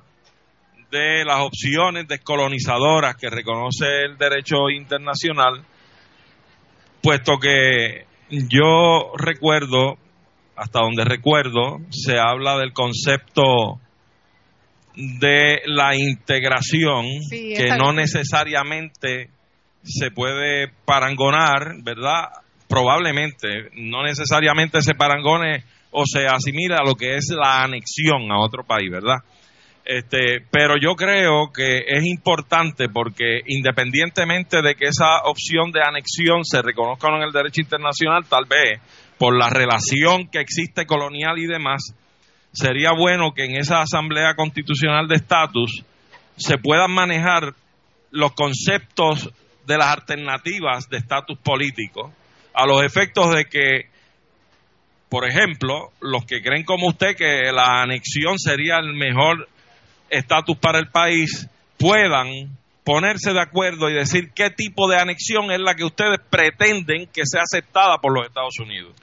de 0.90 1.24
las 1.26 1.42
opciones 1.42 2.08
descolonizadoras 2.08 3.16
que 3.16 3.30
reconoce 3.30 4.06
el 4.06 4.18
derecho 4.18 4.68
internacional, 4.72 5.64
puesto 7.04 7.38
que 7.38 8.08
yo 8.32 9.12
recuerdo, 9.16 10.00
hasta 10.56 10.80
donde 10.80 11.06
recuerdo, 11.06 11.78
se 11.92 12.18
habla 12.18 12.58
del 12.58 12.74
concepto 12.74 13.80
de 14.96 15.62
la 15.66 15.96
integración 15.96 17.06
Sí, 17.30 17.54
que 17.56 17.70
no 17.70 17.92
bien. 17.92 17.98
necesariamente 17.98 19.30
se 19.84 20.12
puede 20.12 20.70
parangonar, 20.86 21.76
¿verdad? 21.84 22.30
Probablemente, 22.68 23.70
no 23.76 24.04
necesariamente 24.04 24.82
se 24.82 24.94
parangone 24.94 25.64
o 25.92 26.04
se 26.06 26.26
asimila 26.26 26.78
a 26.78 26.86
lo 26.86 26.96
que 26.96 27.16
es 27.16 27.30
la 27.30 27.64
anexión 27.64 28.32
a 28.32 28.40
otro 28.40 28.64
país, 28.64 28.90
¿verdad? 28.90 29.18
Este, 29.84 30.46
pero 30.52 30.76
yo 30.80 30.96
creo 30.96 31.52
que 31.52 31.80
es 31.88 32.06
importante 32.06 32.88
porque 32.88 33.42
independientemente 33.48 34.62
de 34.62 34.76
que 34.76 34.86
esa 34.86 35.24
opción 35.24 35.72
de 35.72 35.82
anexión 35.82 36.46
se 36.46 36.62
reconozca 36.62 37.08
en 37.08 37.24
el 37.24 37.32
derecho 37.32 37.62
internacional, 37.62 38.26
tal 38.26 38.46
vez 38.46 38.80
por 39.18 39.38
la 39.38 39.50
relación 39.50 40.28
que 40.28 40.40
existe 40.40 40.86
colonial 40.86 41.40
y 41.40 41.48
demás, 41.48 41.96
sería 42.52 42.92
bueno 42.92 43.34
que 43.34 43.46
en 43.46 43.56
esa 43.56 43.82
Asamblea 43.82 44.36
Constitucional 44.36 45.08
de 45.08 45.16
Estatus 45.16 45.84
se 46.38 46.58
puedan 46.58 46.92
manejar 46.92 47.54
los 48.12 48.34
conceptos 48.34 49.30
de 49.66 49.78
las 49.78 49.88
alternativas 49.88 50.90
de 50.90 50.98
estatus 50.98 51.38
político 51.40 52.14
a 52.54 52.66
los 52.66 52.84
efectos 52.84 53.34
de 53.34 53.46
que, 53.46 53.90
por 55.08 55.28
ejemplo, 55.28 55.92
los 56.02 56.26
que 56.26 56.42
creen 56.42 56.64
como 56.64 56.88
usted 56.88 57.16
que 57.16 57.52
la 57.54 57.82
anexión 57.82 58.38
sería 58.38 58.78
el 58.80 58.94
mejor 58.94 59.48
estatus 60.10 60.58
para 60.58 60.80
el 60.80 60.90
país 60.90 61.48
puedan 61.78 62.58
ponerse 62.84 63.32
de 63.32 63.42
acuerdo 63.42 63.90
y 63.90 63.94
decir 63.94 64.32
qué 64.34 64.50
tipo 64.50 64.90
de 64.90 64.98
anexión 64.98 65.52
es 65.52 65.60
la 65.60 65.76
que 65.76 65.86
ustedes 65.86 66.20
pretenden 66.30 67.08
que 67.08 67.22
sea 67.26 67.42
aceptada 67.44 68.00
por 68.00 68.14
los 68.14 68.28
Estados 68.28 68.60
Unidos. 68.60 68.94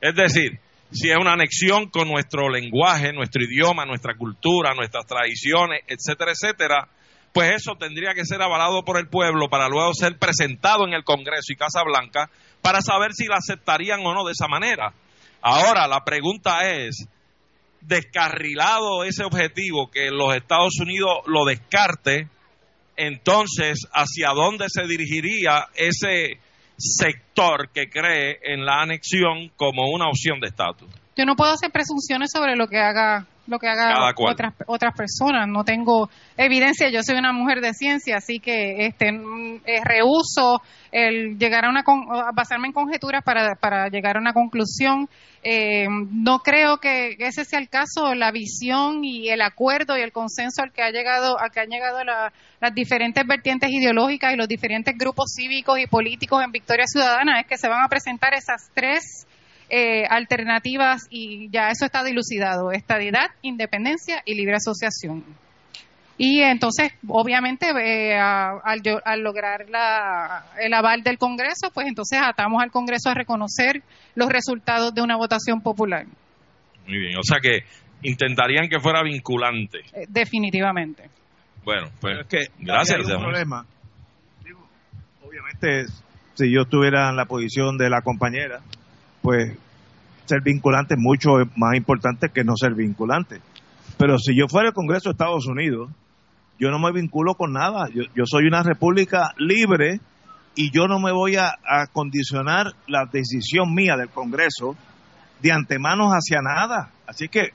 Es 0.00 0.14
decir, 0.14 0.60
si 0.94 1.10
es 1.10 1.16
una 1.16 1.32
anexión 1.32 1.90
con 1.90 2.08
nuestro 2.08 2.48
lenguaje, 2.48 3.12
nuestro 3.12 3.42
idioma, 3.42 3.84
nuestra 3.84 4.14
cultura, 4.16 4.74
nuestras 4.74 5.04
tradiciones, 5.06 5.82
etcétera, 5.88 6.32
etcétera, 6.32 6.88
pues 7.32 7.50
eso 7.50 7.74
tendría 7.76 8.14
que 8.14 8.24
ser 8.24 8.40
avalado 8.40 8.84
por 8.84 8.96
el 8.96 9.08
pueblo 9.08 9.48
para 9.48 9.68
luego 9.68 9.92
ser 9.92 10.18
presentado 10.18 10.86
en 10.86 10.94
el 10.94 11.02
Congreso 11.02 11.52
y 11.52 11.56
Casa 11.56 11.82
Blanca 11.82 12.30
para 12.62 12.80
saber 12.80 13.12
si 13.12 13.26
la 13.26 13.38
aceptarían 13.38 14.06
o 14.06 14.14
no 14.14 14.24
de 14.24 14.32
esa 14.32 14.46
manera. 14.46 14.94
Ahora, 15.42 15.88
la 15.88 16.04
pregunta 16.04 16.70
es, 16.70 17.08
descarrilado 17.80 19.02
ese 19.02 19.24
objetivo, 19.24 19.90
que 19.90 20.10
los 20.10 20.34
Estados 20.34 20.78
Unidos 20.80 21.18
lo 21.26 21.44
descarte, 21.44 22.28
entonces, 22.96 23.88
¿hacia 23.92 24.28
dónde 24.30 24.66
se 24.68 24.86
dirigiría 24.86 25.66
ese 25.74 26.38
sector 26.76 27.70
que 27.72 27.88
cree 27.88 28.38
en 28.42 28.64
la 28.64 28.82
anexión 28.82 29.50
como 29.56 29.90
una 29.90 30.08
opción 30.08 30.40
de 30.40 30.48
estatus? 30.48 30.88
Yo 31.16 31.24
no 31.24 31.36
puedo 31.36 31.52
hacer 31.52 31.70
presunciones 31.70 32.30
sobre 32.32 32.56
lo 32.56 32.66
que 32.66 32.78
haga 32.78 33.26
lo 33.46 33.58
que 33.58 33.68
haga 33.68 33.94
otras 34.32 34.54
otras 34.66 34.94
personas. 34.96 35.46
No 35.48 35.64
tengo 35.64 36.08
evidencia. 36.36 36.88
Yo 36.90 37.02
soy 37.02 37.16
una 37.16 37.32
mujer 37.32 37.60
de 37.60 37.74
ciencia, 37.74 38.16
así 38.16 38.40
que 38.40 38.86
este 38.86 39.12
mm, 39.12 39.60
eh, 39.66 39.80
rehuso 39.84 40.60
el 40.92 41.38
llegar 41.38 41.64
a 41.64 41.70
una 41.70 41.82
con- 41.82 42.06
basarme 42.34 42.68
en 42.68 42.72
conjeturas 42.72 43.22
para, 43.24 43.54
para 43.56 43.88
llegar 43.88 44.16
a 44.16 44.20
una 44.20 44.32
conclusión. 44.32 45.08
Eh, 45.42 45.86
no 46.10 46.38
creo 46.38 46.78
que 46.78 47.16
ese 47.18 47.44
sea 47.44 47.58
el 47.58 47.68
caso. 47.68 48.14
La 48.14 48.30
visión 48.32 49.04
y 49.04 49.28
el 49.28 49.42
acuerdo 49.42 49.98
y 49.98 50.00
el 50.00 50.12
consenso 50.12 50.62
al 50.62 50.72
que 50.72 50.82
ha 50.82 50.90
llegado 50.90 51.38
al 51.38 51.50
que 51.50 51.60
han 51.60 51.68
llegado 51.68 52.02
la- 52.04 52.32
las 52.60 52.74
diferentes 52.74 53.26
vertientes 53.26 53.68
ideológicas 53.70 54.32
y 54.32 54.36
los 54.36 54.48
diferentes 54.48 54.96
grupos 54.96 55.34
cívicos 55.36 55.78
y 55.78 55.86
políticos 55.86 56.42
en 56.42 56.50
Victoria 56.52 56.86
Ciudadana 56.86 57.40
es 57.40 57.46
que 57.46 57.58
se 57.58 57.68
van 57.68 57.82
a 57.84 57.88
presentar 57.88 58.32
esas 58.32 58.70
tres 58.72 59.26
eh, 59.70 60.04
alternativas 60.08 61.02
y 61.10 61.48
ya 61.50 61.70
eso 61.70 61.84
está 61.86 62.04
dilucidado, 62.04 62.70
estadidad, 62.72 63.30
independencia 63.42 64.22
y 64.24 64.34
libre 64.34 64.56
asociación. 64.56 65.24
Y 66.16 66.42
entonces, 66.42 66.92
obviamente, 67.08 67.66
eh, 67.70 68.16
a- 68.16 68.58
al, 68.62 69.20
lograr 69.22 69.68
la- 69.68 70.44
el 70.60 70.72
aval 70.72 71.02
del 71.02 71.18
Congreso, 71.18 71.70
pues 71.74 71.88
entonces 71.88 72.20
atamos 72.22 72.62
al 72.62 72.70
Congreso 72.70 73.10
a 73.10 73.14
reconocer 73.14 73.82
los 74.14 74.28
resultados 74.28 74.94
de 74.94 75.02
una 75.02 75.16
votación 75.16 75.60
popular, 75.60 76.06
Muy 76.86 76.98
bien, 76.98 77.16
o 77.18 77.22
sea 77.24 77.38
que 77.40 77.64
intentarían 78.02 78.68
que 78.68 78.78
fuera 78.78 79.02
vinculante. 79.02 79.78
eh, 79.94 80.04
definitivamente. 80.08 81.08
Bueno, 81.64 81.88
pues 82.00 82.18
Es 82.20 82.26
que 82.26 82.38
gracias. 82.60 82.98
hay 83.08 83.14
un 83.14 83.22
problema. 83.22 83.66
Digo, 84.44 84.60
obviamente, 85.22 85.86
si 86.34 86.52
yo 86.52 86.60
estuviera 86.62 87.08
en 87.08 87.16
la 87.16 87.24
posición 87.24 87.76
de 87.78 87.88
la 87.90 88.02
compañera, 88.02 88.60
pues 89.24 89.56
ser 90.26 90.42
vinculante 90.42 90.94
es 90.94 91.00
mucho 91.00 91.30
más 91.56 91.74
importante 91.76 92.28
que 92.28 92.44
no 92.44 92.52
ser 92.58 92.74
vinculante. 92.74 93.40
Pero 93.96 94.18
si 94.18 94.36
yo 94.38 94.48
fuera 94.48 94.68
el 94.68 94.74
Congreso 94.74 95.08
de 95.08 95.12
Estados 95.12 95.46
Unidos, 95.46 95.88
yo 96.60 96.70
no 96.70 96.78
me 96.78 96.92
vinculo 96.92 97.34
con 97.34 97.54
nada. 97.54 97.88
Yo, 97.88 98.24
soy 98.26 98.44
una 98.44 98.62
república 98.62 99.32
libre 99.38 99.98
y 100.54 100.70
yo 100.70 100.88
no 100.88 101.00
me 101.00 101.10
voy 101.10 101.36
a, 101.36 101.56
condicionar 101.94 102.72
la 102.86 103.06
decisión 103.10 103.72
mía 103.72 103.96
del 103.96 104.10
Congreso 104.10 104.76
de 105.40 105.52
antemano 105.52 106.10
hacia 106.10 106.42
nada. 106.42 106.90
Así 107.06 107.28
que 107.28 107.48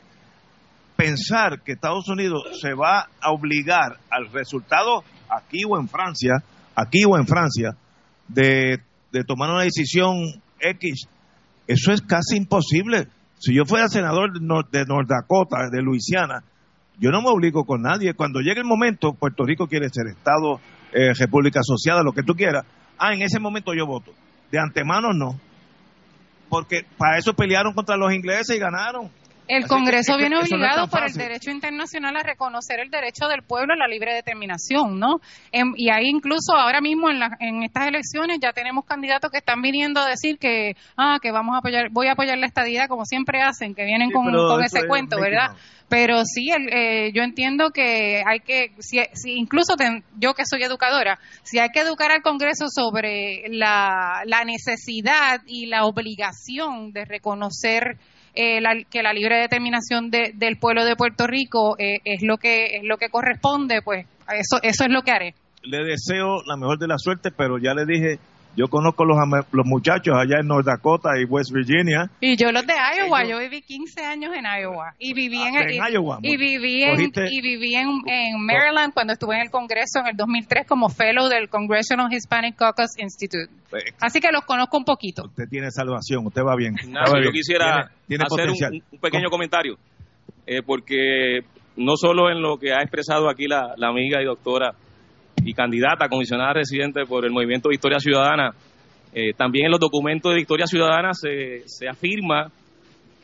pensar 0.96 1.62
que 1.62 1.74
Estados 1.74 2.10
Unidos 2.10 2.46
se 2.60 2.74
va 2.74 3.10
a 3.22 3.32
obligar 3.32 4.00
al 4.10 4.32
resultado 4.32 5.04
aquí 5.30 5.62
o 5.70 5.80
en 5.80 5.88
Francia, 5.88 6.34
aquí 6.76 7.04
o 7.08 7.16
en 7.16 7.28
Francia, 7.28 7.76
de 8.28 8.80
tomar 9.28 9.52
una 9.52 9.64
decisión 9.64 10.42
X, 10.60 11.08
eso 11.72 11.92
es 11.94 12.02
casi 12.02 12.36
imposible. 12.38 13.08
Si 13.38 13.54
yo 13.56 13.64
fuera 13.66 13.88
senador 13.88 14.34
de 14.34 14.40
Nor- 14.42 14.70
de 14.70 14.84
North 14.86 15.08
Dakota, 15.08 15.70
de 15.72 15.82
Luisiana, 15.82 16.44
yo 17.00 17.12
no 17.12 17.22
me 17.22 17.30
obligo 17.30 17.64
con 17.64 17.82
nadie. 17.82 18.14
Cuando 18.14 18.42
llegue 18.42 18.60
el 18.60 18.66
momento, 18.66 19.14
Puerto 19.14 19.46
Rico 19.46 19.68
quiere 19.68 19.88
ser 19.90 20.08
Estado, 20.08 20.60
eh, 20.94 21.14
República 21.18 21.62
Asociada, 21.62 22.04
lo 22.04 22.12
que 22.12 22.24
tú 22.24 22.34
quieras. 22.36 22.66
Ah, 22.98 23.14
en 23.14 23.22
ese 23.22 23.40
momento 23.40 23.74
yo 23.74 23.86
voto. 23.86 24.12
De 24.52 24.60
antemano 24.60 25.14
no. 25.14 25.40
Porque 26.50 26.82
para 26.98 27.18
eso 27.18 27.34
pelearon 27.34 27.74
contra 27.74 27.96
los 27.96 28.12
ingleses 28.14 28.56
y 28.56 28.60
ganaron. 28.60 29.10
El 29.50 29.64
Así 29.64 29.68
Congreso 29.74 30.14
que 30.14 30.20
viene 30.20 30.36
no 30.36 30.42
obligado 30.44 30.88
por 30.88 31.04
el 31.04 31.12
derecho 31.14 31.50
internacional 31.50 32.16
a 32.16 32.22
reconocer 32.22 32.80
el 32.80 32.92
derecho 32.92 33.28
del 33.28 33.42
pueblo 33.42 33.74
a 33.74 33.78
la 33.78 33.88
libre 33.88 34.14
determinación, 34.14 35.00
¿no? 35.00 35.22
Em, 35.52 35.74
y 35.76 35.90
ahí 35.90 36.06
incluso 36.08 36.54
ahora 36.56 36.82
mismo 36.82 37.10
en, 37.10 37.20
la- 37.20 37.36
en 37.40 37.64
estas 37.64 37.88
elecciones 37.88 38.38
ya 38.40 38.54
tenemos 38.54 38.86
candidatos 38.86 39.32
que 39.32 39.40
están 39.40 39.64
viniendo 39.64 40.00
a 40.02 40.06
decir 40.08 40.38
que, 40.38 40.74
ah, 40.98 41.18
que 41.20 41.32
vamos 41.32 41.56
a 41.56 41.58
apoyar, 41.60 41.90
voy 41.90 42.06
a 42.08 42.12
apoyar 42.12 42.38
la 42.38 42.46
estadidad 42.46 42.88
como 42.88 43.06
siempre 43.06 43.42
hacen, 43.42 43.74
que 43.74 43.86
vienen 43.86 44.10
Sí, 44.10 44.14
con, 44.14 44.26
con 44.32 44.64
ese 44.64 44.80
es 44.80 44.86
cuento, 44.86 45.20
¿verdad? 45.20 45.56
Pero 45.90 46.24
sí, 46.26 46.52
el, 46.52 46.70
eh, 46.72 47.12
yo 47.16 47.24
entiendo 47.24 47.72
que 47.72 48.22
hay 48.24 48.42
que, 48.42 48.72
si, 48.78 49.00
si 49.14 49.32
incluso 49.34 49.76
ten- 49.76 50.04
yo 50.20 50.36
que 50.36 50.44
soy 50.46 50.62
educadora, 50.62 51.18
si 51.42 51.58
hay 51.58 51.70
que 51.70 51.80
educar 51.80 52.12
al 52.12 52.22
Congreso 52.22 52.68
sobre 52.70 53.46
la, 53.50 54.22
la 54.26 54.44
necesidad 54.44 55.42
y 55.48 55.66
la 55.66 55.86
obligación 55.86 56.92
de 56.94 57.06
reconocer 57.06 57.98
eh, 58.36 58.62
la- 58.62 58.84
que 58.90 59.02
la 59.04 59.14
libre 59.14 59.38
determinación 59.38 60.10
de- 60.12 60.32
del 60.36 60.58
pueblo 60.58 60.86
de 60.86 60.96
Puerto 60.96 61.28
Rico 61.28 61.76
eh, 61.80 62.00
es 62.06 62.22
lo 62.24 62.38
que 62.38 62.78
es 62.78 62.84
lo 62.84 62.98
que 62.98 63.10
corresponde, 63.10 63.82
pues 63.84 64.06
eso 64.28 64.60
eso 64.62 64.84
es 64.86 64.92
lo 64.92 65.02
que 65.02 65.12
haré. 65.12 65.34
le 65.64 65.84
deseo 65.84 66.42
la 66.46 66.56
mejor 66.56 66.78
de 66.80 66.88
la 66.88 66.98
suerte, 66.98 67.32
pero 67.36 67.58
ya 67.58 67.74
le 67.74 67.86
dije, 67.86 68.20
yo 68.60 68.68
conozco 68.68 69.06
los, 69.06 69.16
los 69.54 69.66
muchachos 69.66 70.14
allá 70.18 70.42
en 70.42 70.48
North 70.48 70.66
Dakota 70.66 71.12
y 71.18 71.24
West 71.24 71.52
Virginia. 71.54 72.10
Y 72.20 72.36
yo 72.36 72.52
los 72.52 72.68
de 72.68 72.74
Iowa, 72.74 73.24
yo 73.24 73.40
viví 73.40 73.62
15 73.62 74.04
años 74.06 74.32
en 74.36 74.44
Iowa 74.44 74.94
y 75.00 75.14
viví 75.14 75.42
en, 75.42 75.56
Ah, 75.56 75.62
el- 75.62 75.70
en 75.70 75.76
y, 75.76 75.94
Iowa, 75.94 76.20
y 76.22 76.36
viví 76.36 76.84
en, 76.84 76.96
cogiste- 76.98 77.28
y 77.32 77.42
viví 77.42 77.76
en, 77.76 77.88
en 78.06 78.46
Maryland 78.46 78.94
cuando 78.94 79.14
estuve 79.14 79.36
en 79.36 79.44
el 79.44 79.50
Congreso 79.50 80.00
en 80.02 80.08
el 80.08 80.18
2003 80.18 80.68
como 80.68 80.90
fellow 80.90 81.30
del 81.30 81.48
Congressional 81.48 82.12
Hispanic 82.12 82.58
Caucus 82.58 82.98
Institute. 83.00 83.48
Así 84.02 84.20
que 84.20 84.30
los 84.34 84.44
conozco 84.44 84.78
un 84.78 84.84
poquito. 84.84 85.24
Usted 85.26 85.46
tiene 85.50 85.72
salvación, 85.72 86.26
usted 86.28 86.42
va 86.42 86.56
bien. 86.58 86.74
Va 86.76 87.24
yo 87.24 87.32
quisiera 87.32 87.90
Tiene- 88.08 88.26
tiene 88.28 88.50
hacer 88.52 88.72
un, 88.74 88.84
un 88.92 89.00
pequeño 89.00 89.30
comentario, 89.30 89.78
eh, 90.46 90.62
porque 90.66 91.40
no 91.78 91.96
solo 91.96 92.30
en 92.30 92.42
lo 92.42 92.58
que 92.58 92.74
ha 92.74 92.82
expresado 92.82 93.30
aquí 93.30 93.48
la, 93.48 93.74
la 93.78 93.88
amiga 93.88 94.22
y 94.22 94.26
doctora 94.26 94.74
y 95.44 95.54
candidata 95.54 96.06
a 96.06 96.10
comisionada 96.10 96.54
residente 96.54 97.06
por 97.06 97.26
el 97.26 97.32
movimiento 97.32 97.70
Victoria 97.70 98.00
Ciudadana, 98.00 98.52
eh, 99.14 99.34
también 99.36 99.66
en 99.66 99.72
los 99.72 99.80
documentos 99.80 100.32
de 100.32 100.38
Victoria 100.38 100.66
Ciudadana 100.68 101.14
se, 101.14 101.64
se 101.68 101.88
afirma 101.88 102.52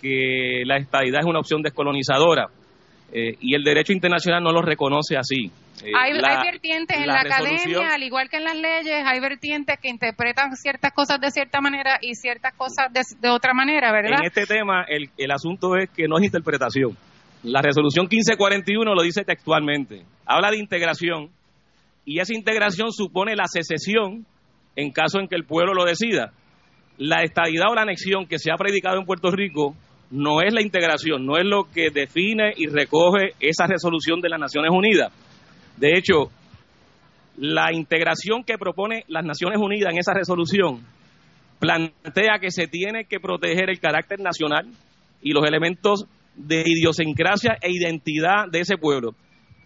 que 0.02 0.64
la 0.66 0.78
estadidad 0.78 1.22
es 1.22 1.26
una 1.26 1.40
opción 1.40 1.62
descolonizadora 1.62 2.48
eh, 3.12 3.36
y 3.40 3.56
el 3.56 3.64
derecho 3.64 3.94
internacional 3.94 4.44
no 4.44 4.52
lo 4.52 4.62
reconoce 4.62 5.16
así. 5.18 5.52
Eh, 5.84 5.92
Hay, 5.96 6.14
la- 6.14 6.40
hay 6.40 6.52
vertientes 6.52 6.98
en 6.98 7.08
la 7.08 7.22
academia, 7.22 7.94
al 7.94 8.04
igual 8.04 8.30
que 8.30 8.38
en 8.38 8.44
las 8.46 8.56
leyes, 8.56 9.04
hay 9.06 9.20
vertientes 9.20 9.78
que 9.82 9.90
interpretan 9.90 10.56
ciertas 10.56 10.92
cosas 10.94 11.20
de 11.20 11.30
cierta 11.32 11.62
manera 11.62 11.98
y 12.02 12.16
ciertas 12.16 12.54
cosas 12.56 12.92
de, 12.92 13.02
de 13.20 13.30
otra 13.30 13.54
manera, 13.54 13.92
¿verdad? 13.92 14.20
En 14.22 14.26
este 14.26 14.46
tema, 14.46 14.86
el, 14.88 15.10
el 15.18 15.32
asunto 15.32 15.76
es 15.76 15.90
que 15.90 16.08
no 16.08 16.18
es 16.18 16.24
interpretación. 16.24 16.98
La 17.44 17.62
resolución 17.62 18.08
1541 18.10 18.96
lo 18.96 19.02
dice 19.04 19.24
textualmente. 19.24 20.02
Habla 20.26 20.50
de 20.52 20.58
integración 20.58 21.30
y 22.06 22.20
esa 22.20 22.36
integración 22.36 22.92
supone 22.92 23.36
la 23.36 23.48
secesión 23.48 24.26
en 24.76 24.92
caso 24.92 25.20
en 25.20 25.28
que 25.28 25.36
el 25.36 25.46
pueblo 25.46 25.74
lo 25.74 25.86
decida. 25.86 26.32
La 26.98 27.24
estadidad 27.24 27.72
o 27.72 27.76
la 27.76 27.82
anexión 27.82 28.28
que 28.28 28.40
se 28.40 28.52
ha 28.52 28.58
predicado 28.58 29.00
en 29.00 29.06
Puerto 29.06 29.32
Rico 29.32 29.76
no 30.12 30.42
es 30.42 30.54
la 30.54 30.62
integración, 30.62 31.26
no 31.26 31.38
es 31.38 31.46
lo 31.46 31.64
que 31.64 31.90
define 31.90 32.54
y 32.56 32.68
recoge 32.68 33.34
esa 33.40 33.68
resolución 33.68 34.22
de 34.22 34.30
las 34.30 34.40
Naciones 34.40 34.72
Unidas. 34.72 35.12
De 35.78 35.98
hecho, 35.98 36.30
la 37.38 37.74
integración 37.74 38.44
que 38.44 38.58
propone 38.58 39.04
las 39.08 39.26
Naciones 39.26 39.60
Unidas 39.60 39.92
en 39.92 40.00
esa 40.00 40.14
resolución 40.14 40.86
plantea 41.60 42.40
que 42.40 42.52
se 42.52 42.68
tiene 42.68 43.06
que 43.06 43.20
proteger 43.20 43.70
el 43.70 43.80
carácter 43.80 44.20
nacional 44.20 44.68
y 45.22 45.32
los 45.32 45.46
elementos 45.46 46.06
de 46.36 46.64
idiosincrasia 46.66 47.58
e 47.62 47.72
identidad 47.72 48.48
de 48.52 48.60
ese 48.60 48.78
pueblo. 48.78 49.16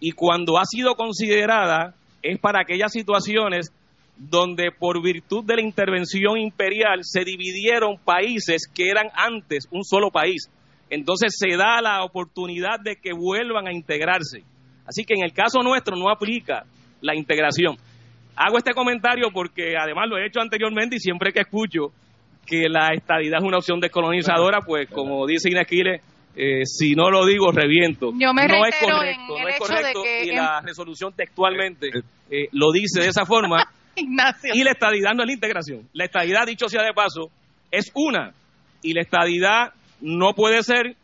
Y 0.00 0.12
cuando 0.12 0.58
ha 0.58 0.64
sido 0.64 0.94
considerada 0.94 1.94
es 2.22 2.38
para 2.38 2.60
aquellas 2.60 2.92
situaciones 2.92 3.72
donde 4.16 4.70
por 4.70 5.02
virtud 5.02 5.44
de 5.44 5.56
la 5.56 5.62
intervención 5.62 6.38
imperial 6.38 7.00
se 7.02 7.24
dividieron 7.24 7.96
países 7.96 8.68
que 8.72 8.90
eran 8.90 9.08
antes 9.14 9.66
un 9.70 9.82
solo 9.82 10.10
país. 10.10 10.50
Entonces 10.90 11.36
se 11.38 11.56
da 11.56 11.80
la 11.80 12.04
oportunidad 12.04 12.80
de 12.82 12.96
que 12.96 13.12
vuelvan 13.12 13.66
a 13.66 13.72
integrarse. 13.72 14.42
Así 14.86 15.04
que 15.04 15.14
en 15.14 15.24
el 15.24 15.32
caso 15.32 15.62
nuestro 15.62 15.96
no 15.96 16.10
aplica 16.10 16.64
la 17.00 17.14
integración. 17.14 17.76
Hago 18.36 18.58
este 18.58 18.72
comentario 18.72 19.28
porque 19.32 19.74
además 19.80 20.08
lo 20.08 20.18
he 20.18 20.26
hecho 20.26 20.40
anteriormente 20.40 20.96
y 20.96 21.00
siempre 21.00 21.32
que 21.32 21.40
escucho 21.40 21.92
que 22.46 22.68
la 22.68 22.88
estadidad 22.94 23.38
es 23.38 23.44
una 23.44 23.58
opción 23.58 23.80
descolonizadora, 23.80 24.62
pues 24.62 24.88
como 24.90 25.26
dice 25.26 25.48
Inés 25.50 25.66
eh, 26.36 26.64
si 26.64 26.94
no 26.94 27.10
lo 27.10 27.26
digo, 27.26 27.50
reviento. 27.52 28.12
Yo 28.14 28.32
me 28.32 28.46
no 28.46 28.64
es 28.64 28.74
correcto, 28.80 29.38
no 29.40 29.48
es 29.48 29.58
correcto 29.58 30.02
y 30.24 30.28
en- 30.30 30.36
la 30.36 30.60
resolución 30.60 31.12
textualmente 31.14 31.88
eh, 32.30 32.48
lo 32.52 32.70
dice 32.72 33.00
de 33.02 33.08
esa 33.08 33.24
forma. 33.26 33.64
Ignacio. 33.96 34.52
Y 34.54 34.62
la 34.62 34.70
estadidad 34.70 35.10
no 35.14 35.22
es 35.22 35.26
la 35.26 35.32
integración. 35.34 35.88
La 35.92 36.04
estadidad, 36.04 36.46
dicho 36.46 36.68
sea 36.68 36.82
de 36.82 36.92
paso, 36.92 37.30
es 37.70 37.90
una. 37.94 38.32
Y 38.82 38.94
la 38.94 39.02
estadidad 39.02 39.72
no 40.00 40.32
puede 40.34 40.62
ser 40.62 40.96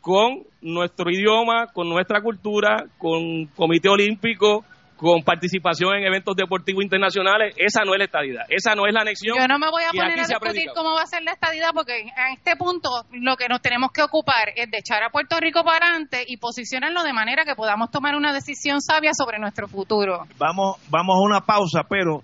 con 0.00 0.42
nuestro 0.60 1.10
idioma, 1.10 1.66
con 1.72 1.88
nuestra 1.88 2.20
cultura, 2.20 2.84
con 2.98 3.46
comité 3.56 3.88
olímpico, 3.88 4.64
con 4.96 5.22
participación 5.22 5.94
en 5.96 6.06
eventos 6.06 6.34
deportivos 6.34 6.82
internacionales, 6.82 7.54
esa 7.58 7.84
no 7.84 7.92
es 7.92 7.98
la 7.98 8.04
estadidad, 8.04 8.44
esa 8.48 8.74
no 8.74 8.86
es 8.86 8.94
la 8.94 9.02
anexión. 9.02 9.36
Yo 9.38 9.46
no 9.46 9.58
me 9.58 9.68
voy 9.70 9.84
a 9.84 9.90
poner 9.90 10.20
a 10.20 10.26
discutir 10.26 10.70
cómo 10.74 10.94
va 10.94 11.02
a 11.02 11.06
ser 11.06 11.22
la 11.22 11.32
estadidad 11.32 11.70
porque 11.74 12.00
en 12.00 12.08
este 12.32 12.56
punto 12.56 12.88
lo 13.12 13.36
que 13.36 13.48
nos 13.48 13.60
tenemos 13.60 13.90
que 13.92 14.02
ocupar 14.02 14.50
es 14.56 14.70
de 14.70 14.78
echar 14.78 15.02
a 15.02 15.10
Puerto 15.10 15.38
Rico 15.38 15.62
para 15.64 15.86
adelante 15.86 16.24
y 16.26 16.38
posicionarlo 16.38 17.02
de 17.02 17.12
manera 17.12 17.44
que 17.44 17.54
podamos 17.54 17.90
tomar 17.90 18.16
una 18.16 18.32
decisión 18.32 18.80
sabia 18.80 19.10
sobre 19.12 19.38
nuestro 19.38 19.68
futuro. 19.68 20.24
Vamos, 20.38 20.76
vamos 20.88 21.16
a 21.16 21.26
una 21.26 21.40
pausa, 21.40 21.82
pero 21.88 22.22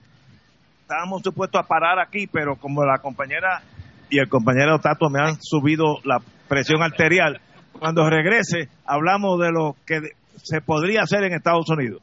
estábamos 0.80 1.22
supuestos 1.22 1.60
a 1.62 1.66
parar 1.66 1.98
aquí, 2.00 2.26
pero 2.26 2.56
como 2.56 2.84
la 2.84 2.98
compañera 3.02 3.60
y 4.08 4.18
el 4.18 4.28
compañero 4.28 4.78
Tato 4.78 5.10
me 5.10 5.20
han 5.20 5.36
subido 5.40 5.98
la 6.04 6.18
presión 6.48 6.82
arterial, 6.82 7.40
cuando 7.78 8.08
regrese 8.08 8.68
hablamos 8.86 9.38
de 9.40 9.50
lo 9.50 9.76
que 9.86 10.00
se 10.36 10.60
podría 10.60 11.02
hacer 11.02 11.24
en 11.24 11.34
Estados 11.34 11.68
Unidos. 11.68 12.02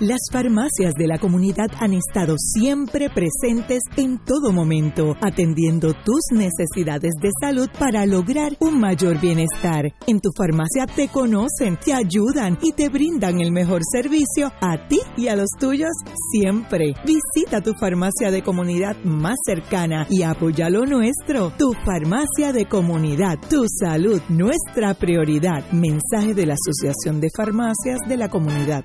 Las 0.00 0.20
farmacias 0.32 0.94
de 0.94 1.06
la 1.06 1.18
comunidad 1.18 1.68
han 1.78 1.94
estado 1.94 2.36
siempre 2.36 3.08
presentes 3.10 3.80
en 3.96 4.18
todo 4.18 4.52
momento, 4.52 5.16
atendiendo 5.20 5.94
tus 5.94 6.20
necesidades 6.32 7.12
de 7.22 7.30
salud 7.40 7.68
para 7.78 8.04
lograr 8.04 8.56
un 8.60 8.80
mayor 8.80 9.20
bienestar. 9.20 9.94
En 10.06 10.20
tu 10.20 10.30
farmacia 10.36 10.86
te 10.86 11.08
conocen, 11.08 11.78
te 11.82 11.92
ayudan 11.92 12.58
y 12.60 12.72
te 12.72 12.88
brindan 12.88 13.40
el 13.40 13.52
mejor 13.52 13.82
servicio 13.90 14.52
a 14.60 14.88
ti 14.88 14.98
y 15.16 15.28
a 15.28 15.36
los 15.36 15.48
tuyos 15.58 15.92
siempre. 16.32 16.94
Visita 17.06 17.60
tu 17.60 17.72
farmacia 17.78 18.30
de 18.30 18.42
comunidad 18.42 18.96
más 19.04 19.36
cercana 19.46 20.06
y 20.10 20.22
apoya 20.22 20.70
lo 20.70 20.84
nuestro. 20.84 21.52
Tu 21.56 21.72
farmacia 21.84 22.52
de 22.52 22.66
comunidad, 22.66 23.38
tu 23.48 23.64
salud, 23.68 24.20
nuestra 24.28 24.94
prioridad. 24.94 25.70
Mensaje 25.72 26.34
de 26.34 26.46
la 26.46 26.54
Asociación 26.54 27.20
de 27.20 27.28
Farmacias 27.36 28.00
de 28.08 28.16
la 28.16 28.28
Comunidad. 28.28 28.84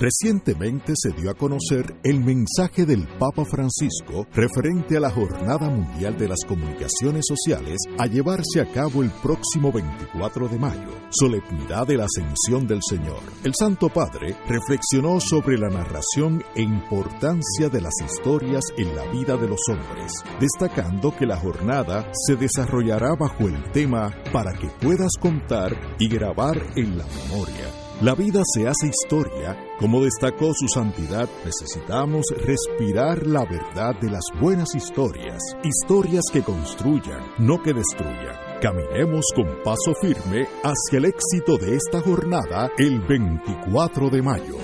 Recientemente 0.00 0.94
se 0.96 1.10
dio 1.10 1.30
a 1.30 1.34
conocer 1.34 1.94
el 2.04 2.24
mensaje 2.24 2.86
del 2.86 3.06
Papa 3.18 3.44
Francisco 3.44 4.26
referente 4.32 4.96
a 4.96 5.00
la 5.00 5.10
Jornada 5.10 5.68
Mundial 5.68 6.16
de 6.16 6.26
las 6.26 6.38
Comunicaciones 6.48 7.26
Sociales 7.28 7.76
a 7.98 8.06
llevarse 8.06 8.62
a 8.62 8.72
cabo 8.72 9.02
el 9.02 9.10
próximo 9.10 9.70
24 9.70 10.48
de 10.48 10.58
mayo, 10.58 10.88
solemnidad 11.10 11.86
de 11.86 11.98
la 11.98 12.06
Ascensión 12.06 12.66
del 12.66 12.80
Señor. 12.82 13.20
El 13.44 13.54
Santo 13.54 13.90
Padre 13.90 14.34
reflexionó 14.48 15.20
sobre 15.20 15.58
la 15.58 15.68
narración 15.68 16.42
e 16.54 16.62
importancia 16.62 17.68
de 17.68 17.82
las 17.82 17.94
historias 18.02 18.64
en 18.78 18.96
la 18.96 19.04
vida 19.12 19.36
de 19.36 19.48
los 19.48 19.60
hombres, 19.68 20.24
destacando 20.40 21.14
que 21.14 21.26
la 21.26 21.36
jornada 21.36 22.10
se 22.26 22.36
desarrollará 22.36 23.16
bajo 23.16 23.48
el 23.48 23.70
tema 23.72 24.14
para 24.32 24.54
que 24.54 24.68
puedas 24.80 25.12
contar 25.20 25.76
y 25.98 26.08
grabar 26.08 26.56
en 26.74 26.96
la 26.96 27.04
memoria. 27.04 27.79
La 28.00 28.14
vida 28.14 28.40
se 28.54 28.66
hace 28.66 28.86
historia. 28.86 29.54
Como 29.78 30.02
destacó 30.02 30.54
su 30.54 30.68
santidad, 30.68 31.28
necesitamos 31.44 32.24
respirar 32.34 33.26
la 33.26 33.44
verdad 33.44 33.94
de 34.00 34.10
las 34.10 34.24
buenas 34.40 34.74
historias, 34.74 35.38
historias 35.62 36.24
que 36.32 36.42
construyan, 36.42 37.20
no 37.38 37.62
que 37.62 37.74
destruyan. 37.74 38.34
Caminemos 38.62 39.26
con 39.36 39.62
paso 39.62 39.92
firme 40.00 40.48
hacia 40.62 40.96
el 40.96 41.04
éxito 41.04 41.58
de 41.58 41.76
esta 41.76 42.00
jornada 42.00 42.70
el 42.78 43.00
24 43.00 44.08
de 44.08 44.22
mayo. 44.22 44.56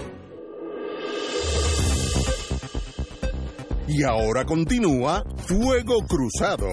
Y 3.87 4.03
ahora 4.03 4.47
continúa 4.47 5.23
Fuego 5.47 5.99
Cruzado. 6.09 6.69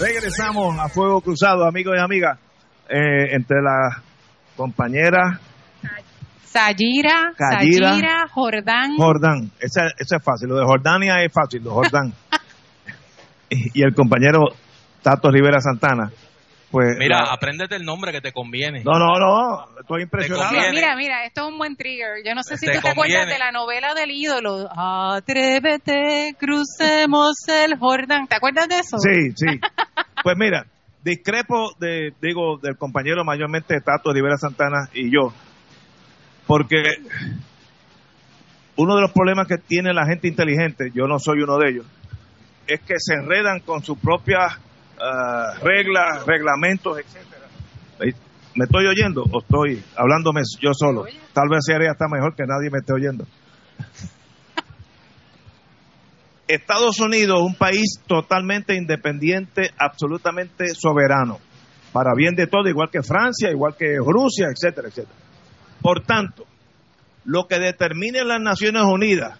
Regresamos 0.00 0.78
a 0.78 0.88
Fuego 0.88 1.20
Cruzado, 1.20 1.66
amigos 1.66 1.94
y 1.94 2.00
amigas, 2.00 2.38
eh, 2.88 3.34
entre 3.34 3.58
las 3.60 4.02
compañeras 4.56 5.38
Sayira, 6.42 7.32
Sayira, 7.36 7.82
Sayira, 7.82 8.28
Jordán. 8.32 8.96
Jordán, 8.96 9.50
ese 9.60 9.80
es 9.98 10.24
fácil, 10.24 10.48
lo 10.48 10.56
de 10.56 10.64
Jordania 10.64 11.22
es 11.22 11.30
fácil, 11.30 11.62
lo 11.62 11.70
de 11.70 11.74
Jordán. 11.76 12.14
y, 13.50 13.80
y 13.80 13.84
el 13.84 13.94
compañero 13.94 14.40
Tato 15.02 15.30
Rivera 15.30 15.60
Santana, 15.60 16.10
pues... 16.70 16.96
Mira, 16.98 17.22
la- 17.22 17.32
apréndete 17.32 17.76
el 17.76 17.84
nombre 17.84 18.12
que 18.12 18.20
te 18.20 18.32
conviene. 18.32 18.82
no, 18.84 18.92
no, 18.98 19.18
no, 19.18 19.80
estoy 19.80 20.02
impresionado. 20.02 20.50
Mira, 20.52 20.70
mira, 20.70 20.96
mira, 20.96 21.24
esto 21.24 21.42
es 21.42 21.48
un 21.52 21.58
buen 21.58 21.76
trigger. 21.76 22.22
Yo 22.24 22.34
no 22.34 22.42
sé 22.42 22.56
si 22.56 22.66
Te 22.66 22.74
tú 22.74 22.80
te 22.82 22.88
acuerdas 22.90 23.26
de 23.26 23.38
la 23.38 23.50
novela 23.52 23.94
del 23.94 24.10
ídolo. 24.10 24.68
Atrévete, 24.76 26.34
crucemos 26.38 27.36
el 27.48 27.78
Jordán. 27.78 28.26
¿Te 28.28 28.36
acuerdas 28.36 28.68
de 28.68 28.78
eso? 28.78 28.96
Sí, 28.98 29.32
sí. 29.36 29.46
Pues 30.22 30.36
mira, 30.38 30.66
discrepo 31.02 31.72
de, 31.78 32.12
digo, 32.20 32.58
del 32.58 32.76
compañero 32.76 33.24
mayormente 33.24 33.80
Tato 33.80 34.12
Rivera 34.12 34.36
Santana 34.36 34.86
y 34.92 35.10
yo, 35.10 35.32
porque 36.46 36.82
uno 38.76 38.94
de 38.96 39.00
los 39.00 39.10
problemas 39.12 39.46
que 39.46 39.56
tiene 39.56 39.94
la 39.94 40.04
gente 40.04 40.28
inteligente, 40.28 40.90
yo 40.94 41.06
no 41.06 41.18
soy 41.18 41.40
uno 41.40 41.56
de 41.58 41.70
ellos, 41.70 41.86
es 42.66 42.80
que 42.80 42.94
se 42.98 43.14
enredan 43.14 43.60
con 43.60 43.82
sus 43.82 43.98
propias 43.98 44.58
ah, 45.00 45.54
reglas, 45.62 46.26
reglamentos, 46.26 46.98
etcétera. 46.98 47.46
¿Me- 47.98 48.14
¿Me 48.56 48.64
estoy 48.64 48.86
oyendo 48.86 49.22
o 49.30 49.40
estoy 49.40 49.82
hablándome 49.96 50.42
yo 50.60 50.70
solo? 50.74 51.04
Tal 51.32 51.48
vez 51.48 51.60
sería 51.64 51.92
hasta 51.92 52.08
mejor 52.08 52.34
que 52.34 52.44
nadie 52.46 52.68
me 52.70 52.78
esté 52.78 52.92
oyendo. 52.92 53.24
Estados 56.48 56.98
Unidos, 56.98 57.40
un 57.42 57.54
país 57.54 58.00
totalmente 58.08 58.74
independiente, 58.74 59.70
absolutamente 59.78 60.74
soberano, 60.74 61.38
para 61.92 62.12
bien 62.16 62.34
de 62.34 62.48
todo, 62.48 62.68
igual 62.68 62.90
que 62.90 63.02
Francia, 63.02 63.50
igual 63.52 63.76
que 63.78 63.96
Rusia, 63.98 64.48
etcétera, 64.52 64.88
etcétera. 64.88 65.14
Por 65.80 66.00
tanto, 66.04 66.44
lo 67.24 67.46
que 67.46 67.58
determine 67.60 68.24
las 68.24 68.40
Naciones 68.40 68.82
Unidas, 68.82 69.38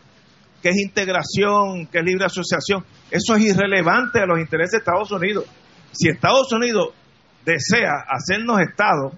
que 0.62 0.69
es 0.69 0.77
integración, 0.77 1.87
que 1.89 1.99
es 1.99 2.05
libre 2.05 2.27
asociación, 2.27 2.85
eso 3.11 3.35
es 3.35 3.43
irrelevante 3.43 4.20
a 4.20 4.27
los 4.27 4.39
intereses 4.39 4.73
de 4.73 4.78
Estados 4.78 5.11
Unidos. 5.11 5.45
Si 5.93 6.09
Estados 6.09 6.53
Unidos 6.53 6.91
desea 7.45 8.05
hacernos 8.09 8.61
Estado, 8.61 9.12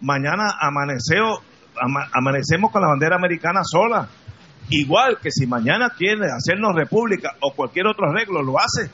mañana 0.00 0.56
amanecemos 0.60 1.40
con 2.72 2.82
la 2.82 2.88
bandera 2.88 3.16
americana 3.16 3.60
sola. 3.62 4.08
Igual 4.68 5.18
que 5.22 5.30
si 5.30 5.46
mañana 5.46 5.90
quiere 5.96 6.26
hacernos 6.26 6.74
república 6.74 7.36
o 7.40 7.52
cualquier 7.54 7.86
otro 7.86 8.10
arreglo, 8.10 8.42
lo 8.42 8.58
hace. 8.58 8.90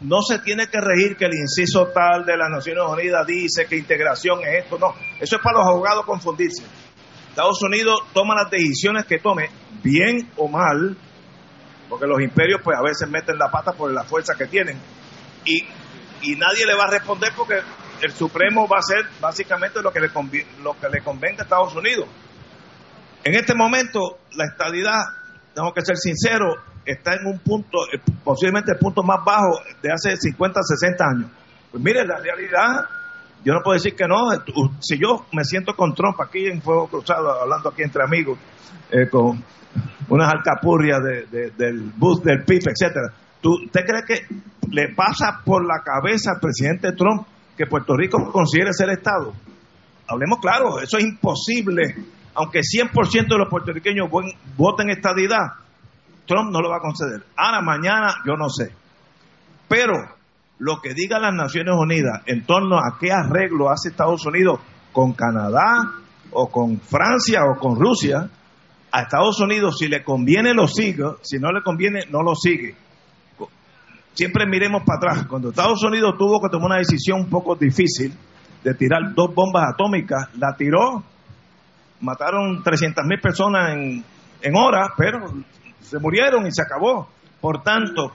No 0.00 0.22
se 0.22 0.38
tiene 0.38 0.66
que 0.68 0.80
reír 0.80 1.16
que 1.16 1.26
el 1.26 1.34
inciso 1.34 1.88
tal 1.88 2.24
de 2.24 2.36
las 2.36 2.50
Naciones 2.50 2.84
Unidas 2.88 3.26
dice 3.26 3.66
que 3.66 3.76
integración 3.76 4.40
es 4.40 4.64
esto. 4.64 4.78
No, 4.78 4.94
eso 5.20 5.36
es 5.36 5.42
para 5.42 5.58
los 5.58 5.68
abogados 5.68 6.06
confundirse. 6.06 6.64
Estados 7.28 7.62
Unidos 7.62 8.00
toma 8.12 8.34
las 8.34 8.50
decisiones 8.50 9.04
que 9.06 9.18
tome, 9.18 9.50
bien 9.82 10.30
o 10.36 10.48
mal, 10.48 10.96
porque 11.88 12.06
los 12.06 12.20
imperios 12.20 12.60
pues 12.62 12.76
a 12.78 12.82
veces 12.82 13.08
meten 13.08 13.38
la 13.38 13.50
pata 13.50 13.72
por 13.72 13.92
la 13.92 14.04
fuerza 14.04 14.34
que 14.36 14.46
tienen, 14.46 14.78
y, 15.44 15.62
nadie 16.36 16.64
le 16.66 16.74
va 16.74 16.84
a 16.84 16.90
responder 16.90 17.32
porque 17.36 17.60
el 18.00 18.12
Supremo 18.12 18.66
va 18.66 18.76
a 18.76 18.80
hacer 18.80 19.04
básicamente 19.20 19.82
lo 19.82 19.92
que 19.92 20.00
le, 20.00 20.10
lo 20.62 20.72
que 20.80 20.88
le 20.88 21.02
convenga 21.02 21.40
a 21.40 21.44
Estados 21.44 21.74
Unidos. 21.74 22.06
En 23.24 23.34
este 23.34 23.54
momento, 23.54 24.18
la 24.36 24.44
estadidad, 24.46 25.00
tengo 25.54 25.72
que 25.72 25.82
ser 25.82 25.96
sincero, 25.96 26.56
está 26.84 27.14
en 27.14 27.26
un 27.26 27.38
punto, 27.38 27.78
eh, 27.92 28.00
posiblemente 28.22 28.72
el 28.72 28.78
punto 28.78 29.02
más 29.02 29.24
bajo 29.24 29.60
de 29.82 29.92
hace 29.92 30.16
50, 30.16 30.60
60 30.62 31.04
años. 31.04 31.30
Pues 31.70 31.82
mire, 31.82 32.06
la 32.06 32.18
realidad, 32.18 32.84
yo 33.44 33.52
no 33.54 33.60
puedo 33.62 33.74
decir 33.74 33.94
que 33.96 34.06
no. 34.06 34.28
Tú- 34.44 34.70
Si 34.80 34.98
yo 34.98 35.26
me 35.32 35.44
siento 35.44 35.74
con 35.74 35.94
Trump 35.94 36.20
aquí 36.20 36.46
en 36.46 36.60
Fuego 36.62 36.88
Cruzado, 36.88 37.40
hablando 37.40 37.70
aquí 37.70 37.82
entre 37.82 38.02
amigos, 38.04 38.38
eh, 38.90 39.08
con 39.10 39.42
unas 40.08 40.32
alcapurrias 40.32 41.00
de- 41.02 41.26
de- 41.26 41.50
del 41.50 41.92
bus 41.96 42.22
del 42.22 42.44
PIB, 42.44 42.62
etcétera, 42.68 43.12
¿tú, 43.40 43.50
¿usted 43.64 43.80
cree 43.86 44.02
que 44.06 44.26
le 44.70 44.94
pasa 44.94 45.40
por 45.44 45.64
la 45.64 45.82
cabeza 45.82 46.32
al 46.32 46.40
presidente 46.40 46.92
Trump 46.92 47.26
que 47.56 47.66
Puerto 47.66 47.96
Rico 47.96 48.18
considere 48.32 48.72
ser 48.72 48.90
Estado? 48.90 49.32
Hablemos 50.08 50.38
claro, 50.40 50.80
eso 50.80 50.98
es 50.98 51.04
imposible. 51.04 51.94
Aunque 52.34 52.60
100% 52.62 53.28
de 53.28 53.38
los 53.38 53.48
puertorriqueños 53.48 54.08
voten 54.56 54.90
estadidad, 54.90 55.52
Trump 56.26 56.50
no 56.50 56.60
lo 56.60 56.68
va 56.70 56.76
a 56.76 56.80
conceder. 56.80 57.22
Ahora, 57.36 57.60
mañana, 57.60 58.14
yo 58.26 58.34
no 58.36 58.48
sé. 58.48 58.72
Pero 59.68 59.92
lo 60.58 60.80
que 60.82 60.94
digan 60.94 61.22
las 61.22 61.34
Naciones 61.34 61.74
Unidas 61.78 62.22
en 62.26 62.44
torno 62.44 62.76
a 62.78 62.98
qué 62.98 63.12
arreglo 63.12 63.70
hace 63.70 63.88
Estados 63.90 64.24
Unidos 64.26 64.60
con 64.92 65.12
Canadá 65.12 65.92
o 66.32 66.50
con 66.50 66.80
Francia 66.80 67.40
o 67.44 67.58
con 67.58 67.78
Rusia, 67.78 68.28
a 68.94 69.02
Estados 69.02 69.40
Unidos 69.40 69.76
si 69.76 69.88
le 69.88 70.04
conviene 70.04 70.54
lo 70.54 70.68
sigue, 70.68 71.02
si 71.22 71.40
no 71.40 71.50
le 71.50 71.62
conviene 71.62 72.02
no 72.12 72.22
lo 72.22 72.36
sigue. 72.36 72.76
Siempre 74.12 74.46
miremos 74.46 74.84
para 74.86 75.14
atrás. 75.14 75.26
Cuando 75.26 75.48
Estados 75.48 75.82
Unidos 75.82 76.14
tuvo 76.16 76.40
que 76.40 76.48
tomar 76.48 76.66
una 76.66 76.78
decisión 76.78 77.22
un 77.22 77.28
poco 77.28 77.56
difícil 77.56 78.14
de 78.62 78.74
tirar 78.74 79.12
dos 79.12 79.34
bombas 79.34 79.64
atómicas, 79.72 80.28
la 80.36 80.54
tiró, 80.56 81.02
mataron 82.02 82.62
300 82.62 83.04
mil 83.04 83.20
personas 83.20 83.72
en, 83.72 84.04
en 84.40 84.56
horas, 84.56 84.90
pero 84.96 85.18
se 85.80 85.98
murieron 85.98 86.46
y 86.46 86.52
se 86.52 86.62
acabó. 86.62 87.08
Por 87.40 87.64
tanto, 87.64 88.12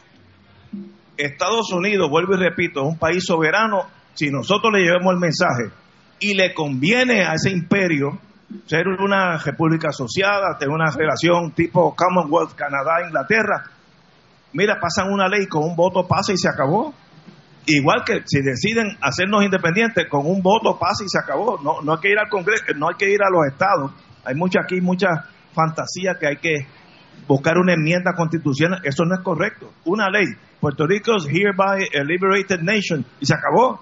Estados 1.18 1.73
Unidos, 1.73 2.10
vuelvo 2.10 2.35
y 2.35 2.38
repito, 2.38 2.84
es 2.84 2.88
un 2.88 2.97
país 2.97 3.26
soberano. 3.26 3.81
Si 4.14 4.31
nosotros 4.31 4.72
le 4.73 4.84
llevamos 4.84 5.14
el 5.14 5.19
mensaje 5.19 5.76
y 6.22 6.35
le 6.35 6.53
conviene 6.53 7.26
a 7.26 7.34
ese 7.34 7.49
imperio 7.49 8.18
ser 8.65 8.88
una 8.88 9.38
república 9.38 9.89
asociada, 9.89 10.57
tener 10.57 10.73
una 10.73 10.91
relación 10.91 11.51
tipo 11.51 11.95
Commonwealth, 11.95 12.55
Canadá, 12.55 13.05
Inglaterra, 13.05 13.63
mira, 14.53 14.80
pasan 14.80 15.11
una 15.11 15.27
ley 15.27 15.47
con 15.47 15.63
un 15.63 15.76
voto 15.76 16.07
pasa 16.07 16.34
y 16.34 16.38
se 16.38 16.49
acabó. 16.49 16.93
Igual 17.65 18.03
que 18.03 18.23
si 18.26 18.41
deciden 18.41 18.97
hacernos 19.01 19.43
independientes, 19.43 20.07
con 20.09 20.26
un 20.26 20.41
voto 20.41 20.77
pasa 20.80 21.03
y 21.03 21.09
se 21.09 21.19
acabó. 21.19 21.59
No, 21.61 21.81
no 21.81 21.93
hay 21.93 21.99
que 21.99 22.11
ir 22.11 22.17
al 22.17 22.30
Congreso, 22.30 22.63
no 22.76 22.89
hay 22.89 22.95
que 22.95 23.11
ir 23.11 23.19
a 23.21 23.30
los 23.30 23.45
estados. 23.51 23.91
Hay 24.26 24.35
mucha 24.35 24.61
aquí, 24.61 24.81
mucha 24.81 25.26
fantasía 25.53 26.15
que 26.19 26.27
hay 26.27 26.38
que 26.38 26.67
buscar 27.27 27.57
una 27.57 27.73
enmienda 27.73 28.13
constitucional. 28.15 28.81
Eso 28.84 29.05
no 29.05 29.15
es 29.15 29.21
correcto. 29.21 29.71
Una 29.85 30.09
ley. 30.09 30.26
Puerto 30.59 30.88
Rico 30.88 31.15
is 31.15 31.26
hereby 31.27 31.85
a 31.95 32.03
liberated 32.03 32.61
nation 32.61 33.05
y 33.19 33.26
se 33.26 33.35
acabó. 33.35 33.81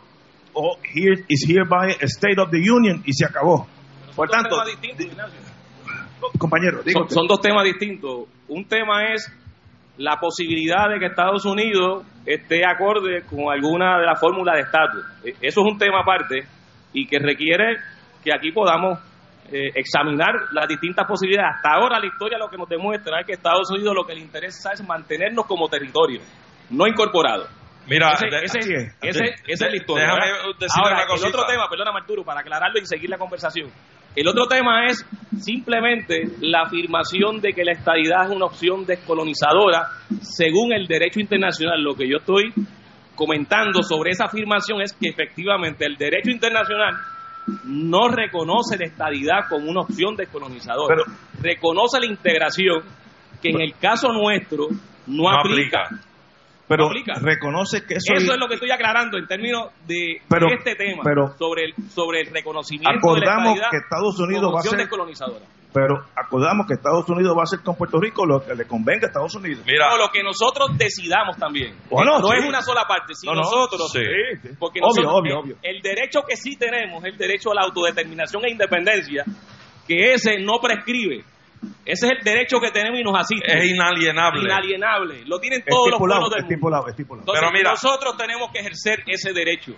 O 0.54 0.78
here 0.84 1.24
is 1.30 1.46
hereby 1.48 1.96
a 2.02 2.06
state 2.08 2.40
of 2.40 2.50
the 2.50 2.58
union 2.58 3.02
y 3.06 3.14
se 3.14 3.26
acabó. 3.26 3.68
Por 4.18 4.30
tanto, 4.30 4.50
temas 4.50 4.68
distintos, 4.68 5.06
Ignacio. 5.06 5.40
compañero, 6.38 6.82
digo 6.84 7.00
son, 7.02 7.10
son 7.10 7.28
dos 7.28 7.40
temas 7.40 7.64
distintos. 7.64 8.26
Un 8.50 8.68
tema 8.68 9.14
es 9.14 9.32
la 9.98 10.18
posibilidad 10.20 10.90
de 10.90 11.00
que 11.00 11.06
Estados 11.08 11.46
Unidos 11.46 12.06
esté 12.26 12.62
acorde 12.66 13.24
con 13.30 13.52
alguna 13.52 13.98
de 14.00 14.06
las 14.06 14.20
fórmulas 14.20 14.56
de 14.56 14.62
estatus. 14.62 15.04
E- 15.24 15.36
Eso 15.48 15.62
es 15.62 15.72
un 15.72 15.78
tema 15.78 16.02
aparte 16.02 16.46
y 16.94 17.08
que 17.08 17.20
requiere 17.20 17.78
que 18.24 18.32
aquí 18.36 18.52
podamos 18.52 19.00
eh, 19.52 19.70
examinar 19.76 20.34
las 20.52 20.68
distintas 20.68 21.08
posibilidades. 21.08 21.56
Hasta 21.56 21.70
ahora 21.76 22.00
la 22.00 22.06
historia 22.06 22.38
lo 22.38 22.50
que 22.50 22.58
nos 22.58 22.68
demuestra 22.68 23.22
es 23.22 23.26
que 23.26 23.34
Estados 23.34 23.72
Unidos 23.72 23.96
lo 23.96 24.06
que 24.06 24.14
le 24.14 24.20
interesa 24.22 24.72
es 24.74 24.86
mantenernos 24.86 25.46
como 25.46 25.70
territorio, 25.70 26.20
no 26.70 26.86
incorporado. 26.86 27.48
Mira, 27.88 28.10
ese, 28.12 28.28
de- 28.30 28.44
ese- 28.44 28.60
así 28.60 28.74
es. 28.74 28.96
ese- 29.02 29.24
De- 29.24 29.36
esa 29.54 29.66
es 29.68 29.72
la 29.72 29.78
historia. 29.78 30.04
déjame 30.04 30.26
¿verdad? 30.26 30.44
decirle 30.60 30.84
Ahora, 30.84 31.06
una 31.06 31.16
el 31.16 31.26
otro 31.34 31.46
tema, 31.48 31.70
perdona 31.70 31.92
Arturo, 31.98 32.24
para 32.26 32.42
aclararlo 32.42 32.78
y 32.80 32.86
seguir 32.86 33.10
la 33.10 33.18
conversación. 33.18 33.70
El 34.18 34.28
otro 34.28 34.48
tema 34.48 34.88
es 34.88 35.06
simplemente 35.40 36.24
la 36.42 36.64
afirmación 36.64 37.40
de 37.40 37.54
que 37.54 37.64
la 37.64 37.74
estadidad 37.74 38.26
es 38.26 38.36
una 38.36 38.48
opción 38.48 38.84
descolonizadora 38.84 39.90
según 40.22 40.74
el 40.74 40.88
derecho 40.88 41.20
internacional. 41.20 41.84
Lo 41.84 41.94
que 41.94 42.10
yo 42.10 42.18
estoy 42.18 42.52
comentando 43.16 43.84
sobre 43.84 44.10
esa 44.10 44.26
afirmación 44.26 44.82
es 44.82 44.94
que 44.94 45.10
efectivamente 45.10 45.86
el 45.86 45.98
derecho 45.98 46.32
internacional 46.32 46.96
no 47.66 48.08
reconoce 48.08 48.76
la 48.80 48.86
estadidad 48.86 49.42
como 49.48 49.70
una 49.70 49.82
opción 49.82 50.16
descolonizadora. 50.16 50.96
reconoce 51.40 52.00
la 52.00 52.08
integración 52.08 52.82
que 53.40 53.50
en 53.50 53.62
el 53.62 53.74
caso 53.80 54.12
nuestro 54.12 54.66
no, 55.06 55.24
No 55.26 55.30
aplica. 55.30 55.84
aplica. 55.86 56.07
Pero 56.68 56.90
reconoce 57.22 57.86
que 57.86 57.96
eso, 57.96 58.14
Eso 58.14 58.34
es 58.34 58.40
lo 58.40 58.48
que 58.48 58.56
estoy 58.56 58.72
aclarando 58.72 59.18
en 59.18 59.28
términos 59.28 59.72
de 59.88 60.22
Pero- 60.30 60.48
este 60.52 60.76
tema 60.76 61.02
pero- 61.04 61.36
sobre 61.38 61.66
el 61.66 61.74
sobre 61.90 62.22
el 62.22 62.28
reconocimiento 62.34 62.90
Acordamos 62.98 63.56
de 63.56 63.62
la 63.62 63.70
que 63.70 63.78
Estados 63.78 64.20
Unidos 64.20 64.54
va 64.54 64.60
a 64.60 64.64
ser- 64.64 64.78
descolonizadora. 64.80 65.46
pero 65.74 65.96
acordamos 66.16 66.66
que 66.68 66.74
Estados 66.74 67.08
Unidos 67.10 67.36
va 67.38 67.42
a 67.42 67.44
hacer 67.44 67.60
con 67.62 67.76
Puerto 67.76 68.00
Rico 68.00 68.26
lo 68.26 68.44
que 68.44 68.56
le 68.56 68.66
convenga 68.66 69.06
a 69.06 69.08
Estados 69.08 69.36
Unidos. 69.36 69.64
No, 69.66 69.98
lo 69.98 70.10
que 70.10 70.24
nosotros 70.24 70.78
decidamos 70.78 71.38
también. 71.38 71.76
Bueno, 71.90 72.20
no 72.20 72.28
sí. 72.30 72.38
es 72.40 72.46
una 72.48 72.62
sola 72.62 72.84
parte, 72.88 73.14
sino 73.16 73.34
No, 73.34 73.42
no. 73.42 73.44
nosotros. 73.44 73.92
Sí. 73.92 74.00
Porque 74.60 74.80
Obvio, 74.82 75.04
nosotros- 75.04 75.14
obvio, 75.14 75.32
el, 75.34 75.38
obvio. 75.40 75.56
el 75.64 75.82
derecho 75.82 76.22
que 76.28 76.36
sí 76.36 76.58
tenemos 76.58 77.04
es 77.06 77.14
el 77.14 77.18
derecho 77.18 77.52
a 77.52 77.56
la 77.56 77.62
autodeterminación 77.62 78.44
e 78.46 78.52
independencia, 78.52 79.24
que 79.88 80.14
ese 80.14 80.40
no 80.40 80.60
prescribe. 80.62 81.24
Ese 81.86 82.08
es 82.08 82.12
el 82.18 82.24
derecho 82.24 82.60
que 82.60 82.70
tenemos 82.72 83.00
y 83.00 83.04
nos 83.04 83.18
asiste. 83.18 83.46
Es 83.58 83.66
inalienable. 83.66 84.42
Inalienable. 84.42 85.24
Lo 85.26 85.40
tienen 85.40 85.64
todos 85.68 85.90
los 85.92 86.00
pueblos 86.00 86.18
del 86.18 86.24
mundo. 86.30 86.38
estipulado, 86.38 86.88
estipulado. 86.88 87.22
Entonces, 87.24 87.42
Pero 87.42 87.52
mira- 87.58 87.72
nosotros 87.72 88.18
tenemos 88.18 88.52
que 88.52 88.60
ejercer 88.60 89.04
ese 89.08 89.32
derecho, 89.34 89.74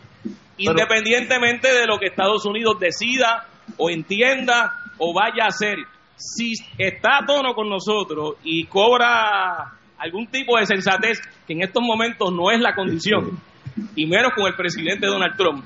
independientemente 0.58 1.72
de 1.74 1.86
lo 1.86 1.98
que 2.00 2.08
Estados 2.08 2.46
Unidos 2.46 2.80
decida 2.80 3.48
o 3.78 3.90
entienda 3.90 4.74
o 4.98 5.14
vaya 5.14 5.46
a 5.46 5.48
hacer. 5.48 5.78
Si 6.16 6.52
está 6.78 7.20
a 7.20 7.26
tono 7.26 7.54
con 7.54 7.70
nosotros 7.70 8.36
y 8.44 8.66
cobra 8.66 9.74
algún 9.98 10.28
tipo 10.28 10.58
de 10.58 10.66
sensatez, 10.66 11.20
que 11.48 11.54
en 11.54 11.62
estos 11.64 11.82
momentos 11.82 12.32
no 12.34 12.52
es 12.52 12.60
la 12.60 12.74
condición, 12.76 13.40
y 13.96 14.06
menos 14.06 14.32
con 14.36 14.46
el 14.48 14.56
presidente 14.56 15.08
Donald 15.08 15.38
Trump. 15.38 15.64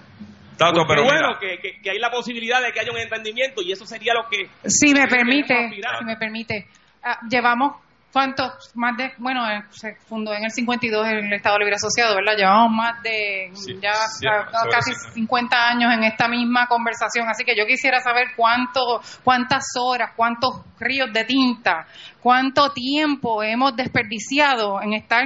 Tato, 0.57 0.85
pues 0.85 0.88
pero 0.89 1.03
bueno 1.03 1.27
mira. 1.30 1.39
que, 1.39 1.57
que- 1.61 1.81
que 1.81 1.89
hay 1.91 1.99
la 1.99 2.09
posibilidad 2.11 2.61
de 2.61 2.71
que 2.71 2.80
haya 2.80 2.91
un 2.91 2.97
entendimiento 2.99 3.61
y 3.61 3.71
eso 3.71 3.85
sería 3.85 4.13
lo 4.13 4.27
que... 4.30 4.49
Si 4.65 4.93
me 4.93 5.07
permite, 5.07 5.69
si 5.99 6.05
me 6.05 6.15
permite, 6.17 6.67
ah, 7.03 7.19
llevamos 7.30 7.77
cuántos, 8.11 8.71
más 8.75 8.95
de, 8.95 9.11
bueno, 9.17 9.49
eh, 9.49 9.63
se 9.71 9.95
fundó 10.07 10.34
en 10.35 10.43
el 10.43 10.51
52 10.51 11.07
el 11.07 11.34
Estado 11.34 11.57
Libre 11.57 11.73
Asociado, 11.75 12.15
¿verdad? 12.15 12.38
Llevamos 12.38 12.71
más 12.71 13.01
de 13.01 13.49
ya 13.81 13.93
sí, 14.07 14.27
casi 14.71 14.93
sí. 14.93 15.11
50 15.15 15.57
años 15.69 15.91
en 15.91 16.03
esta 16.03 16.27
misma 16.27 16.67
conversación, 16.67 17.27
así 17.27 17.43
que 17.43 17.55
yo 17.57 17.65
quisiera 17.65 17.99
saber 18.01 18.27
cuánto, 18.35 19.01
cuántas 19.23 19.65
horas, 19.81 20.11
cuántos 20.15 20.61
ríos 20.80 21.11
de 21.11 21.25
tinta, 21.25 21.88
cuánto 22.21 22.71
tiempo 22.71 23.41
hemos 23.41 23.75
desperdiciado 23.75 24.80
en 24.84 24.93
estar 24.93 25.23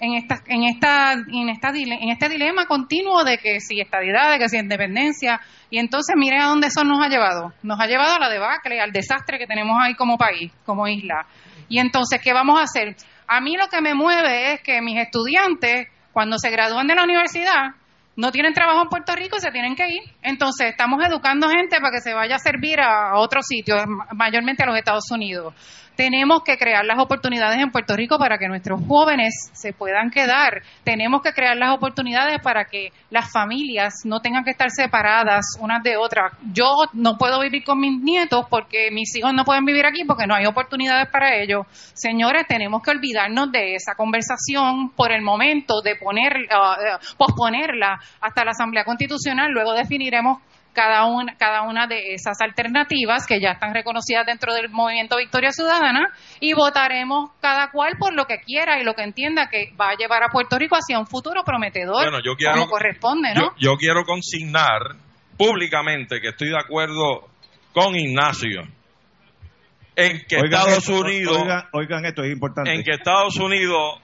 en 0.00 0.14
esta 0.14 0.42
en 0.46 0.64
esta 0.64 1.12
en 1.12 1.48
esta 1.48 1.68
en 1.70 2.08
este 2.08 2.28
dilema 2.28 2.66
continuo 2.66 3.24
de 3.24 3.38
que 3.38 3.60
si 3.60 3.80
estadidad, 3.80 4.32
de 4.32 4.38
que 4.38 4.48
si 4.48 4.58
independencia 4.58 5.40
y 5.70 5.78
entonces 5.78 6.14
mire 6.16 6.38
a 6.38 6.46
dónde 6.46 6.68
eso 6.68 6.84
nos 6.84 7.00
ha 7.04 7.08
llevado. 7.08 7.52
Nos 7.62 7.80
ha 7.80 7.86
llevado 7.86 8.14
a 8.14 8.18
la 8.18 8.28
debacle, 8.28 8.80
al 8.80 8.92
desastre 8.92 9.38
que 9.38 9.46
tenemos 9.46 9.76
ahí 9.80 9.94
como 9.94 10.16
país, 10.16 10.52
como 10.64 10.86
isla. 10.86 11.26
Y 11.68 11.78
entonces 11.78 12.20
qué 12.22 12.32
vamos 12.32 12.58
a 12.58 12.64
hacer? 12.64 12.96
A 13.26 13.40
mí 13.40 13.56
lo 13.56 13.68
que 13.68 13.80
me 13.80 13.94
mueve 13.94 14.54
es 14.54 14.62
que 14.62 14.80
mis 14.80 14.98
estudiantes 14.98 15.88
cuando 16.12 16.38
se 16.38 16.50
gradúan 16.50 16.86
de 16.86 16.94
la 16.94 17.04
universidad 17.04 17.74
no 18.18 18.32
tienen 18.32 18.52
trabajo 18.52 18.82
en 18.82 18.88
Puerto 18.88 19.14
Rico 19.14 19.36
y 19.38 19.40
se 19.40 19.52
tienen 19.52 19.76
que 19.76 19.86
ir. 19.86 20.02
Entonces, 20.22 20.70
estamos 20.70 20.98
educando 21.06 21.48
gente 21.48 21.76
para 21.80 21.92
que 21.92 22.00
se 22.00 22.14
vaya 22.14 22.34
a 22.34 22.38
servir 22.40 22.80
a 22.80 23.16
otro 23.16 23.40
sitio, 23.42 23.76
mayormente 24.12 24.64
a 24.64 24.66
los 24.66 24.76
Estados 24.76 25.08
Unidos. 25.12 25.54
Tenemos 25.98 26.44
que 26.44 26.56
crear 26.56 26.84
las 26.84 27.00
oportunidades 27.00 27.58
en 27.58 27.72
Puerto 27.72 27.96
Rico 27.96 28.18
para 28.20 28.38
que 28.38 28.46
nuestros 28.46 28.80
jóvenes 28.86 29.50
se 29.52 29.72
puedan 29.72 30.12
quedar. 30.12 30.62
Tenemos 30.84 31.22
que 31.22 31.32
crear 31.32 31.56
las 31.56 31.74
oportunidades 31.74 32.40
para 32.40 32.66
que 32.66 32.92
las 33.10 33.32
familias 33.32 34.02
no 34.04 34.20
tengan 34.20 34.44
que 34.44 34.52
estar 34.52 34.70
separadas 34.70 35.44
unas 35.58 35.82
de 35.82 35.96
otras. 35.96 36.34
Yo 36.52 36.70
no 36.92 37.16
puedo 37.18 37.40
vivir 37.40 37.64
con 37.64 37.80
mis 37.80 38.00
nietos 38.00 38.46
porque 38.48 38.92
mis 38.92 39.12
hijos 39.16 39.34
no 39.34 39.44
pueden 39.44 39.64
vivir 39.64 39.86
aquí 39.86 40.04
porque 40.04 40.28
no 40.28 40.36
hay 40.36 40.46
oportunidades 40.46 41.08
para 41.10 41.34
ellos. 41.34 41.66
Señores, 41.94 42.46
tenemos 42.46 42.80
que 42.80 42.92
olvidarnos 42.92 43.50
de 43.50 43.74
esa 43.74 43.96
conversación 43.96 44.90
por 44.90 45.10
el 45.10 45.22
momento 45.22 45.82
de 45.82 45.96
poner, 45.96 46.46
ah, 46.52 46.76
eh, 46.78 47.06
posponerla 47.16 47.98
hasta 48.20 48.44
la 48.44 48.52
Asamblea 48.52 48.84
Constitucional. 48.84 49.50
Luego 49.50 49.72
definiremos 49.72 50.38
cada 50.78 51.06
una, 51.06 51.36
cada 51.36 51.62
una 51.62 51.88
de 51.88 52.14
esas 52.14 52.40
alternativas 52.40 53.26
que 53.26 53.40
ya 53.40 53.50
están 53.50 53.74
reconocidas 53.74 54.24
dentro 54.24 54.54
del 54.54 54.68
movimiento 54.68 55.16
Victoria 55.16 55.50
Ciudadana 55.50 56.12
y 56.38 56.52
votaremos 56.52 57.30
cada 57.40 57.72
cual 57.72 57.94
por 57.98 58.14
lo 58.14 58.26
que 58.26 58.38
quiera 58.46 58.78
y 58.80 58.84
lo 58.84 58.94
que 58.94 59.02
entienda 59.02 59.48
que 59.50 59.72
va 59.74 59.88
a 59.90 59.96
llevar 59.96 60.22
a 60.22 60.28
Puerto 60.28 60.56
Rico 60.56 60.76
hacia 60.76 60.96
un 61.00 61.08
futuro 61.08 61.42
prometedor 61.44 62.04
Bueno, 62.04 62.18
yo 62.24 62.36
quiero- 62.36 62.52
como 62.52 62.68
corresponde, 62.68 63.34
¿no? 63.34 63.40
Yo, 63.56 63.72
yo 63.72 63.76
quiero 63.76 64.04
consignar 64.04 64.80
públicamente 65.36 66.20
que 66.20 66.28
estoy 66.28 66.50
de 66.50 66.58
acuerdo 66.58 67.26
con 67.72 67.96
Ignacio 67.96 68.62
en 69.96 70.20
que 70.28 70.36
Oigan 70.36 70.60
Estados 70.60 70.78
esto, 70.78 71.00
Unidos 71.00 71.38
Oigan, 71.42 71.64
oigan 71.72 72.04
esto, 72.06 72.22
es 72.22 72.32
importante. 72.32 72.72
en 72.72 72.84
que 72.84 72.92
Estados 72.92 73.34
Unidos 73.36 74.00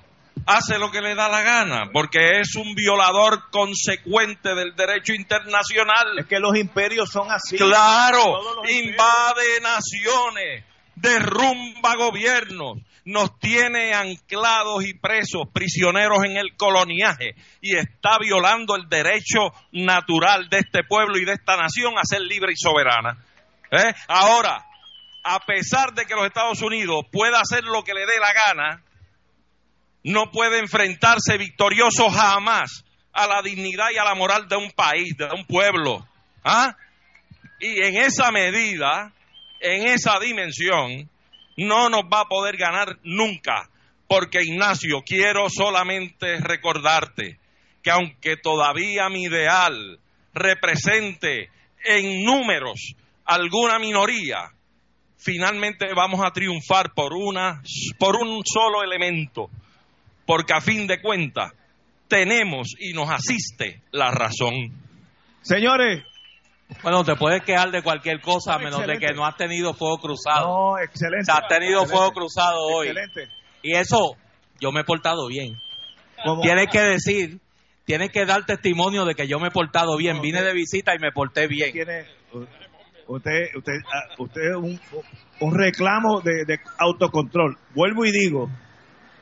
hace 0.46 0.78
lo 0.78 0.90
que 0.90 1.00
le 1.00 1.14
da 1.14 1.28
la 1.28 1.42
gana, 1.42 1.90
porque 1.92 2.40
es 2.40 2.54
un 2.56 2.74
violador 2.74 3.50
consecuente 3.50 4.54
del 4.54 4.74
derecho 4.74 5.14
internacional. 5.14 6.18
Es 6.18 6.26
que 6.26 6.38
los 6.38 6.56
imperios 6.56 7.10
son 7.10 7.30
así. 7.30 7.56
Claro, 7.56 8.62
invade 8.68 9.60
naciones, 9.62 10.64
derrumba 10.94 11.96
gobiernos, 11.96 12.78
nos 13.04 13.38
tiene 13.38 13.94
anclados 13.94 14.84
y 14.84 14.94
presos, 14.94 15.48
prisioneros 15.52 16.24
en 16.24 16.36
el 16.36 16.56
coloniaje, 16.56 17.34
y 17.60 17.76
está 17.76 18.18
violando 18.18 18.76
el 18.76 18.88
derecho 18.88 19.52
natural 19.72 20.48
de 20.48 20.58
este 20.58 20.84
pueblo 20.84 21.18
y 21.18 21.24
de 21.24 21.32
esta 21.32 21.56
nación 21.56 21.98
a 21.98 22.04
ser 22.04 22.20
libre 22.20 22.52
y 22.52 22.56
soberana. 22.56 23.18
¿Eh? 23.70 23.94
Ahora, 24.08 24.64
a 25.24 25.40
pesar 25.40 25.94
de 25.94 26.04
que 26.04 26.14
los 26.14 26.26
Estados 26.26 26.60
Unidos 26.62 27.04
pueda 27.10 27.40
hacer 27.40 27.64
lo 27.64 27.82
que 27.82 27.94
le 27.94 28.00
dé 28.00 28.20
la 28.20 28.32
gana, 28.46 28.83
no 30.04 30.30
puede 30.30 30.58
enfrentarse 30.58 31.38
victorioso 31.38 32.10
jamás 32.10 32.84
a 33.12 33.26
la 33.26 33.42
dignidad 33.42 33.86
y 33.92 33.98
a 33.98 34.04
la 34.04 34.14
moral 34.14 34.48
de 34.48 34.56
un 34.56 34.70
país, 34.70 35.16
de 35.16 35.24
un 35.24 35.46
pueblo. 35.46 36.06
¿Ah? 36.44 36.76
Y 37.58 37.82
en 37.82 37.96
esa 37.96 38.30
medida, 38.30 39.12
en 39.60 39.86
esa 39.86 40.18
dimensión, 40.20 41.08
no 41.56 41.88
nos 41.88 42.02
va 42.02 42.20
a 42.20 42.28
poder 42.28 42.56
ganar 42.56 42.98
nunca. 43.02 43.70
Porque 44.06 44.42
Ignacio, 44.42 45.02
quiero 45.04 45.48
solamente 45.48 46.36
recordarte 46.38 47.38
que 47.82 47.90
aunque 47.90 48.36
todavía 48.36 49.08
mi 49.08 49.22
ideal 49.22 49.98
represente 50.34 51.48
en 51.84 52.24
números 52.24 52.94
alguna 53.24 53.78
minoría, 53.78 54.50
finalmente 55.16 55.86
vamos 55.94 56.20
a 56.22 56.32
triunfar 56.32 56.92
por 56.92 57.14
una 57.14 57.62
por 57.98 58.16
un 58.16 58.42
solo 58.44 58.82
elemento, 58.82 59.48
porque 60.26 60.52
a 60.54 60.60
fin 60.60 60.86
de 60.86 61.00
cuentas 61.00 61.52
tenemos 62.08 62.74
y 62.78 62.92
nos 62.92 63.10
asiste 63.10 63.82
la 63.92 64.10
razón. 64.10 64.54
Señores, 65.42 66.02
Bueno, 66.82 67.04
te 67.04 67.14
puedes 67.16 67.42
quejar 67.42 67.70
de 67.70 67.82
cualquier 67.82 68.20
cosa, 68.20 68.54
a 68.54 68.58
menos 68.58 68.86
de 68.86 68.98
que 68.98 69.12
no 69.14 69.24
has 69.26 69.36
tenido 69.36 69.74
fuego 69.74 69.98
cruzado. 69.98 70.46
No, 70.48 70.78
excelente. 70.78 71.22
O 71.30 71.34
sea, 71.34 71.34
has 71.42 71.48
tenido 71.48 71.82
Excelente. 71.82 71.96
fuego 71.96 72.12
cruzado 72.12 72.58
hoy. 72.62 72.88
Excelente. 72.88 73.28
Y 73.62 73.74
eso, 73.76 74.16
yo 74.60 74.72
me 74.72 74.80
he 74.80 74.84
portado 74.84 75.26
bien. 75.28 75.56
¿Cómo? 76.24 76.40
Tienes 76.42 76.68
que 76.70 76.80
decir, 76.80 77.38
tienes 77.84 78.10
que 78.10 78.24
dar 78.24 78.44
testimonio 78.46 79.04
de 79.04 79.14
que 79.14 79.28
yo 79.28 79.38
me 79.38 79.48
he 79.48 79.50
portado 79.50 79.96
bien. 79.96 80.20
Vine 80.22 80.42
de 80.42 80.54
visita 80.54 80.94
y 80.94 80.98
me 80.98 81.12
porté 81.12 81.46
bien. 81.48 81.72
tiene 81.72 82.06
usted 83.06 83.54
usted 83.54 83.72
ah, 83.92 84.14
usted 84.18 84.54
un, 84.56 84.80
un 85.40 85.54
reclamo 85.58 86.22
de, 86.22 86.46
de 86.46 86.58
autocontrol 86.78 87.58
vuelvo 87.74 88.06
y 88.06 88.10
digo 88.12 88.48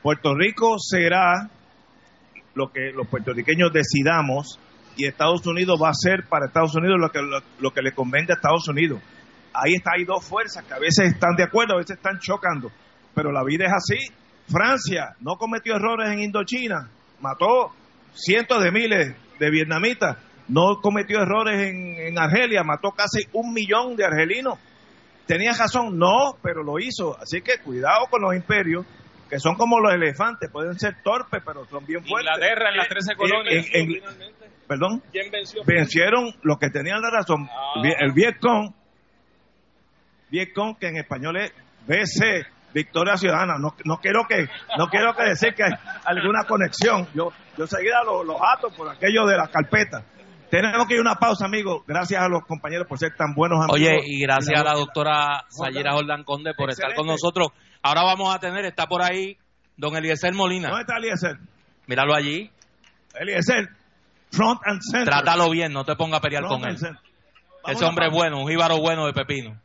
Puerto 0.03 0.35
Rico 0.35 0.77
será 0.77 1.49
lo 2.53 2.71
que 2.71 2.91
los 2.93 3.07
puertorriqueños 3.07 3.71
decidamos 3.73 4.59
y 4.97 5.07
Estados 5.07 5.47
Unidos 5.47 5.79
va 5.81 5.89
a 5.89 5.93
ser 5.93 6.25
para 6.29 6.47
Estados 6.47 6.75
Unidos 6.75 6.97
lo 6.99 7.09
que 7.09 7.19
lo, 7.59 7.71
que 7.71 7.81
le 7.81 7.93
convenga 7.93 8.33
a 8.33 8.35
Estados 8.35 8.67
Unidos 8.67 9.01
ahí 9.53 9.73
está 9.73 9.93
hay 9.95 10.03
dos 10.03 10.23
fuerzas 10.23 10.63
que 10.65 10.73
a 10.73 10.79
veces 10.79 11.13
están 11.13 11.35
de 11.35 11.43
acuerdo 11.43 11.73
a 11.73 11.77
veces 11.77 11.97
están 11.97 12.19
chocando 12.19 12.69
pero 13.15 13.31
la 13.31 13.43
vida 13.43 13.65
es 13.65 13.71
así 13.73 13.97
Francia 14.47 15.15
no 15.21 15.37
cometió 15.37 15.75
errores 15.75 16.11
en 16.11 16.19
Indochina 16.19 16.89
mató 17.19 17.71
cientos 18.13 18.61
de 18.61 18.71
miles 18.71 19.15
de 19.39 19.49
vietnamitas 19.49 20.17
no 20.47 20.81
cometió 20.81 21.21
errores 21.21 21.69
en, 21.69 21.95
en 21.95 22.19
Argelia, 22.19 22.63
mató 22.63 22.91
casi 22.91 23.27
un 23.33 23.53
millón 23.53 23.95
de 23.95 24.05
argelinos. 24.05 24.59
¿Tenía 25.25 25.53
razón? 25.53 25.97
No, 25.97 26.37
pero 26.41 26.63
lo 26.63 26.79
hizo. 26.79 27.17
Así 27.17 27.41
que 27.41 27.59
cuidado 27.59 28.07
con 28.09 28.21
los 28.21 28.35
imperios, 28.35 28.85
que 29.29 29.39
son 29.39 29.55
como 29.55 29.79
los 29.79 29.93
elefantes, 29.93 30.49
pueden 30.51 30.77
ser 30.79 31.01
torpes, 31.03 31.41
pero 31.45 31.65
son 31.65 31.85
bien 31.85 32.03
fuertes. 32.05 32.31
Inglaterra 32.35 32.69
en 32.69 32.77
las 32.77 32.87
13 32.87 33.15
colonias. 33.15 33.65
En- 33.73 33.91
en- 33.91 34.01
perdón, 34.67 35.03
¿Quién 35.11 35.31
venció? 35.31 35.61
vencieron 35.65 36.33
los 36.43 36.57
que 36.57 36.69
tenían 36.69 37.01
la 37.01 37.09
razón. 37.09 37.47
El 37.99 38.11
Vietcong, 38.13 38.73
Vietcong, 40.29 40.77
que 40.77 40.87
en 40.87 40.97
español 40.97 41.37
es 41.37 41.53
BC, 41.87 42.45
Victoria 42.73 43.17
Ciudadana. 43.17 43.57
No, 43.59 43.75
no 43.85 43.97
quiero 43.97 44.21
que 44.27 44.47
no 44.77 44.87
quiero 44.87 45.13
que 45.15 45.23
decir 45.25 45.53
que 45.53 45.63
hay 45.63 45.73
alguna 46.05 46.43
conexión. 46.45 47.07
Yo 47.13 47.31
yo 47.57 47.67
seguida 47.67 48.03
los, 48.03 48.25
los 48.25 48.37
ato 48.41 48.69
por 48.75 48.89
aquello 48.89 49.25
de 49.27 49.37
la 49.37 49.47
carpeta. 49.47 50.03
Tenemos 50.49 50.87
que 50.87 50.93
ir 50.93 50.99
a 50.99 51.01
una 51.01 51.15
pausa, 51.15 51.45
amigos. 51.45 51.83
Gracias 51.87 52.21
a 52.21 52.27
los 52.29 52.43
compañeros 52.45 52.87
por 52.87 52.97
ser 52.99 53.15
tan 53.15 53.33
buenos 53.35 53.57
amigos. 53.59 53.75
Oye, 53.75 53.99
y 54.05 54.21
gracias 54.21 54.59
a 54.59 54.63
la 54.63 54.73
doctora 54.73 55.43
Sayira 55.49 55.93
Jordán 55.93 56.23
Conde 56.23 56.53
por 56.55 56.69
estar 56.69 56.93
con 56.95 57.07
nosotros. 57.07 57.47
Ahora 57.83 58.03
vamos 58.03 58.33
a 58.33 58.39
tener, 58.39 58.63
está 58.63 58.87
por 58.87 59.01
ahí, 59.03 59.37
don 59.75 59.95
Eliezer 59.95 60.33
Molina. 60.33 60.69
¿Dónde 60.69 60.83
está 60.83 60.97
Eliezer? 60.97 61.37
Míralo 61.85 62.15
allí. 62.15 62.49
Eliezer, 63.13 63.69
front 64.31 64.61
and 64.65 64.81
center. 64.81 65.09
Trátalo 65.09 65.49
bien, 65.49 65.73
no 65.73 65.83
te 65.83 65.95
ponga 65.97 66.17
a 66.17 66.21
pelear 66.21 66.43
Front 66.45 66.63
con 66.63 66.69
él. 66.71 66.97
Ese 67.67 67.85
hombre 67.85 68.07
es 68.07 68.13
bueno, 68.13 68.39
un 68.39 68.47
jíbaro 68.47 68.79
bueno 68.79 69.05
de 69.05 69.13
pepino. 69.13 69.59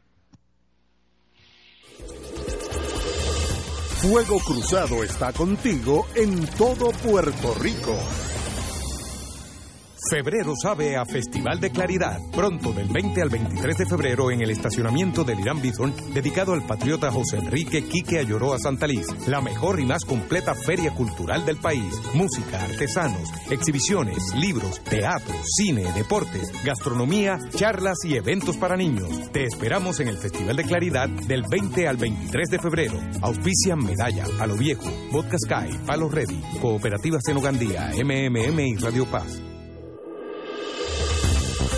Fuego 4.01 4.39
Cruzado 4.41 5.03
está 5.03 5.33
contigo 5.33 6.07
en 6.15 6.47
todo 6.57 6.91
Puerto 6.91 7.55
Rico. 7.55 7.97
Febrero 10.11 10.55
sabe 10.55 10.97
a 10.97 11.05
Festival 11.05 11.59
de 11.61 11.71
Claridad. 11.71 12.21
Pronto, 12.31 12.73
del 12.73 12.89
20 12.89 13.21
al 13.21 13.31
23 13.31 13.79
de 13.79 13.87
febrero, 13.87 14.31
en 14.31 14.41
el 14.41 14.51
estacionamiento 14.51 15.25
del 15.25 15.41
Irán 15.41 15.61
Bithorn, 15.61 15.93
dedicado 16.15 16.53
al 16.53 16.65
patriota 16.65 17.11
José 17.11 17.39
Enrique 17.39 17.85
Quique 17.85 18.21
Ayoroa 18.21 18.59
Santaliz. 18.59 19.07
La 19.27 19.41
mejor 19.41 19.81
y 19.81 19.87
más 19.87 20.05
completa 20.05 20.55
feria 20.55 20.95
cultural 20.95 21.45
del 21.45 21.57
país. 21.57 22.01
Música, 22.15 22.63
artesanos, 22.63 23.29
exhibiciones, 23.51 24.19
libros, 24.37 24.81
teatro, 24.85 25.35
cine, 25.57 25.93
deportes, 25.95 26.53
gastronomía, 26.65 27.39
charlas 27.51 27.99
y 28.05 28.15
eventos 28.15 28.57
para 28.57 28.77
niños. 28.77 29.33
Te 29.33 29.45
esperamos 29.45 29.99
en 29.99 30.09
el 30.09 30.19
Festival 30.19 30.57
de 30.57 30.65
Claridad 30.65 31.09
del 31.09 31.43
20 31.51 31.89
al 31.89 31.97
23 31.97 32.51
de 32.51 32.59
febrero. 32.61 33.01
Auspician 33.21 33.81
Medalla, 33.81 34.27
Palo 34.39 34.57
Viejo, 34.57 34.89
Vodka 35.11 35.37
Sky, 35.39 35.77
Palo 35.87 36.09
Ready, 36.09 36.41
Cooperativa 36.61 37.19
Senogandía, 37.21 37.91
MMM 37.97 38.61
y 38.61 38.77
Radio 38.77 39.05
Paz. 39.07 39.43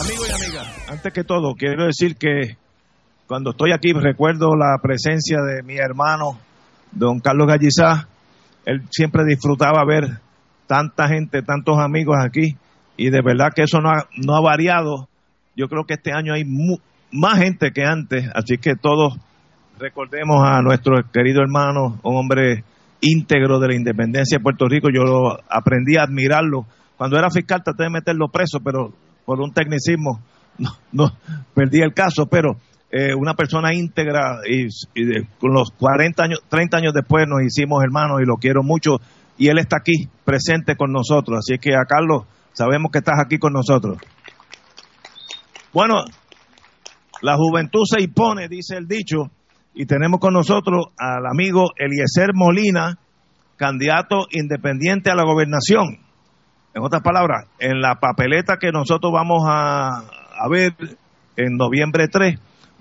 Amigos 0.00 0.28
y 0.28 0.44
amigas, 0.44 0.88
antes 0.88 1.12
que 1.12 1.24
todo, 1.24 1.54
quiero 1.54 1.86
decir 1.86 2.16
que 2.16 2.56
cuando 3.26 3.50
estoy 3.50 3.72
aquí 3.72 3.92
recuerdo 3.92 4.54
la 4.56 4.78
presencia 4.82 5.38
de 5.42 5.62
mi 5.62 5.76
hermano, 5.76 6.38
don 6.92 7.20
Carlos 7.20 7.46
Gallizá. 7.48 8.08
Él 8.64 8.82
siempre 8.90 9.24
disfrutaba 9.24 9.84
ver 9.86 10.20
tanta 10.66 11.08
gente, 11.08 11.42
tantos 11.42 11.78
amigos 11.78 12.16
aquí, 12.22 12.56
y 12.96 13.10
de 13.10 13.20
verdad 13.22 13.48
que 13.54 13.62
eso 13.62 13.78
no 13.80 13.90
ha, 13.90 14.40
variado. 14.40 15.08
Yo 15.56 15.68
creo 15.68 15.84
que 15.84 15.94
este 15.94 16.12
año 16.12 16.34
hay 16.34 16.44
mu- 16.44 16.78
más 17.10 17.38
gente 17.38 17.70
que 17.72 17.84
antes, 17.84 18.28
así 18.34 18.58
que 18.58 18.74
todos 18.76 19.16
recordemos 19.78 20.36
a 20.44 20.60
nuestro 20.62 20.96
querido 21.12 21.40
hermano, 21.40 21.98
un 22.02 22.16
hombre 22.16 22.62
íntegro 23.00 23.58
de 23.58 23.68
la 23.68 23.74
independencia 23.74 24.38
de 24.38 24.42
Puerto 24.42 24.66
Rico. 24.68 24.88
Yo 24.92 25.38
aprendí 25.48 25.96
a 25.96 26.02
admirarlo. 26.02 26.66
Cuando 26.96 27.16
era 27.18 27.30
fiscal 27.30 27.62
traté 27.62 27.84
de 27.84 27.90
meterlo 27.90 28.28
preso, 28.28 28.58
pero 28.62 28.92
por 29.28 29.42
un 29.42 29.52
tecnicismo 29.52 30.22
no, 30.90 31.12
perdí 31.52 31.82
el 31.82 31.92
caso. 31.92 32.24
Pero 32.30 32.56
eh, 32.90 33.14
una 33.14 33.34
persona 33.34 33.74
íntegra 33.74 34.38
y, 34.48 34.68
y 34.94 35.04
de- 35.04 35.28
con 35.38 35.52
los 35.52 35.70
40 35.72 36.24
años, 36.24 36.38
30 36.48 36.78
años 36.78 36.94
después 36.94 37.26
nos 37.28 37.42
hicimos 37.42 37.84
hermanos 37.84 38.22
y 38.22 38.24
lo 38.26 38.36
quiero 38.36 38.62
mucho. 38.62 38.96
Y 39.36 39.48
él 39.48 39.58
está 39.58 39.76
aquí 39.80 40.08
presente 40.24 40.76
con 40.76 40.92
nosotros. 40.92 41.40
Así 41.40 41.58
que 41.58 41.74
a 41.74 41.84
Carlos, 41.86 42.22
sabemos 42.54 42.90
que 42.90 42.98
estás 43.00 43.16
aquí 43.22 43.36
con 43.38 43.52
nosotros. 43.52 43.98
Bueno, 45.74 45.96
la 47.20 47.36
juventud 47.36 47.82
se 47.84 48.02
impone, 48.02 48.48
dice 48.48 48.76
el 48.78 48.88
dicho, 48.88 49.30
y 49.74 49.84
tenemos 49.84 50.20
con 50.20 50.32
nosotros 50.32 50.86
al 50.98 51.26
amigo 51.30 51.66
Eliezer 51.76 52.30
Molina, 52.34 52.98
candidato 53.56 54.26
independiente 54.30 55.10
a 55.10 55.14
la 55.14 55.24
gobernación. 55.24 55.98
En 56.78 56.84
otras 56.84 57.02
palabras, 57.02 57.48
en 57.58 57.80
la 57.80 57.96
papeleta 57.96 58.56
que 58.56 58.70
nosotros 58.70 59.12
vamos 59.12 59.42
a, 59.48 59.98
a 59.98 60.48
ver 60.48 60.74
en 61.36 61.56
noviembre 61.56 62.06
3, 62.06 62.38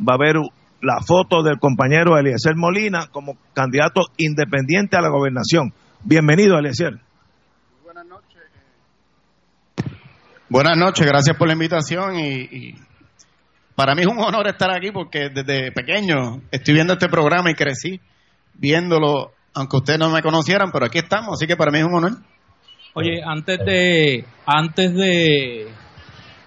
va 0.08 0.14
a 0.14 0.16
haber 0.18 0.36
la 0.84 1.02
foto 1.02 1.42
del 1.42 1.58
compañero 1.58 2.16
Eliezer 2.16 2.56
Molina 2.56 3.08
como 3.12 3.38
candidato 3.56 4.02
independiente 4.18 4.98
a 4.98 5.02
la 5.02 5.10
gobernación. 5.10 5.74
Bienvenido, 6.04 6.60
Eliezer. 6.60 7.00
Buenas 10.48 10.78
noches, 10.78 11.08
gracias 11.08 11.36
por 11.36 11.48
la 11.48 11.54
invitación 11.54 12.20
y, 12.20 12.42
y 12.42 12.76
para 13.74 13.96
mí 13.96 14.02
es 14.02 14.08
un 14.08 14.20
honor 14.20 14.48
estar 14.48 14.70
aquí 14.70 14.92
porque 14.92 15.30
desde 15.34 15.72
pequeño 15.72 16.42
estoy 16.52 16.76
viendo 16.76 16.94
este 16.94 17.10
programa 17.10 17.50
y 17.50 17.56
crecí 17.56 18.00
viéndolo, 18.54 19.32
aunque 19.56 19.78
ustedes 19.78 19.98
no 19.98 20.12
me 20.12 20.22
conocieran, 20.22 20.70
pero 20.72 20.86
aquí 20.86 21.00
estamos, 21.00 21.34
así 21.34 21.48
que 21.48 21.58
para 21.58 21.72
mí 21.72 21.80
es 21.80 21.86
un 21.86 21.96
honor. 21.96 22.12
Oye, 22.94 23.22
antes 23.24 23.60
de 23.60 24.26
antes 24.46 24.94
de, 24.94 25.68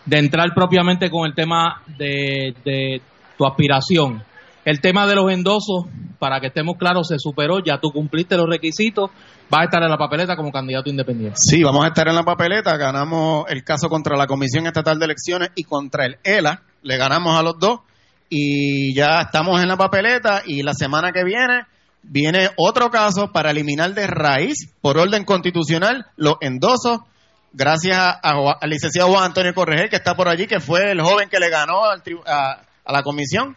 de 0.07 0.19
entrar 0.19 0.53
propiamente 0.55 1.11
con 1.11 1.27
el 1.27 1.35
tema 1.35 1.83
de, 1.99 2.55
de 2.65 3.01
tu 3.39 3.47
aspiración, 3.47 4.23
el 4.65 4.81
tema 4.81 5.07
de 5.07 5.15
los 5.15 5.33
endosos, 5.33 5.87
para 6.19 6.41
que 6.41 6.49
estemos 6.49 6.77
claros, 6.77 7.09
se 7.09 7.19
superó, 7.19 7.61
ya 7.65 7.79
tú 7.79 7.91
cumpliste 7.91 8.37
los 8.37 8.47
requisitos, 8.47 9.11
vas 9.49 9.63
a 9.63 9.65
estar 9.65 9.83
en 9.83 9.91
la 9.91 9.97
papeleta 9.97 10.37
como 10.37 10.53
candidato 10.53 10.91
independiente. 10.91 11.37
Sí, 11.39 11.63
vamos 11.63 11.85
a 11.85 11.89
estar 11.89 12.07
en 12.09 12.15
la 12.15 12.25
papeleta, 12.25 12.77
ganamos 12.77 13.47
el 13.49 13.65
caso 13.65 13.89
contra 13.89 14.17
la 14.17 14.27
Comisión 14.27 14.67
Estatal 14.67 14.99
de 14.99 15.07
Elecciones 15.07 15.51
y 15.55 15.65
contra 15.65 16.05
el 16.05 16.19
ELA, 16.23 16.63
le 16.83 16.97
ganamos 16.97 17.39
a 17.39 17.43
los 17.43 17.59
dos 17.59 17.81
y 18.29 18.95
ya 18.95 19.23
estamos 19.23 19.61
en 19.63 19.69
la 19.69 19.77
papeleta 19.77 20.43
y 20.47 20.63
la 20.63 20.75
semana 20.75 21.11
que 21.11 21.25
viene 21.25 21.63
viene 22.03 22.49
otro 22.57 22.91
caso 22.91 23.31
para 23.33 23.51
eliminar 23.51 23.95
de 23.95 24.07
raíz, 24.07 24.73
por 24.81 24.99
orden 24.99 25.25
constitucional, 25.25 26.07
los 26.17 26.35
endosos, 26.41 27.01
gracias 27.53 27.97
a- 27.99 28.19
al 28.61 28.71
licenciado 28.71 29.11
Juan 29.11 29.25
Antonio 29.25 29.55
Corregel, 29.55 29.89
que 29.91 29.97
está 29.97 30.15
por 30.15 30.29
allí, 30.29 30.47
que 30.47 30.61
fue 30.61 30.91
el 30.91 31.01
joven 31.01 31.29
que 31.29 31.39
le 31.41 31.51
ganó 31.51 31.85
al 31.85 32.03
tri- 32.03 32.23
a, 32.27 32.61
a 32.85 32.93
la 32.93 33.03
comisión. 33.03 33.57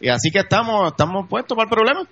Y 0.00 0.08
así 0.08 0.30
que 0.30 0.40
estamos, 0.40 0.90
estamos 0.92 1.26
puestos 1.28 1.56
para 1.56 1.64
el 1.64 1.70
problema. 1.70 2.08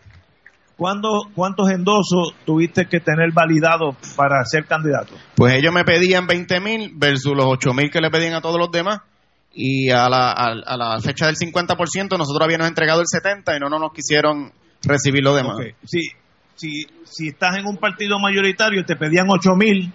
¿Cuándo, 0.77 1.09
¿Cuántos 1.35 1.71
endosos 1.71 2.35
tuviste 2.47 2.87
que 2.87 3.01
tener 3.01 3.33
validados 3.33 3.97
para 4.15 4.45
ser 4.45 4.65
candidato? 4.67 5.15
Pues 5.35 5.55
ellos 5.55 5.73
me 5.75 5.85
pedían 5.85 6.27
20 6.29 6.61
mil 6.61 6.93
versus 6.95 7.35
los 7.35 7.47
8 7.47 7.73
mil 7.75 7.91
que 7.91 8.01
le 8.01 8.11
pedían 8.11 8.35
a 8.35 8.41
todos 8.41 8.59
los 8.61 8.71
demás. 8.71 9.01
Y 9.53 9.91
a 9.91 10.09
la, 10.09 10.31
a, 10.31 10.53
a 10.65 10.77
la 10.77 11.01
fecha 11.01 11.27
del 11.27 11.35
50%, 11.35 12.17
nosotros 12.17 12.41
habíamos 12.43 12.69
entregado 12.69 13.01
el 13.01 13.07
70% 13.07 13.57
y 13.57 13.61
no, 13.61 13.69
no 13.69 13.79
nos 13.81 13.93
quisieron 13.93 14.53
recibir 14.83 15.23
lo 15.23 15.35
demás. 15.35 15.57
Si, 15.85 16.01
si, 16.55 16.87
si 17.05 17.29
estás 17.29 17.57
en 17.57 17.67
un 17.67 17.77
partido 17.77 18.19
mayoritario 18.19 18.85
te 18.85 18.97
pedían 18.97 19.27
8 19.29 19.51
mil, 19.57 19.93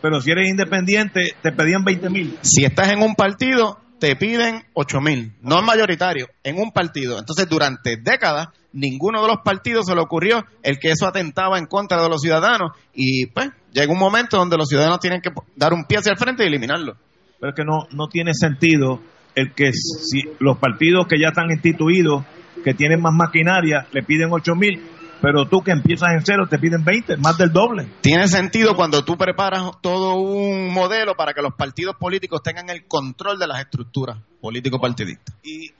pero 0.00 0.20
si 0.20 0.30
eres 0.30 0.48
independiente 0.48 1.34
te 1.42 1.52
pedían 1.52 1.84
20 1.84 2.10
mil. 2.10 2.38
Si 2.42 2.64
estás 2.64 2.90
en 2.90 3.02
un 3.02 3.14
partido, 3.14 3.78
te 4.00 4.16
piden 4.16 4.64
8 4.72 5.00
mil, 5.00 5.32
no 5.42 5.58
es 5.58 5.64
mayoritario, 5.64 6.28
en 6.42 6.58
un 6.58 6.72
partido. 6.72 7.18
Entonces, 7.18 7.48
durante 7.48 7.96
décadas, 7.96 8.48
ninguno 8.72 9.22
de 9.22 9.28
los 9.28 9.38
partidos 9.44 9.86
se 9.86 9.94
le 9.94 10.00
ocurrió 10.00 10.44
el 10.62 10.78
que 10.78 10.90
eso 10.90 11.06
atentaba 11.06 11.58
en 11.58 11.66
contra 11.66 12.02
de 12.02 12.08
los 12.08 12.22
ciudadanos. 12.22 12.72
Y 12.94 13.26
pues, 13.26 13.50
llega 13.72 13.92
un 13.92 13.98
momento 13.98 14.38
donde 14.38 14.56
los 14.56 14.68
ciudadanos 14.68 15.00
tienen 15.00 15.20
que 15.20 15.30
dar 15.54 15.72
un 15.72 15.84
pie 15.84 15.98
hacia 15.98 16.12
el 16.12 16.18
frente 16.18 16.44
y 16.44 16.46
eliminarlo. 16.46 16.96
Pero 17.38 17.50
es 17.50 17.56
que 17.56 17.64
no, 17.64 17.86
no 17.92 18.08
tiene 18.08 18.32
sentido 18.34 19.00
el 19.34 19.52
que 19.52 19.72
si 19.72 20.22
los 20.40 20.58
partidos 20.58 21.06
que 21.06 21.20
ya 21.20 21.28
están 21.28 21.50
instituidos, 21.50 22.24
que 22.62 22.74
tienen 22.74 23.00
más 23.00 23.12
maquinaria, 23.12 23.86
le 23.92 24.02
piden 24.02 24.30
8 24.32 24.54
mil, 24.54 24.80
pero 25.20 25.46
tú 25.46 25.62
que 25.62 25.70
empiezas 25.70 26.10
en 26.14 26.24
cero 26.24 26.46
te 26.48 26.58
piden 26.58 26.84
20, 26.84 27.16
más 27.18 27.36
del 27.36 27.52
doble. 27.52 27.88
Tiene 28.00 28.26
sentido 28.28 28.74
cuando 28.74 29.04
tú 29.04 29.16
preparas 29.16 29.62
todo 29.80 30.14
un 30.14 30.72
modelo 30.72 31.14
para 31.14 31.34
que 31.34 31.42
los 31.42 31.54
partidos 31.54 31.96
políticos 31.96 32.42
tengan 32.42 32.70
el 32.70 32.86
control 32.86 33.38
de 33.38 33.46
las 33.46 33.60
estructuras 33.60 34.18
político-partidistas. 34.40 35.36
¿Y, 35.42 35.72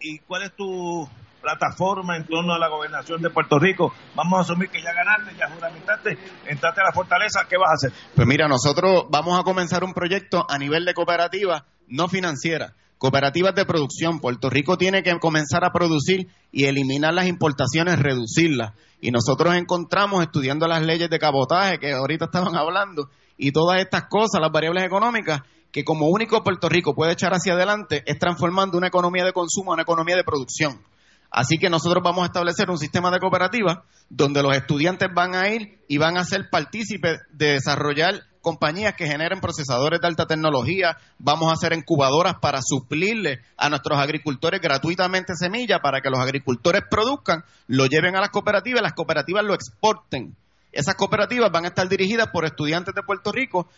¿Y 0.00 0.18
cuál 0.26 0.42
es 0.42 0.56
tu 0.56 1.08
plataforma 1.40 2.16
en 2.16 2.24
torno 2.26 2.54
a 2.54 2.58
la 2.58 2.68
gobernación 2.68 3.22
de 3.22 3.30
Puerto 3.30 3.58
Rico? 3.58 3.92
Vamos 4.14 4.38
a 4.38 4.42
asumir 4.42 4.68
que 4.68 4.82
ya 4.82 4.92
ganaste, 4.92 5.36
ya 5.38 5.48
juramentaste, 5.48 6.18
entraste 6.46 6.80
a 6.80 6.84
la 6.84 6.92
fortaleza, 6.92 7.40
¿qué 7.48 7.56
vas 7.56 7.70
a 7.70 7.74
hacer? 7.74 7.92
Pues 8.14 8.26
mira, 8.26 8.48
nosotros 8.48 9.06
vamos 9.10 9.38
a 9.38 9.42
comenzar 9.42 9.84
un 9.84 9.92
proyecto 9.92 10.46
a 10.48 10.58
nivel 10.58 10.84
de 10.84 10.94
cooperativa 10.94 11.66
no 11.88 12.08
financiera, 12.08 12.74
cooperativas 13.02 13.52
de 13.56 13.64
producción. 13.64 14.20
Puerto 14.20 14.48
Rico 14.48 14.78
tiene 14.78 15.02
que 15.02 15.18
comenzar 15.18 15.64
a 15.64 15.72
producir 15.72 16.28
y 16.52 16.66
eliminar 16.66 17.12
las 17.12 17.26
importaciones, 17.26 17.98
reducirlas. 17.98 18.74
Y 19.00 19.10
nosotros 19.10 19.56
encontramos, 19.56 20.22
estudiando 20.22 20.68
las 20.68 20.82
leyes 20.82 21.10
de 21.10 21.18
cabotaje 21.18 21.80
que 21.80 21.94
ahorita 21.94 22.26
estaban 22.26 22.54
hablando, 22.54 23.10
y 23.36 23.50
todas 23.50 23.80
estas 23.80 24.04
cosas, 24.04 24.40
las 24.40 24.52
variables 24.52 24.84
económicas, 24.84 25.40
que 25.72 25.82
como 25.82 26.10
único 26.10 26.44
Puerto 26.44 26.68
Rico 26.68 26.94
puede 26.94 27.14
echar 27.14 27.32
hacia 27.32 27.54
adelante, 27.54 28.04
es 28.06 28.20
transformando 28.20 28.78
una 28.78 28.86
economía 28.86 29.24
de 29.24 29.32
consumo 29.32 29.72
a 29.72 29.74
una 29.74 29.82
economía 29.82 30.14
de 30.14 30.22
producción. 30.22 30.80
Así 31.28 31.58
que 31.58 31.68
nosotros 31.68 32.04
vamos 32.04 32.22
a 32.22 32.26
establecer 32.26 32.70
un 32.70 32.78
sistema 32.78 33.10
de 33.10 33.18
cooperativas 33.18 33.78
donde 34.10 34.44
los 34.44 34.54
estudiantes 34.54 35.08
van 35.12 35.34
a 35.34 35.48
ir 35.48 35.80
y 35.88 35.98
van 35.98 36.16
a 36.18 36.24
ser 36.24 36.50
partícipes 36.50 37.18
de 37.32 37.54
desarrollar 37.54 38.22
compañías 38.42 38.94
que 38.94 39.06
generen 39.06 39.40
procesadores 39.40 40.00
de 40.00 40.08
alta 40.08 40.26
tecnología, 40.26 40.98
vamos 41.18 41.48
a 41.48 41.54
hacer 41.54 41.72
incubadoras 41.72 42.34
para 42.40 42.60
suplirle 42.60 43.40
a 43.56 43.70
nuestros 43.70 43.98
agricultores 43.98 44.60
gratuitamente 44.60 45.34
semilla 45.36 45.78
para 45.78 46.00
que 46.00 46.10
los 46.10 46.18
agricultores 46.18 46.82
produzcan, 46.90 47.44
lo 47.68 47.86
lleven 47.86 48.16
a 48.16 48.20
las 48.20 48.30
cooperativas 48.30 48.82
las 48.82 48.92
cooperativas 48.92 49.44
lo 49.44 49.54
exporten. 49.54 50.36
Esas 50.72 50.94
cooperativas 50.96 51.50
van 51.50 51.64
a 51.64 51.68
estar 51.68 51.88
dirigidas 51.88 52.28
por 52.32 52.44
estudiantes 52.44 52.94
de 52.94 53.02
Puerto 53.02 53.30
Rico 53.30 53.68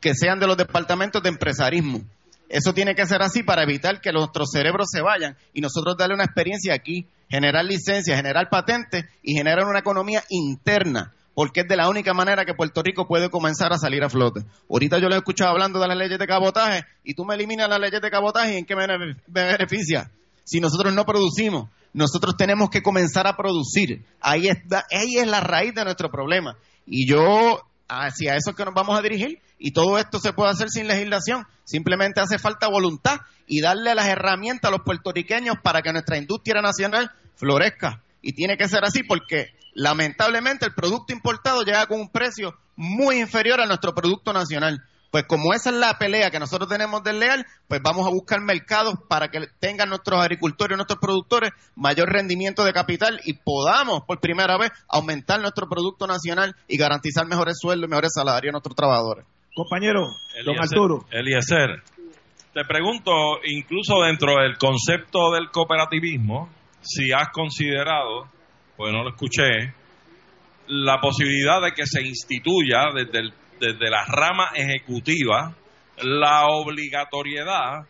que 0.00 0.14
sean 0.14 0.38
de 0.38 0.46
los 0.46 0.56
departamentos 0.56 1.22
de 1.22 1.28
empresarismo. 1.28 2.00
Eso 2.48 2.74
tiene 2.74 2.94
que 2.94 3.06
ser 3.06 3.22
así 3.22 3.42
para 3.42 3.62
evitar 3.62 4.00
que 4.00 4.12
nuestros 4.12 4.50
cerebros 4.52 4.88
se 4.90 5.00
vayan 5.00 5.36
y 5.54 5.62
nosotros 5.62 5.96
darle 5.96 6.14
una 6.14 6.24
experiencia 6.24 6.74
aquí, 6.74 7.06
generar 7.30 7.64
licencias, 7.64 8.16
generar 8.16 8.50
patentes 8.50 9.06
y 9.22 9.34
generar 9.34 9.66
una 9.66 9.78
economía 9.78 10.22
interna, 10.28 11.14
porque 11.34 11.60
es 11.60 11.68
de 11.68 11.76
la 11.76 11.88
única 11.88 12.12
manera 12.12 12.44
que 12.44 12.54
Puerto 12.54 12.82
Rico 12.82 13.06
puede 13.06 13.30
comenzar 13.30 13.72
a 13.72 13.78
salir 13.78 14.04
a 14.04 14.10
flote. 14.10 14.44
Ahorita 14.70 14.98
yo 14.98 15.08
le 15.08 15.14
he 15.14 15.18
escuchado 15.18 15.50
hablando 15.50 15.80
de 15.80 15.88
las 15.88 15.96
leyes 15.96 16.18
de 16.18 16.26
cabotaje 16.26 16.84
y 17.04 17.14
tú 17.14 17.24
me 17.24 17.34
eliminas 17.34 17.68
las 17.68 17.80
leyes 17.80 18.00
de 18.00 18.10
cabotaje 18.10 18.58
en 18.58 18.66
qué 18.66 18.76
me 18.76 18.86
beneficia. 19.26 20.10
Si 20.44 20.60
nosotros 20.60 20.92
no 20.92 21.06
producimos, 21.06 21.70
nosotros 21.92 22.36
tenemos 22.36 22.70
que 22.70 22.82
comenzar 22.82 23.26
a 23.26 23.36
producir. 23.36 24.04
Ahí, 24.20 24.48
está, 24.48 24.84
ahí 24.90 25.16
es 25.16 25.26
la 25.26 25.40
raíz 25.40 25.74
de 25.74 25.84
nuestro 25.84 26.10
problema. 26.10 26.56
Y 26.86 27.08
yo 27.08 27.60
hacia 27.88 28.36
eso 28.36 28.50
es 28.50 28.56
que 28.56 28.64
nos 28.64 28.74
vamos 28.74 28.98
a 28.98 29.02
dirigir 29.02 29.40
y 29.58 29.72
todo 29.72 29.98
esto 29.98 30.18
se 30.18 30.32
puede 30.32 30.50
hacer 30.50 30.68
sin 30.70 30.88
legislación. 30.88 31.46
Simplemente 31.64 32.20
hace 32.20 32.38
falta 32.38 32.68
voluntad 32.68 33.20
y 33.46 33.60
darle 33.60 33.94
las 33.94 34.08
herramientas 34.08 34.68
a 34.68 34.72
los 34.72 34.84
puertorriqueños 34.84 35.56
para 35.62 35.82
que 35.82 35.92
nuestra 35.92 36.18
industria 36.18 36.60
nacional 36.60 37.10
florezca. 37.36 38.02
Y 38.20 38.32
tiene 38.32 38.56
que 38.56 38.68
ser 38.68 38.84
así 38.84 39.02
porque 39.02 39.48
lamentablemente 39.74 40.66
el 40.66 40.74
producto 40.74 41.12
importado 41.12 41.62
llega 41.62 41.86
con 41.86 42.00
un 42.00 42.10
precio 42.10 42.54
muy 42.76 43.18
inferior 43.18 43.60
a 43.60 43.66
nuestro 43.66 43.94
producto 43.94 44.32
nacional. 44.32 44.82
Pues 45.10 45.24
como 45.26 45.52
esa 45.52 45.68
es 45.68 45.76
la 45.76 45.98
pelea 45.98 46.30
que 46.30 46.38
nosotros 46.38 46.70
tenemos 46.70 47.02
del 47.02 47.20
leal, 47.20 47.44
pues 47.68 47.82
vamos 47.82 48.06
a 48.06 48.10
buscar 48.10 48.40
mercados 48.40 48.94
para 49.08 49.28
que 49.28 49.40
tengan 49.60 49.90
nuestros 49.90 50.18
agricultores 50.18 50.74
y 50.74 50.76
nuestros 50.76 50.98
productores 51.00 51.50
mayor 51.76 52.08
rendimiento 52.08 52.64
de 52.64 52.72
capital 52.72 53.20
y 53.26 53.34
podamos 53.34 54.04
por 54.06 54.20
primera 54.20 54.56
vez 54.56 54.70
aumentar 54.88 55.38
nuestro 55.38 55.68
producto 55.68 56.06
nacional 56.06 56.56
y 56.66 56.78
garantizar 56.78 57.26
mejores 57.26 57.58
sueldos 57.60 57.88
y 57.88 57.90
mejores 57.90 58.12
salarios 58.14 58.52
a 58.52 58.52
nuestros 58.52 58.74
trabajadores. 58.74 59.26
Compañero, 59.54 60.00
don 60.46 60.58
Arturo. 60.58 61.04
Eliezer, 61.10 61.82
te 62.54 62.64
pregunto, 62.64 63.12
incluso 63.44 64.00
dentro 64.00 64.36
del 64.40 64.56
concepto 64.56 65.30
del 65.32 65.50
cooperativismo, 65.50 66.48
si 66.80 67.12
has 67.12 67.28
considerado, 67.28 68.28
pues 68.82 68.92
no 68.92 69.04
lo 69.04 69.10
escuché, 69.10 69.72
la 70.66 71.00
posibilidad 71.00 71.62
de 71.62 71.70
que 71.70 71.86
se 71.86 72.02
instituya 72.02 72.86
desde, 72.92 73.32
desde 73.60 73.88
la 73.88 74.04
rama 74.06 74.50
ejecutiva 74.56 75.54
la 75.98 76.48
obligatoriedad 76.48 77.86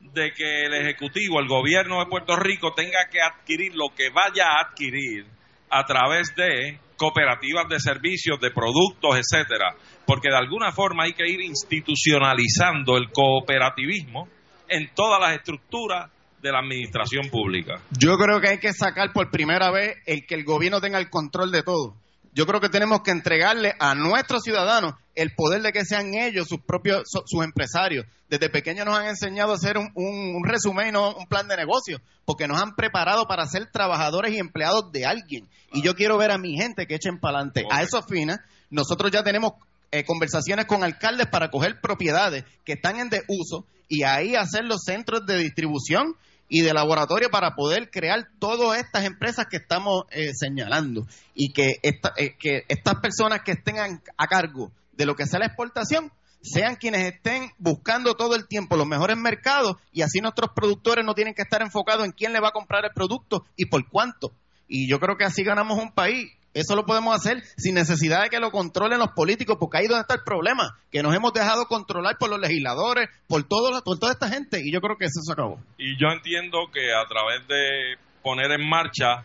de 0.00 0.32
que 0.32 0.66
el 0.66 0.74
Ejecutivo, 0.74 1.40
el 1.40 1.48
gobierno 1.48 2.00
de 2.00 2.10
Puerto 2.10 2.36
Rico, 2.36 2.74
tenga 2.74 3.08
que 3.10 3.22
adquirir 3.22 3.74
lo 3.74 3.86
que 3.96 4.10
vaya 4.10 4.48
a 4.48 4.68
adquirir 4.68 5.24
a 5.70 5.82
través 5.86 6.34
de 6.36 6.78
cooperativas 6.98 7.66
de 7.70 7.80
servicios, 7.80 8.38
de 8.38 8.50
productos, 8.50 9.16
etcétera, 9.16 9.74
porque 10.04 10.28
de 10.28 10.36
alguna 10.36 10.72
forma 10.72 11.04
hay 11.04 11.14
que 11.14 11.26
ir 11.26 11.40
institucionalizando 11.40 12.98
el 12.98 13.10
cooperativismo 13.10 14.28
en 14.68 14.90
todas 14.94 15.18
las 15.22 15.38
estructuras 15.38 16.10
de 16.44 16.52
la 16.52 16.58
administración 16.60 17.30
pública. 17.30 17.80
Yo 17.98 18.16
creo 18.18 18.38
que 18.40 18.48
hay 18.48 18.58
que 18.58 18.72
sacar 18.74 19.12
por 19.14 19.30
primera 19.30 19.70
vez 19.70 19.96
el 20.04 20.26
que 20.26 20.34
el 20.34 20.44
gobierno 20.44 20.78
tenga 20.80 20.98
el 20.98 21.08
control 21.08 21.50
de 21.50 21.62
todo. 21.62 21.96
Yo 22.34 22.46
creo 22.46 22.60
que 22.60 22.68
tenemos 22.68 23.00
que 23.02 23.12
entregarle 23.12 23.72
a 23.78 23.94
nuestros 23.94 24.42
ciudadanos 24.42 24.92
el 25.14 25.34
poder 25.34 25.62
de 25.62 25.72
que 25.72 25.84
sean 25.86 26.12
ellos 26.14 26.46
sus 26.48 26.60
propios 26.60 27.04
su- 27.06 27.22
sus 27.24 27.42
empresarios. 27.44 28.04
Desde 28.28 28.50
pequeños 28.50 28.84
nos 28.84 28.98
han 28.98 29.06
enseñado 29.06 29.52
a 29.52 29.54
hacer 29.54 29.78
un, 29.78 29.88
un- 29.94 30.34
un 30.36 30.44
resumen 30.44 30.88
y 30.88 30.92
no 30.92 31.14
un 31.14 31.26
plan 31.28 31.48
de 31.48 31.56
negocio, 31.56 31.98
porque 32.26 32.46
nos 32.46 32.60
han 32.60 32.74
preparado 32.74 33.26
para 33.26 33.46
ser 33.46 33.70
trabajadores 33.70 34.34
y 34.34 34.38
empleados 34.38 34.92
de 34.92 35.06
alguien. 35.06 35.48
Y 35.72 35.80
yo 35.82 35.94
quiero 35.94 36.18
ver 36.18 36.30
a 36.30 36.36
mi 36.38 36.56
gente 36.56 36.86
que 36.86 36.96
echen 36.96 37.18
para 37.20 37.38
adelante. 37.38 37.64
A 37.70 37.82
esos 37.82 38.04
fines, 38.06 38.36
nosotros 38.68 39.10
ya 39.12 39.22
tenemos 39.22 39.52
eh, 39.92 40.04
conversaciones 40.04 40.66
con 40.66 40.82
alcaldes 40.84 41.28
para 41.28 41.50
coger 41.50 41.80
propiedades 41.80 42.44
que 42.64 42.72
están 42.74 42.98
en 42.98 43.08
desuso 43.08 43.64
y 43.88 44.02
ahí 44.02 44.34
hacer 44.34 44.64
los 44.64 44.82
centros 44.84 45.24
de 45.24 45.38
distribución 45.38 46.16
y 46.56 46.60
de 46.60 46.72
laboratorio 46.72 47.30
para 47.30 47.56
poder 47.56 47.90
crear 47.90 48.28
todas 48.38 48.78
estas 48.78 49.04
empresas 49.04 49.46
que 49.50 49.56
estamos 49.56 50.04
eh, 50.12 50.30
señalando 50.34 51.04
y 51.34 51.52
que, 51.52 51.78
esta- 51.82 52.12
eh, 52.16 52.36
estas 52.68 52.94
personas 53.00 53.40
que 53.44 53.50
estén 53.52 53.76
a, 53.80 53.86
a 54.16 54.26
cargo 54.28 54.70
de 54.92 55.04
lo 55.04 55.16
que 55.16 55.26
sea 55.26 55.40
la 55.40 55.46
exportación 55.46 56.12
sean 56.42 56.76
quienes 56.76 57.12
estén 57.12 57.50
buscando 57.58 58.14
todo 58.14 58.36
el 58.36 58.46
tiempo 58.46 58.76
los 58.76 58.86
mejores 58.86 59.16
mercados 59.16 59.76
y 59.92 60.02
así 60.02 60.20
nuestros 60.20 60.50
productores 60.54 61.04
no 61.04 61.14
tienen 61.14 61.34
que 61.34 61.42
estar 61.42 61.60
enfocados 61.60 62.04
en 62.04 62.12
quién 62.12 62.32
le 62.32 62.38
va 62.38 62.48
a 62.50 62.52
comprar 62.52 62.84
el 62.84 62.92
producto 62.94 63.44
y 63.56 63.66
por 63.66 63.88
cuánto. 63.88 64.30
Y 64.68 64.88
yo 64.88 65.00
creo 65.00 65.16
que 65.16 65.24
así 65.24 65.42
ganamos 65.42 65.76
un 65.82 65.92
país. 65.92 66.30
Eso 66.54 66.76
lo 66.76 66.86
podemos 66.86 67.14
hacer 67.16 67.42
sin 67.56 67.74
necesidad 67.74 68.22
de 68.22 68.30
que 68.30 68.38
lo 68.38 68.52
controlen 68.52 69.00
los 69.00 69.10
políticos, 69.10 69.56
porque 69.58 69.78
ahí 69.78 69.84
es 69.84 69.90
donde 69.90 70.02
está 70.02 70.14
el 70.14 70.22
problema, 70.24 70.78
que 70.90 71.02
nos 71.02 71.14
hemos 71.14 71.32
dejado 71.32 71.66
controlar 71.66 72.16
por 72.16 72.30
los 72.30 72.38
legisladores, 72.38 73.08
por, 73.26 73.46
por 73.48 73.98
toda 73.98 74.12
esta 74.12 74.28
gente, 74.28 74.60
y 74.64 74.72
yo 74.72 74.80
creo 74.80 74.96
que 74.96 75.06
eso 75.06 75.20
se 75.20 75.32
acabó. 75.32 75.58
Y 75.76 75.98
yo 76.00 76.08
entiendo 76.12 76.58
que 76.72 76.94
a 76.94 77.04
través 77.06 77.46
de 77.48 77.96
poner 78.22 78.52
en 78.52 78.68
marcha 78.68 79.24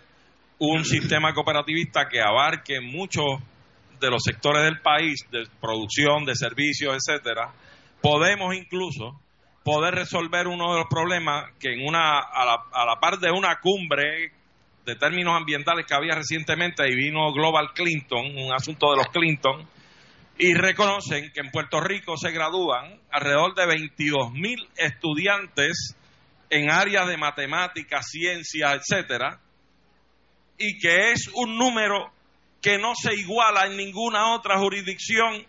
un 0.57 0.83
sistema 0.83 1.33
cooperativista 1.33 2.09
que 2.09 2.19
abarque 2.19 2.81
muchos 2.81 3.25
de 3.99 4.09
los 4.09 4.23
sectores 4.23 4.63
del 4.63 4.81
país, 4.81 5.25
de 5.31 5.43
producción, 5.61 6.25
de 6.25 6.35
servicios, 6.35 6.95
etcétera, 6.95 7.53
podemos 8.01 8.55
incluso 8.55 9.19
poder 9.63 9.93
resolver 9.93 10.47
uno 10.47 10.73
de 10.73 10.79
los 10.79 10.87
problemas 10.89 11.51
que 11.59 11.73
en 11.73 11.87
una 11.87 12.19
a 12.19 12.45
la, 12.45 12.57
a 12.73 12.85
la 12.85 12.99
par 12.99 13.19
de 13.19 13.29
una 13.31 13.59
cumbre 13.59 14.31
de 14.85 14.95
términos 14.95 15.35
ambientales 15.35 15.85
que 15.85 15.93
había 15.93 16.15
recientemente 16.15 16.83
y 16.87 16.95
vino 16.95 17.31
Global 17.33 17.73
Clinton, 17.73 18.25
un 18.37 18.53
asunto 18.53 18.91
de 18.91 18.97
los 18.97 19.07
Clinton, 19.07 19.67
y 20.37 20.53
reconocen 20.53 21.31
que 21.31 21.41
en 21.41 21.51
Puerto 21.51 21.81
Rico 21.81 22.15
se 22.17 22.31
gradúan 22.31 22.99
alrededor 23.11 23.53
de 23.55 23.65
22 23.65 24.31
mil 24.31 24.67
estudiantes 24.77 25.95
en 26.49 26.71
áreas 26.71 27.07
de 27.07 27.17
matemáticas, 27.17 28.07
ciencias, 28.09 28.75
etcétera, 28.75 29.39
y 30.57 30.79
que 30.79 31.11
es 31.11 31.29
un 31.33 31.57
número 31.57 32.11
que 32.61 32.77
no 32.77 32.93
se 32.95 33.13
iguala 33.15 33.67
en 33.67 33.77
ninguna 33.77 34.33
otra 34.33 34.57
jurisdicción 34.57 35.45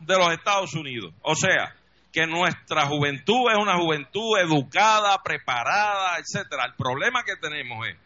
de 0.00 0.16
los 0.16 0.32
Estados 0.32 0.74
Unidos. 0.74 1.12
O 1.22 1.34
sea, 1.34 1.74
que 2.12 2.26
nuestra 2.26 2.86
juventud 2.86 3.50
es 3.50 3.58
una 3.58 3.76
juventud 3.76 4.38
educada, 4.38 5.18
preparada, 5.22 6.18
etcétera. 6.18 6.64
El 6.66 6.74
problema 6.74 7.22
que 7.24 7.36
tenemos 7.36 7.86
es 7.86 7.96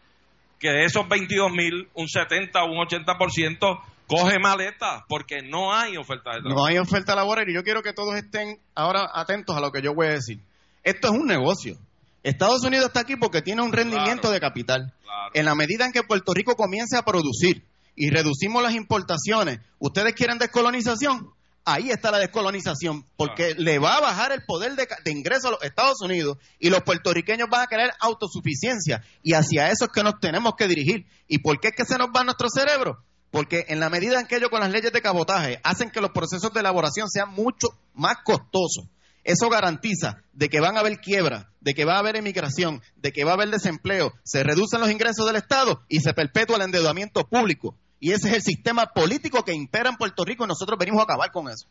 que 0.63 0.69
de 0.69 0.85
esos 0.85 1.09
22 1.09 1.51
mil, 1.51 1.89
un 1.93 2.07
70 2.07 2.63
o 2.63 2.71
un 2.71 2.77
80% 2.87 3.81
coge 4.07 4.39
maleta 4.39 5.03
porque 5.09 5.41
no 5.41 5.73
hay 5.73 5.97
oferta 5.97 6.31
de 6.31 6.39
trabajo. 6.39 6.57
No 6.57 6.65
hay 6.65 6.77
oferta 6.77 7.15
laboral 7.15 7.49
y 7.49 7.53
yo 7.53 7.63
quiero 7.63 7.83
que 7.83 7.91
todos 7.91 8.15
estén 8.15 8.57
ahora 8.73 9.09
atentos 9.13 9.57
a 9.57 9.59
lo 9.59 9.71
que 9.73 9.81
yo 9.81 9.93
voy 9.93 10.07
a 10.07 10.11
decir. 10.11 10.39
Esto 10.85 11.07
es 11.07 11.13
un 11.13 11.27
negocio. 11.27 11.77
Estados 12.23 12.63
Unidos 12.63 12.85
está 12.85 13.01
aquí 13.01 13.17
porque 13.17 13.41
tiene 13.41 13.61
un 13.61 13.73
rendimiento 13.73 14.31
de 14.31 14.39
capital. 14.39 14.93
En 15.33 15.43
la 15.43 15.53
medida 15.53 15.85
en 15.85 15.91
que 15.91 16.03
Puerto 16.03 16.33
Rico 16.33 16.55
comience 16.55 16.95
a 16.95 17.03
producir 17.03 17.61
y 17.97 18.09
reducimos 18.09 18.63
las 18.63 18.73
importaciones, 18.73 19.59
¿ustedes 19.79 20.13
quieren 20.13 20.37
descolonización? 20.37 21.29
Ahí 21.65 21.91
está 21.91 22.11
la 22.11 22.19
descolonización, 22.19 23.05
porque 23.15 23.55
le 23.55 23.79
va 23.79 23.95
a 23.95 24.01
bajar 24.01 24.33
el 24.33 24.43
poder 24.45 24.75
de, 24.75 25.11
ingreso 25.11 25.47
a 25.47 25.51
los 25.51 25.63
Estados 25.63 26.01
Unidos 26.01 26.37
y 26.59 26.69
los 26.69 26.81
puertorriqueños 26.81 27.47
van 27.49 27.61
a 27.61 27.67
querer 27.67 27.91
autosuficiencia. 28.01 29.01
Y 29.21 29.33
hacia 29.33 29.71
eso 29.71 29.85
es 29.85 29.91
que 29.91 30.03
nos 30.03 30.19
tenemos 30.19 30.55
que 30.57 30.67
dirigir. 30.67 31.05
¿Y 31.27 31.39
por 31.39 31.61
qué 31.61 31.69
es 31.69 31.75
que 31.75 31.85
se 31.85 31.97
nos 31.97 32.09
va 32.09 32.25
nuestro 32.25 32.49
cerebro? 32.49 33.05
Porque 33.31 33.65
en 33.69 33.79
la 33.79 33.89
medida 33.89 34.19
en 34.19 34.27
que 34.27 34.35
ellos 34.35 34.49
con 34.49 34.59
las 34.59 34.71
leyes 34.71 34.91
de 34.91 35.01
cabotaje 35.01 35.59
hacen 35.63 35.89
que 35.89 36.01
los 36.01 36.11
procesos 36.11 36.51
de 36.53 36.59
elaboración 36.59 37.09
sean 37.09 37.31
mucho 37.31 37.69
más 37.93 38.17
costosos, 38.25 38.89
eso 39.23 39.49
garantiza 39.49 40.17
de 40.33 40.49
que 40.49 40.59
van 40.59 40.75
a 40.75 40.81
haber 40.81 40.99
quiebra, 40.99 41.49
de 41.61 41.73
que 41.73 41.85
va 41.85 41.95
a 41.95 41.99
haber 41.99 42.17
emigración, 42.17 42.81
de 42.97 43.11
que 43.13 43.23
va 43.23 43.31
a 43.31 43.33
haber 43.35 43.49
desempleo, 43.49 44.13
se 44.23 44.43
reducen 44.43 44.81
los 44.81 44.91
ingresos 44.91 45.25
del 45.25 45.37
Estado 45.37 45.81
y 45.87 46.01
se 46.01 46.13
perpetúa 46.13 46.57
el 46.57 46.63
endeudamiento 46.63 47.25
público. 47.27 47.77
Y 48.03 48.11
ese 48.11 48.27
es 48.27 48.33
el 48.35 48.41
sistema 48.41 48.87
político 48.87 49.45
que 49.45 49.53
impera 49.53 49.89
en 49.89 49.95
Puerto 49.95 50.25
Rico 50.25 50.43
y 50.43 50.47
nosotros 50.49 50.77
venimos 50.77 50.99
a 50.99 51.03
acabar 51.03 51.31
con 51.31 51.47
eso. 51.47 51.69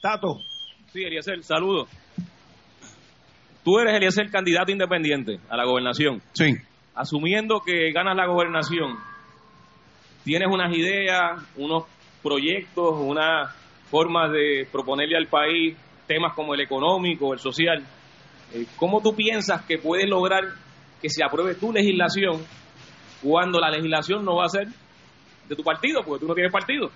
Tato. 0.00 0.38
Sí, 0.92 1.02
Eliezer, 1.02 1.42
saludos. 1.42 1.88
Tú 3.64 3.80
eres, 3.80 3.96
Eliezer, 3.96 4.30
candidato 4.30 4.70
independiente 4.70 5.40
a 5.50 5.56
la 5.56 5.64
gobernación. 5.64 6.22
Sí. 6.34 6.54
Asumiendo 6.94 7.58
que 7.66 7.90
ganas 7.90 8.14
la 8.16 8.28
gobernación, 8.28 8.98
tienes 10.22 10.46
unas 10.48 10.72
ideas, 10.76 11.42
unos 11.56 11.86
proyectos, 12.22 12.94
una 12.96 13.52
forma 13.90 14.28
de 14.28 14.64
proponerle 14.70 15.16
al 15.16 15.26
país 15.26 15.76
temas 16.06 16.34
como 16.36 16.54
el 16.54 16.60
económico, 16.60 17.32
el 17.32 17.40
social. 17.40 17.82
Eh, 18.54 18.64
¿Cómo 18.76 19.02
tú 19.02 19.12
piensas 19.16 19.62
que 19.62 19.78
puedes 19.78 20.08
lograr 20.08 20.44
que 21.02 21.10
se 21.10 21.24
apruebe 21.24 21.56
tu 21.56 21.72
legislación 21.72 22.46
cuando 23.20 23.58
la 23.58 23.70
legislación 23.72 24.24
no 24.24 24.36
va 24.36 24.44
a 24.44 24.50
ser 24.50 24.68
de 25.48 25.56
tu 25.56 25.62
partido, 25.62 26.02
porque 26.04 26.20
tú 26.20 26.28
no 26.28 26.34
tienes 26.34 26.52
partido? 26.52 26.90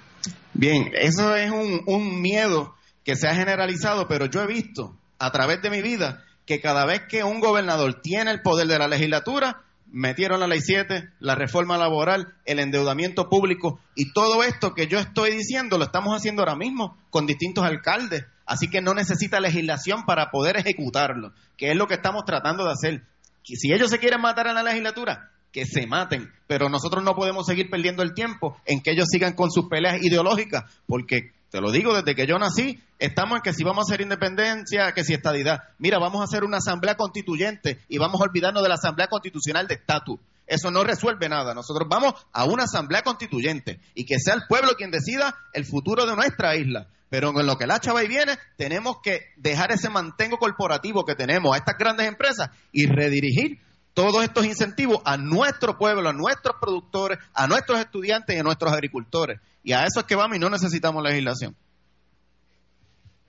Bien, 0.52 0.90
eso 0.94 1.34
es 1.34 1.50
un, 1.50 1.82
un 1.86 2.20
miedo 2.20 2.74
que 3.04 3.16
se 3.16 3.28
ha 3.28 3.34
generalizado, 3.34 4.06
pero 4.08 4.26
yo 4.26 4.42
he 4.42 4.46
visto 4.46 4.96
a 5.18 5.30
través 5.32 5.62
de 5.62 5.70
mi 5.70 5.82
vida 5.82 6.24
que 6.46 6.60
cada 6.60 6.84
vez 6.84 7.02
que 7.08 7.24
un 7.24 7.40
gobernador 7.40 8.00
tiene 8.02 8.30
el 8.30 8.42
poder 8.42 8.66
de 8.66 8.78
la 8.78 8.88
legislatura, 8.88 9.62
metieron 9.90 10.40
la 10.40 10.46
ley 10.46 10.60
7, 10.60 11.08
la 11.20 11.34
reforma 11.34 11.78
laboral, 11.78 12.34
el 12.44 12.58
endeudamiento 12.58 13.28
público 13.28 13.80
y 13.94 14.12
todo 14.12 14.42
esto 14.42 14.74
que 14.74 14.86
yo 14.86 14.98
estoy 14.98 15.32
diciendo 15.32 15.78
lo 15.78 15.84
estamos 15.84 16.16
haciendo 16.16 16.42
ahora 16.42 16.56
mismo 16.56 16.96
con 17.10 17.26
distintos 17.26 17.64
alcaldes 17.64 18.24
Así 18.46 18.68
que 18.68 18.82
no 18.82 18.94
necesita 18.94 19.40
legislación 19.40 20.04
para 20.04 20.30
poder 20.30 20.56
ejecutarlo, 20.56 21.32
que 21.56 21.70
es 21.70 21.76
lo 21.76 21.86
que 21.86 21.94
estamos 21.94 22.24
tratando 22.24 22.64
de 22.64 22.72
hacer. 22.72 23.02
Si 23.44 23.72
ellos 23.72 23.90
se 23.90 23.98
quieren 23.98 24.20
matar 24.20 24.46
en 24.46 24.54
la 24.54 24.62
legislatura, 24.62 25.30
que 25.52 25.66
se 25.66 25.86
maten, 25.86 26.32
pero 26.46 26.68
nosotros 26.68 27.04
no 27.04 27.14
podemos 27.14 27.46
seguir 27.46 27.70
perdiendo 27.70 28.02
el 28.02 28.14
tiempo 28.14 28.56
en 28.64 28.80
que 28.80 28.92
ellos 28.92 29.08
sigan 29.10 29.34
con 29.34 29.50
sus 29.50 29.68
peleas 29.68 30.02
ideológicas, 30.02 30.64
porque 30.86 31.32
te 31.50 31.60
lo 31.60 31.70
digo 31.70 31.94
desde 31.94 32.14
que 32.14 32.26
yo 32.26 32.38
nací, 32.38 32.82
estamos 32.98 33.36
en 33.36 33.42
que 33.42 33.52
si 33.52 33.62
vamos 33.62 33.84
a 33.84 33.92
hacer 33.92 34.00
independencia, 34.00 34.92
que 34.92 35.04
si 35.04 35.12
estadidad. 35.12 35.64
Mira, 35.78 35.98
vamos 35.98 36.22
a 36.22 36.24
hacer 36.24 36.44
una 36.44 36.56
asamblea 36.56 36.96
constituyente 36.96 37.80
y 37.88 37.98
vamos 37.98 38.20
a 38.20 38.24
olvidarnos 38.24 38.62
de 38.62 38.70
la 38.70 38.76
asamblea 38.76 39.08
constitucional 39.08 39.68
de 39.68 39.74
estatus. 39.74 40.18
Eso 40.46 40.70
no 40.70 40.82
resuelve 40.82 41.28
nada. 41.28 41.54
Nosotros 41.54 41.86
vamos 41.88 42.14
a 42.32 42.44
una 42.46 42.64
asamblea 42.64 43.02
constituyente 43.02 43.80
y 43.94 44.06
que 44.06 44.18
sea 44.18 44.34
el 44.34 44.42
pueblo 44.48 44.72
quien 44.76 44.90
decida 44.90 45.36
el 45.52 45.66
futuro 45.66 46.06
de 46.06 46.16
nuestra 46.16 46.56
isla. 46.56 46.88
Pero 47.10 47.38
en 47.38 47.46
lo 47.46 47.58
que 47.58 47.66
la 47.66 47.78
chava 47.78 48.02
y 48.02 48.08
viene, 48.08 48.38
tenemos 48.56 48.96
que 49.02 49.32
dejar 49.36 49.70
ese 49.72 49.90
mantengo 49.90 50.38
corporativo 50.38 51.04
que 51.04 51.14
tenemos 51.14 51.54
a 51.54 51.58
estas 51.58 51.76
grandes 51.76 52.08
empresas 52.08 52.48
y 52.72 52.86
redirigir 52.86 53.60
todos 53.94 54.24
estos 54.24 54.46
incentivos 54.46 55.02
a 55.04 55.16
nuestro 55.16 55.76
pueblo, 55.76 56.08
a 56.08 56.12
nuestros 56.12 56.56
productores, 56.60 57.18
a 57.34 57.46
nuestros 57.46 57.78
estudiantes 57.78 58.36
y 58.36 58.38
a 58.38 58.42
nuestros 58.42 58.72
agricultores. 58.72 59.40
Y 59.62 59.72
a 59.72 59.84
eso 59.84 60.00
es 60.00 60.04
que 60.06 60.16
vamos 60.16 60.36
y 60.36 60.40
no 60.40 60.50
necesitamos 60.50 61.02
legislación. 61.02 61.54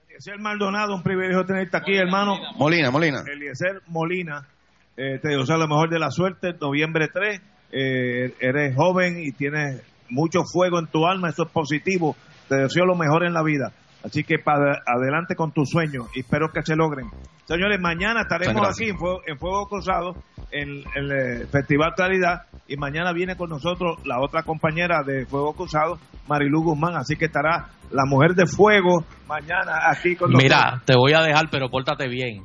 Eliezer 0.08 0.40
Maldonado, 0.40 0.96
un 0.96 1.04
privilegio 1.04 1.46
tenerte 1.46 1.76
aquí, 1.76 1.96
hermano. 1.96 2.36
Molina, 2.56 2.92
Molina. 2.92 3.24
Eliezer 3.26 3.82
Molina, 3.88 4.48
eh, 4.96 5.20
te 5.20 5.30
deseo 5.30 5.58
lo 5.58 5.68
mejor 5.68 5.90
de 5.90 6.00
la 6.00 6.12
suerte, 6.12 6.54
noviembre 6.54 7.08
3, 7.12 7.42
eh, 7.72 8.36
eres 8.40 8.76
joven 8.76 9.20
y 9.20 9.32
tienes 9.32 9.82
mucho 10.10 10.44
fuego 10.44 10.80
en 10.80 10.88
tu 10.88 11.08
alma, 11.08 11.30
eso 11.30 11.44
es 11.44 11.52
positivo, 11.52 12.16
te 12.48 12.56
deseo 12.56 12.86
lo 12.86 12.96
mejor 12.96 13.26
en 13.26 13.34
la 13.34 13.44
vida. 13.44 13.74
Así 14.04 14.24
que 14.24 14.38
para 14.38 14.82
adelante 14.86 15.36
con 15.36 15.52
tus 15.54 15.70
sueños 15.70 16.08
y 16.14 16.20
espero 16.22 16.52
que 16.52 16.62
se 16.62 16.76
logren. 16.76 17.08
Señores, 17.46 17.80
mañana 17.80 18.22
estaremos 18.24 18.68
aquí 18.68 18.90
en 18.90 18.98
Fuego, 18.98 19.22
en 19.26 19.38
Fuego 19.38 19.68
Cruzado, 19.70 20.16
en, 20.52 20.84
en 20.96 21.12
el 21.12 21.48
Festival 21.48 21.94
Claridad, 21.96 22.44
y 22.68 22.76
mañana 22.78 23.14
viene 23.14 23.36
con 23.38 23.50
nosotros 23.50 23.98
la 24.06 24.20
otra 24.20 24.44
compañera 24.44 25.04
de 25.04 25.26
Fuego 25.26 25.54
Cruzado, 25.54 26.00
Marilu 26.28 26.64
Guzmán, 26.64 26.96
así 26.96 27.16
que 27.16 27.26
estará 27.26 27.68
la 27.92 28.04
mujer 28.06 28.34
de 28.36 28.46
Fuego 28.46 29.06
mañana 29.28 29.90
aquí 29.90 30.16
con 30.16 30.32
nosotros. 30.32 30.44
Mira, 30.44 30.82
te 30.86 30.96
voy 30.98 31.14
a 31.14 31.22
dejar, 31.22 31.50
pero 31.50 31.70
pórtate 31.70 32.08
bien. 32.10 32.44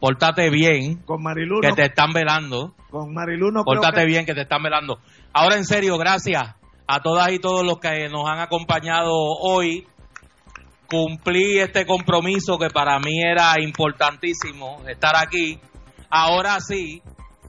Pórtate 0.00 0.48
bien, 0.50 0.96
Con 1.04 1.22
Marilu 1.22 1.60
que 1.60 1.72
te 1.72 1.84
están 1.84 2.12
velando. 2.12 2.74
con 2.90 3.12
Marilu 3.12 3.50
no 3.50 3.64
Pórtate 3.64 4.00
que- 4.00 4.06
bien, 4.06 4.24
que 4.24 4.34
te 4.34 4.42
están 4.42 4.62
velando. 4.62 4.98
Ahora, 5.32 5.56
en 5.56 5.64
serio, 5.64 5.98
gracias 5.98 6.54
a 6.86 7.00
todas 7.00 7.30
y 7.32 7.38
todos 7.38 7.64
los 7.66 7.78
que 7.78 8.08
nos 8.08 8.28
han 8.28 8.38
acompañado 8.40 9.12
hoy. 9.12 9.86
Cumplí 10.90 11.58
este 11.60 11.86
compromiso 11.86 12.58
que 12.58 12.68
para 12.68 12.98
mí 12.98 13.22
era 13.22 13.54
importantísimo, 13.60 14.82
estar 14.88 15.14
aquí. 15.16 15.58
Ahora 16.10 16.58
sí, 16.60 17.00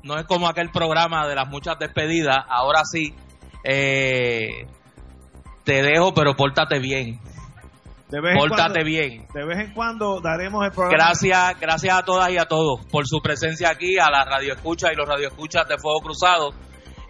no 0.04 0.18
es 0.18 0.26
como 0.26 0.48
aquel 0.48 0.70
programa 0.70 1.28
de 1.28 1.36
las 1.36 1.48
muchas 1.48 1.80
despedidas, 1.80 2.38
ahora 2.48 2.82
sí, 2.86 3.16
eh, 3.64 4.68
te 5.64 5.82
dejo, 5.82 6.14
pero 6.14 6.36
pórtate 6.36 6.80
bien. 6.80 7.20
De 8.10 8.20
vez 8.20 8.34
en 8.34 8.40
Pórtate 8.40 8.62
cuando- 8.74 8.84
bien. 8.86 9.26
De 9.34 9.46
vez 9.46 9.58
en 9.60 9.74
cuando 9.74 10.20
daremos 10.20 10.66
el 10.66 10.72
programa. 10.72 10.98
Gracias, 10.98 11.60
gracias 11.62 11.98
a 11.98 12.04
todas 12.04 12.30
y 12.30 12.38
a 12.38 12.46
todos 12.46 12.86
por 12.92 13.08
su 13.08 13.22
presencia 13.22 13.70
aquí, 13.70 13.98
a 14.00 14.10
la 14.12 14.26
radio 14.26 14.54
escucha 14.54 14.92
y 14.92 14.96
los 14.98 15.08
radioescuchas 15.08 15.66
de 15.68 15.78
Fuego 15.78 16.02
Cruzado. 16.02 16.52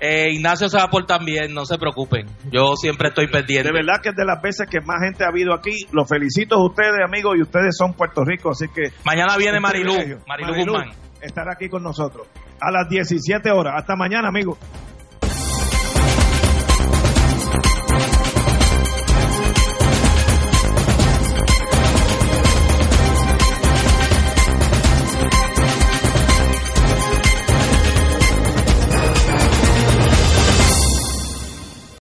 Eh, 0.03 0.31
Ignacio 0.31 0.67
se 0.67 0.77
va 0.77 0.87
por 0.87 1.05
también, 1.05 1.53
no 1.53 1.63
se 1.67 1.77
preocupen. 1.77 2.25
Yo 2.51 2.75
siempre 2.75 3.09
estoy 3.09 3.27
pendiente. 3.27 3.69
De 3.69 3.73
verdad 3.73 4.01
que 4.01 4.09
es 4.09 4.15
de 4.15 4.25
las 4.25 4.41
veces 4.41 4.67
que 4.67 4.81
más 4.81 4.97
gente 4.99 5.23
ha 5.23 5.27
habido 5.27 5.53
aquí. 5.53 5.85
Los 5.91 6.09
felicito 6.09 6.55
a 6.55 6.65
ustedes, 6.65 6.99
amigos, 7.05 7.37
y 7.37 7.43
ustedes 7.43 7.77
son 7.77 7.93
Puerto 7.93 8.25
Rico, 8.25 8.49
así 8.49 8.65
que... 8.73 8.91
Mañana 9.05 9.37
viene 9.37 9.57
un 9.57 9.61
Marilú. 9.61 9.93
Marilú 10.27 10.55
Guzmán. 10.55 10.89
estará 11.21 11.53
aquí 11.53 11.69
con 11.69 11.83
nosotros 11.83 12.27
a 12.59 12.71
las 12.71 12.87
17 12.89 13.51
horas. 13.51 13.73
Hasta 13.77 13.95
mañana, 13.95 14.29
amigos. 14.29 14.57